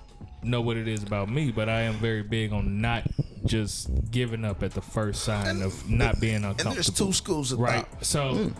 know 0.44 0.62
what 0.62 0.78
it 0.78 0.88
is 0.88 1.04
about 1.04 1.30
me, 1.30 1.52
but 1.52 1.70
I 1.70 1.82
am 1.82 1.94
very 1.96 2.24
big 2.24 2.52
on 2.54 2.82
not 2.82 3.04
just 3.46 3.90
giving 4.12 4.44
up 4.44 4.64
at 4.64 4.72
the 4.72 4.82
first 4.82 5.24
sign 5.24 5.62
of 5.62 5.90
not 5.90 6.20
being 6.20 6.36
And 6.38 6.46
uncomfortable. 6.46 6.74
there's 6.74 6.90
two 6.90 7.14
schools 7.14 7.52
of 7.52 7.60
right? 7.60 7.86
thought. 7.88 8.06
So, 8.06 8.52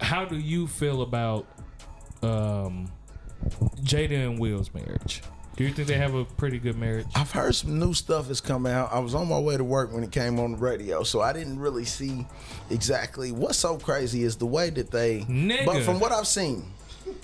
how 0.00 0.24
do 0.24 0.38
you 0.38 0.66
feel 0.66 1.02
about 1.02 1.46
um, 2.22 2.90
Jada 3.82 4.26
and 4.26 4.38
Will's 4.38 4.72
marriage? 4.74 5.22
Do 5.56 5.64
you 5.64 5.72
think 5.72 5.88
they 5.88 5.98
have 5.98 6.14
a 6.14 6.24
pretty 6.24 6.58
good 6.58 6.78
marriage? 6.78 7.06
I've 7.14 7.30
heard 7.32 7.54
some 7.54 7.78
new 7.78 7.92
stuff 7.92 8.28
has 8.28 8.40
come 8.40 8.64
out. 8.66 8.92
I 8.92 8.98
was 9.00 9.14
on 9.14 9.28
my 9.28 9.38
way 9.38 9.56
to 9.56 9.64
work 9.64 9.92
when 9.92 10.02
it 10.02 10.10
came 10.10 10.40
on 10.40 10.52
the 10.52 10.58
radio, 10.58 11.02
so 11.02 11.20
I 11.20 11.32
didn't 11.34 11.58
really 11.58 11.84
see 11.84 12.26
exactly 12.70 13.30
what's 13.32 13.58
so 13.58 13.76
crazy 13.76 14.22
is 14.22 14.36
the 14.36 14.46
way 14.46 14.70
that 14.70 14.90
they. 14.90 15.20
Nigga. 15.22 15.66
But 15.66 15.82
from 15.82 16.00
what 16.00 16.12
I've 16.12 16.26
seen, 16.26 16.64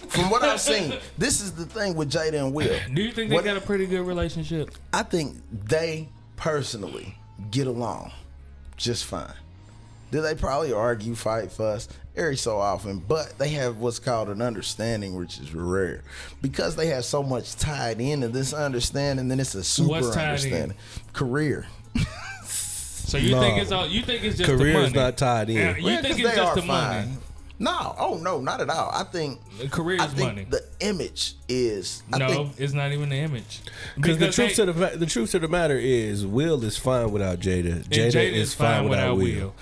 from 0.09 0.29
what 0.29 0.43
I've 0.43 0.61
seen, 0.61 0.95
this 1.19 1.41
is 1.41 1.53
the 1.53 1.65
thing 1.65 1.95
with 1.95 2.11
Jada 2.11 2.35
and 2.45 2.53
Will. 2.53 2.79
Do 2.93 3.01
you 3.03 3.13
think 3.13 3.31
they 3.31 3.37
What- 3.37 3.45
got 3.45 3.57
a 3.57 3.61
pretty 3.61 3.87
good 3.87 4.03
relationship? 4.03 4.71
I 4.93 5.03
think 5.03 5.37
they 5.51 6.09
personally 6.37 7.17
get 7.51 7.67
along 7.67 8.13
just 8.77 9.05
fine. 9.07 9.33
Do 10.11 10.21
they 10.21 10.35
probably 10.35 10.73
argue, 10.73 11.15
fight, 11.15 11.51
fuss 11.51 11.89
every 12.17 12.37
so 12.37 12.59
often? 12.59 12.99
But 12.99 13.39
they 13.39 13.49
have 13.51 13.79
what's 13.79 13.99
called 13.99 14.29
an 14.29 14.41
understanding, 14.43 15.15
which 15.17 15.39
is 15.39 15.55
rare 15.55 16.03
because 16.43 16.77
they 16.77 16.87
have 16.89 17.05
so 17.05 17.23
much 17.23 17.57
tied 17.57 18.01
into 18.01 18.29
this 18.29 18.53
understanding. 18.53 19.29
Then 19.29 19.41
it's 19.41 19.55
a 19.55 19.65
super 19.65 19.91
What's 19.91 20.11
tied 20.15 20.23
in? 20.25 20.29
understanding. 20.31 20.77
Career. 21.13 21.67
So 23.07 23.19
you 23.19 23.31
No. 23.37 23.41
think 23.41 23.59
it's 23.63 23.71
all? 23.71 23.87
You 23.87 24.03
think 24.03 24.25
it's 24.25 24.37
just 24.37 24.51
the 24.51 24.57
Career 24.57 24.73
money? 24.73 24.87
is 24.87 24.95
not 24.95 25.17
tied 25.17 25.49
in. 25.49 25.57
Yeah, 25.57 25.77
you 25.77 25.89
Yeah, 25.91 26.03
think 26.03 26.17
'cause 26.17 26.21
it's 26.21 26.29
they 26.31 26.37
just 26.37 26.39
are 26.39 26.57
the 26.57 26.63
money? 26.67 27.09
No, 27.61 27.95
oh 27.99 28.19
no, 28.21 28.41
not 28.41 28.61
at 28.61 28.69
all. 28.69 28.91
I 28.93 29.05
think 29.05 29.39
The 29.61 29.69
career 29.69 30.01
I 30.01 30.07
is 30.07 30.13
think 30.13 30.27
money. 30.35 30.47
the 30.51 30.63
image 30.81 31.35
is. 31.49 32.03
I 32.13 32.19
no, 32.19 32.29
think 32.29 32.55
it's 32.59 32.73
not 32.73 32.91
even 32.93 33.09
the 33.09 33.17
image. 33.17 33.61
Because 33.95 34.19
the 34.19 34.33
truth 34.33 34.57
they- 34.57 34.63
of 34.65 34.77
the 34.77 34.89
the 34.99 35.07
truth 35.07 35.35
of 35.37 35.43
the 35.43 35.49
matter 35.49 35.79
is, 35.79 36.27
Will 36.27 36.63
is 36.65 36.77
fine 36.77 37.13
without 37.13 37.39
Jada. 37.39 37.75
and 37.77 37.85
Jada, 37.91 38.17
is 38.33 38.53
fine 38.55 38.89
without 38.89 39.17
Will. 39.19 39.55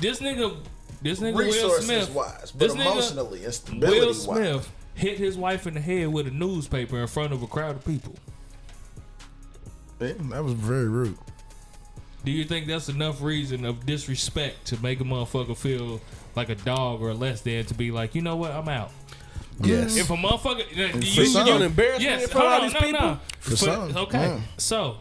This 0.00 0.20
nigga, 0.20 0.56
this 1.02 1.20
nigga 1.20 1.34
Will 1.34 1.44
resources 1.46 1.84
Smith, 1.84 2.10
wise, 2.12 2.50
but 2.52 2.58
this 2.58 2.74
nigga, 2.74 2.92
emotionally 2.92 3.44
and 3.44 3.54
stability 3.54 4.00
Will 4.00 4.06
wise. 4.08 4.22
Smith 4.22 4.72
hit 4.94 5.18
his 5.18 5.36
wife 5.36 5.66
in 5.66 5.74
the 5.74 5.80
head 5.80 6.08
with 6.08 6.26
a 6.26 6.30
newspaper 6.30 6.98
in 7.00 7.06
front 7.06 7.32
of 7.32 7.42
a 7.42 7.46
crowd 7.46 7.76
of 7.76 7.84
people. 7.84 8.14
Yeah, 10.00 10.14
that 10.30 10.42
was 10.42 10.54
very 10.54 10.88
rude. 10.88 11.16
Do 12.24 12.30
you 12.30 12.44
think 12.44 12.66
that's 12.66 12.88
enough 12.88 13.20
reason 13.22 13.64
of 13.64 13.84
disrespect 13.84 14.66
to 14.66 14.80
make 14.82 15.00
a 15.00 15.04
motherfucker 15.04 15.56
feel 15.56 16.00
like 16.36 16.48
a 16.48 16.54
dog 16.54 17.02
or 17.02 17.14
less 17.14 17.40
than 17.40 17.64
to 17.66 17.74
be 17.74 17.90
like, 17.90 18.14
you 18.14 18.22
know 18.22 18.36
what, 18.36 18.52
I'm 18.52 18.68
out? 18.68 18.90
Yes. 19.60 19.96
If 19.96 20.10
a 20.10 20.14
motherfucker, 20.16 20.64
you, 20.94 21.14
For 21.24 21.26
some, 21.26 21.46
you- 21.46 21.62
embarrassment 21.62 22.02
yes, 22.02 22.22
in 22.24 22.28
front 22.30 22.46
of 22.46 22.52
all 22.52 22.60
these 22.62 22.74
no, 22.74 22.80
people? 22.80 23.00
no. 23.00 23.18
For 23.40 23.56
some, 23.56 23.96
okay. 23.96 24.18
mm. 24.18 24.40
So, 24.56 24.96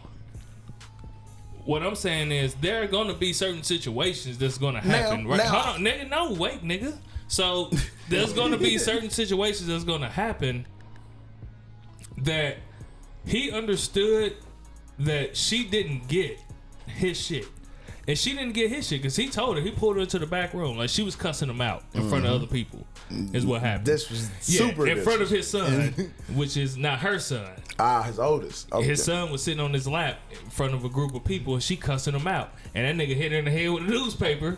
what 1.66 1.84
I'm 1.84 1.96
saying 1.96 2.32
is 2.32 2.54
there 2.56 2.82
are 2.84 2.88
going 2.88 3.08
to 3.08 3.14
be 3.14 3.34
certain 3.34 3.64
situations 3.64 4.38
that's 4.38 4.58
going 4.58 4.76
to 4.76 4.82
happen. 4.82 5.28
right? 5.28 5.38
now- 5.38 5.46
Hold 5.50 5.76
on, 5.78 5.82
nigga. 5.84 6.10
No, 6.10 6.34
wait, 6.34 6.64
nigga. 6.64 6.98
So 7.28 7.72
there's 8.10 8.34
going 8.34 8.52
to 8.52 8.58
be 8.58 8.78
certain 8.80 9.10
situations 9.10 9.68
that's 9.68 9.84
going 9.86 10.02
to 10.02 10.10
happen 10.10 10.66
that 12.20 12.58
he 13.26 13.52
understood 13.52 14.36
that 15.00 15.36
she 15.38 15.64
didn't 15.64 16.08
get 16.08 16.40
his 16.88 17.20
shit. 17.20 17.46
And 18.08 18.18
she 18.18 18.32
didn't 18.34 18.54
get 18.54 18.72
his 18.72 18.88
shit 18.88 19.02
because 19.02 19.16
he 19.16 19.30
told 19.30 19.58
her, 19.58 19.62
he 19.62 19.70
pulled 19.72 19.96
her 19.96 20.02
into 20.02 20.18
the 20.18 20.26
back 20.26 20.54
room. 20.56 20.78
Like 20.78 20.90
she 20.90 21.04
was 21.04 21.16
cussing 21.16 21.50
him 21.50 21.62
out 21.62 21.84
in 21.94 22.10
front 22.10 22.26
of 22.26 22.32
other 22.32 22.48
people, 22.48 22.86
is 23.12 23.46
what 23.46 23.62
happened. 23.62 23.86
This 23.86 24.10
was 24.10 24.30
yeah, 24.48 24.68
super. 24.68 24.88
in 24.88 25.02
front 25.04 25.22
of 25.22 25.30
his 25.30 25.48
son, 25.48 25.94
which 26.34 26.58
is 26.58 26.78
not 26.78 27.00
her 27.00 27.20
son. 27.20 27.48
ah 27.78 28.02
his 28.02 28.18
oldest. 28.18 28.72
Okay. 28.74 28.86
His 28.88 29.04
son 29.04 29.32
was 29.32 29.44
sitting 29.44 29.60
on 29.60 29.72
his 29.72 29.88
lap 29.88 30.18
in 30.32 30.50
front 30.50 30.74
of 30.74 30.84
a 30.84 30.90
group 30.90 31.14
of 31.14 31.24
people, 31.24 31.54
and 31.54 31.62
she 31.62 31.76
cussing 31.78 32.16
him 32.16 32.28
out. 32.28 32.52
And 32.74 33.00
that 33.00 33.08
nigga 33.08 33.16
hit 33.16 33.32
her 33.34 33.38
in 33.38 33.46
the 33.46 33.52
head 33.52 33.70
with 33.70 33.84
a 33.84 33.88
newspaper 33.88 34.58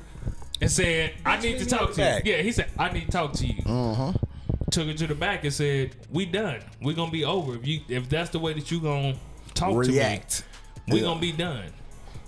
and 0.62 0.72
said, 0.72 1.12
"I 1.26 1.38
need 1.42 1.60
to 1.60 1.66
talk 1.66 1.92
to 1.96 2.02
you." 2.24 2.32
Yeah, 2.34 2.42
he 2.42 2.52
said, 2.54 2.70
"I 2.80 2.92
need 2.94 3.06
to 3.08 3.12
talk 3.12 3.34
to 3.34 3.46
you." 3.46 3.62
Uh-huh. 3.66 4.14
Took 4.72 4.88
her 4.88 4.94
to 4.94 5.08
the 5.08 5.16
back 5.16 5.44
and 5.44 5.54
said, 5.54 5.92
"We 6.10 6.26
done. 6.26 6.62
We 6.82 6.94
gonna 6.94 7.12
be 7.12 7.26
over. 7.26 7.56
If 7.56 7.68
you, 7.68 7.82
if 7.90 8.08
that's 8.08 8.30
the 8.30 8.40
way 8.40 8.54
that 8.54 8.72
you 8.72 8.80
gonna 8.80 9.16
talk 9.54 9.76
React. 9.76 10.32
to 10.32 10.44
me, 10.88 10.94
we 10.94 11.00
Yeah. 11.00 11.04
gonna 11.08 11.20
be 11.20 11.32
done." 11.34 11.66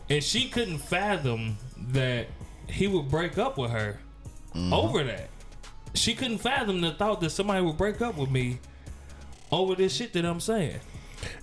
And 0.10 0.24
she 0.24 0.50
couldn't 0.50 0.80
fathom 0.80 1.58
that 1.92 2.28
he 2.68 2.88
would 2.88 3.10
break 3.10 3.38
up 3.38 3.58
with 3.58 3.72
her 3.72 4.00
Mm-hmm. 4.54 4.72
over 4.72 5.04
that. 5.04 5.28
She 5.96 6.16
couldn't 6.16 6.38
fathom 6.38 6.80
the 6.80 6.92
thought 6.92 7.20
that 7.20 7.32
somebody 7.32 7.62
would 7.62 7.78
break 7.78 8.00
up 8.02 8.16
with 8.18 8.32
me 8.32 8.60
over 9.52 9.76
this 9.76 9.94
shit 9.94 10.14
that 10.14 10.24
I'm 10.24 10.40
saying. 10.40 10.80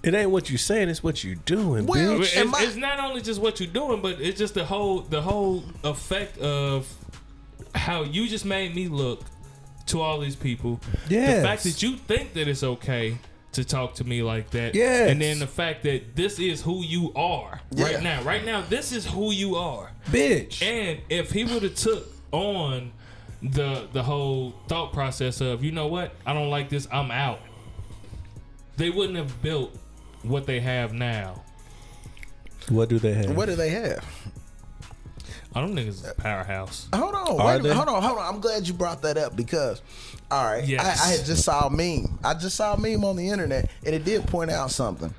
It 0.03 0.15
ain't 0.15 0.31
what 0.31 0.49
you're 0.49 0.57
saying; 0.59 0.89
it's 0.89 1.03
what 1.03 1.23
you're 1.23 1.35
doing, 1.35 1.85
Well, 1.85 2.21
bitch. 2.21 2.35
It's, 2.43 2.55
I- 2.55 2.63
it's 2.65 2.77
not 2.77 3.01
only 3.01 3.21
just 3.21 3.39
what 3.39 3.61
you're 3.61 3.69
doing, 3.71 4.01
but 4.01 4.19
it's 4.19 4.39
just 4.39 4.55
the 4.55 4.65
whole 4.65 5.01
the 5.01 5.21
whole 5.21 5.63
effect 5.85 6.39
of 6.39 6.89
how 7.75 8.03
you 8.05 8.27
just 8.29 8.47
made 8.47 8.75
me 8.75 8.89
look 8.89 9.23
to 9.89 10.01
all 10.01 10.19
these 10.19 10.37
people. 10.37 10.81
Yes. 11.11 11.43
The 11.43 11.49
fact 11.49 11.65
that 11.65 11.83
you 11.83 11.97
think 11.97 12.33
that 12.33 12.49
it's 12.49 12.63
okay 12.63 13.19
to 13.53 13.65
talk 13.65 13.95
to 13.97 14.05
me 14.05 14.23
like 14.23 14.51
that. 14.51 14.75
Yeah. 14.75 15.07
And 15.07 15.21
then 15.21 15.39
the 15.39 15.47
fact 15.47 15.83
that 15.85 16.17
this 16.17 16.39
is 16.39 16.63
who 16.63 16.83
you 16.83 17.13
are 17.15 17.61
Yeah. 17.71 17.85
right 17.85 18.03
now. 18.03 18.23
Right 18.23 18.45
now, 18.45 18.63
this 18.63 18.93
is 18.93 19.07
who 19.07 19.31
you 19.33 19.57
are. 19.57 19.91
bitch. 20.11 20.63
And 20.63 21.01
if 21.09 21.31
he 21.33 21.45
would 21.45 21.63
have 21.63 21.75
took 21.75 22.09
on 22.33 22.93
the 23.43 23.89
the 23.93 24.03
whole 24.03 24.55
thought 24.69 24.93
process 24.93 25.41
of, 25.41 25.63
you 25.65 25.73
know 25.73 25.87
what, 25.89 26.15
I 26.25 26.33
don't 26.33 26.49
like 26.51 26.69
this, 26.71 26.87
I'm 26.93 27.11
out. 27.11 27.41
They 28.77 28.89
wouldn't 28.91 29.19
have 29.19 29.43
built 29.43 29.77
what 30.23 30.47
they 30.47 30.61
have 30.61 30.93
now. 30.93 31.43
what 32.69 32.89
do 32.89 32.99
they 32.99 33.13
have? 33.15 33.37
What 33.37 33.47
do 33.47 33.57
they 33.57 33.71
have? 33.71 34.05
I 35.55 35.61
don't 35.61 35.75
think 35.75 35.89
it's 35.89 36.07
a 36.09 36.15
powerhouse. 36.15 36.89
Hold 36.95 37.15
on, 37.15 37.41
Are 37.41 37.47
wait 37.47 37.61
a 37.61 37.63
they? 37.63 37.75
Hold 37.75 37.89
on, 37.89 38.03
hold 38.03 38.19
on. 38.19 38.35
I'm 38.35 38.41
glad 38.41 38.67
you 38.67 38.75
brought 38.75 39.03
that 39.03 39.17
up 39.19 39.37
because, 39.37 39.83
all 40.31 40.45
right, 40.45 40.65
Yes. 40.65 41.01
I, 41.01 41.09
I 41.09 41.13
had 41.17 41.27
just 41.27 41.45
saw 41.45 41.67
a 41.67 41.71
meme. 41.71 42.19
I 42.25 42.35
just 42.35 42.57
saw 42.57 42.75
a 42.75 42.79
meme 42.79 43.05
on 43.05 43.17
the 43.17 43.29
internet, 43.29 43.71
and 43.85 43.95
it 43.95 44.05
did 44.05 44.27
point 44.27 44.51
out 44.51 44.71
something. 44.71 45.13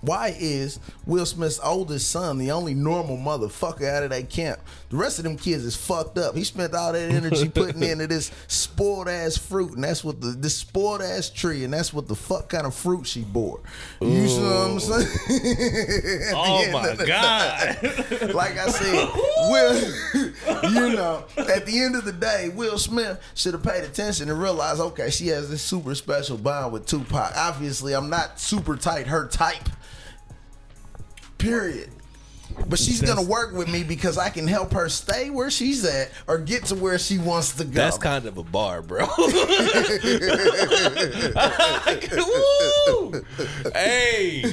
Why 0.00 0.36
is 0.38 0.78
Will 1.04 1.26
Smith's 1.26 1.58
oldest 1.62 2.10
son 2.10 2.38
the 2.38 2.52
only 2.52 2.74
normal 2.74 3.16
motherfucker 3.16 3.88
out 3.90 4.04
of 4.04 4.10
that 4.10 4.30
camp? 4.30 4.60
The 4.90 4.96
rest 4.96 5.18
of 5.18 5.24
them 5.24 5.36
kids 5.36 5.64
is 5.64 5.74
fucked 5.74 6.16
up. 6.16 6.36
He 6.36 6.44
spent 6.44 6.74
all 6.74 6.92
that 6.92 7.10
energy 7.10 7.48
putting 7.54 7.82
into 7.82 8.06
this 8.06 8.30
spoiled 8.46 9.08
ass 9.08 9.36
fruit, 9.36 9.72
and 9.72 9.82
that's 9.82 10.04
what 10.04 10.20
the 10.20 10.28
this 10.28 10.56
spoiled 10.56 11.02
ass 11.02 11.28
tree, 11.28 11.64
and 11.64 11.72
that's 11.72 11.92
what 11.92 12.06
the 12.06 12.14
fuck 12.14 12.48
kind 12.48 12.66
of 12.66 12.74
fruit 12.74 13.06
she 13.06 13.22
bore. 13.22 13.60
You 14.00 14.28
see 14.28 14.40
what 14.40 14.52
I'm 14.52 14.80
saying? 14.80 15.06
Oh 16.36 16.70
my 16.70 16.94
the 16.94 17.06
god! 17.06 18.34
like 18.34 18.58
I 18.58 18.68
said, 18.68 19.08
Will, 19.50 20.70
you 20.72 20.96
know, 20.96 21.24
at 21.36 21.66
the 21.66 21.80
end 21.80 21.96
of 21.96 22.04
the 22.04 22.12
day, 22.12 22.50
Will 22.54 22.78
Smith 22.78 23.20
should 23.34 23.54
have 23.54 23.62
paid 23.62 23.84
attention 23.84 24.28
and 24.30 24.40
realized, 24.40 24.80
okay, 24.80 25.10
she 25.10 25.28
has 25.28 25.48
this 25.50 25.62
super 25.62 25.94
special 25.94 26.36
bond 26.36 26.72
with 26.72 26.86
Tupac. 26.86 27.32
Obviously, 27.36 27.94
I'm 27.94 28.10
not 28.10 28.38
super 28.38 28.76
tight, 28.76 29.06
her 29.06 29.26
type. 29.26 29.68
Period. 31.38 31.90
But 32.68 32.78
she's 32.78 33.02
gonna 33.02 33.22
work 33.22 33.52
with 33.52 33.68
me 33.68 33.82
because 33.82 34.16
I 34.16 34.30
can 34.30 34.46
help 34.46 34.72
her 34.72 34.88
stay 34.88 35.28
where 35.30 35.50
she's 35.50 35.84
at 35.84 36.10
or 36.26 36.38
get 36.38 36.64
to 36.66 36.74
where 36.74 36.98
she 36.98 37.18
wants 37.18 37.52
to 37.56 37.64
go. 37.64 37.70
That's 37.72 37.98
kind 37.98 38.24
of 38.24 38.38
a 38.38 38.42
bar, 38.44 38.80
bro. 38.82 39.06
Woo! 42.16 43.22
Hey, 43.74 44.44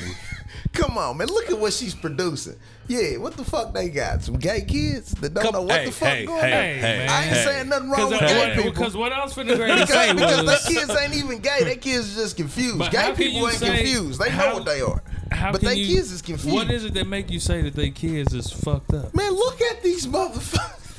Come 0.74 0.98
on, 0.98 1.18
man. 1.18 1.28
Look 1.28 1.52
at 1.52 1.60
what 1.60 1.72
she's 1.72 1.94
producing. 1.94 2.56
Yeah, 2.88 3.18
what 3.18 3.38
the 3.38 3.46
fuck 3.46 3.74
they 3.76 3.90
got? 3.90 4.24
Some 4.24 4.38
gay 4.40 4.62
kids 4.62 5.12
that 5.22 5.34
don't 5.36 5.44
Come- 5.44 5.54
know 5.54 5.62
what 5.62 5.80
hey, 5.82 5.86
the 5.86 5.92
fuck 5.92 6.10
hey, 6.10 6.26
going 6.26 6.42
hey, 6.42 6.74
on. 6.74 6.80
hey, 6.80 7.08
I 7.08 7.24
ain't 7.26 7.34
hey. 7.36 7.44
saying 7.46 7.70
nothing 7.70 7.90
wrong 7.92 8.10
with 8.10 8.20
Because 8.20 8.32
gay 8.34 8.56
people. 8.56 8.72
because 8.72 8.98
what 8.98 9.12
I 9.14 9.24
was 9.24 9.34
finna 9.36 9.56
go 9.56 9.64
ahead 9.64 9.88
Because, 9.88 9.90
say 9.90 10.14
because 10.14 10.44
was, 10.44 10.66
they 10.66 10.74
kids 10.74 10.90
ain't 11.00 11.14
even 11.16 11.40
gay. 11.40 11.64
They 11.64 11.76
kids 11.76 12.18
are 12.18 12.22
just 12.22 12.36
confused. 12.38 12.80
But 12.80 12.92
gay 12.92 13.14
people 13.16 13.48
ain't 13.48 13.58
say- 13.58 13.78
confused. 13.78 14.20
They 14.20 14.30
know 14.30 14.36
how- 14.36 14.54
what 14.56 14.66
they 14.66 14.82
are. 14.82 15.02
How 15.36 15.52
but 15.52 15.62
can 15.62 15.70
they 15.70 15.76
you- 15.76 15.96
kids 15.96 16.12
is 16.12 16.22
confused. 16.22 16.54
What 16.56 16.70
is 16.72 16.86
it 16.86 16.94
that 16.96 17.08
make 17.08 17.30
you 17.32 17.40
say 17.40 17.62
that 17.62 17.74
they 17.76 17.90
kids 17.90 18.34
is 18.34 18.50
fucked 18.52 18.94
up? 18.94 19.14
Man, 19.16 19.32
look 19.34 19.62
at 19.62 19.82
these 19.84 20.08
motherfuckers. 20.08 20.80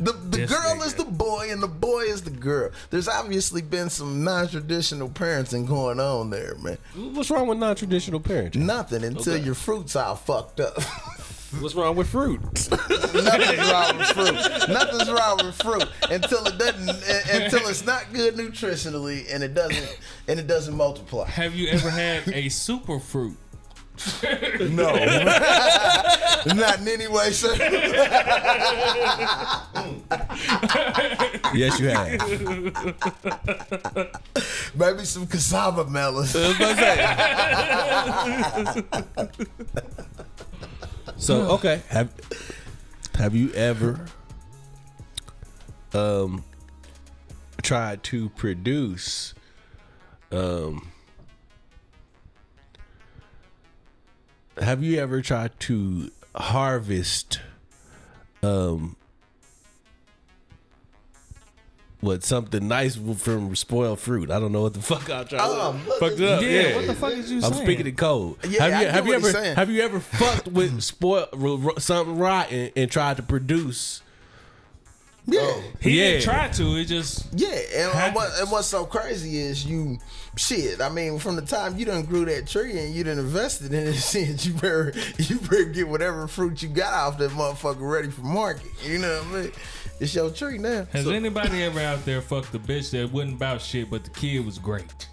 The, 0.00 0.12
the 0.14 0.36
This 0.38 0.50
girl 0.50 0.74
nigga. 0.76 0.86
is 0.86 0.94
the 0.94 1.04
boy 1.04 1.48
and 1.52 1.62
the 1.62 1.68
boy 1.68 2.00
is 2.00 2.22
the 2.22 2.30
girl. 2.30 2.70
There's 2.90 3.06
obviously 3.06 3.62
been 3.62 3.88
some 3.88 4.24
non-traditional 4.24 5.10
parenting 5.10 5.64
going 5.64 6.00
on 6.00 6.30
there, 6.30 6.56
man. 6.56 6.78
What's 7.14 7.30
wrong 7.30 7.46
with 7.46 7.58
non-traditional 7.58 8.18
parenting? 8.18 8.56
Nothing 8.56 9.04
until 9.04 9.36
your 9.36 9.54
fruits 9.54 9.94
all 9.94 10.16
fucked 10.16 10.58
up. 10.58 10.76
What's 11.60 11.74
wrong 11.74 11.96
with 11.96 12.08
fruit? 12.08 12.40
Nothing's 12.70 13.70
wrong 13.70 13.98
with 13.98 14.06
fruit. 14.08 14.68
Nothing's 14.68 15.10
wrong 15.10 15.38
with 15.44 15.62
fruit 15.62 15.86
until 16.10 16.46
it 16.46 16.58
doesn't 16.58 16.88
until 16.88 17.68
it's 17.68 17.84
not 17.84 18.12
good 18.12 18.34
nutritionally 18.34 19.26
and 19.32 19.42
it 19.44 19.54
doesn't 19.54 19.98
and 20.28 20.40
it 20.40 20.46
doesn't 20.46 20.74
multiply. 20.74 21.28
Have 21.28 21.54
you 21.54 21.68
ever 21.68 21.90
had 21.90 22.28
a 22.28 22.48
super 22.48 22.98
fruit? 22.98 23.36
No. 24.60 24.92
not 26.46 26.80
in 26.80 26.88
any 26.88 27.06
way, 27.08 27.30
sir. 27.30 27.54
yes, 31.54 31.78
you 31.78 31.88
have. 31.88 32.20
Maybe 34.74 35.04
some 35.04 35.26
casaba 35.26 35.86
melons. 35.88 36.34
So 41.22 41.42
okay, 41.52 41.82
have 41.88 42.12
have 43.14 43.36
you 43.36 43.52
ever 43.52 44.06
um 45.94 46.42
tried 47.62 48.02
to 48.02 48.28
produce 48.30 49.32
um 50.32 50.90
have 54.60 54.82
you 54.82 54.98
ever 54.98 55.22
tried 55.22 55.60
to 55.60 56.10
harvest 56.34 57.40
um 58.42 58.96
what 62.02 62.22
something 62.24 62.68
nice 62.68 62.96
from 62.96 63.56
spoiled 63.56 63.98
fruit? 64.00 64.30
I 64.30 64.38
don't 64.38 64.52
know 64.52 64.62
what 64.62 64.74
the 64.74 64.82
fuck 64.82 65.08
I'm 65.08 65.26
trying 65.26 65.40
Um, 65.40 65.82
to 65.84 65.90
fucked 65.92 66.20
it 66.20 66.28
up. 66.28 66.42
Yeah, 66.42 66.48
Yeah, 66.48 66.76
what 66.76 66.86
the 66.88 66.94
fuck 66.94 67.12
is 67.12 67.30
you 67.30 67.40
saying? 67.40 67.52
I'm 67.54 67.58
speaking 67.62 67.86
in 67.86 67.94
code. 67.96 68.36
Yeah, 68.46 68.62
have 68.64 68.72
I 68.72 68.78
you 68.80 68.84
get 68.86 68.94
have 68.94 69.06
you 69.06 69.12
what 69.12 69.20
he's 69.22 69.28
ever 69.34 69.44
saying. 69.44 69.56
have 69.56 69.70
you 69.70 69.82
ever 69.82 70.00
fucked 70.00 70.48
with 70.48 70.82
spoil 70.82 71.28
r- 71.32 71.70
r- 71.72 71.80
something 71.80 72.18
rotten 72.18 72.70
and 72.76 72.90
tried 72.90 73.16
to 73.16 73.22
produce? 73.22 74.02
Yeah. 75.24 75.54
He 75.80 76.00
Yeah. 76.00 76.10
didn't 76.14 76.24
try 76.24 76.48
to. 76.48 76.76
It 76.78 76.86
just 76.86 77.26
Yeah, 77.36 77.48
and, 77.50 77.92
Happens. 77.92 78.14
what, 78.16 78.30
and 78.40 78.50
what's 78.50 78.66
so 78.66 78.84
crazy 78.84 79.38
is 79.38 79.64
you, 79.64 79.98
shit. 80.36 80.80
I 80.80 80.88
mean, 80.88 81.20
from 81.20 81.36
the 81.36 81.42
time 81.42 81.78
you 81.78 81.84
done 81.86 82.02
grew 82.02 82.24
that 82.24 82.48
tree 82.48 82.76
and 82.76 82.92
you 82.92 83.04
done 83.04 83.20
invested 83.20 83.72
in 83.72 83.86
it, 83.86 83.92
shit, 84.00 84.44
you 84.44 84.52
better 84.54 84.92
you 85.18 85.36
better 85.38 85.64
get 85.66 85.86
whatever 85.86 86.26
fruit 86.26 86.60
you 86.60 86.68
got 86.68 86.92
off 86.92 87.18
that 87.18 87.30
motherfucker 87.30 87.88
ready 87.88 88.10
for 88.10 88.22
market. 88.22 88.66
You 88.84 88.98
know 88.98 89.22
what 89.30 89.38
I 89.38 89.42
mean? 89.42 89.52
It's 90.02 90.16
your 90.16 90.30
tree 90.30 90.58
now. 90.58 90.84
has 90.92 91.06
anybody 91.06 91.62
ever 91.62 91.78
out 91.78 92.04
there 92.04 92.20
fucked 92.20 92.52
a 92.56 92.58
bitch 92.58 92.90
that 92.90 93.12
wasn't 93.12 93.34
about 93.34 93.62
shit, 93.62 93.88
but 93.88 94.02
the 94.02 94.10
kid 94.10 94.44
was 94.44 94.58
great? 94.58 95.06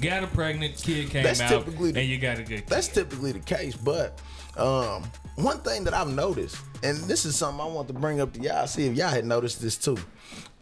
Got 0.00 0.24
a 0.24 0.26
pregnant 0.26 0.76
kid 0.82 1.10
came 1.10 1.22
That's 1.22 1.38
out, 1.42 1.50
typically 1.50 1.92
the- 1.92 2.00
and 2.00 2.08
you 2.08 2.16
got 2.16 2.38
a 2.38 2.44
good. 2.44 2.66
That's 2.66 2.88
typically 2.88 3.32
the 3.32 3.40
case, 3.40 3.76
but 3.76 4.22
um, 4.56 5.04
one 5.36 5.58
thing 5.58 5.84
that 5.84 5.92
I've 5.92 6.08
noticed, 6.08 6.56
and 6.82 6.96
this 6.96 7.26
is 7.26 7.36
something 7.36 7.60
I 7.60 7.68
want 7.68 7.88
to 7.88 7.94
bring 7.94 8.22
up 8.22 8.32
to 8.32 8.40
y'all, 8.40 8.66
see 8.66 8.86
if 8.86 8.96
y'all 8.96 9.10
had 9.10 9.26
noticed 9.26 9.60
this 9.60 9.76
too. 9.76 9.98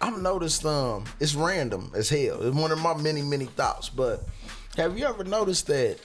I've 0.00 0.20
noticed 0.20 0.66
um, 0.66 1.04
it's 1.20 1.36
random 1.36 1.92
as 1.94 2.08
hell. 2.08 2.42
It's 2.42 2.56
one 2.56 2.72
of 2.72 2.80
my 2.80 2.96
many, 2.96 3.22
many 3.22 3.44
thoughts. 3.44 3.88
But 3.88 4.26
have 4.76 4.98
you 4.98 5.06
ever 5.06 5.22
noticed 5.22 5.68
that, 5.68 5.98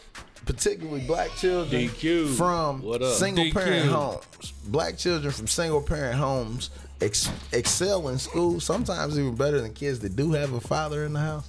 particularly 0.45 1.02
black 1.07 1.31
children 1.31 1.81
DQ, 1.81 2.35
from 2.35 2.84
what 2.84 3.02
up? 3.02 3.15
single 3.15 3.49
parent 3.52 3.89
homes, 3.89 4.53
black 4.68 4.99
children 4.99 5.34
from 5.34 5.48
single 5.48 5.81
parent 5.81 6.15
homes 6.15 6.69
ex- 7.02 7.30
excel 7.52 8.07
in 8.10 8.18
school, 8.18 8.60
sometimes 8.60 9.18
even 9.18 9.36
better 9.36 9.61
than 9.61 9.74
kids 9.74 9.99
that 9.99 10.15
do 10.15 10.32
have 10.34 10.53
a 10.53 10.60
father 10.61 11.03
in 11.06 11.14
the 11.14 11.19
house? 11.19 11.48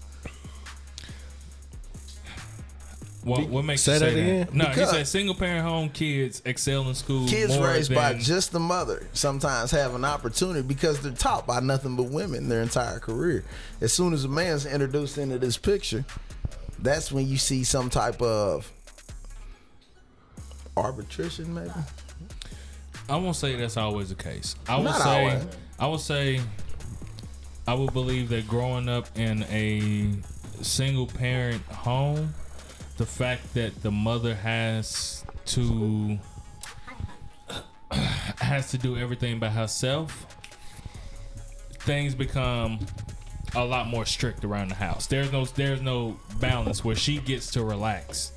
What, 3.24 3.48
what 3.48 3.64
makes 3.64 3.82
Say 3.82 3.94
you 3.94 3.98
say 3.98 4.04
that 4.06 4.14
that? 4.14 4.20
again? 4.20 4.48
No, 4.52 4.68
Because- 4.68 4.90
he 4.92 4.96
said 4.98 5.08
single 5.08 5.34
parent 5.34 5.66
home 5.66 5.88
kids 5.90 6.40
excel 6.46 6.88
in 6.88 6.94
school. 6.94 7.28
Kids 7.28 7.54
more 7.56 7.66
raised 7.68 7.94
by 7.94 8.14
just 8.14 8.52
the 8.52 8.60
mother 8.60 9.06
sometimes 9.12 9.70
have 9.72 9.94
an 9.94 10.04
opportunity 10.04 10.62
because 10.62 11.00
they're 11.00 11.12
taught 11.12 11.46
by 11.46 11.60
nothing 11.60 11.96
but 11.96 12.04
women 12.04 12.48
their 12.48 12.62
entire 12.62 13.00
career. 13.00 13.44
As 13.80 13.92
soon 13.92 14.14
as 14.14 14.24
a 14.24 14.28
man's 14.28 14.64
introduced 14.64 15.18
into 15.18 15.38
this 15.38 15.58
picture, 15.58 16.04
that's 16.78 17.10
when 17.12 17.26
you 17.28 17.36
see 17.36 17.64
some 17.64 17.90
type 17.90 18.22
of 18.22 18.70
arbitration, 20.76 21.52
maybe. 21.52 21.70
I 23.08 23.16
won't 23.16 23.36
say 23.36 23.56
that's 23.56 23.76
always 23.76 24.10
the 24.10 24.14
case. 24.14 24.54
I 24.68 24.76
will 24.76 24.84
Not 24.84 25.00
say, 25.00 25.20
always. 25.20 25.46
I 25.78 25.86
will 25.86 25.98
say, 25.98 26.40
I 27.66 27.74
would 27.74 27.92
believe 27.92 28.28
that 28.30 28.46
growing 28.46 28.88
up 28.88 29.06
in 29.16 29.44
a 29.44 30.12
single 30.62 31.06
parent 31.06 31.62
home, 31.64 32.34
the 32.98 33.06
fact 33.06 33.54
that 33.54 33.82
the 33.82 33.90
mother 33.90 34.34
has 34.34 35.24
to 35.46 36.18
has 38.40 38.70
to 38.70 38.78
do 38.78 38.96
everything 38.98 39.38
by 39.38 39.48
herself, 39.48 40.26
things 41.80 42.14
become 42.14 42.78
a 43.54 43.64
lot 43.64 43.86
more 43.86 44.04
strict 44.04 44.44
around 44.44 44.68
the 44.68 44.74
house. 44.74 45.06
There's 45.06 45.32
no 45.32 45.46
there's 45.46 45.80
no 45.80 46.18
balance 46.40 46.84
where 46.84 46.96
she 46.96 47.18
gets 47.18 47.50
to 47.52 47.64
relax. 47.64 48.32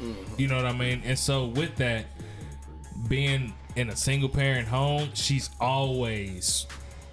Mm-hmm. 0.00 0.40
You 0.40 0.48
know 0.48 0.56
what 0.56 0.66
I 0.66 0.72
mean? 0.72 1.02
And 1.04 1.18
so 1.18 1.46
with 1.46 1.76
that, 1.76 2.06
being 3.08 3.54
in 3.76 3.90
a 3.90 3.96
single 3.96 4.28
parent 4.28 4.66
home, 4.66 5.10
she's 5.14 5.50
always 5.60 6.66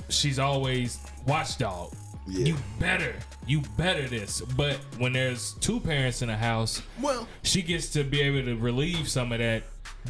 she's 0.10 0.40
always 0.40 1.00
watchdog. 1.28 1.94
You 2.26 2.56
better, 2.80 3.16
you 3.46 3.62
better 3.78 4.08
this. 4.08 4.40
But 4.56 4.78
when 4.98 5.12
there's 5.12 5.54
two 5.56 5.80
parents 5.82 6.22
in 6.22 6.30
the 6.30 6.38
house, 6.38 6.82
Well, 7.02 7.28
she 7.44 7.62
gets 7.62 7.90
to 7.90 8.04
be 8.06 8.22
able 8.22 8.44
to 8.46 8.56
relieve 8.56 9.10
some 9.10 9.34
of 9.34 9.40
that 9.40 9.64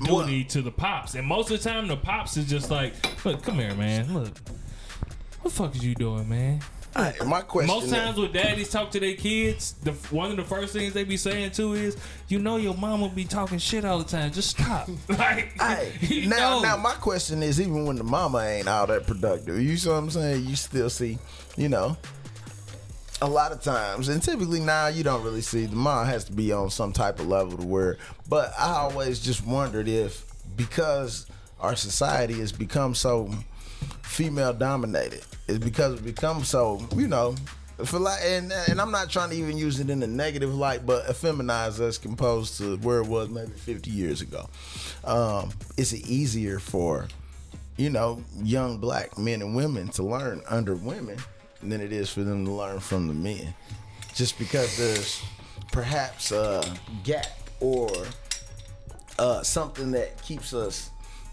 duty 0.03 0.43
to 0.45 0.61
the 0.61 0.71
pops. 0.71 1.15
And 1.15 1.25
most 1.27 1.49
of 1.49 1.61
the 1.61 1.69
time, 1.69 1.88
the 1.88 1.97
pops 1.97 2.38
is 2.38 2.47
just 2.47 2.69
like, 2.69 2.93
"Look, 3.25 3.41
come 3.43 3.55
here, 3.55 3.73
man. 3.73 4.13
Look, 4.13 4.38
what 5.41 5.43
the 5.45 5.49
fuck 5.49 5.75
is 5.75 5.84
you 5.84 5.95
doing, 5.95 6.30
man?" 6.30 6.61
My 7.26 7.41
question 7.41 7.76
Most 7.76 7.90
times 7.90 8.18
when 8.18 8.32
daddies 8.32 8.70
talk 8.70 8.91
to 8.91 8.99
their 8.99 9.15
kids, 9.15 9.74
the 9.84 9.91
one 10.15 10.32
of 10.32 10.38
the 10.38 10.44
first 10.44 10.74
things 10.74 10.94
they 10.94 11.03
be 11.03 11.18
saying 11.18 11.52
too 11.52 11.74
is, 11.74 11.98
"You 12.28 12.40
know 12.40 12.57
your 12.57 12.76
mama 12.76 13.10
be 13.10 13.26
talking 13.26 13.57
shit 13.57 13.86
all 13.86 13.99
the 13.99 14.03
time. 14.03 14.32
Just 14.32 14.52
stop." 14.52 14.88
like, 15.10 15.53
Hey, 15.60 16.26
now, 16.28 16.57
know. 16.57 16.61
now 16.61 16.78
my 16.78 16.94
question 16.94 17.41
is, 17.44 17.60
even 17.60 17.86
when 17.86 17.95
the 17.95 18.03
mama 18.03 18.40
ain't 18.40 18.68
all 18.68 18.88
that 18.88 19.07
productive, 19.07 19.60
you 19.60 19.78
see 19.78 19.90
what 19.90 19.95
I'm 19.95 20.10
saying? 20.10 20.45
You 20.45 20.56
still 20.56 20.90
see, 20.90 21.18
you 21.57 21.70
know, 21.70 21.98
a 23.22 23.28
lot 23.28 23.52
of 23.52 23.61
times, 23.61 24.10
and 24.10 24.22
typically 24.22 24.60
now 24.60 24.88
you 24.88 25.03
don't 25.03 25.24
really 25.24 25.41
see 25.41 25.65
the 25.65 25.76
mom 25.76 26.06
has 26.06 26.26
to 26.26 26.34
be 26.34 26.52
on 26.52 26.70
some 26.70 26.91
type 26.91 27.20
of 27.20 27.28
level 27.28 27.57
to 27.57 27.65
where. 27.65 27.98
But 28.30 28.53
I 28.57 28.78
always 28.78 29.20
just 29.20 29.45
wondered 29.45 29.88
if 29.88 30.26
because 30.56 31.26
our 31.60 31.76
society 31.76 32.36
has 32.36 32.52
become 32.52 32.94
so 32.94 33.32
female 34.03 34.53
dominated, 34.53 35.23
it's 35.47 35.64
because 35.64 35.99
it 35.99 36.05
become 36.05 36.43
so, 36.43 36.85
you 36.95 37.07
know, 37.07 37.35
For 37.85 37.97
like, 37.99 38.19
and 38.23 38.51
and 38.69 38.80
I'm 38.80 38.91
not 38.91 39.10
trying 39.10 39.31
to 39.31 39.35
even 39.35 39.57
use 39.57 39.80
it 39.80 39.89
in 39.89 40.03
a 40.03 40.07
negative 40.07 40.53
light, 40.53 40.85
but 40.85 41.07
effeminize 41.07 41.80
us 41.80 41.97
composed 41.97 42.57
to 42.60 42.77
where 42.77 42.99
it 42.99 43.07
was 43.07 43.30
maybe 43.30 43.51
50 43.51 43.89
years 43.89 44.22
ago. 44.22 44.47
Um, 45.03 45.51
it's 45.76 45.93
easier 45.93 46.60
for, 46.60 47.07
you 47.77 47.89
know, 47.89 48.23
young 48.43 48.77
black 48.77 49.18
men 49.18 49.41
and 49.41 49.55
women 49.55 49.88
to 49.89 50.03
learn 50.03 50.41
under 50.47 50.76
women 50.76 51.18
than 51.64 51.81
it 51.81 51.91
is 51.91 52.10
for 52.11 52.22
them 52.22 52.45
to 52.45 52.51
learn 52.51 52.80
from 52.80 53.07
the 53.07 53.14
men, 53.14 53.53
just 54.14 54.38
because 54.38 54.77
there's 54.77 55.23
perhaps 55.72 56.31
a 56.31 56.64
gap 57.03 57.26
or 57.60 57.89
uh, 59.18 59.41
something 59.41 59.91
that 59.91 60.22
keeps 60.22 60.53
us 60.53 60.91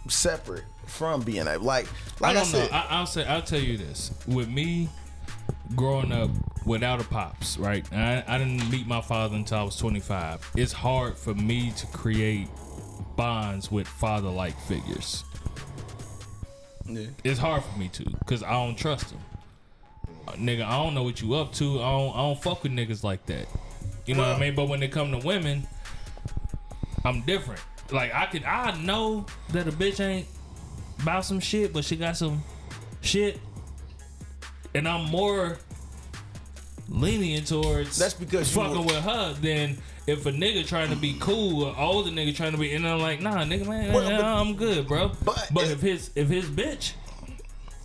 separate 0.09 0.65
from 0.91 1.23
being 1.23 1.47
able, 1.47 1.65
like, 1.65 1.87
like 2.21 2.37
I 2.37 2.41
I, 2.41 2.43
don't 2.43 2.53
know. 2.53 2.59
said, 2.59 2.71
I, 2.73 2.87
I'll 2.91 3.07
say 3.07 3.25
I'll 3.27 3.43
tell 3.43 3.61
you 3.61 3.77
this. 3.77 4.11
With 4.27 4.49
me 4.49 4.89
growing 5.75 6.13
up 6.13 6.31
without 6.67 7.01
a 7.01 7.05
pops, 7.05 7.57
right? 7.59 7.85
I, 7.93 8.25
I 8.27 8.39
didn't 8.39 8.69
meet 8.71 8.87
my 8.87 9.01
father 9.01 9.37
until 9.37 9.59
I 9.59 9.63
was 9.63 9.77
25. 9.77 10.53
It's 10.57 10.73
hard 10.73 11.17
for 11.17 11.35
me 11.35 11.73
to 11.73 11.87
create 11.89 12.49
bonds 13.17 13.71
with 13.71 13.87
father-like 13.87 14.59
figures. 14.63 15.25
Yeah. 16.87 17.07
It's 17.25 17.39
hard 17.39 17.63
for 17.63 17.79
me 17.79 17.89
to, 17.89 18.05
cause 18.27 18.43
I 18.43 18.53
don't 18.53 18.77
trust 18.77 19.11
them. 19.11 19.21
Uh, 20.27 20.33
nigga, 20.33 20.65
I 20.65 20.83
don't 20.83 20.95
know 20.95 21.03
what 21.05 21.21
you 21.23 21.35
up 21.35 21.53
to. 21.55 21.81
I 21.81 21.91
don't, 21.91 22.13
I 22.15 22.19
don't 22.19 22.43
fuck 22.43 22.63
with 22.63 22.73
niggas 22.73 23.05
like 23.05 23.25
that. 23.27 23.47
You 24.07 24.15
know 24.15 24.23
what 24.23 24.37
I 24.37 24.41
mean? 24.41 24.55
But 24.55 24.69
when 24.69 24.83
it 24.83 24.91
come 24.91 25.13
to 25.13 25.25
women, 25.25 25.67
I'm 27.05 27.23
different. 27.23 27.61
Like 27.93 28.15
I 28.15 28.27
could, 28.27 28.45
I 28.45 28.77
know 28.81 29.27
that 29.51 29.69
a 29.69 29.73
bitch 29.73 30.01
ain't 30.01 30.27
about 31.03 31.25
some 31.25 31.41
shit, 31.41 31.73
but 31.73 31.85
she 31.85 31.97
got 31.97 32.17
some 32.17 32.43
shit, 33.01 33.39
and 34.75 34.87
I'm 34.89 35.11
more 35.11 35.59
lenient 36.89 37.47
towards 37.47 37.97
That's 37.99 38.15
because 38.15 38.53
fucking 38.53 38.79
were- 38.79 38.85
with 38.87 39.03
her 39.05 39.33
than 39.35 39.79
if 40.07 40.27
a 40.27 40.33
nigga 40.33 40.67
trying 40.67 40.91
to 40.91 40.97
be 40.97 41.17
cool, 41.21 41.65
or 41.65 41.79
older 41.79 42.11
nigga 42.11 42.35
trying 42.35 42.53
to 42.53 42.59
be, 42.59 42.75
and 42.75 42.87
I'm 42.87 43.01
like, 43.01 43.21
nah, 43.21 43.45
nigga, 43.45 43.67
man, 43.69 43.93
Well, 43.93 44.11
but- 44.11 44.25
I'm 44.25 44.55
good, 44.57 44.87
bro. 44.89 45.13
but 45.25 45.49
But, 45.53 45.65
if 45.69 45.81
his 45.81 46.11
if 46.17 46.29
his 46.29 46.47
bitch 46.47 46.93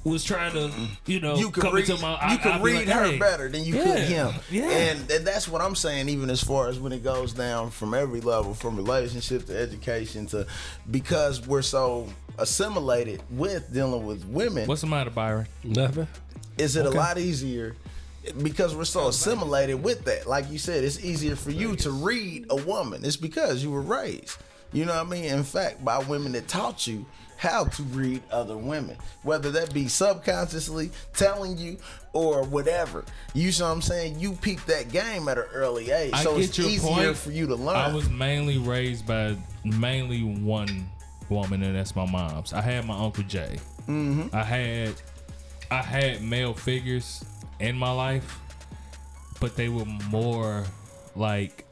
was 0.10 0.24
trying 0.24 0.54
to, 0.54 0.72
you 1.06 1.20
know, 1.20 1.36
you 1.36 1.50
could 1.50 1.64
come 1.64 1.74
read, 1.74 1.90
into 1.90 2.02
my, 2.02 2.14
I, 2.14 2.34
you 2.34 2.38
could 2.38 2.52
I'd 2.54 2.64
read 2.64 2.88
like, 2.88 2.96
her 2.96 3.06
hey, 3.06 3.18
better 3.18 3.50
than 3.50 3.64
you 3.64 3.76
yeah, 3.76 3.84
could 3.84 4.04
him. 4.04 4.34
Yeah, 4.52 4.70
And, 4.70 5.12
and 5.12 5.26
that's 5.26 5.48
what 5.48 5.62
I'm 5.62 5.76
saying, 5.76 6.10
even 6.10 6.30
as 6.30 6.44
far 6.44 6.68
as 6.68 6.80
when 6.80 6.92
it 6.94 7.04
goes 7.04 7.34
down 7.34 7.72
from 7.72 7.94
every 7.94 8.22
level, 8.22 8.54
from 8.54 8.76
relationship 8.76 9.46
to 9.48 9.58
education 9.58 10.28
to 10.28 10.46
because 10.90 11.48
we're 11.48 11.62
so 11.64 12.08
assimilated 12.38 13.24
with 13.32 13.74
dealing 13.74 14.06
with 14.06 14.26
women, 14.26 14.68
What's 14.68 14.82
the 14.82 14.88
matter, 14.88 15.10
Byron? 15.10 15.48
Nothing. 15.64 16.08
is 16.58 16.76
it 16.76 16.86
a 16.86 16.92
lot 16.92 17.18
easier 17.18 17.76
because 18.42 18.76
we're 18.76 18.86
so 18.86 19.08
assimilated 19.08 19.84
with 19.84 20.06
that. 20.06 20.28
Like 20.28 20.50
you 20.52 20.58
said, 20.58 20.84
it's 20.84 21.04
easier 21.04 21.36
for 21.36 21.52
you 21.52 21.76
to 21.78 21.92
read 21.92 22.46
a 22.50 22.56
woman. 22.56 23.06
It's 23.06 23.18
because 23.18 23.64
you 23.64 23.72
were 23.72 23.82
raised. 23.82 24.38
You 24.74 24.86
know 24.86 24.96
what 24.96 25.06
I 25.06 25.10
mean? 25.10 25.26
In 25.26 25.44
fact, 25.44 25.86
by 25.86 26.00
women 26.00 26.32
that 26.34 26.48
taught 26.48 26.88
you 26.88 27.06
how 27.38 27.66
to 27.66 27.84
read 27.84 28.22
other 28.32 28.58
women, 28.58 28.98
whether 29.24 29.52
that 29.52 29.74
be 29.74 29.88
subconsciously 29.88 30.92
telling 31.14 31.58
you 31.58 31.78
or 32.14 32.44
whatever. 32.44 33.04
You 33.34 33.52
see 33.52 33.64
what 33.64 33.70
I'm 33.70 33.82
saying? 33.82 34.20
You 34.20 34.34
peep 34.34 34.64
that 34.66 34.92
game 34.92 35.28
at 35.28 35.38
an 35.38 35.46
early 35.54 35.92
age, 35.92 36.14
I 36.14 36.24
so 36.24 36.38
it's 36.38 36.58
easier 36.58 37.08
point. 37.08 37.18
for 37.18 37.32
you 37.32 37.48
to 37.48 37.56
learn. 37.56 37.76
I 37.76 37.94
was 37.94 38.10
mainly 38.10 38.58
raised 38.58 39.06
by 39.06 39.36
mainly 39.64 40.24
one 40.24 40.90
woman, 41.30 41.64
and 41.64 41.76
that's 41.76 41.96
my 41.96 42.10
mom's. 42.10 42.54
I 42.54 42.62
had 42.62 42.86
my 42.86 42.98
uncle 42.98 43.24
Jay. 43.24 43.58
Mm-hmm. 43.88 44.36
I 44.36 44.44
had 44.44 44.94
I 45.72 45.82
had 45.82 46.22
male 46.22 46.54
figures 46.54 47.24
in 47.60 47.76
my 47.76 47.92
life, 47.92 48.40
but 49.40 49.56
they 49.56 49.70
were 49.70 49.86
more 50.10 50.66
like 51.16 51.66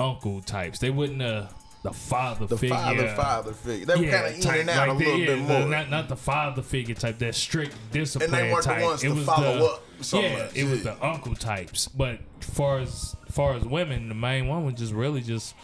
uncle 0.00 0.40
types. 0.42 0.78
They 0.78 0.90
wouldn't 0.90 1.22
uh, 1.22 1.46
the 1.86 1.92
father 1.92 2.46
the 2.46 2.58
figure. 2.58 2.76
father, 2.76 3.08
father 3.14 3.52
figure. 3.52 3.86
They 3.86 3.94
were 3.94 4.10
kind 4.10 4.26
of 4.26 4.54
in 4.54 4.60
and 4.60 4.70
out 4.70 4.88
like 4.88 4.96
a 4.96 4.98
little 4.98 5.18
that, 5.18 5.26
bit 5.26 5.38
yeah, 5.38 5.60
more. 5.60 5.68
Not, 5.68 5.90
not 5.90 6.08
the 6.08 6.16
father 6.16 6.62
figure 6.62 6.94
type, 6.94 7.18
that 7.18 7.34
strict 7.34 7.76
discipline 7.92 8.30
weren't 8.32 8.56
the 8.56 8.62
type. 8.62 8.82
ones 8.82 9.04
it 9.04 9.08
to 9.08 9.14
was 9.14 9.24
follow 9.24 9.58
the, 9.58 9.64
up 9.64 9.82
so 10.00 10.20
yeah, 10.20 10.36
much, 10.36 10.56
it 10.56 10.64
was 10.64 10.82
the 10.82 11.04
uncle 11.04 11.34
types. 11.34 11.88
But 11.88 12.20
far 12.40 12.80
as 12.80 13.14
far 13.30 13.54
as 13.54 13.64
women, 13.64 14.08
the 14.08 14.14
main 14.14 14.48
one 14.48 14.64
was 14.64 14.74
just 14.74 14.92
really 14.92 15.20
just 15.20 15.54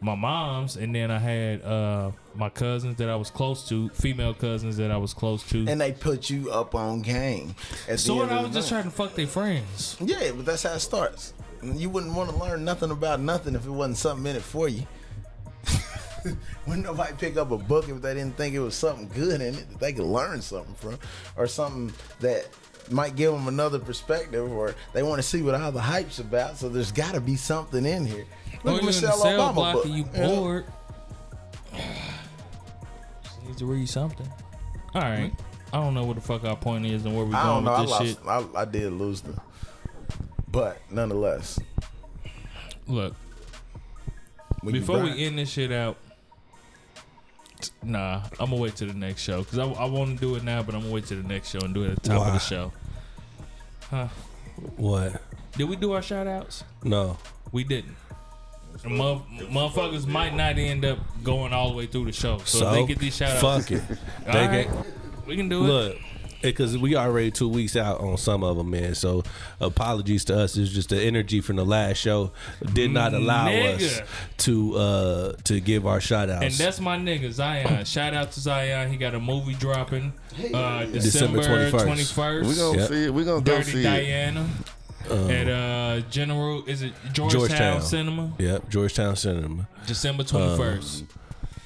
my 0.00 0.14
mom's, 0.14 0.76
and 0.76 0.94
then 0.94 1.10
I 1.10 1.18
had 1.18 1.62
uh, 1.62 2.10
my 2.34 2.48
cousins 2.48 2.96
that 2.96 3.08
I 3.08 3.16
was 3.16 3.30
close 3.30 3.68
to, 3.68 3.88
female 3.90 4.34
cousins 4.34 4.76
that 4.76 4.90
I 4.90 4.96
was 4.96 5.14
close 5.14 5.42
to. 5.50 5.66
and 5.66 5.80
they 5.80 5.92
put 5.92 6.30
you 6.30 6.50
up 6.50 6.74
on 6.74 7.02
game. 7.02 7.54
The 7.88 7.98
so 7.98 8.22
I 8.22 8.42
was 8.42 8.52
just 8.52 8.68
trying 8.68 8.84
to 8.84 8.90
fuck 8.90 9.14
their 9.14 9.26
friends. 9.26 9.96
Yeah, 10.00 10.32
but 10.34 10.46
that's 10.46 10.62
how 10.62 10.74
it 10.74 10.80
starts. 10.80 11.34
You 11.62 11.88
wouldn't 11.88 12.14
want 12.14 12.30
to 12.30 12.36
learn 12.36 12.64
nothing 12.64 12.90
about 12.90 13.20
nothing 13.20 13.54
if 13.54 13.66
it 13.66 13.70
wasn't 13.70 13.96
something 13.96 14.26
in 14.26 14.36
it 14.36 14.42
for 14.42 14.68
you. 14.68 14.86
Wouldn't 16.66 16.86
nobody 16.86 17.12
pick 17.18 17.36
up 17.36 17.50
a 17.50 17.58
book 17.58 17.88
if 17.88 18.00
they 18.02 18.14
didn't 18.14 18.36
think 18.36 18.54
it 18.54 18.60
was 18.60 18.74
something 18.74 19.08
good 19.14 19.40
in 19.40 19.54
it 19.54 19.68
that 19.70 19.80
they 19.80 19.92
could 19.92 20.04
learn 20.04 20.42
something 20.42 20.74
from, 20.74 20.98
or 21.36 21.46
something 21.46 21.92
that 22.20 22.48
might 22.90 23.16
give 23.16 23.32
them 23.32 23.48
another 23.48 23.78
perspective, 23.78 24.50
or 24.50 24.74
they 24.92 25.02
want 25.02 25.18
to 25.18 25.22
see 25.22 25.42
what 25.42 25.54
all 25.54 25.72
the 25.72 25.80
hype's 25.80 26.18
about. 26.18 26.56
So 26.56 26.68
there's 26.68 26.92
got 26.92 27.14
to 27.14 27.20
be 27.20 27.36
something 27.36 27.84
in 27.84 28.04
here. 28.06 28.24
Look 28.64 28.76
at 28.76 28.80
the 28.80 28.86
Michelle 28.86 29.18
Obama 29.18 29.54
block 29.54 29.74
book. 29.74 29.86
you 29.86 29.92
you 29.92 30.04
know? 30.14 30.36
bored. 30.36 30.64
Just 33.22 33.42
need 33.44 33.58
to 33.58 33.66
read 33.66 33.88
something. 33.88 34.28
All 34.94 35.02
right. 35.02 35.32
I 35.72 35.80
don't 35.80 35.94
know 35.94 36.04
what 36.04 36.14
the 36.16 36.22
fuck 36.22 36.44
our 36.44 36.56
point 36.56 36.86
is 36.86 37.04
and 37.04 37.14
where 37.14 37.24
we're 37.24 37.34
I 37.36 37.42
going 37.42 37.64
don't 37.64 37.64
know. 37.64 37.72
I 37.72 37.80
with 37.80 37.90
this 37.90 38.24
lost. 38.26 38.46
shit. 38.46 38.56
I, 38.56 38.62
I 38.62 38.64
did 38.64 38.92
lose 38.92 39.20
them, 39.20 39.38
but 40.48 40.80
nonetheless, 40.90 41.58
Look, 42.88 43.14
before 44.64 45.00
we 45.00 45.24
end 45.24 45.38
this 45.38 45.50
shit 45.50 45.72
out, 45.72 45.96
nah, 47.82 48.22
I'm 48.40 48.50
gonna 48.50 48.56
wait 48.62 48.76
to 48.76 48.86
the 48.86 48.94
next 48.94 49.22
show 49.22 49.42
because 49.42 49.58
I, 49.58 49.64
I 49.66 49.84
want 49.86 50.18
to 50.18 50.20
do 50.20 50.34
it 50.36 50.44
now, 50.44 50.62
but 50.62 50.74
I'm 50.74 50.82
gonna 50.82 50.92
wait 50.92 51.06
to 51.06 51.16
the 51.16 51.26
next 51.26 51.50
show 51.50 51.60
and 51.60 51.72
do 51.74 51.84
it 51.84 51.90
at 51.92 52.02
the 52.02 52.08
top 52.10 52.26
of 52.26 52.32
the 52.32 52.38
show. 52.38 52.72
Huh? 53.90 54.08
What? 54.76 55.20
Did 55.56 55.68
we 55.68 55.76
do 55.76 55.92
our 55.92 56.02
shout 56.02 56.26
outs? 56.26 56.64
No. 56.82 57.18
We 57.52 57.64
didn't. 57.64 57.96
Mother- 58.84 59.22
motherfuckers 59.50 60.06
might 60.06 60.34
not 60.34 60.58
end 60.58 60.84
up 60.84 60.98
going 61.22 61.52
all 61.52 61.70
the 61.70 61.76
way 61.76 61.86
through 61.86 62.04
the 62.06 62.12
show, 62.12 62.38
so, 62.38 62.58
So 62.58 62.66
if 62.68 62.72
they 62.74 62.86
get 62.86 62.98
these 62.98 63.16
shout 63.16 63.42
outs. 63.42 63.68
fuck 63.68 63.70
it. 63.70 63.82
They 64.26 64.32
right, 64.32 64.66
get- 64.68 65.26
we 65.26 65.36
can 65.36 65.48
do 65.48 65.64
it. 65.64 65.68
Look, 65.68 65.96
because 66.50 66.76
we 66.78 66.96
already 66.96 67.30
two 67.30 67.48
weeks 67.48 67.76
out 67.76 68.00
on 68.00 68.16
some 68.16 68.42
of 68.44 68.56
them, 68.56 68.70
man. 68.70 68.94
So 68.94 69.22
apologies 69.60 70.24
to 70.26 70.38
us. 70.38 70.56
It's 70.56 70.70
just 70.70 70.88
the 70.90 71.00
energy 71.00 71.40
from 71.40 71.56
the 71.56 71.64
last 71.64 71.98
show 71.98 72.32
did 72.72 72.90
not 72.90 73.14
allow 73.14 73.48
us 73.48 74.00
to 74.38 74.74
uh 74.76 75.32
to 75.44 75.60
give 75.60 75.86
our 75.86 76.00
shout 76.00 76.30
outs. 76.30 76.44
And 76.44 76.52
that's 76.54 76.80
my 76.80 76.96
nigga 76.96 77.30
Zion. 77.32 77.84
Shout 77.84 78.14
out 78.14 78.32
to 78.32 78.40
Zion. 78.40 78.90
He 78.90 78.96
got 78.96 79.14
a 79.14 79.20
movie 79.20 79.54
dropping 79.54 80.12
uh, 80.54 80.84
December 80.86 81.38
December 81.42 81.70
21st. 81.70 81.84
twenty 81.84 82.04
first. 82.04 82.48
We 82.48 82.54
gonna 82.56 82.78
Yep. 82.78 82.88
see 82.88 83.04
it. 83.04 83.14
We 83.14 83.24
gonna 83.24 83.40
go 83.42 83.56
Dirty 83.58 83.70
see 83.72 83.80
it. 83.80 83.82
Diana 83.82 84.48
at 85.10 85.48
uh, 85.48 86.00
General. 86.10 86.64
Is 86.66 86.82
it 86.82 86.92
Georgetown, 87.12 87.30
Georgetown. 87.30 87.82
Cinema? 87.82 88.32
Yep, 88.38 88.68
Georgetown 88.68 89.16
Cinema. 89.16 89.68
December 89.86 90.24
twenty 90.24 90.56
first. 90.56 91.04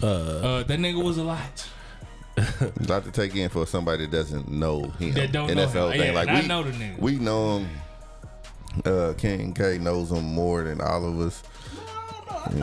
Uh, 0.03 0.63
that 0.63 0.79
nigga 0.79 1.03
was 1.03 1.19
a 1.19 1.25
lot. 1.25 1.69
A 2.37 2.73
lot 2.89 3.05
to 3.05 3.11
take 3.11 3.35
in 3.37 3.49
for 3.51 3.67
somebody 3.67 4.07
that 4.07 4.11
doesn't 4.17 4.49
know 4.49 4.83
him. 4.99 5.13
That 5.15 5.33
don't 5.33 5.49
and 5.51 5.57
know 5.57 5.67
that's 5.67 5.75
him. 5.75 5.91
thing. 5.93 6.13
Yeah, 6.13 6.13
like 6.13 6.29
and 6.29 6.37
I 6.39 6.41
we 6.41 6.47
know 6.47 6.63
the 6.63 6.71
nigga. 6.73 6.99
We 6.99 7.19
know 7.19 7.59
him. 7.59 7.69
Uh, 8.85 9.13
King 9.19 9.53
K 9.53 9.79
knows 9.79 10.11
him 10.13 10.25
more 10.25 10.63
than 10.63 10.81
all 10.81 11.05
of 11.05 11.21
us. 11.21 11.43
You 12.55 12.61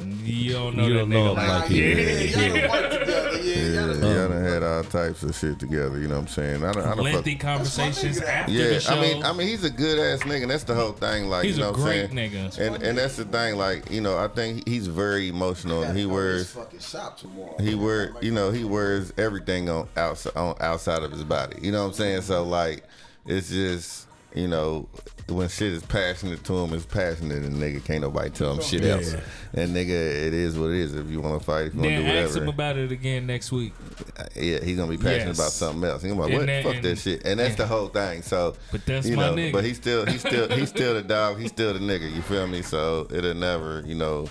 don't 0.00 0.76
know 0.76 0.86
You 0.86 0.94
that 0.94 0.98
don't 1.00 1.08
nigga 1.08 1.08
know 1.10 1.30
him 1.30 1.36
like, 1.36 1.48
like 1.48 1.70
yeah. 1.70 1.76
he- 1.94 2.26
y'all 2.30 2.54
done 2.54 2.70
worked 2.70 2.92
together. 2.92 3.38
Yeah, 3.40 3.54
Yeah, 3.54 3.68
y'all 3.80 3.88
done- 3.94 4.02
y'all 4.02 4.28
done 4.28 4.44
had 4.44 4.62
all 4.62 4.84
types 4.84 5.22
of 5.22 5.36
shit 5.36 5.58
together. 5.58 5.98
You 5.98 6.08
know 6.08 6.14
what 6.16 6.20
I'm 6.22 6.28
saying? 6.28 6.64
I 6.64 6.72
don't, 6.72 6.82
I 6.82 6.88
don't 6.94 6.96
fuck- 7.04 7.04
Lengthy 7.14 7.34
conversations 7.36 8.20
after 8.20 8.52
Yeah, 8.52 8.68
the 8.68 8.80
show. 8.80 8.94
I 8.94 9.00
mean, 9.00 9.22
I 9.24 9.32
mean, 9.32 9.48
he's 9.48 9.64
a 9.64 9.70
good 9.70 9.98
ass 9.98 10.20
nigga. 10.20 10.42
And 10.42 10.50
that's 10.50 10.64
the 10.64 10.74
whole 10.74 10.92
thing. 10.92 11.28
Like, 11.28 11.44
He's 11.44 11.56
you 11.56 11.62
know 11.62 11.70
a 11.70 11.72
what 11.72 11.80
I'm 11.80 11.86
saying? 11.86 12.10
nigga. 12.10 12.58
And 12.58 12.82
and 12.82 12.98
that's 12.98 13.16
the 13.16 13.24
thing. 13.24 13.56
Like, 13.56 13.90
you 13.90 14.00
know, 14.00 14.18
I 14.18 14.28
think 14.28 14.66
he's 14.68 14.86
very 14.86 15.28
emotional. 15.28 15.80
He 15.82 15.86
Gotta 15.86 15.94
go 16.02 16.08
to 16.08 16.14
wears 16.14 16.50
fucking 16.52 16.80
shop 16.80 17.18
tomorrow. 17.18 17.56
he 17.60 17.74
wear 17.74 18.12
you 18.20 18.30
know 18.32 18.50
he 18.50 18.64
wears 18.64 19.12
everything 19.18 19.68
on 19.68 19.88
outside 19.96 20.36
on 20.36 20.54
outside 20.60 21.02
of 21.02 21.12
his 21.12 21.24
body 21.24 21.56
you 21.62 21.70
know 21.72 21.82
what 21.82 21.88
i'm 21.88 21.94
saying 21.94 22.22
so 22.22 22.42
like 22.44 22.84
it's 23.26 23.50
just 23.50 24.06
you 24.34 24.46
know 24.48 24.88
when 25.28 25.48
shit 25.48 25.72
is 25.72 25.82
passionate 25.84 26.42
to 26.44 26.56
him 26.58 26.72
it's 26.72 26.84
passionate 26.86 27.42
and 27.44 27.56
nigga 27.56 27.84
can't 27.84 28.00
nobody 28.02 28.30
tell 28.30 28.52
him 28.54 28.60
shit 28.62 28.82
Yeah. 28.82 28.94
else. 28.94 29.14
And 29.54 29.74
nigga 29.74 29.88
it 29.90 30.34
is 30.34 30.58
what 30.58 30.70
it 30.70 30.76
is. 30.78 30.94
If 30.94 31.08
you 31.10 31.20
want 31.20 31.40
to 31.40 31.44
fight 31.46 31.66
if 31.66 31.74
you 31.74 31.80
want 31.80 31.90
to 31.92 32.02
then 32.02 32.04
do 32.04 32.18
ask 32.18 32.36
him 32.36 32.46
whatever 32.46 32.50
about 32.50 32.76
it 32.78 32.92
again 32.92 33.26
next 33.26 33.52
week. 33.52 33.72
Uh, 34.18 34.24
yeah 34.36 34.58
he's 34.62 34.76
gonna 34.76 34.90
be 34.90 34.96
passionate 34.96 35.28
Yes. 35.28 35.38
about 35.38 35.52
something 35.52 35.88
else. 35.88 36.02
He's 36.02 36.12
gonna 36.12 36.26
be 36.26 36.32
And 36.34 36.38
like 36.40 36.46
that- 36.46 36.64
what 36.64 36.74
fuck 36.74 36.82
that 36.82 36.98
shit? 36.98 37.24
And 37.24 37.38
that's 37.40 37.54
the 37.56 37.66
whole 37.66 37.88
thing. 37.88 38.22
So 38.22 38.54
But 38.72 38.86
that's 38.86 39.06
you 39.06 39.16
my 39.16 39.30
know 39.30 39.36
nigga. 39.36 39.52
but 39.52 39.64
he's 39.64 39.76
still 39.76 40.04
he's 40.06 40.20
still 40.20 40.48
he's 40.48 40.68
still 40.76 40.94
the 40.94 41.02
dog. 41.02 41.38
He's 41.40 41.50
still 41.50 41.72
the 41.72 41.78
nigga. 41.80 42.12
You 42.14 42.22
feel 42.22 42.46
me? 42.46 42.62
So 42.62 43.06
it'll 43.12 43.34
never 43.34 43.82
you 43.86 43.94
know 43.94 44.28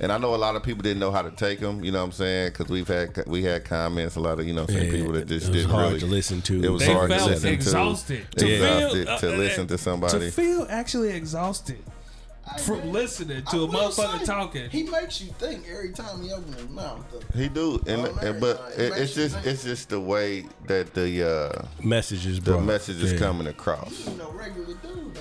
and 0.00 0.12
I 0.12 0.18
know 0.18 0.34
a 0.34 0.36
lot 0.36 0.54
of 0.56 0.62
people 0.62 0.82
didn't 0.82 1.00
know 1.00 1.10
how 1.10 1.22
to 1.22 1.30
take 1.30 1.60
them. 1.60 1.82
You 1.84 1.92
know 1.92 1.98
what 1.98 2.04
I'm 2.06 2.12
saying? 2.12 2.48
Because 2.52 2.68
we've 2.68 2.86
had 2.88 3.26
we 3.26 3.42
had 3.42 3.64
comments. 3.64 4.16
A 4.16 4.20
lot 4.20 4.38
of 4.38 4.46
you 4.46 4.52
know 4.54 4.62
what 4.62 4.70
saying, 4.70 4.86
Yeah, 4.92 4.98
people 4.98 5.12
that 5.12 5.26
just 5.28 5.46
it 5.46 5.50
was 5.50 5.56
didn't 5.62 5.70
hard 5.70 5.86
really 5.88 6.00
to 6.00 6.06
listen 6.06 6.42
to. 6.42 6.64
It 6.64 6.68
was 6.68 6.80
They 6.86 6.92
hard 6.92 7.10
to 7.10 7.24
listen 7.26 7.52
exhausted. 7.52 8.26
to. 8.32 8.38
To 8.38 8.52
exhausted 8.52 9.06
feel- 9.06 9.18
to 9.18 9.34
uh, 9.34 9.36
listen 9.36 9.66
to 9.68 9.78
somebody. 9.78 10.18
To 10.18 10.30
feel 10.30 10.66
actually 10.70 11.10
exhausted 11.10 11.78
from 12.64 12.92
listening 12.92 13.44
to 13.44 13.56
I 13.56 13.64
a 13.64 13.68
motherfucker 13.68 14.18
say, 14.20 14.24
talking. 14.24 14.70
He 14.70 14.82
makes 14.84 15.20
you 15.20 15.28
think 15.38 15.64
every 15.70 15.90
time 15.92 16.22
he 16.22 16.32
opens 16.32 16.56
his 16.56 16.68
mouth. 16.68 17.04
though. 17.12 17.38
He 17.38 17.48
do, 17.48 17.82
and, 17.86 18.06
Oh, 18.06 18.18
and 18.22 18.40
but 18.40 18.72
it 18.76 18.92
it, 18.92 18.98
it's 19.02 19.14
just 19.14 19.34
think. 19.34 19.46
it's 19.46 19.64
just 19.64 19.88
the 19.90 20.00
way 20.00 20.46
that 20.66 20.94
the 20.94 21.28
uh, 21.28 21.62
messages, 21.82 22.40
the 22.40 22.52
bro. 22.52 22.60
message 22.60 23.02
is 23.02 23.12
Yeah. 23.12 23.18
coming 23.18 23.46
across. 23.46 23.90
He's 23.90 24.16
no 24.16 24.30
regular 24.30 24.74
dude. 24.74 25.14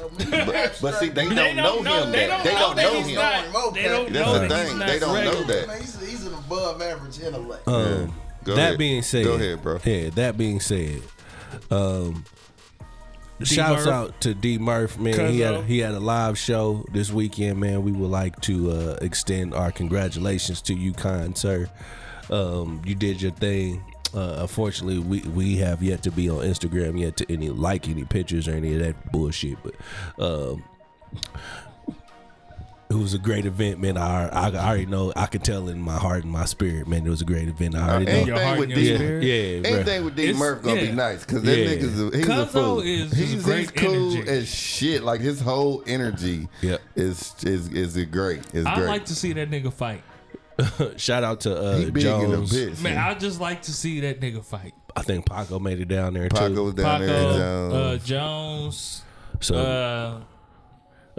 But, 0.45 0.79
but 0.81 0.95
see, 0.99 1.09
they 1.09 1.25
don't 1.25 1.35
They 1.35 1.53
know 1.53 1.77
him. 1.83 2.11
They 2.11 2.27
that 2.27 2.43
don't 2.43 2.43
they 2.43 2.53
know 2.53 2.59
don't 2.59 2.75
that 2.75 2.93
know 2.93 3.01
him. 3.01 3.15
not. 3.15 3.73
They 3.73 3.83
don't 3.83 4.13
That's 4.13 4.25
know 4.25 4.33
the 4.39 4.47
that 4.47 4.59
he's 4.59 4.69
thing. 4.69 4.77
not 4.79 4.87
They 4.87 4.99
don't 4.99 5.13
know 5.13 5.31
regular. 5.31 5.45
that. 5.59 5.67
Man, 5.67 5.81
he's, 5.81 5.99
he's 6.09 6.25
an 6.25 6.33
above 6.33 6.81
average 6.81 7.19
intellect. 7.19 7.67
Um, 7.67 8.13
Go 8.43 8.55
that 8.55 8.61
ahead. 8.61 8.77
being 8.77 9.01
said, 9.01 9.25
Go 9.25 9.33
ahead, 9.33 9.61
bro. 9.61 9.79
Yeah, 9.83 10.09
that 10.11 10.37
being 10.37 10.59
said, 10.59 11.01
um, 11.71 12.23
shouts 13.45 13.85
Murph. 13.85 13.93
out 13.93 14.22
to 14.22 14.34
D 14.34 14.57
Murph, 14.57 14.97
man. 14.97 15.31
He 15.31 15.39
had 15.41 15.55
Cuzzo. 15.55 15.65
he 15.65 15.80
had 15.80 15.93
a 15.93 15.99
live 15.99 16.38
show 16.38 16.85
this 16.91 17.11
weekend, 17.11 17.59
man. 17.59 17.84
We 17.84 17.91
would 17.91 18.09
like 18.09 18.39
to 18.41 18.72
uh, 18.72 18.97
extend 19.01 19.53
our 19.53 19.72
congratulations 19.72 20.61
to 20.64 20.73
you, 20.73 20.93
kind 20.93 21.38
sir. 21.38 21.69
Um, 22.30 22.81
you 22.85 22.95
did 22.95 23.22
your 23.22 23.31
thing. 23.31 23.84
Uh, 24.14 24.38
unfortunately, 24.39 24.99
we 24.99 25.22
we 25.30 25.57
have 25.57 25.84
yet 25.84 26.03
to 26.03 26.11
be 26.11 26.30
on 26.30 26.39
Instagram 26.39 26.99
yet 26.99 27.18
to 27.18 27.31
any 27.31 27.49
like 27.49 27.88
any 27.88 28.05
pictures 28.05 28.47
or 28.47 28.51
any 28.53 28.73
of 28.73 28.80
that 28.80 29.11
bullshit, 29.11 29.57
but. 29.64 29.76
Um, 30.19 30.64
it 32.89 32.95
was 32.95 33.14
a 33.14 33.18
great 33.18 33.45
event, 33.45 33.80
man. 33.81 33.97
I, 33.97 34.27
I, 34.30 34.49
I 34.49 34.55
already 34.69 34.85
know. 34.85 35.11
I 35.15 35.26
can 35.26 35.41
tell 35.41 35.68
in 35.68 35.81
my 35.81 35.97
heart 35.97 36.23
and 36.23 36.31
my 36.31 36.45
spirit, 36.45 36.88
man. 36.88 37.05
It 37.05 37.09
was 37.09 37.22
a 37.22 37.26
great 37.26 37.47
event. 37.49 37.76
I 37.76 37.89
already 37.89 38.05
know. 38.05 38.26
Your 38.26 38.39
heart 38.41 38.57
Anything 38.59 38.59
with 38.59 38.76
D, 38.76 38.95
spirit? 38.95 39.23
Yeah, 39.23 39.59
bro. 39.61 39.72
anything 39.72 40.05
with 40.05 40.15
D 40.15 40.23
It's- 40.23 40.39
Murph 40.39 40.61
gonna 40.64 40.81
yeah. 40.81 40.85
be 40.88 40.91
nice 40.93 41.19
because 41.26 41.41
that 41.43 41.57
Yeah. 41.57 41.65
nigga's 41.68 42.01
a, 42.01 42.18
he's 42.18 42.30
a 42.30 42.45
fool. 42.47 42.80
is- 42.81 43.11
he's, 43.14 43.43
great 43.43 43.59
he's 43.59 43.72
cool 43.72 44.11
energy. 44.14 44.30
as 44.30 44.47
shit. 44.53 45.03
Like 45.03 45.19
his 45.22 45.41
whole 45.41 45.84
energy 45.85 46.47
Yep. 46.61 46.81
is 46.95 47.35
is 47.43 47.68
is 47.69 48.05
great. 48.05 48.41
Is 48.53 48.65
I 48.65 48.76
great. 48.76 48.88
like 48.88 49.05
to 49.05 49.15
see 49.15 49.34
that 49.34 49.49
nigga 49.51 49.72
fight. 49.73 50.01
Shout 50.97 51.23
out 51.23 51.41
to 51.41 51.55
uh, 51.55 51.77
he 51.77 51.91
big 51.91 52.03
in 52.05 52.31
the 52.31 52.38
Jones. 52.38 52.53
bitch. 52.53 52.81
Man, 52.81 52.97
I 52.97 53.14
just 53.14 53.39
like 53.39 53.61
to 53.64 53.72
see 53.73 53.99
that 54.01 54.19
nigga 54.22 54.43
fight. 54.43 54.73
I 54.95 55.03
think 55.03 55.26
Paco 55.27 55.59
made 55.59 55.80
it 55.80 55.88
down 55.88 56.15
there 56.15 56.27
Paco 56.30 56.55
too. 56.55 56.64
was 56.64 56.73
down 56.73 57.01
there. 57.01 57.09
Paco, 57.09 57.38
Jones. 57.38 57.73
uh, 57.73 58.05
Jones, 58.05 59.01
So 59.41 59.55
uh, 59.55 60.22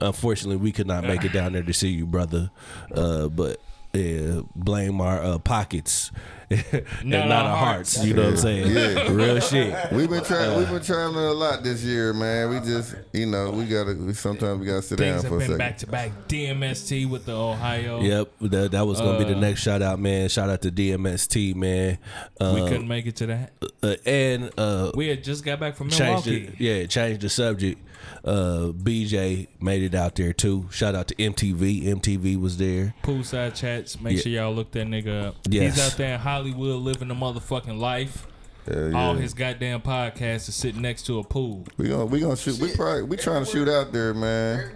unfortunately, 0.01 0.57
we 0.57 0.73
could 0.73 0.87
not 0.87 1.05
make 1.05 1.25
it 1.25 1.33
down 1.33 1.53
there 1.53 1.62
to 1.62 1.73
see 1.73 1.89
you, 1.91 2.07
brother. 2.07 2.51
Uh, 2.95 3.29
but 3.29 3.61
yeah, 3.95 4.43
blame 4.55 5.01
our 5.01 5.23
uh, 5.23 5.39
pockets 5.39 6.12
and 6.51 6.62
Not 7.05 7.29
not 7.29 7.45
our 7.47 7.51
our 7.51 7.57
hearts. 7.57 7.97
hearts. 7.97 8.07
You 8.07 8.15
know 8.15 8.23
what 8.25 8.31
I'm 8.33 8.37
saying? 8.37 8.70
Yeah. 8.75 9.09
Real 9.12 9.41
shit. 9.41 9.93
We've 9.93 10.09
been 10.11 10.23
trying. 10.25 10.59
We've 10.59 10.69
been 10.69 10.83
traveling 10.83 11.25
a 11.25 11.33
lot 11.33 11.62
this 11.62 11.83
year, 11.83 12.12
man. 12.12 12.51
We 12.51 12.61
just, 12.61 12.95
you 13.12 13.27
know, 13.27 13.51
we 13.51 13.65
gotta. 13.65 13.95
We, 13.95 14.12
sometimes 14.12 14.61
we 14.61 14.66
gotta 14.66 14.83
sit 14.83 14.99
things 14.99 15.23
down 15.23 15.23
have 15.23 15.29
for 15.31 15.37
a 15.37 15.39
been 15.39 15.47
second. 15.49 15.59
back 15.59 15.79
to 15.79 15.87
back. 15.87 16.11
DMST 16.29 17.09
with 17.09 17.25
the 17.27 17.33
Ohio. 17.37 18.01
Yep, 18.01 18.29
that, 18.43 18.70
that 18.73 18.87
was 18.87 19.01
gonna 19.01 19.19
be 19.19 19.25
the 19.25 19.37
Uh, 19.37 19.41
next 19.41 19.62
shout 19.62 19.83
out, 19.83 19.99
man. 19.99 20.29
Shout 20.29 20.49
out 20.51 20.62
to 20.62 20.70
DMST, 20.70 21.55
man. 21.55 21.99
Uh, 22.41 22.53
We 22.55 22.69
couldn't 22.69 22.89
make 22.89 23.07
it 23.07 23.16
to 23.16 23.27
that. 23.27 23.53
uh, 23.83 23.95
and 24.07 24.51
uh, 24.59 24.93
We 24.95 25.09
had 25.09 25.25
just 25.25 25.45
got 25.45 25.61
back 25.61 25.77
from 25.77 25.89
changed 25.91 26.27
Milwaukee. 26.27 26.55
the, 26.59 26.65
yeah, 26.65 26.87
changed 26.87 27.23
the 27.23 27.29
subject. 27.31 27.83
Uh, 28.29 28.73
BJ 28.73 29.47
made 29.59 29.83
it 29.83 29.95
out 29.95 30.15
there 30.17 30.35
too. 30.35 30.67
Shout 30.71 30.95
out 30.95 31.09
to 31.09 31.15
MTV. 31.15 31.85
MTV 31.85 32.39
was 32.39 32.59
there. 32.59 32.95
Poolside 33.03 33.55
chats. 33.55 33.99
Make 34.01 34.17
Yeah. 34.17 34.23
sure 34.23 34.33
y'all 34.33 34.55
look 34.55 34.71
that 34.73 34.87
nigga 34.87 35.29
up. 35.29 35.37
Yes. 35.49 35.77
He's 35.77 35.87
out 35.87 35.97
there 35.97 36.13
in 36.15 36.21
Hollywood 36.21 36.81
living 36.83 37.09
the 37.09 37.15
motherfucking 37.15 37.79
life. 37.79 38.27
Hell 38.71 38.95
All 38.95 39.15
his 39.15 39.33
goddamn 39.33 39.81
podcasts 39.81 40.47
is 40.51 40.55
sitting 40.55 40.83
next 40.83 41.07
to 41.07 41.19
a 41.21 41.25
pool. 41.25 41.65
We 41.79 41.89
gonna 41.89 42.05
we 42.05 42.21
gonna 42.21 42.37
shoot. 42.37 42.59
We 42.59 42.71
probably 42.77 43.05
we 43.05 43.17
trying 43.17 43.47
to 43.47 43.51
shoot 43.51 43.67
out 43.67 43.93
there, 43.95 44.13
man. 44.13 44.73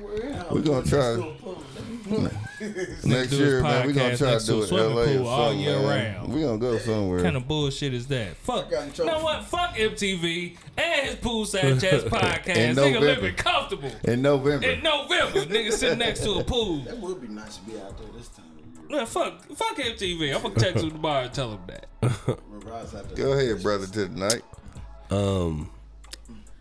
We 0.51 0.63
gonna 0.63 0.87
try 0.87 1.23
next 3.05 3.33
year, 3.33 3.63
man. 3.63 3.87
We 3.87 3.93
gonna 3.93 4.17
try 4.17 4.33
to 4.35 4.41
to 4.41 4.47
do 4.47 4.63
it 4.63 4.67
swimming 4.69 4.97
LA 4.97 5.05
pool 5.05 5.27
or 5.27 5.31
all 5.31 5.55
year 5.55 5.79
man. 5.81 6.15
round. 6.17 6.33
We 6.35 6.43
gonna 6.43 6.59
go 6.59 6.79
somewhere. 6.79 7.17
What 7.17 7.25
kind 7.25 7.37
of 7.37 7.49
bullshit 7.49 7.95
is 7.95 8.07
that? 8.09 8.37
Fuck. 8.37 8.71
You 8.99 9.05
know 9.05 9.21
what? 9.25 9.45
Fuck 9.45 9.77
MTV 9.77 10.57
and 10.77 11.07
his 11.07 11.17
poolside 11.17 11.81
chats 11.81 12.05
podcast. 12.05 12.57
In 12.57 12.77
Nigga 12.77 12.95
November. 12.95 13.01
living 13.01 13.35
comfortable. 13.35 13.91
in 14.05 14.23
November. 14.23 14.67
In 14.67 14.83
November, 14.83 15.41
nigga 15.47 15.73
sitting 15.73 15.99
next 15.99 16.21
to 16.25 16.33
a 16.33 16.45
pool. 16.53 16.79
That 16.85 16.99
would 16.99 17.21
be 17.21 17.29
nice 17.29 17.57
to 17.59 17.65
be 17.65 17.79
out 17.81 17.97
there 17.99 18.09
this 18.17 18.29
time 18.29 18.47
of 18.47 18.91
Man, 18.91 19.07
fuck, 19.07 19.43
fuck 19.57 19.77
MTV. 19.77 20.35
I'm 20.37 20.43
gonna 20.43 20.55
text 20.55 20.85
him 20.85 20.91
tomorrow 20.91 21.25
and 21.25 21.33
tell 21.33 21.53
him 21.53 21.61
that. 21.67 21.87
year. 22.03 22.37
Rise 22.67 22.95
out 22.95 23.09
there. 23.09 23.17
Go 23.27 23.33
ahead, 23.33 23.63
brother, 23.63 23.87
to 23.87 24.07
the 24.07 24.09
night. 24.09 24.43
Um, 25.11 25.71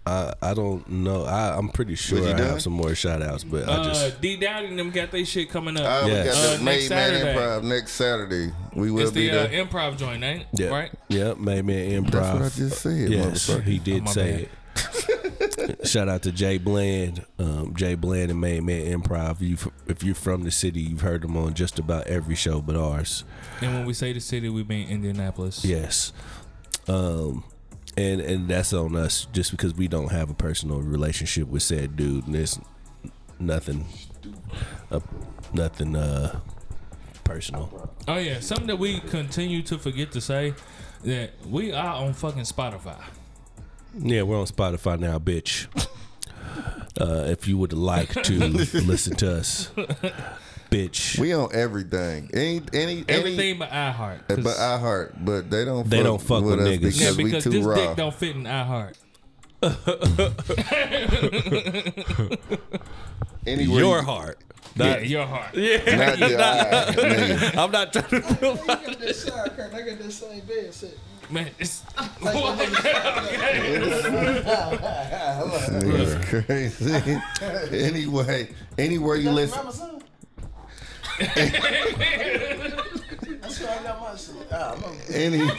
I 0.05 0.33
I 0.41 0.53
don't 0.55 0.87
know. 0.89 1.25
I 1.25 1.55
I'm 1.57 1.69
pretty 1.69 1.93
sure 1.95 2.25
I 2.27 2.35
have 2.39 2.61
some 2.61 2.73
more 2.73 2.95
shout 2.95 3.21
outs, 3.21 3.43
but 3.43 3.69
I 3.69 3.73
Uh, 3.73 3.83
just 3.83 4.19
D 4.21 4.35
Dowdy 4.35 4.67
and 4.67 4.79
them 4.79 4.89
got 4.89 5.11
their 5.11 5.23
shit 5.25 5.49
coming 5.49 5.77
up. 5.77 5.83
Uh, 5.85 6.07
Yes. 6.07 6.25
We 6.25 6.31
got 6.31 6.37
Uh, 6.37 6.57
the 6.57 6.63
next 6.63 6.63
Made 6.63 6.89
Man 6.89 7.13
Saturday. 7.13 7.33
Improv 7.39 7.63
next 7.63 7.91
Saturday. 7.91 8.51
We 8.75 8.91
will 8.91 9.01
it's 9.03 9.11
be 9.11 9.29
the 9.29 9.41
uh, 9.43 9.47
there. 9.47 9.65
improv 9.65 9.97
joint, 9.97 10.23
ain't 10.23 10.41
it? 10.41 10.47
yeah 10.53 10.67
Right? 10.69 10.91
yeah 11.09 11.33
Made 11.37 11.65
Man 11.65 12.03
Improv. 12.03 12.11
That's 12.11 12.33
what 12.33 12.41
I 12.41 12.49
just 12.69 12.81
said, 12.81 13.09
Yes, 13.09 13.47
he 13.63 13.77
did 13.79 14.01
Oh, 14.01 14.05
my 14.05 14.11
say 14.11 14.47
it. 14.47 14.51
Shout 15.87 16.07
out 16.09 16.23
to 16.23 16.31
Jay 16.31 16.57
Bland, 16.57 17.23
um, 17.37 17.73
Jay 17.75 17.93
Bland 17.95 18.31
and 18.31 18.39
Made 18.41 18.63
Man 18.63 18.99
Improv. 19.01 19.39
You, 19.41 19.57
if 19.87 20.03
you're 20.03 20.15
from 20.15 20.43
the 20.43 20.51
city, 20.51 20.81
you've 20.81 21.01
heard 21.01 21.21
them 21.21 21.35
on 21.37 21.53
just 21.53 21.77
about 21.77 22.07
every 22.07 22.35
show 22.35 22.61
but 22.61 22.75
ours. 22.75 23.23
And 23.61 23.73
when 23.73 23.85
we 23.85 23.93
say 23.93 24.13
the 24.13 24.19
city, 24.21 24.49
we 24.49 24.63
mean 24.63 24.87
Indianapolis. 24.89 25.63
Yes. 25.63 26.11
Um 26.87 27.43
and 27.97 28.21
and 28.21 28.47
that's 28.47 28.73
on 28.73 28.95
us 28.95 29.27
just 29.33 29.51
because 29.51 29.73
we 29.73 29.87
don't 29.87 30.11
have 30.11 30.29
a 30.29 30.33
personal 30.33 30.81
relationship 30.81 31.47
with 31.47 31.63
said 31.63 31.95
dude 31.95 32.25
and 32.25 32.35
there's 32.35 32.59
nothing 33.39 33.85
uh, 34.91 34.99
nothing 35.53 35.95
uh 35.95 36.39
personal. 37.23 37.91
Oh 38.07 38.17
yeah, 38.17 38.39
something 38.39 38.67
that 38.67 38.79
we 38.79 38.99
continue 38.99 39.61
to 39.63 39.77
forget 39.77 40.11
to 40.11 40.21
say 40.21 40.53
that 41.03 41.31
we 41.47 41.71
are 41.71 41.95
on 41.95 42.13
fucking 42.13 42.43
Spotify. 42.43 43.01
Yeah, 43.97 44.23
we're 44.23 44.39
on 44.39 44.45
Spotify 44.45 44.99
now, 44.99 45.19
bitch. 45.19 45.67
Uh, 46.99 47.25
if 47.29 47.47
you 47.47 47.57
would 47.57 47.71
like 47.71 48.09
to 48.23 48.33
listen 48.47 49.15
to 49.15 49.37
us, 49.37 49.71
bitch. 50.71 51.19
We 51.19 51.33
on 51.33 51.49
everything. 51.53 52.29
Any 52.33 52.61
any 52.73 53.05
Everything 53.07 53.59
but 53.59 53.69
iHeart. 53.69 53.99
Uh, 53.99 54.33
any, 54.33 54.41
'Cause- 54.41 54.43
but 54.43 54.55
iHeart, 54.57 55.23
but 55.25 55.49
they 55.51 55.65
don't. 55.65 55.87
They 55.89 55.97
fuck 55.97 56.05
don't 56.05 56.21
fuck 56.21 56.43
with 56.43 56.59
us 56.59 56.67
niggas. 56.67 56.79
because 56.81 57.01
yeah, 57.01 57.11
we 57.23 57.39
too 57.41 57.49
this 57.51 57.65
raw. 57.65 57.75
dick 57.75 57.95
don't 57.97 58.15
fit 58.15 58.35
in 58.35 58.43
iHeart. 58.45 58.93
Anywhere 63.45 63.79
Your 63.79 63.97
you- 63.99 64.03
heart. 64.03 64.39
Yeah, 64.75 64.85
Not, 64.85 65.07
your 65.07 65.25
heart. 65.25 65.53
Not 65.55 66.19
your 66.19 66.41
eye. 66.41 67.51
I'm 67.57 67.71
not 67.71 67.91
trying 67.91 68.05
to 68.09 68.21
feel 68.21 68.51
I 68.63 68.65
got 68.67 68.99
that 68.99 69.15
side 69.15 69.55
curtain. 69.57 69.75
I 69.75 69.81
got 69.81 69.99
that 69.99 70.11
same 70.11 70.39
bed 70.45 70.73
set. 70.73 70.91
Man, 71.29 71.49
it's 71.59 71.81
Nigga's 75.71 76.25
crazy. 76.25 77.17
anyway, 77.85 78.49
anywhere 78.77 79.15
you 79.17 79.31
listen, 79.31 79.57
Remember 79.59 79.77
son? 79.77 80.01
That's 83.41 83.59
where 83.59 83.79
I 83.79 83.83
got 83.83 84.01
my 84.01 84.15
shit. 84.15 84.35
Ah, 84.51 84.77
any 85.13 85.49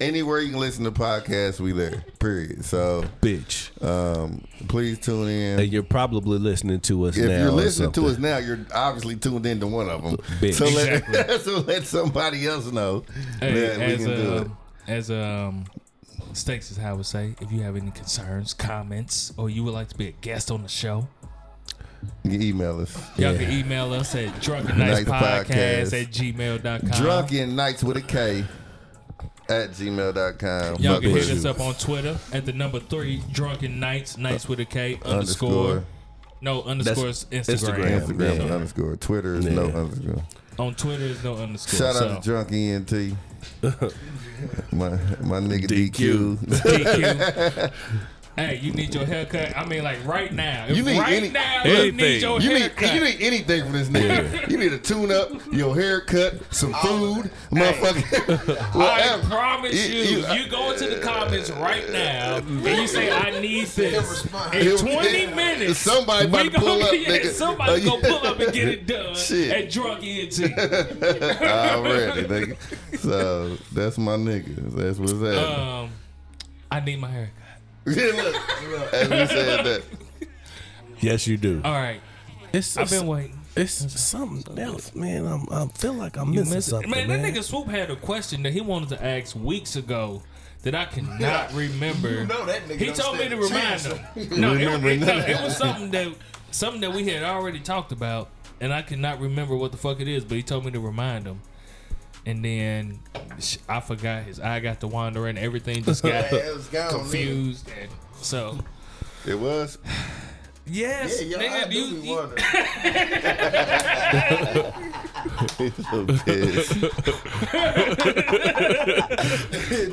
anywhere 0.00 0.40
you 0.40 0.50
can 0.50 0.60
listen 0.60 0.84
to 0.84 0.90
podcasts, 0.92 1.60
we 1.60 1.72
there. 1.72 2.04
Period. 2.18 2.64
So 2.64 3.04
bitch. 3.20 3.70
um, 3.84 4.44
please 4.68 4.98
tune 4.98 5.28
in. 5.28 5.60
And 5.60 5.72
you're 5.72 5.82
probably 5.82 6.38
listening 6.38 6.80
to 6.80 7.06
us 7.06 7.16
if 7.16 7.26
now. 7.28 7.42
you're 7.42 7.50
listening 7.50 7.92
to 7.92 8.06
us 8.06 8.18
now, 8.18 8.38
you're 8.38 8.60
obviously 8.74 9.16
tuned 9.16 9.46
into 9.46 9.66
one 9.66 9.88
of 9.88 10.02
them. 10.02 10.16
Bitch. 10.40 10.54
So 10.54 10.66
let, 10.66 11.40
so 11.40 11.58
let 11.60 11.84
somebody 11.84 12.46
else 12.46 12.70
know 12.70 13.04
Hey, 13.40 13.52
that 13.60 13.78
we 13.78 13.84
as 13.84 13.96
can 13.98 14.06
do 14.06 14.32
it. 14.36 14.40
um, 14.42 14.56
as 14.86 15.10
um, 15.10 15.64
Stakes 16.32 16.70
is 16.70 16.76
how 16.76 16.90
I 16.90 16.92
would 16.92 17.06
say. 17.06 17.34
If 17.40 17.50
you 17.50 17.62
have 17.62 17.76
any 17.76 17.90
concerns, 17.90 18.54
comments, 18.54 19.32
or 19.36 19.48
you 19.50 19.64
would 19.64 19.74
like 19.74 19.88
to 19.88 19.96
be 19.96 20.08
a 20.08 20.12
guest 20.12 20.50
on 20.50 20.62
the 20.62 20.68
show, 20.68 21.08
You 22.24 22.30
can 22.30 22.42
email 22.42 22.80
us. 22.80 22.96
y'all 23.16 23.32
Yeah. 23.32 23.38
can 23.38 23.50
email 23.52 23.92
us 23.92 24.14
at 24.14 24.40
drunken 24.40 24.78
knights 24.78 25.08
podcast 25.08 25.46
Podcast. 25.46 26.02
at 26.02 26.10
gmail.com. 26.12 26.90
Drunken 27.02 27.56
Knights 27.56 27.82
with 27.82 27.96
a 27.96 28.02
K 28.02 28.44
at 29.48 29.70
gmail.com. 29.70 30.76
Y'all 30.80 31.00
can 31.00 31.10
hit 31.10 31.30
us 31.30 31.44
up 31.44 31.58
on 31.60 31.74
Twitter 31.74 32.16
at 32.32 32.44
the 32.46 32.52
number 32.52 32.78
three 32.80 33.22
drunken 33.32 33.80
knights 33.80 34.16
knights 34.18 34.48
with 34.48 34.60
a 34.60 34.64
K 34.64 34.98
uh, 35.04 35.08
underscore. 35.08 35.50
Underscore. 35.70 35.84
No 36.40 36.62
underscores 36.62 37.24
Instagram. 37.32 37.56
Instagram. 37.56 38.00
Instagram 38.06 38.46
Yeah. 38.46 38.54
underscore. 38.54 38.96
Twitter 38.96 39.34
is 39.34 39.46
no 39.46 39.64
underscore. 39.66 40.22
On 40.58 40.74
Twitter 40.74 41.04
is 41.04 41.24
no 41.24 41.36
underscore. 41.36 41.78
Shout 41.78 41.94
so. 41.96 42.08
out 42.08 42.22
to 42.22 42.28
Drunk 42.28 42.52
ENT. 42.52 42.92
my 44.72 44.90
my 45.20 45.40
nigga 45.40 45.66
DQ. 45.66 46.36
DQ. 46.36 46.62
DQ. 46.62 47.72
Hey, 48.38 48.60
you 48.62 48.72
need 48.72 48.94
your 48.94 49.04
haircut. 49.04 49.56
I 49.56 49.64
mean, 49.66 49.82
like 49.82 50.04
right 50.06 50.32
now. 50.32 50.66
If 50.68 50.76
You 50.76 50.82
need 50.84 50.98
right 50.98 51.12
any- 51.12 51.28
now. 51.30 51.64
You 51.64 51.72
anything. 51.74 51.96
need 51.96 52.22
your 52.22 52.40
You 52.40 52.48
need, 52.50 52.60
haircut. 52.60 52.94
you 52.94 53.00
need 53.04 53.16
anything 53.20 53.62
from 53.64 53.72
this 53.72 53.88
nigga. 53.88 54.48
You 54.50 54.56
need 54.58 54.72
a 54.72 54.78
tune 54.78 55.10
up, 55.10 55.30
your 55.52 55.74
haircut, 55.74 56.34
some 56.54 56.72
food, 56.74 57.30
motherfucker. 57.50 58.56
I 58.58 58.62
whatever. 58.78 59.26
promise 59.28 59.74
you, 59.88 59.94
You- 59.96 60.18
you, 60.26 60.32
you- 60.44 60.48
go 60.50 60.70
into 60.70 60.88
the 60.88 61.00
comments 61.00 61.50
right 61.50 61.90
now 61.90 62.36
and 62.36 62.64
you 62.64 62.86
say, 62.86 63.10
I 63.10 63.40
need 63.40 63.66
this. 63.66 64.24
In 64.52 64.76
20 64.78 65.26
minutes, 65.34 65.78
Somebody 65.80 66.26
about 66.28 66.42
we 66.44 66.50
to 66.50 66.58
pull 66.60 66.82
up, 66.82 66.92
yeah, 66.92 67.08
nigga. 67.08 67.30
Somebody 67.30 67.82
Oh, 67.82 68.00
gonna 68.00 68.08
pull 68.18 68.26
up 68.28 68.38
and 68.40 68.52
get 68.52 68.68
it 68.68 68.86
done 68.86 69.14
Shit. 69.14 69.50
at 69.52 69.70
Drunk 69.70 70.04
ENT. 70.04 70.38
Already, 71.42 72.22
nigga. 72.24 72.98
So 72.98 73.56
that's 73.72 73.98
my 73.98 74.16
nigga. 74.16 74.54
That's 74.74 74.98
what's 74.98 75.12
happening. 75.12 75.38
Um, 75.44 75.90
I 76.70 76.80
need 76.80 77.00
my 77.00 77.08
haircut. 77.10 77.34
Yeah, 77.96 78.22
look, 78.22 78.92
as 78.94 79.08
we 79.10 79.26
said 79.26 79.64
that. 79.66 79.82
Yes, 81.00 81.26
you 81.26 81.36
do. 81.36 81.60
All 81.64 81.72
right, 81.72 82.00
It's, 82.52 82.76
I've 82.76 82.90
been 82.90 83.06
waiting. 83.06 83.38
it's 83.56 84.00
something 84.00 84.58
else, 84.58 84.94
man. 84.94 85.26
I'm, 85.26 85.46
I 85.50 85.66
feel 85.68 85.92
like 85.94 86.16
I'm 86.16 86.32
You 86.32 86.40
missing 86.40 86.54
miss 86.56 86.66
something, 86.66 86.90
Man, 86.90 87.08
man. 87.08 87.22
that 87.22 87.34
nigga 87.34 87.42
Swoop 87.44 87.68
had 87.68 87.90
a 87.90 87.96
question 87.96 88.42
that 88.42 88.52
he 88.52 88.60
wanted 88.60 88.88
to 88.90 89.04
ask 89.04 89.36
weeks 89.36 89.76
ago 89.76 90.22
that 90.62 90.74
I 90.74 90.86
cannot 90.86 91.52
remember. 91.54 92.10
You 92.10 92.26
know 92.26 92.44
that 92.46 92.62
nigga 92.66 92.78
he 92.78 92.90
told 92.92 93.18
me 93.18 93.28
to 93.28 93.36
remind 93.36 93.52
chance. 93.80 93.84
him. 93.86 94.00
No, 94.40 94.54
it, 94.54 94.64
Remember 94.64 94.88
it, 94.88 95.00
no, 95.00 95.16
it 95.18 95.40
was 95.42 95.56
something 95.56 95.90
that 95.92 96.08
something 96.50 96.80
that 96.80 96.92
we 96.92 97.06
had 97.08 97.22
already 97.22 97.60
talked 97.60 97.92
about, 97.92 98.30
and 98.60 98.72
I 98.72 98.82
cannot 98.82 99.20
remember 99.20 99.54
what 99.56 99.70
the 99.70 99.78
fuck 99.78 100.00
it 100.00 100.08
is. 100.08 100.24
But 100.24 100.36
he 100.36 100.42
told 100.42 100.64
me 100.64 100.72
to 100.72 100.80
remind 100.80 101.26
him, 101.26 101.40
and 102.28 102.44
then 102.44 103.00
I 103.68 103.80
forgot. 103.80 104.24
His 104.24 104.38
eye 104.38 104.60
got 104.60 104.80
to 104.80 104.86
wander, 104.86 105.26
and 105.26 105.38
everything 105.38 105.82
just 105.82 106.02
got 106.04 106.30
Yeah, 106.30 106.34
it 106.34 106.88
confused. 106.90 107.68
And 107.80 107.90
so, 108.20 108.58
It 109.26 109.38
was. 109.38 109.78
Yes, 110.70 111.22
Yeah, 111.22 111.28
yo, 111.28 111.38
nigga, 111.38 111.64
I 111.64 111.68
do 111.68 111.78
you, 111.78 112.00
be 112.00 112.08
you- 112.08 112.14
wondering. 112.16 112.44
He's 115.58 115.74
so 115.88 116.06
pissed. 116.06 116.74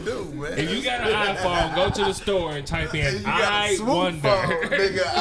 Dude, 0.05 0.33
man. 0.35 0.53
if 0.57 0.69
you 0.71 0.81
got 0.83 1.01
an 1.01 1.35
iPhone, 1.35 1.75
go 1.75 1.89
to 1.89 2.03
the 2.05 2.13
store 2.13 2.51
and 2.53 2.65
type 2.67 2.93
in 2.95 3.15
You 3.21 3.23
"I 3.25 3.77
wonder." 3.81 4.19
phone, 4.21 4.63
nigga. 4.69 5.03
I, 5.05 5.19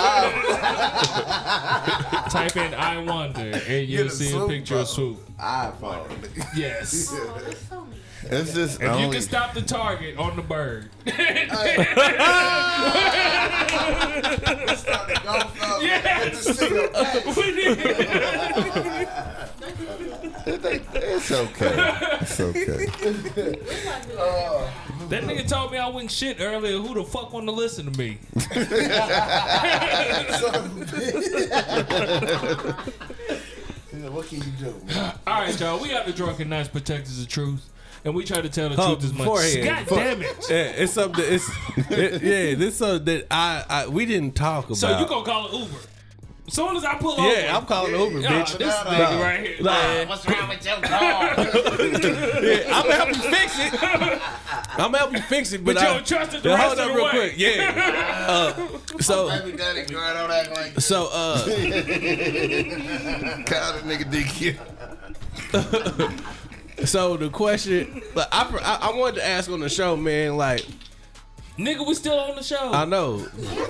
type 2.31 2.57
in 2.57 2.75
"I 2.75 2.99
wonder" 3.03 3.41
and 3.67 3.89
you'll 3.89 4.09
see 4.11 4.29
a 4.29 4.31
swoop 4.33 4.49
picture 4.51 4.79
of 4.79 4.89
swoop. 4.89 5.19
iPhone, 5.39 6.07
nigga. 6.09 6.47
Yes. 6.57 7.15
Oh, 7.73 7.87
It's 8.31 8.55
just 8.55 8.81
If 8.81 9.01
you 9.01 9.11
can 9.11 9.23
stop 9.23 9.55
the 9.55 9.63
target 9.63 10.17
on 10.19 10.37
the 10.37 10.43
bird. 10.43 10.91
It's 20.47 21.31
okay. 21.31 22.19
It's 22.21 22.41
okay. 22.41 22.87
That 25.09 25.23
nigga 25.25 25.49
told 25.49 25.73
me 25.73 25.79
I 25.79 25.89
wasn't 25.89 26.11
shit 26.11 26.37
earlier. 26.41 26.79
Who 26.79 26.95
the 26.95 27.05
fuck 27.05 27.33
want 27.33 27.47
to 27.47 27.53
listen 27.53 27.91
to 27.91 27.99
me? 27.99 28.19
What 34.11 34.29
can 34.29 34.39
you 34.39 34.45
do, 34.59 34.75
man? 34.87 35.19
All 35.27 35.41
right, 35.41 35.59
y'all. 35.59 35.81
We 35.81 35.95
out 35.95 36.07
the 36.07 36.13
drunken 36.13 36.49
knights 36.49 36.69
protectors 36.69 37.21
of 37.21 37.29
truth, 37.29 37.69
and 38.05 38.15
we 38.15 38.25
try 38.25 38.41
to 38.41 38.49
tell 38.49 38.69
the 38.69 38.77
Oh, 38.81 38.95
truth 38.95 39.05
as 39.05 39.13
much. 39.13 39.27
beforehand, 39.27 39.65
God 39.65 39.79
before- 39.85 39.99
damn 39.99 40.23
it! 40.23 40.37
Yeah, 40.51 40.57
it's 40.83 40.93
something. 40.93 41.25
It's 41.27 41.49
it, 41.91 42.23
yeah. 42.23 42.55
This 42.55 42.77
something 42.79 43.05
that 43.07 43.27
I, 43.31 43.65
I 43.69 43.87
we 43.89 44.07
didn't 44.07 44.33
talk 44.37 44.67
about. 44.67 44.77
So 44.77 44.99
you 44.99 45.07
gonna 45.07 45.25
call 45.25 45.47
it 45.49 45.53
Uber? 45.61 45.77
As 46.47 46.53
soon 46.53 46.77
as 46.77 46.85
I 46.85 46.97
pull 46.99 47.13
over, 47.19 47.27
Yeah, 47.27 47.57
I'm 47.57 47.65
calling 47.65 47.95
Uber, 47.99 48.21
Yeah, 48.21 48.43
bitch. 48.45 48.59
this 48.59 48.67
Nah, 48.69 48.85
nigga 48.91 48.99
nah. 49.17 49.23
right 49.23 49.41
here. 49.41 49.57
Nah. 49.63 49.71
man. 49.73 50.09
What's 50.09 50.27
wrong 50.29 50.49
with 50.51 50.67
your 50.67 50.77
car? 50.77 51.35
Yeah, 52.45 52.77
I'm 52.77 52.83
gonna 52.83 52.95
help 52.97 53.09
you 53.09 53.15
fix 53.15 53.59
it. 53.59 53.73
I'm 53.83 54.91
gonna 54.93 54.99
help 54.99 55.13
you 55.15 55.23
fix 55.23 55.53
it, 55.55 55.65
but, 55.65 55.75
But 55.77 55.83
you 55.83 55.89
I, 55.89 55.93
don't 55.95 56.07
trust 56.07 56.35
it 56.35 56.43
the 56.43 56.51
Yeah, 56.51 56.55
rest 56.57 56.67
hold 56.67 56.79
of 56.81 56.85
up 56.91 56.97
real 56.97 57.05
way. 57.07 57.11
quick. 57.13 57.35
Yeah. 57.39 58.27
Uh, 58.29 58.53
so 59.01 59.29
Baby 59.31 59.57
daddy 59.57 59.85
girl 59.87 60.13
don't 60.13 60.31
act 60.31 60.51
like 60.55 60.75
this. 60.75 60.85
so 60.85 61.09
uh, 61.11 61.43
Call 61.47 61.55
that 63.73 63.83
nigga 63.85 64.05
DQ. 64.13 64.59
So 66.85 67.17
the 67.17 67.31
question, 67.31 68.03
like, 68.15 68.29
I, 68.33 68.79
I 68.83 68.91
I 68.91 68.97
wanted 68.97 69.17
to 69.17 69.27
ask 69.27 69.51
on 69.51 69.61
the 69.61 69.69
show, 69.69 69.97
man. 69.97 70.37
Like 70.37 70.65
Nigga, 71.59 71.87
we 71.87 71.95
still 71.95 72.19
on 72.19 72.35
the 72.35 72.43
show. 72.43 72.73
I 72.73 72.85
know, 72.85 73.25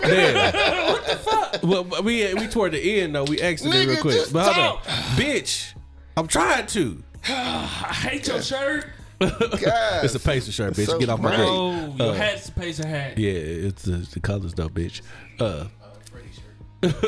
yeah. 0.07 0.53
what 0.93 1.07
the 1.07 1.17
fuck? 1.17 1.63
Well, 1.63 2.03
we 2.03 2.33
we 2.35 2.47
toward 2.47 2.73
the 2.73 3.01
end 3.01 3.15
though. 3.15 3.25
We 3.25 3.39
exited 3.41 3.89
real 3.89 4.01
quick. 4.01 4.33
But 4.33 4.55
hold 4.55 4.81
talk. 4.81 4.89
on, 4.89 4.95
bitch. 5.17 5.75
I'm 6.17 6.27
trying 6.27 6.67
to. 6.69 7.03
I 7.29 7.93
hate 7.93 8.27
your 8.27 8.41
shirt. 8.41 8.87
God. 9.21 10.05
It's 10.05 10.15
a 10.15 10.21
Pacer 10.21 10.51
shirt, 10.53 10.75
bitch. 10.75 10.87
So 10.87 10.99
Get 10.99 11.09
off 11.11 11.21
my 11.21 11.29
bright. 11.37 11.39
dick. 11.39 11.49
Oh, 11.49 11.95
your 11.99 12.15
hat's 12.15 12.49
a 12.49 12.53
pacer 12.53 12.87
hat. 12.87 13.19
Yeah, 13.19 13.31
it's 13.33 13.83
the, 13.83 13.97
the 14.13 14.21
colors 14.21 14.55
though, 14.55 14.69
bitch. 14.69 15.03
Uh, 15.39 15.67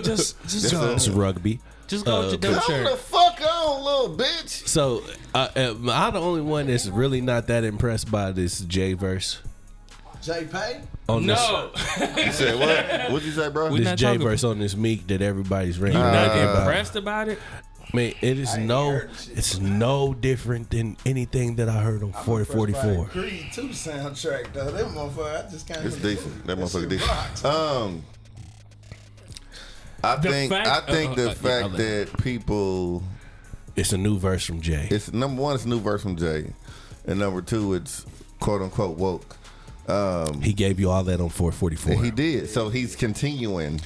Just, 0.03 0.43
just 0.49 0.73
go. 0.73 0.93
it's 0.93 1.09
rugby. 1.09 1.61
Just 1.87 2.05
go 2.05 2.21
with 2.21 2.31
your 2.31 2.39
dumb 2.39 2.61
Come 2.61 2.83
the 2.83 2.89
shirt. 2.89 2.99
Fuck 3.39 3.49
on, 3.49 3.85
little 3.85 4.17
bitch. 4.17 4.67
So 4.69 5.03
uh, 5.35 5.49
uh, 5.57 5.75
I'm 5.91 6.13
the 6.15 6.21
only 6.21 6.41
one 6.43 6.67
that's 6.67 6.87
really 6.87 7.21
not 7.21 7.47
that 7.49 7.65
impressed 7.65 8.11
by 8.11 8.33
this 8.33 8.61
J 8.61 8.93
verse 8.95 9.41
J 10.23 10.45
Pay? 10.51 10.81
on 11.09 11.27
No, 11.27 11.71
You 12.17 12.33
said 12.33 12.59
what? 12.59 13.11
What'd 13.13 13.27
you 13.27 13.33
say, 13.33 13.49
bro? 13.49 13.71
We 13.71 13.79
this 13.79 13.85
not 13.85 13.91
this 13.93 14.01
J 14.01 14.07
talking- 14.07 14.23
verse 14.23 14.45
on 14.45 14.59
this 14.59 14.75
Meek 14.77 15.07
that 15.09 15.23
everybody's 15.23 15.79
ringing. 15.79 15.99
not 16.01 16.13
back 16.13 16.31
about. 16.43 16.59
impressed 16.63 16.97
about 16.97 17.29
it. 17.29 17.39
I 17.93 17.97
mean, 17.97 18.15
it 18.21 18.39
is 18.41 18.57
no, 18.59 18.91
heard 18.91 19.11
shit. 19.17 19.39
it's 19.39 19.59
no 19.61 20.13
different 20.13 20.71
than 20.71 20.97
anything 21.07 21.55
that 21.57 21.69
I 21.69 21.81
heard 21.83 22.03
on 22.03 22.13
444. 22.13 23.07
Creed 23.07 23.47
2 23.53 23.69
soundtrack, 23.69 24.53
though. 24.53 24.73
That 24.73 24.87
motherfucker, 24.87 25.47
I 25.47 25.49
just 25.51 25.69
can't 25.69 25.85
It's 25.87 25.95
decent. 25.97 26.45
That 26.49 26.59
motherfucker 26.59 26.81
shit 26.81 26.89
decent. 26.91 27.45
Um, 27.45 28.03
I 30.03 30.17
The 30.17 30.31
think 30.31 30.53
fact- 30.53 30.69
I 30.69 30.81
think 30.93 31.13
uh, 31.13 31.15
the 31.15 31.23
uh, 31.23 31.27
yeah, 31.29 31.35
fact 31.35 31.65
I'll 31.65 31.69
let 31.71 31.79
that 31.79 32.23
people 32.25 33.05
It's 33.77 33.93
a 33.93 33.99
new 33.99 34.19
verse 34.19 34.45
from 34.45 34.61
Jay. 34.61 34.89
it's 34.91 35.13
number 35.13 35.43
one, 35.43 35.55
it's 35.55 35.65
a 35.65 35.69
new 35.69 35.81
verse 35.81 36.03
from 36.03 36.17
Jay, 36.17 36.53
and 37.07 37.19
number 37.19 37.43
two, 37.43 37.75
it's 37.75 38.07
quote 38.41 38.63
unquote 38.63 38.97
woke. 38.97 39.37
Um, 39.89 40.41
He 40.41 40.53
gave 40.53 40.81
you 40.81 40.91
all 40.91 41.05
that 41.05 41.21
on 41.21 41.29
444. 41.29 42.03
he 42.03 42.11
did, 42.11 42.49
so 42.51 42.71
he's 42.71 42.97
continuing. 42.97 43.81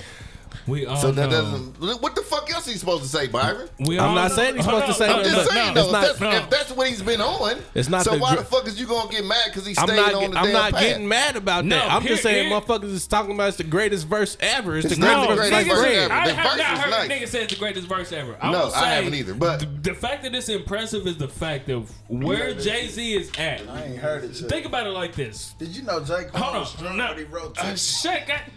We 0.67 0.87
all 0.87 0.97
So 0.97 1.11
that 1.13 1.31
know. 1.31 1.43
doesn't. 1.43 2.01
What 2.03 2.15
the 2.15 2.23
fuck 2.23 2.51
else 2.53 2.67
he 2.67 2.75
supposed 2.75 3.03
to 3.05 3.09
say, 3.09 3.27
Byron? 3.29 3.69
We 3.79 3.99
I'm 3.99 4.15
not 4.15 4.31
know- 4.31 4.37
saying 4.37 4.57
he's 4.57 4.65
Hold 4.65 4.83
supposed 4.83 4.99
to 4.99 5.05
say 5.05 5.11
I'm 5.11 5.17
no, 5.19 5.23
just 5.25 5.37
no, 5.37 5.45
saying 5.45 5.75
no, 5.75 5.83
though, 5.87 5.93
not- 5.93 6.03
if, 6.05 6.09
that's, 6.11 6.21
no. 6.21 6.31
if 6.31 6.51
that's 6.51 6.71
what 6.73 6.89
he's 6.89 7.03
been 7.03 7.21
on, 7.21 7.59
It's 7.75 7.89
not 7.89 8.05
So 8.05 8.13
the 8.13 8.19
why 8.19 8.35
gr- 8.35 8.41
the 8.41 8.45
fuck 8.45 8.67
is 8.67 8.79
you 8.81 8.87
gonna 8.87 9.11
get 9.11 9.25
mad 9.25 9.45
because 9.47 9.67
he 9.67 9.75
I'm 9.79 9.87
stayed 9.87 9.97
not. 9.97 10.15
on 10.15 10.31
the 10.33 10.39
I'm 10.39 10.45
damn 10.45 10.53
not 10.53 10.73
path? 10.73 10.81
getting 10.83 11.09
mad 11.09 11.37
about 11.37 11.65
No, 11.65 11.77
that. 11.77 11.91
I'm 11.93 12.03
here- 12.03 12.11
just 12.13 12.23
saying, 12.23 12.49
here- 12.49 12.61
motherfuckers 12.61 12.93
is 12.93 13.07
talking 13.07 13.35
about 13.35 13.49
it's 13.49 13.57
the 13.57 13.65
greatest 13.65 14.07
verse 14.07 14.37
ever. 14.41 14.77
It's, 14.77 14.87
It's 14.87 14.95
the 14.97 15.01
not 15.01 15.27
greatest 15.29 15.31
the 15.31 15.37
verse 15.37 15.51
greatest 15.51 15.71
verse 15.71 15.81
bread. 15.81 15.97
ever. 16.11 16.13
I 16.15 16.27
The 16.27 16.35
have 16.35 16.51
verse 16.51 16.59
not 16.59 16.79
heard 16.79 16.91
nice. 16.91 17.05
a 17.07 17.13
nigga 17.25 17.29
say 17.29 17.43
it's 17.45 17.53
the 17.55 17.59
greatest 17.59 17.87
verse 17.89 18.13
ever. 18.13 18.37
I 18.41 18.51
No, 18.53 18.59
will 18.67 18.75
I 18.75 18.81
say, 18.81 18.89
haven't 18.97 19.15
either, 19.15 19.35
but- 19.35 19.61
the, 19.61 19.67
the 19.91 19.95
fact 19.95 20.23
that 20.25 20.35
it's 20.35 20.49
impressive 20.49 21.07
is 21.07 21.17
the 21.17 21.29
fact 21.29 21.69
of 21.71 21.91
where 22.09 22.55
Jay 22.55 22.89
Z 22.89 23.15
is 23.17 23.31
at. 23.39 23.69
I 23.69 23.85
ain't 23.85 23.99
heard 23.99 24.25
it. 24.25 24.31
Think 24.37 24.67
about 24.67 24.87
it 24.87 24.91
like 24.91 25.15
this. 25.15 25.55
Did 25.59 25.77
you 25.77 25.83
know 25.83 26.01
Jay 26.01 26.25
Cole? 26.25 26.43
Hold 26.43 26.61
was 26.61 26.83
on, 26.83 26.97
no. 26.97 27.15
he 27.15 27.25
wrote 27.25 27.57
Uh, 27.59 27.71
two? 27.71 27.77
shit, 27.77 28.23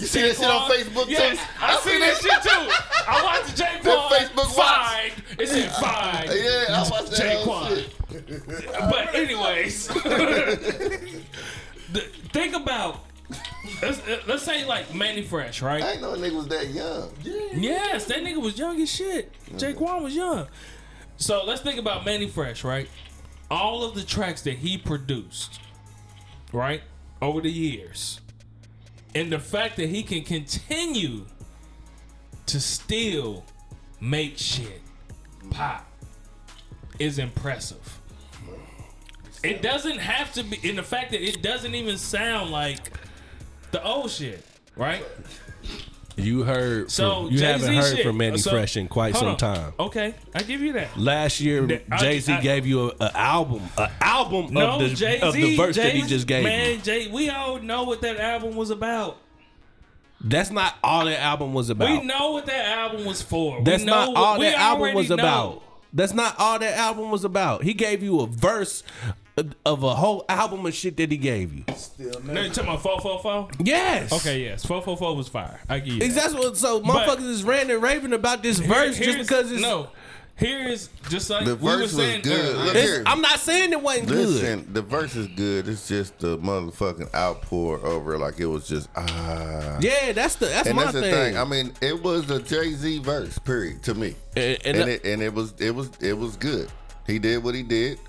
You 0.00 0.06
see 0.06 0.22
that 0.22 0.36
shit 0.36 0.44
on 0.44 0.70
Facebook, 0.70 1.06
too? 1.06 1.13
Yes, 1.18 1.38
I, 1.60 1.74
I 1.74 1.76
see 1.80 1.90
seen 1.90 2.00
that 2.00 2.16
shit 2.16 2.42
too. 2.42 2.70
I 3.08 3.22
watched 3.24 3.56
the 3.56 3.62
J 3.62 3.64
Quan 3.82 4.10
Facebook 4.12 4.56
watch. 4.56 4.86
fine. 4.86 5.12
It 5.38 5.48
said 5.48 5.70
fine. 5.80 6.26
Yeah, 6.28 6.64
I 6.68 6.88
watched 6.90 7.12
Jaquan. 7.12 7.68
shit. 7.76 7.90
But 8.72 9.14
anyways, 9.14 9.88
the, 11.92 12.00
think 12.32 12.54
about 12.54 13.04
let's, 13.82 14.00
let's 14.26 14.42
say 14.42 14.64
like 14.64 14.94
Mannie 14.94 15.22
Fresh, 15.22 15.62
right? 15.62 15.82
I 15.82 15.96
know 15.96 16.14
a 16.14 16.16
nigga 16.16 16.36
was 16.36 16.48
that 16.48 16.68
young. 16.68 17.10
Yes, 17.22 18.06
that 18.06 18.18
nigga 18.18 18.40
was 18.40 18.58
young 18.58 18.80
as 18.80 18.90
shit. 18.90 19.32
Jaquan 19.52 20.02
was 20.02 20.14
young. 20.14 20.46
So 21.16 21.44
let's 21.44 21.62
think 21.62 21.78
about 21.78 22.04
Mannie 22.04 22.28
Fresh, 22.28 22.64
right? 22.64 22.88
All 23.50 23.84
of 23.84 23.94
the 23.94 24.02
tracks 24.02 24.42
that 24.42 24.58
he 24.58 24.78
produced, 24.78 25.60
right, 26.52 26.82
over 27.22 27.40
the 27.40 27.50
years, 27.50 28.20
and 29.14 29.30
the 29.30 29.38
fact 29.38 29.76
that 29.76 29.88
he 29.88 30.02
can 30.02 30.22
continue 30.22 31.24
to 32.46 32.60
still 32.60 33.44
make 34.00 34.36
shit 34.36 34.80
pop 35.50 35.86
is 36.98 37.18
impressive. 37.18 38.00
It 39.42 39.62
doesn't 39.62 39.98
have 39.98 40.32
to 40.34 40.42
be, 40.42 40.58
in 40.68 40.76
the 40.76 40.82
fact 40.82 41.10
that 41.10 41.22
it 41.22 41.42
doesn't 41.42 41.74
even 41.74 41.98
sound 41.98 42.50
like 42.50 42.78
the 43.72 43.82
old 43.84 44.10
shit, 44.10 44.44
right? 44.76 45.04
You 46.16 46.42
heard. 46.44 46.90
So 46.90 47.24
from, 47.24 47.32
you 47.32 47.38
Jay-Z 47.38 47.44
haven't 47.66 47.74
heard 47.82 47.96
shit. 47.96 48.06
from 48.06 48.16
Mannie 48.18 48.38
So- 48.38 48.50
Fresh 48.50 48.76
in 48.76 48.86
quite 48.88 49.16
some 49.16 49.28
on. 49.28 49.36
time. 49.36 49.72
Okay, 49.80 50.14
I 50.34 50.42
give 50.42 50.60
you 50.60 50.72
that. 50.74 50.96
Last 50.96 51.40
year, 51.40 51.66
Jay 51.98 52.20
Z 52.20 52.38
gave 52.40 52.66
you 52.66 52.90
an 53.00 53.10
album, 53.14 53.62
an 53.76 53.90
album 54.00 54.52
No, 54.54 54.80
of 54.80 54.96
the 54.98 55.18
of 55.22 55.34
the 55.34 55.56
verse 55.56 55.76
that 55.76 55.92
he 55.92 56.02
just 56.02 56.26
gave 56.26 56.44
Man, 56.44 56.72
you. 56.72 56.78
Jay, 56.78 57.08
we 57.10 57.30
all 57.30 57.58
know 57.58 57.82
what 57.84 58.00
that 58.02 58.18
album 58.18 58.54
was 58.54 58.70
about. 58.70 59.16
That's 60.20 60.50
not 60.50 60.74
all 60.82 61.04
that 61.04 61.20
album 61.20 61.52
was 61.52 61.68
about. 61.68 61.90
We 61.90 62.06
know 62.06 62.30
what 62.32 62.46
that 62.46 62.64
album 62.66 63.04
was 63.04 63.20
for. 63.20 63.62
That's 63.62 63.82
know 63.82 64.12
not 64.12 64.16
all 64.16 64.38
we 64.38 64.46
that 64.46 64.54
album 64.58 64.94
was 64.94 65.08
know. 65.08 65.14
about. 65.16 65.62
That's 65.92 66.14
not 66.14 66.34
all 66.38 66.58
that 66.58 66.76
album 66.78 67.10
was 67.10 67.24
about. 67.24 67.62
He 67.62 67.74
gave 67.74 68.02
you 68.02 68.20
a 68.20 68.26
verse 68.26 68.82
of 69.66 69.82
a 69.82 69.94
whole 69.94 70.24
album 70.28 70.64
of 70.64 70.74
shit 70.74 70.96
that 70.96 71.10
he 71.10 71.16
gave 71.16 71.52
you. 71.52 71.64
Still 71.76 72.20
No, 72.22 72.32
never. 72.34 72.46
you 72.46 72.52
talking 72.52 72.70
about 72.70 72.82
four 72.82 73.00
four 73.00 73.18
four? 73.20 73.48
Yes. 73.58 74.12
Okay, 74.12 74.44
yes, 74.44 74.64
four 74.64 74.80
four 74.82 74.96
four 74.96 75.16
was 75.16 75.26
fire. 75.28 75.60
I 75.68 75.78
give 75.80 75.94
you 75.94 75.98
that. 76.00 76.04
Exactly. 76.06 76.38
What, 76.38 76.56
so 76.56 76.80
motherfuckers 76.80 77.28
is 77.28 77.42
ranting 77.42 77.72
and 77.74 77.82
raving 77.82 78.12
about 78.12 78.42
this 78.42 78.58
verse 78.58 78.96
just 78.96 79.00
here's- 79.00 79.18
because 79.26 79.50
it's. 79.50 79.60
no. 79.62 79.88
Here's 80.36 80.88
just 81.10 81.30
like 81.30 81.44
The 81.44 81.54
we 81.54 81.62
were 81.62 81.70
verse 81.76 81.80
was 81.82 81.94
saying. 81.94 82.22
good. 82.22 82.32
earlier. 82.44 82.54
Look 82.64 82.70
It's- 82.74 82.84
here. 82.84 83.02
I'm 83.06 83.20
not 83.20 83.38
saying 83.38 83.70
it 83.70 83.80
wasn't 83.80 84.08
good. 84.08 84.28
Listen, 84.28 84.72
the 84.72 84.82
verse 84.82 85.14
is 85.14 85.28
good. 85.28 85.68
It's 85.68 85.86
just 85.86 86.18
the 86.18 86.36
motherfucking 86.38 87.14
outpour 87.14 87.78
over 87.86 88.18
like 88.18 88.40
it 88.40 88.46
was 88.46 88.66
just 88.66 88.88
ah. 88.96 89.78
Yeah, 89.80 90.10
that's 90.10 90.34
the 90.34 90.46
that's 90.46 90.66
and 90.66 90.74
my 90.74 90.82
that's 90.86 90.94
the 90.94 91.02
thing. 91.02 91.12
thing. 91.12 91.36
I 91.38 91.44
mean, 91.44 91.72
it 91.80 92.02
was 92.02 92.28
a 92.32 92.42
Jay 92.42 92.72
Z 92.72 92.98
verse, 92.98 93.38
period, 93.38 93.84
to 93.84 93.94
me. 93.94 94.16
And- 94.36 94.58
and 94.64 94.76
And, 94.78 94.90
it 94.90 95.04
and 95.04 95.22
it 95.22 95.32
was 95.32 95.54
it 95.60 95.70
was 95.72 95.90
it 96.00 96.14
was 96.18 96.34
good. 96.36 96.68
He 97.06 97.20
did 97.20 97.44
what 97.44 97.54
he 97.54 97.62
did. 97.62 98.00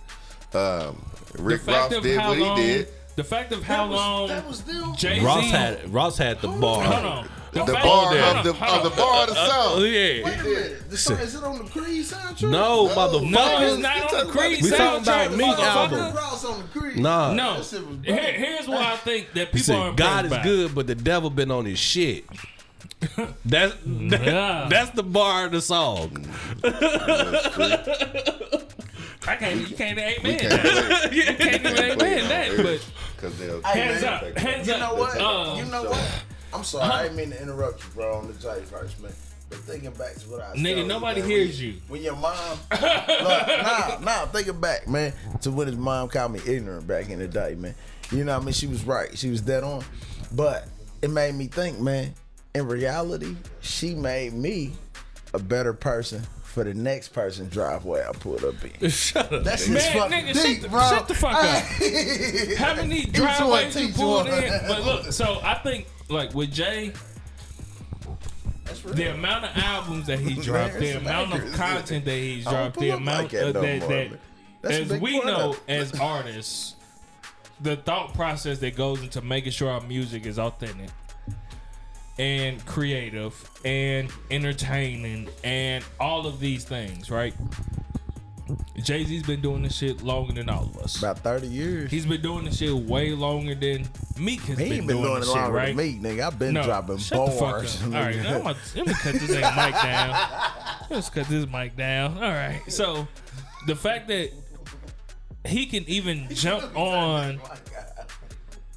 Um, 0.55 1.05
Rick 1.39 1.67
Ross 1.67 1.89
did 1.89 2.19
how 2.19 2.29
what 2.29 2.37
he 2.37 2.43
long, 2.43 2.57
did. 2.57 2.87
The 3.15 3.23
fact 3.23 3.51
of 3.53 3.63
how 3.63 3.85
That 3.85 3.89
was- 3.91 3.97
long 3.99 4.27
that 4.27 4.47
was. 4.47 4.63
Jay 4.97 5.19
Z. 5.19 5.25
Ross 5.25 5.49
had 5.49 5.93
Ross 5.93 6.17
had 6.17 6.41
the 6.41 6.47
bar. 6.49 6.83
Hold 6.83 7.05
on. 7.05 7.29
The 7.53 7.65
fact- 7.65 7.85
bar 7.85 8.07
on, 8.09 8.37
of 8.39 8.43
the 8.43 8.49
of 8.49 8.83
the 8.83 8.89
bar 8.89 9.23
of 9.23 9.29
the 9.29 9.35
song. 9.35 9.47
Oh, 9.77 9.83
yeah. 9.85 10.25
Wait 10.25 10.39
a 10.39 10.43
minute. 10.43 10.89
The 10.89 10.97
song, 10.97 11.17
is 11.19 11.35
it 11.35 11.43
on 11.45 11.57
the 11.59 11.63
Creed 11.63 12.03
soundtrack? 12.05 12.41
No, 12.51 12.87
No, 12.87 12.93
motherfucker. 12.93 13.31
No, 13.31 13.61
it's 13.61 13.77
not 13.81 13.95
We 14.11 14.17
on 14.19 14.27
the 14.27 14.31
Creed 14.33 14.61
We 14.61 14.69
talking 14.71 15.03
about 15.03 15.31
soundtrack, 15.31 15.37
Meek 15.37 15.59
album. 15.59 16.15
Ross 16.15 16.43
on 16.45 16.61
the 16.61 16.67
Creed. 16.79 16.97
Nah. 16.99 17.33
No. 17.33 17.55
That 17.55 17.65
shit 17.65 17.87
was 17.87 17.97
Here, 18.03 18.31
here's 18.33 18.67
why 18.67 18.91
I 18.91 18.97
think 18.97 19.31
that 19.35 19.47
He 19.53 19.59
people 19.59 19.75
are 19.77 19.93
God 19.93 20.25
is 20.25 20.31
by. 20.31 20.43
good, 20.43 20.75
but 20.75 20.87
the 20.87 20.95
devil 20.95 21.29
been 21.29 21.49
on 21.51 21.63
his 21.63 21.79
shit. 21.79 22.25
That's 23.45 23.73
that- 23.75 23.75
Yeah. 24.25 24.67
that's 24.69 24.89
the 24.91 25.03
bar 25.03 25.45
of 25.45 25.51
the 25.53 25.61
song. 25.61 26.27
I 29.27 29.35
can't. 29.35 29.67
You 29.67 29.75
can't 29.75 29.97
amen 29.97 30.15
We 30.23 30.35
can't 30.35 30.61
that. 30.63 31.13
You 31.13 31.23
can't 31.23 31.41
even 31.65 31.73
play 31.73 31.91
amen 31.91 32.17
it 32.25 32.27
that. 32.29 32.49
on 32.51 32.57
But 32.57 32.65
air, 32.67 32.79
'cause 33.17 33.37
they'll- 33.39 33.61
Hey, 33.63 33.79
hands 33.79 34.03
up, 34.03 34.37
hands 34.37 34.67
You 34.67 34.77
know 34.77 34.95
what? 34.95 35.19
Uh, 35.19 35.55
you 35.57 35.65
know 35.65 35.83
what? 35.89 36.23
I'm 36.53 36.63
sorry, 36.63 36.89
I 36.89 37.03
didn't 37.03 37.17
mean 37.17 37.31
to 37.31 37.41
interrupt 37.41 37.83
you, 37.83 37.89
bro, 37.95 38.15
on 38.17 38.27
the 38.27 38.33
Jay 38.33 38.61
verse, 38.71 38.97
man. 38.99 39.11
But 39.49 39.59
thinking 39.59 39.91
back 39.91 40.15
to 40.15 40.29
what 40.29 40.41
I 40.41 40.51
was 40.51 40.59
Nigga, 40.59 40.63
telling 40.73 40.87
nobody 40.87 41.21
man, 41.21 41.29
hears 41.29 41.57
when, 41.59 41.65
you. 41.67 41.73
When 41.87 42.01
your 42.01 42.15
mom, 42.15 42.33
look, 42.71 42.81
nah, 42.81 43.97
nah, 44.01 44.25
thinking 44.27 44.59
back, 44.59 44.87
man, 44.87 45.13
to 45.41 45.51
when 45.51 45.67
his 45.67 45.75
mom 45.77 46.07
called 46.09 46.31
me 46.33 46.39
ignorant 46.47 46.87
back 46.87 47.09
in 47.09 47.19
the 47.19 47.27
day, 47.27 47.55
man. 47.55 47.75
You 48.11 48.23
know 48.23 48.33
what 48.35 48.41
I 48.41 48.45
mean? 48.45 48.53
She 48.53 48.67
was 48.67 48.83
right. 48.85 49.15
She 49.17 49.29
was 49.29 49.41
dead 49.41 49.63
on. 49.63 49.83
But 50.31 50.67
it 51.01 51.09
made 51.09 51.35
me 51.35 51.47
think, 51.47 51.79
man, 51.79 52.13
in 52.55 52.67
reality, 52.67 53.35
she 53.61 53.93
made 53.95 54.33
me 54.33 54.73
a 55.33 55.39
better 55.39 55.73
person 55.73 56.23
for 56.55 56.63
the 56.63 56.73
next 56.73 57.09
person's 57.09 57.51
driveway 57.51 58.01
I 58.07 58.13
pulled 58.13 58.45
up 58.45 58.55
in. 58.81 58.89
Shut 58.89 59.31
up. 59.31 59.43
That's 59.43 59.67
Man, 59.67 59.91
fucking 59.91 60.17
nigga, 60.19 60.33
shut 60.33 60.45
deep, 60.45 60.61
the- 60.61 60.69
bro. 60.69 60.79
shut 60.89 61.07
the 61.09 61.13
fuck 61.13 61.33
up. 61.33 61.63
how 62.57 62.75
many 62.75 63.03
driveways 63.07 63.75
you 63.75 63.89
pulled 63.89 64.27
in? 64.27 64.53
But 64.67 64.85
look, 64.85 65.11
so 65.11 65.41
I 65.43 65.55
think 65.55 65.85
like 66.07 66.33
with 66.33 66.53
Jay, 66.53 66.93
the 68.85 69.13
amount 69.13 69.43
of 69.43 69.51
albums 69.57 70.07
that 70.07 70.19
he 70.19 70.35
dropped, 70.35 70.75
the 70.75 70.91
amount 70.91 71.33
of 71.33 71.51
content 71.55 72.05
that 72.05 72.11
he's 72.11 72.45
dropped, 72.45 72.79
the 72.79 72.91
amount 72.91 73.23
like 73.23 73.31
that 73.31 73.47
of 73.49 73.55
no 73.55 73.61
that, 73.61 73.79
that 73.81 73.89
man. 73.89 74.19
That's 74.61 74.91
a 74.91 74.95
as 74.95 75.01
we 75.01 75.19
know 75.19 75.49
of 75.49 75.61
as 75.67 75.99
artists, 75.99 76.75
the 77.59 77.75
thought 77.75 78.13
process 78.13 78.59
that 78.59 78.77
goes 78.77 79.01
into 79.01 79.21
making 79.21 79.51
sure 79.51 79.69
our 79.69 79.81
music 79.81 80.25
is 80.25 80.39
authentic 80.39 80.89
and 82.17 82.65
creative 82.65 83.49
and 83.65 84.09
entertaining 84.31 85.27
and 85.43 85.83
all 85.99 86.25
of 86.27 86.39
these 86.39 86.63
things, 86.63 87.11
right? 87.11 87.33
Jay 88.83 89.03
Z's 89.03 89.23
been 89.23 89.41
doing 89.41 89.63
this 89.63 89.75
shit 89.75 90.03
longer 90.03 90.33
than 90.33 90.49
all 90.49 90.63
of 90.63 90.77
us. 90.77 90.99
About 90.99 91.19
30 91.19 91.47
years. 91.47 91.89
He's 91.91 92.05
been 92.05 92.21
doing 92.21 92.45
this 92.45 92.57
shit 92.57 92.73
way 92.73 93.11
longer 93.11 93.55
than 93.55 93.87
Meek 94.19 94.41
has 94.41 94.59
He 94.59 94.69
been, 94.69 94.87
been 94.87 94.97
doing, 95.01 95.19
this 95.21 95.29
it 95.29 95.33
shit, 95.33 95.49
right? 95.51 95.75
than 95.75 95.77
me, 95.77 95.99
nigga. 95.99 96.27
I've 96.27 96.37
been 96.37 96.53
No, 96.53 96.63
dropping 96.63 96.97
shut 96.99 97.39
bars. 97.39 97.81
All 97.83 97.89
right, 97.89 98.15
now 98.17 98.35
I'm 98.35 98.43
gonna, 98.43 98.57
let 98.75 98.87
me 98.87 98.93
cut 98.93 99.13
this 99.15 99.29
mic 99.29 99.73
down. 99.73 100.29
Let's 100.91 101.09
cut 101.09 101.27
this 101.27 101.47
mic 101.49 101.75
down. 101.75 102.17
All 102.17 102.31
right. 102.31 102.61
So 102.67 103.07
the 103.65 103.75
fact 103.75 104.07
that 104.09 104.29
he 105.45 105.65
can 105.65 105.83
even 105.87 106.27
jump 106.29 106.75
on 106.77 107.39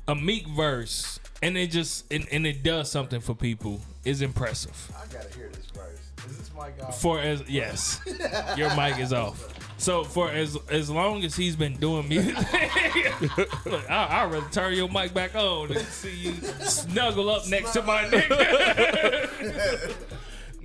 a 0.06 0.14
Meek 0.14 0.46
verse 0.48 1.17
and 1.42 1.56
it 1.56 1.70
just 1.70 2.12
and, 2.12 2.26
and 2.30 2.46
it 2.46 2.62
does 2.62 2.90
something 2.90 3.20
for 3.20 3.34
people 3.34 3.80
is 4.04 4.22
impressive. 4.22 4.90
I 4.96 5.12
gotta 5.12 5.34
hear 5.36 5.50
this 5.52 5.66
verse. 5.66 6.00
Is 6.26 6.38
this 6.38 6.50
mic 6.54 6.82
off? 6.82 7.00
For 7.00 7.20
as 7.20 7.42
yes, 7.48 8.00
your 8.56 8.74
mic 8.74 8.98
is 8.98 9.12
off. 9.12 9.54
So 9.78 10.02
for 10.02 10.30
as 10.30 10.58
as 10.70 10.90
long 10.90 11.24
as 11.24 11.36
he's 11.36 11.54
been 11.54 11.76
doing 11.76 12.08
music, 12.08 12.36
look, 13.66 13.90
I, 13.90 14.22
I'd 14.22 14.32
rather 14.32 14.48
turn 14.50 14.74
your 14.74 14.88
mic 14.88 15.14
back 15.14 15.36
on 15.36 15.70
and 15.70 15.86
see 15.86 16.14
you 16.14 16.32
snuggle 16.60 17.30
up 17.30 17.46
next 17.48 17.72
to 17.72 17.82
my 17.82 18.04
nigga. 18.04 19.94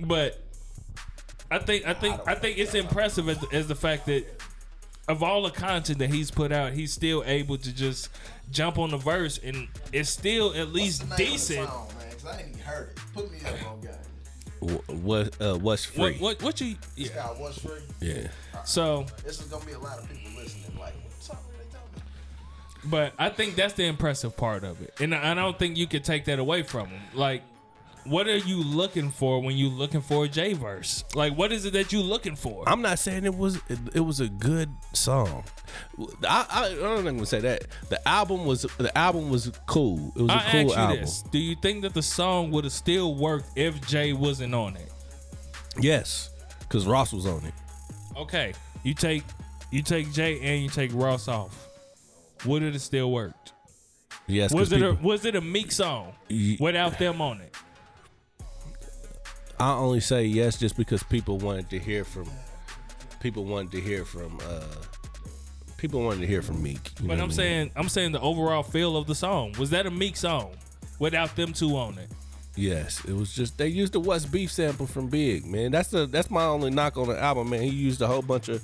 but 0.00 0.42
I 1.50 1.60
think 1.60 1.86
I 1.86 1.94
think 1.94 2.20
I 2.26 2.34
think 2.34 2.58
it's 2.58 2.74
impressive 2.74 3.28
as, 3.28 3.38
as 3.52 3.68
the 3.68 3.76
fact 3.76 4.06
that 4.06 4.26
of 5.06 5.22
all 5.22 5.42
the 5.42 5.50
content 5.50 5.98
that 5.98 6.10
he's 6.10 6.30
put 6.32 6.50
out, 6.50 6.72
he's 6.72 6.92
still 6.92 7.22
able 7.26 7.58
to 7.58 7.72
just 7.72 8.08
jump 8.50 8.78
on 8.78 8.90
the 8.90 8.96
verse 8.96 9.38
and 9.42 9.68
it's 9.92 10.10
still 10.10 10.54
at 10.54 10.72
least 10.72 11.02
What's 11.02 11.16
the 11.18 11.24
name 11.24 11.32
of 11.32 11.32
the 11.32 11.38
decent. 11.38 11.68
song, 11.68 11.88
man? 11.98 12.10
'Cause 12.12 12.26
I 12.26 12.38
ain't 12.40 12.48
even 12.50 12.60
heard 12.60 12.88
it. 12.90 12.96
Put 13.14 13.32
me 13.32 13.38
up 13.46 13.70
on 13.70 13.80
game. 13.80 13.90
Wh- 14.88 15.04
What 15.04 15.40
uh, 15.42 15.58
what's 15.58 15.84
free? 15.84 16.12
What 16.18 16.20
what 16.20 16.42
what 16.42 16.60
you 16.60 16.76
yeah. 16.96 17.08
God, 17.14 17.38
what's 17.40 17.58
free? 17.58 17.80
Yeah. 18.00 18.28
So 18.64 19.06
This 19.24 19.40
is 19.40 19.46
gonna 19.48 19.64
be 19.64 19.72
a 19.72 19.78
lot 19.78 19.98
of 19.98 20.08
people 20.08 20.30
listening. 20.40 20.78
Like, 20.78 20.94
what's 21.04 21.28
up? 21.30 21.42
They 21.58 21.64
tell 21.70 21.80
me. 21.94 22.02
But 22.90 23.12
I 23.18 23.28
think 23.30 23.56
that's 23.56 23.74
the 23.74 23.84
impressive 23.84 24.36
part 24.36 24.64
of 24.64 24.80
it, 24.82 24.94
and 25.00 25.14
I 25.14 25.32
I 25.32 25.34
don't 25.34 25.58
think 25.58 25.76
you 25.76 25.86
could 25.86 26.04
take 26.04 26.24
that 26.26 26.38
away 26.38 26.62
from 26.62 26.88
them. 26.90 27.00
Like, 27.14 27.42
what 28.04 28.26
are 28.26 28.36
you 28.36 28.62
looking 28.62 29.10
for 29.10 29.40
when 29.40 29.56
you 29.56 29.68
looking 29.68 30.00
for 30.00 30.24
a 30.24 30.28
Jay 30.28 30.52
verse? 30.52 31.04
Like, 31.14 31.36
what 31.36 31.52
is 31.52 31.64
it 31.64 31.72
that 31.72 31.92
you 31.92 32.00
looking 32.00 32.36
for? 32.36 32.62
I'm 32.68 32.82
not 32.82 32.98
saying 32.98 33.24
it 33.24 33.34
was 33.34 33.56
it, 33.68 33.78
it 33.94 34.00
was 34.00 34.20
a 34.20 34.28
good 34.28 34.68
song. 34.92 35.44
I, 36.28 36.46
I 36.50 36.64
I 36.66 36.74
don't 36.74 37.00
even 37.00 37.26
say 37.26 37.40
that. 37.40 37.64
The 37.88 38.06
album 38.08 38.44
was 38.44 38.62
the 38.78 38.96
album 38.96 39.30
was 39.30 39.50
cool. 39.66 40.12
It 40.16 40.22
was 40.22 40.30
a 40.30 40.34
I 40.34 40.40
cool 40.50 40.60
ask 40.60 40.68
you 40.68 40.74
album. 40.74 41.00
this: 41.00 41.22
Do 41.30 41.38
you 41.38 41.56
think 41.56 41.82
that 41.82 41.94
the 41.94 42.02
song 42.02 42.50
would 42.50 42.64
have 42.64 42.72
still 42.72 43.14
worked 43.14 43.50
if 43.56 43.86
Jay 43.86 44.12
wasn't 44.12 44.54
on 44.54 44.76
it? 44.76 44.90
Yes, 45.80 46.30
because 46.60 46.86
Ross 46.86 47.12
was 47.12 47.26
on 47.26 47.44
it. 47.44 47.54
Okay, 48.16 48.52
you 48.82 48.94
take 48.94 49.24
you 49.70 49.82
take 49.82 50.12
Jay 50.12 50.40
and 50.40 50.62
you 50.62 50.68
take 50.68 50.90
Ross 50.94 51.26
off. 51.28 51.68
Would 52.46 52.62
it 52.62 52.72
have 52.74 52.82
still 52.82 53.10
worked? 53.10 53.52
Yes, 54.26 54.52
Was 54.52 54.72
it 54.72 54.82
a 54.82 54.94
was 55.02 55.24
it 55.24 55.34
a 55.34 55.40
Meek 55.40 55.72
song 55.72 56.12
without 56.60 56.98
them 56.98 57.20
on 57.20 57.40
it? 57.40 57.54
I 59.60 59.72
only 59.72 60.00
say 60.00 60.24
yes 60.24 60.58
just 60.58 60.76
because 60.76 61.02
people 61.02 61.38
wanted 61.38 61.70
to 61.70 61.78
hear 61.78 62.04
from 62.04 62.28
people 63.20 63.44
wanted 63.44 63.72
to 63.72 63.80
hear 63.80 64.04
from 64.04 64.38
uh 64.46 64.60
people 65.76 66.02
wanted 66.02 66.20
to 66.20 66.26
hear 66.26 66.42
from 66.42 66.62
Meek. 66.62 66.92
you 67.00 67.06
know 67.06 67.08
But 67.08 67.18
what 67.18 67.22
I'm 67.22 67.28
mean? 67.28 67.36
saying 67.36 67.70
I'm 67.76 67.88
saying 67.88 68.12
the 68.12 68.20
overall 68.20 68.62
feel 68.62 68.96
of 68.96 69.06
the 69.06 69.14
song 69.14 69.54
was 69.58 69.70
that 69.70 69.86
a 69.86 69.90
Meek 69.90 70.16
song 70.16 70.54
without 70.98 71.34
them 71.36 71.52
two 71.52 71.76
on 71.76 71.98
it? 71.98 72.08
Yes, 72.56 73.04
it 73.04 73.12
was 73.14 73.32
just 73.32 73.58
they 73.58 73.66
used 73.68 73.94
the 73.94 74.00
What's 74.00 74.26
Beef 74.26 74.50
sample 74.52 74.86
from 74.86 75.08
Big, 75.08 75.44
man. 75.44 75.72
That's 75.72 75.88
the 75.88 76.06
that's 76.06 76.30
my 76.30 76.44
only 76.44 76.70
knock 76.70 76.96
on 76.96 77.08
the 77.08 77.18
album, 77.18 77.50
man. 77.50 77.62
He 77.62 77.70
used 77.70 78.00
a 78.00 78.06
whole 78.06 78.22
bunch 78.22 78.48
of 78.48 78.62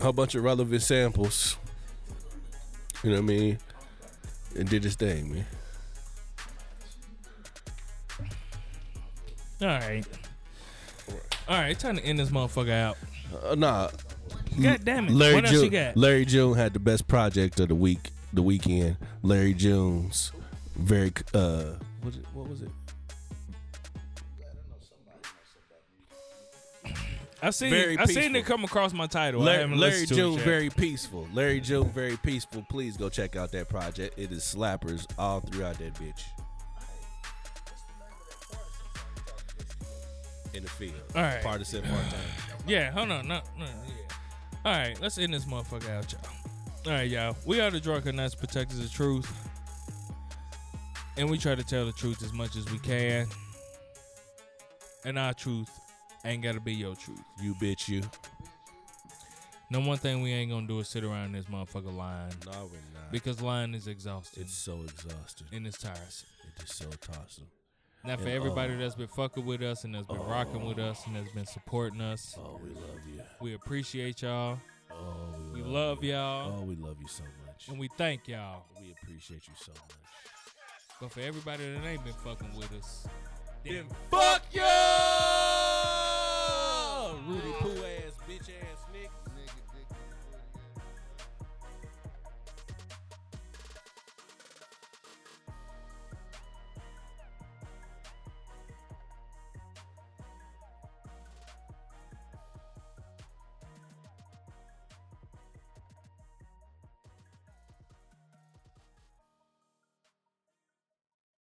a 0.00 0.02
whole 0.04 0.12
bunch 0.12 0.34
of 0.34 0.42
relevant 0.42 0.82
samples. 0.82 1.56
You 3.02 3.10
know 3.10 3.16
what 3.16 3.22
I 3.24 3.26
mean? 3.26 3.58
And 4.56 4.68
did 4.68 4.84
his 4.84 4.94
thing, 4.94 5.32
man. 5.34 5.46
All 9.60 9.68
right. 9.68 10.04
All 11.48 11.58
right, 11.58 11.78
time 11.78 11.96
to 11.96 12.04
end 12.04 12.18
this 12.18 12.30
motherfucker 12.30 12.70
out. 12.72 12.96
Uh, 13.44 13.54
nah, 13.54 13.90
God 14.60 14.84
damn 14.84 15.06
it. 15.06 15.12
Larry 15.12 15.34
what 15.34 15.44
else 15.44 15.52
you 15.54 15.60
June. 15.62 15.70
got? 15.70 15.96
Larry 15.96 16.24
June 16.24 16.54
had 16.56 16.72
the 16.72 16.78
best 16.78 17.06
project 17.06 17.60
of 17.60 17.68
the 17.68 17.74
week, 17.74 18.10
the 18.32 18.42
weekend. 18.42 18.96
Larry 19.22 19.52
June's 19.54 20.32
very 20.76 21.12
uh, 21.34 21.74
what, 22.02 22.14
it- 22.14 22.24
what 22.32 22.48
was 22.48 22.62
it? 22.62 22.70
I 27.42 27.50
seen 27.50 27.70
very 27.70 27.98
I 27.98 28.06
seen 28.06 28.34
it 28.36 28.46
come 28.46 28.64
across 28.64 28.94
my 28.94 29.06
title. 29.06 29.42
Larry, 29.42 29.66
Larry 29.76 30.06
June 30.06 30.38
it 30.38 30.42
very 30.44 30.70
peaceful. 30.70 31.28
Larry 31.34 31.60
June 31.60 31.90
very 31.90 32.16
peaceful. 32.16 32.64
Please 32.70 32.96
go 32.96 33.10
check 33.10 33.36
out 33.36 33.52
that 33.52 33.68
project. 33.68 34.18
It 34.18 34.32
is 34.32 34.42
slappers 34.42 35.06
all 35.18 35.40
throughout 35.40 35.76
that 35.78 35.92
bitch. 35.94 36.22
In 40.54 40.62
the 40.62 40.70
field. 40.70 40.94
All 41.14 41.22
right. 41.22 41.42
Partisan 41.42 41.82
part 41.82 42.02
time. 42.10 42.20
Yeah, 42.66 42.90
hold 42.92 43.10
on. 43.10 43.26
No, 43.26 43.40
no, 43.58 43.64
yeah. 43.64 44.64
All 44.64 44.72
right, 44.72 44.98
let's 45.00 45.18
end 45.18 45.34
this 45.34 45.44
motherfucker 45.44 45.90
out, 45.90 46.12
y'all. 46.12 46.20
All 46.86 46.92
right, 46.92 47.10
y'all. 47.10 47.36
We 47.44 47.60
are 47.60 47.70
the 47.70 47.80
drunken 47.80 48.16
knights, 48.16 48.34
protectors 48.34 48.78
of 48.78 48.92
truth. 48.92 49.30
And 51.16 51.28
we 51.30 51.38
try 51.38 51.54
to 51.54 51.62
tell 51.62 51.86
the 51.86 51.92
truth 51.92 52.22
as 52.22 52.32
much 52.32 52.56
as 52.56 52.70
we 52.70 52.78
can. 52.78 53.26
And 55.04 55.18
our 55.18 55.34
truth 55.34 55.70
ain't 56.24 56.42
gotta 56.42 56.60
be 56.60 56.72
your 56.74 56.94
truth. 56.96 57.20
You 57.42 57.54
bitch, 57.54 57.88
you. 57.88 58.02
No 59.70 59.80
one 59.80 59.98
thing 59.98 60.22
we 60.22 60.32
ain't 60.32 60.50
gonna 60.50 60.66
do 60.66 60.78
is 60.80 60.88
sit 60.88 61.04
around 61.04 61.32
this 61.32 61.46
motherfucker 61.46 61.94
lying. 61.94 62.32
No, 62.46 62.70
we're 62.70 62.78
not. 62.94 63.10
Because 63.12 63.40
lying 63.42 63.74
is 63.74 63.86
exhausting. 63.86 64.44
It's 64.44 64.54
so 64.54 64.82
exhausting. 64.82 65.46
and 65.52 65.66
it's 65.66 65.78
tiresome. 65.78 66.28
It 66.56 66.62
is 66.62 66.74
so 66.74 66.86
tossing. 67.00 67.46
Now 68.06 68.16
for 68.16 68.24
and, 68.24 68.32
everybody 68.32 68.74
um, 68.74 68.80
that's 68.80 68.94
been 68.94 69.08
fucking 69.08 69.46
with 69.46 69.62
us 69.62 69.84
and 69.84 69.94
has 69.94 70.04
been 70.04 70.20
rocking 70.20 70.66
with 70.66 70.78
us 70.78 71.06
and 71.06 71.16
has 71.16 71.30
been 71.30 71.46
supporting 71.46 72.02
us. 72.02 72.36
Oh, 72.38 72.60
we 72.62 72.68
love 72.74 73.00
you. 73.06 73.22
We 73.40 73.54
appreciate 73.54 74.20
y'all. 74.20 74.58
Oh, 74.90 75.34
we, 75.54 75.62
we 75.62 75.68
love, 75.68 75.96
love 75.96 76.04
y'all. 76.04 76.58
Oh, 76.58 76.64
we 76.64 76.76
love 76.76 76.96
you 77.00 77.08
so 77.08 77.24
much. 77.46 77.68
And 77.68 77.78
we 77.78 77.88
thank 77.96 78.28
y'all. 78.28 78.66
We 78.78 78.92
appreciate 78.92 79.48
you 79.48 79.54
so 79.56 79.72
much. 79.72 79.96
But 81.00 81.12
for 81.12 81.20
everybody 81.20 81.64
that 81.72 81.86
ain't 81.86 82.04
been 82.04 82.12
fucking 82.12 82.54
with 82.54 82.72
us, 82.72 83.06
then 83.64 83.86
fuck 84.10 84.42
you! 84.52 84.60
Rudy 87.26 87.54
Pooh 87.60 87.84
ass, 87.84 88.12
bitch 88.28 88.50
ass. 88.50 88.84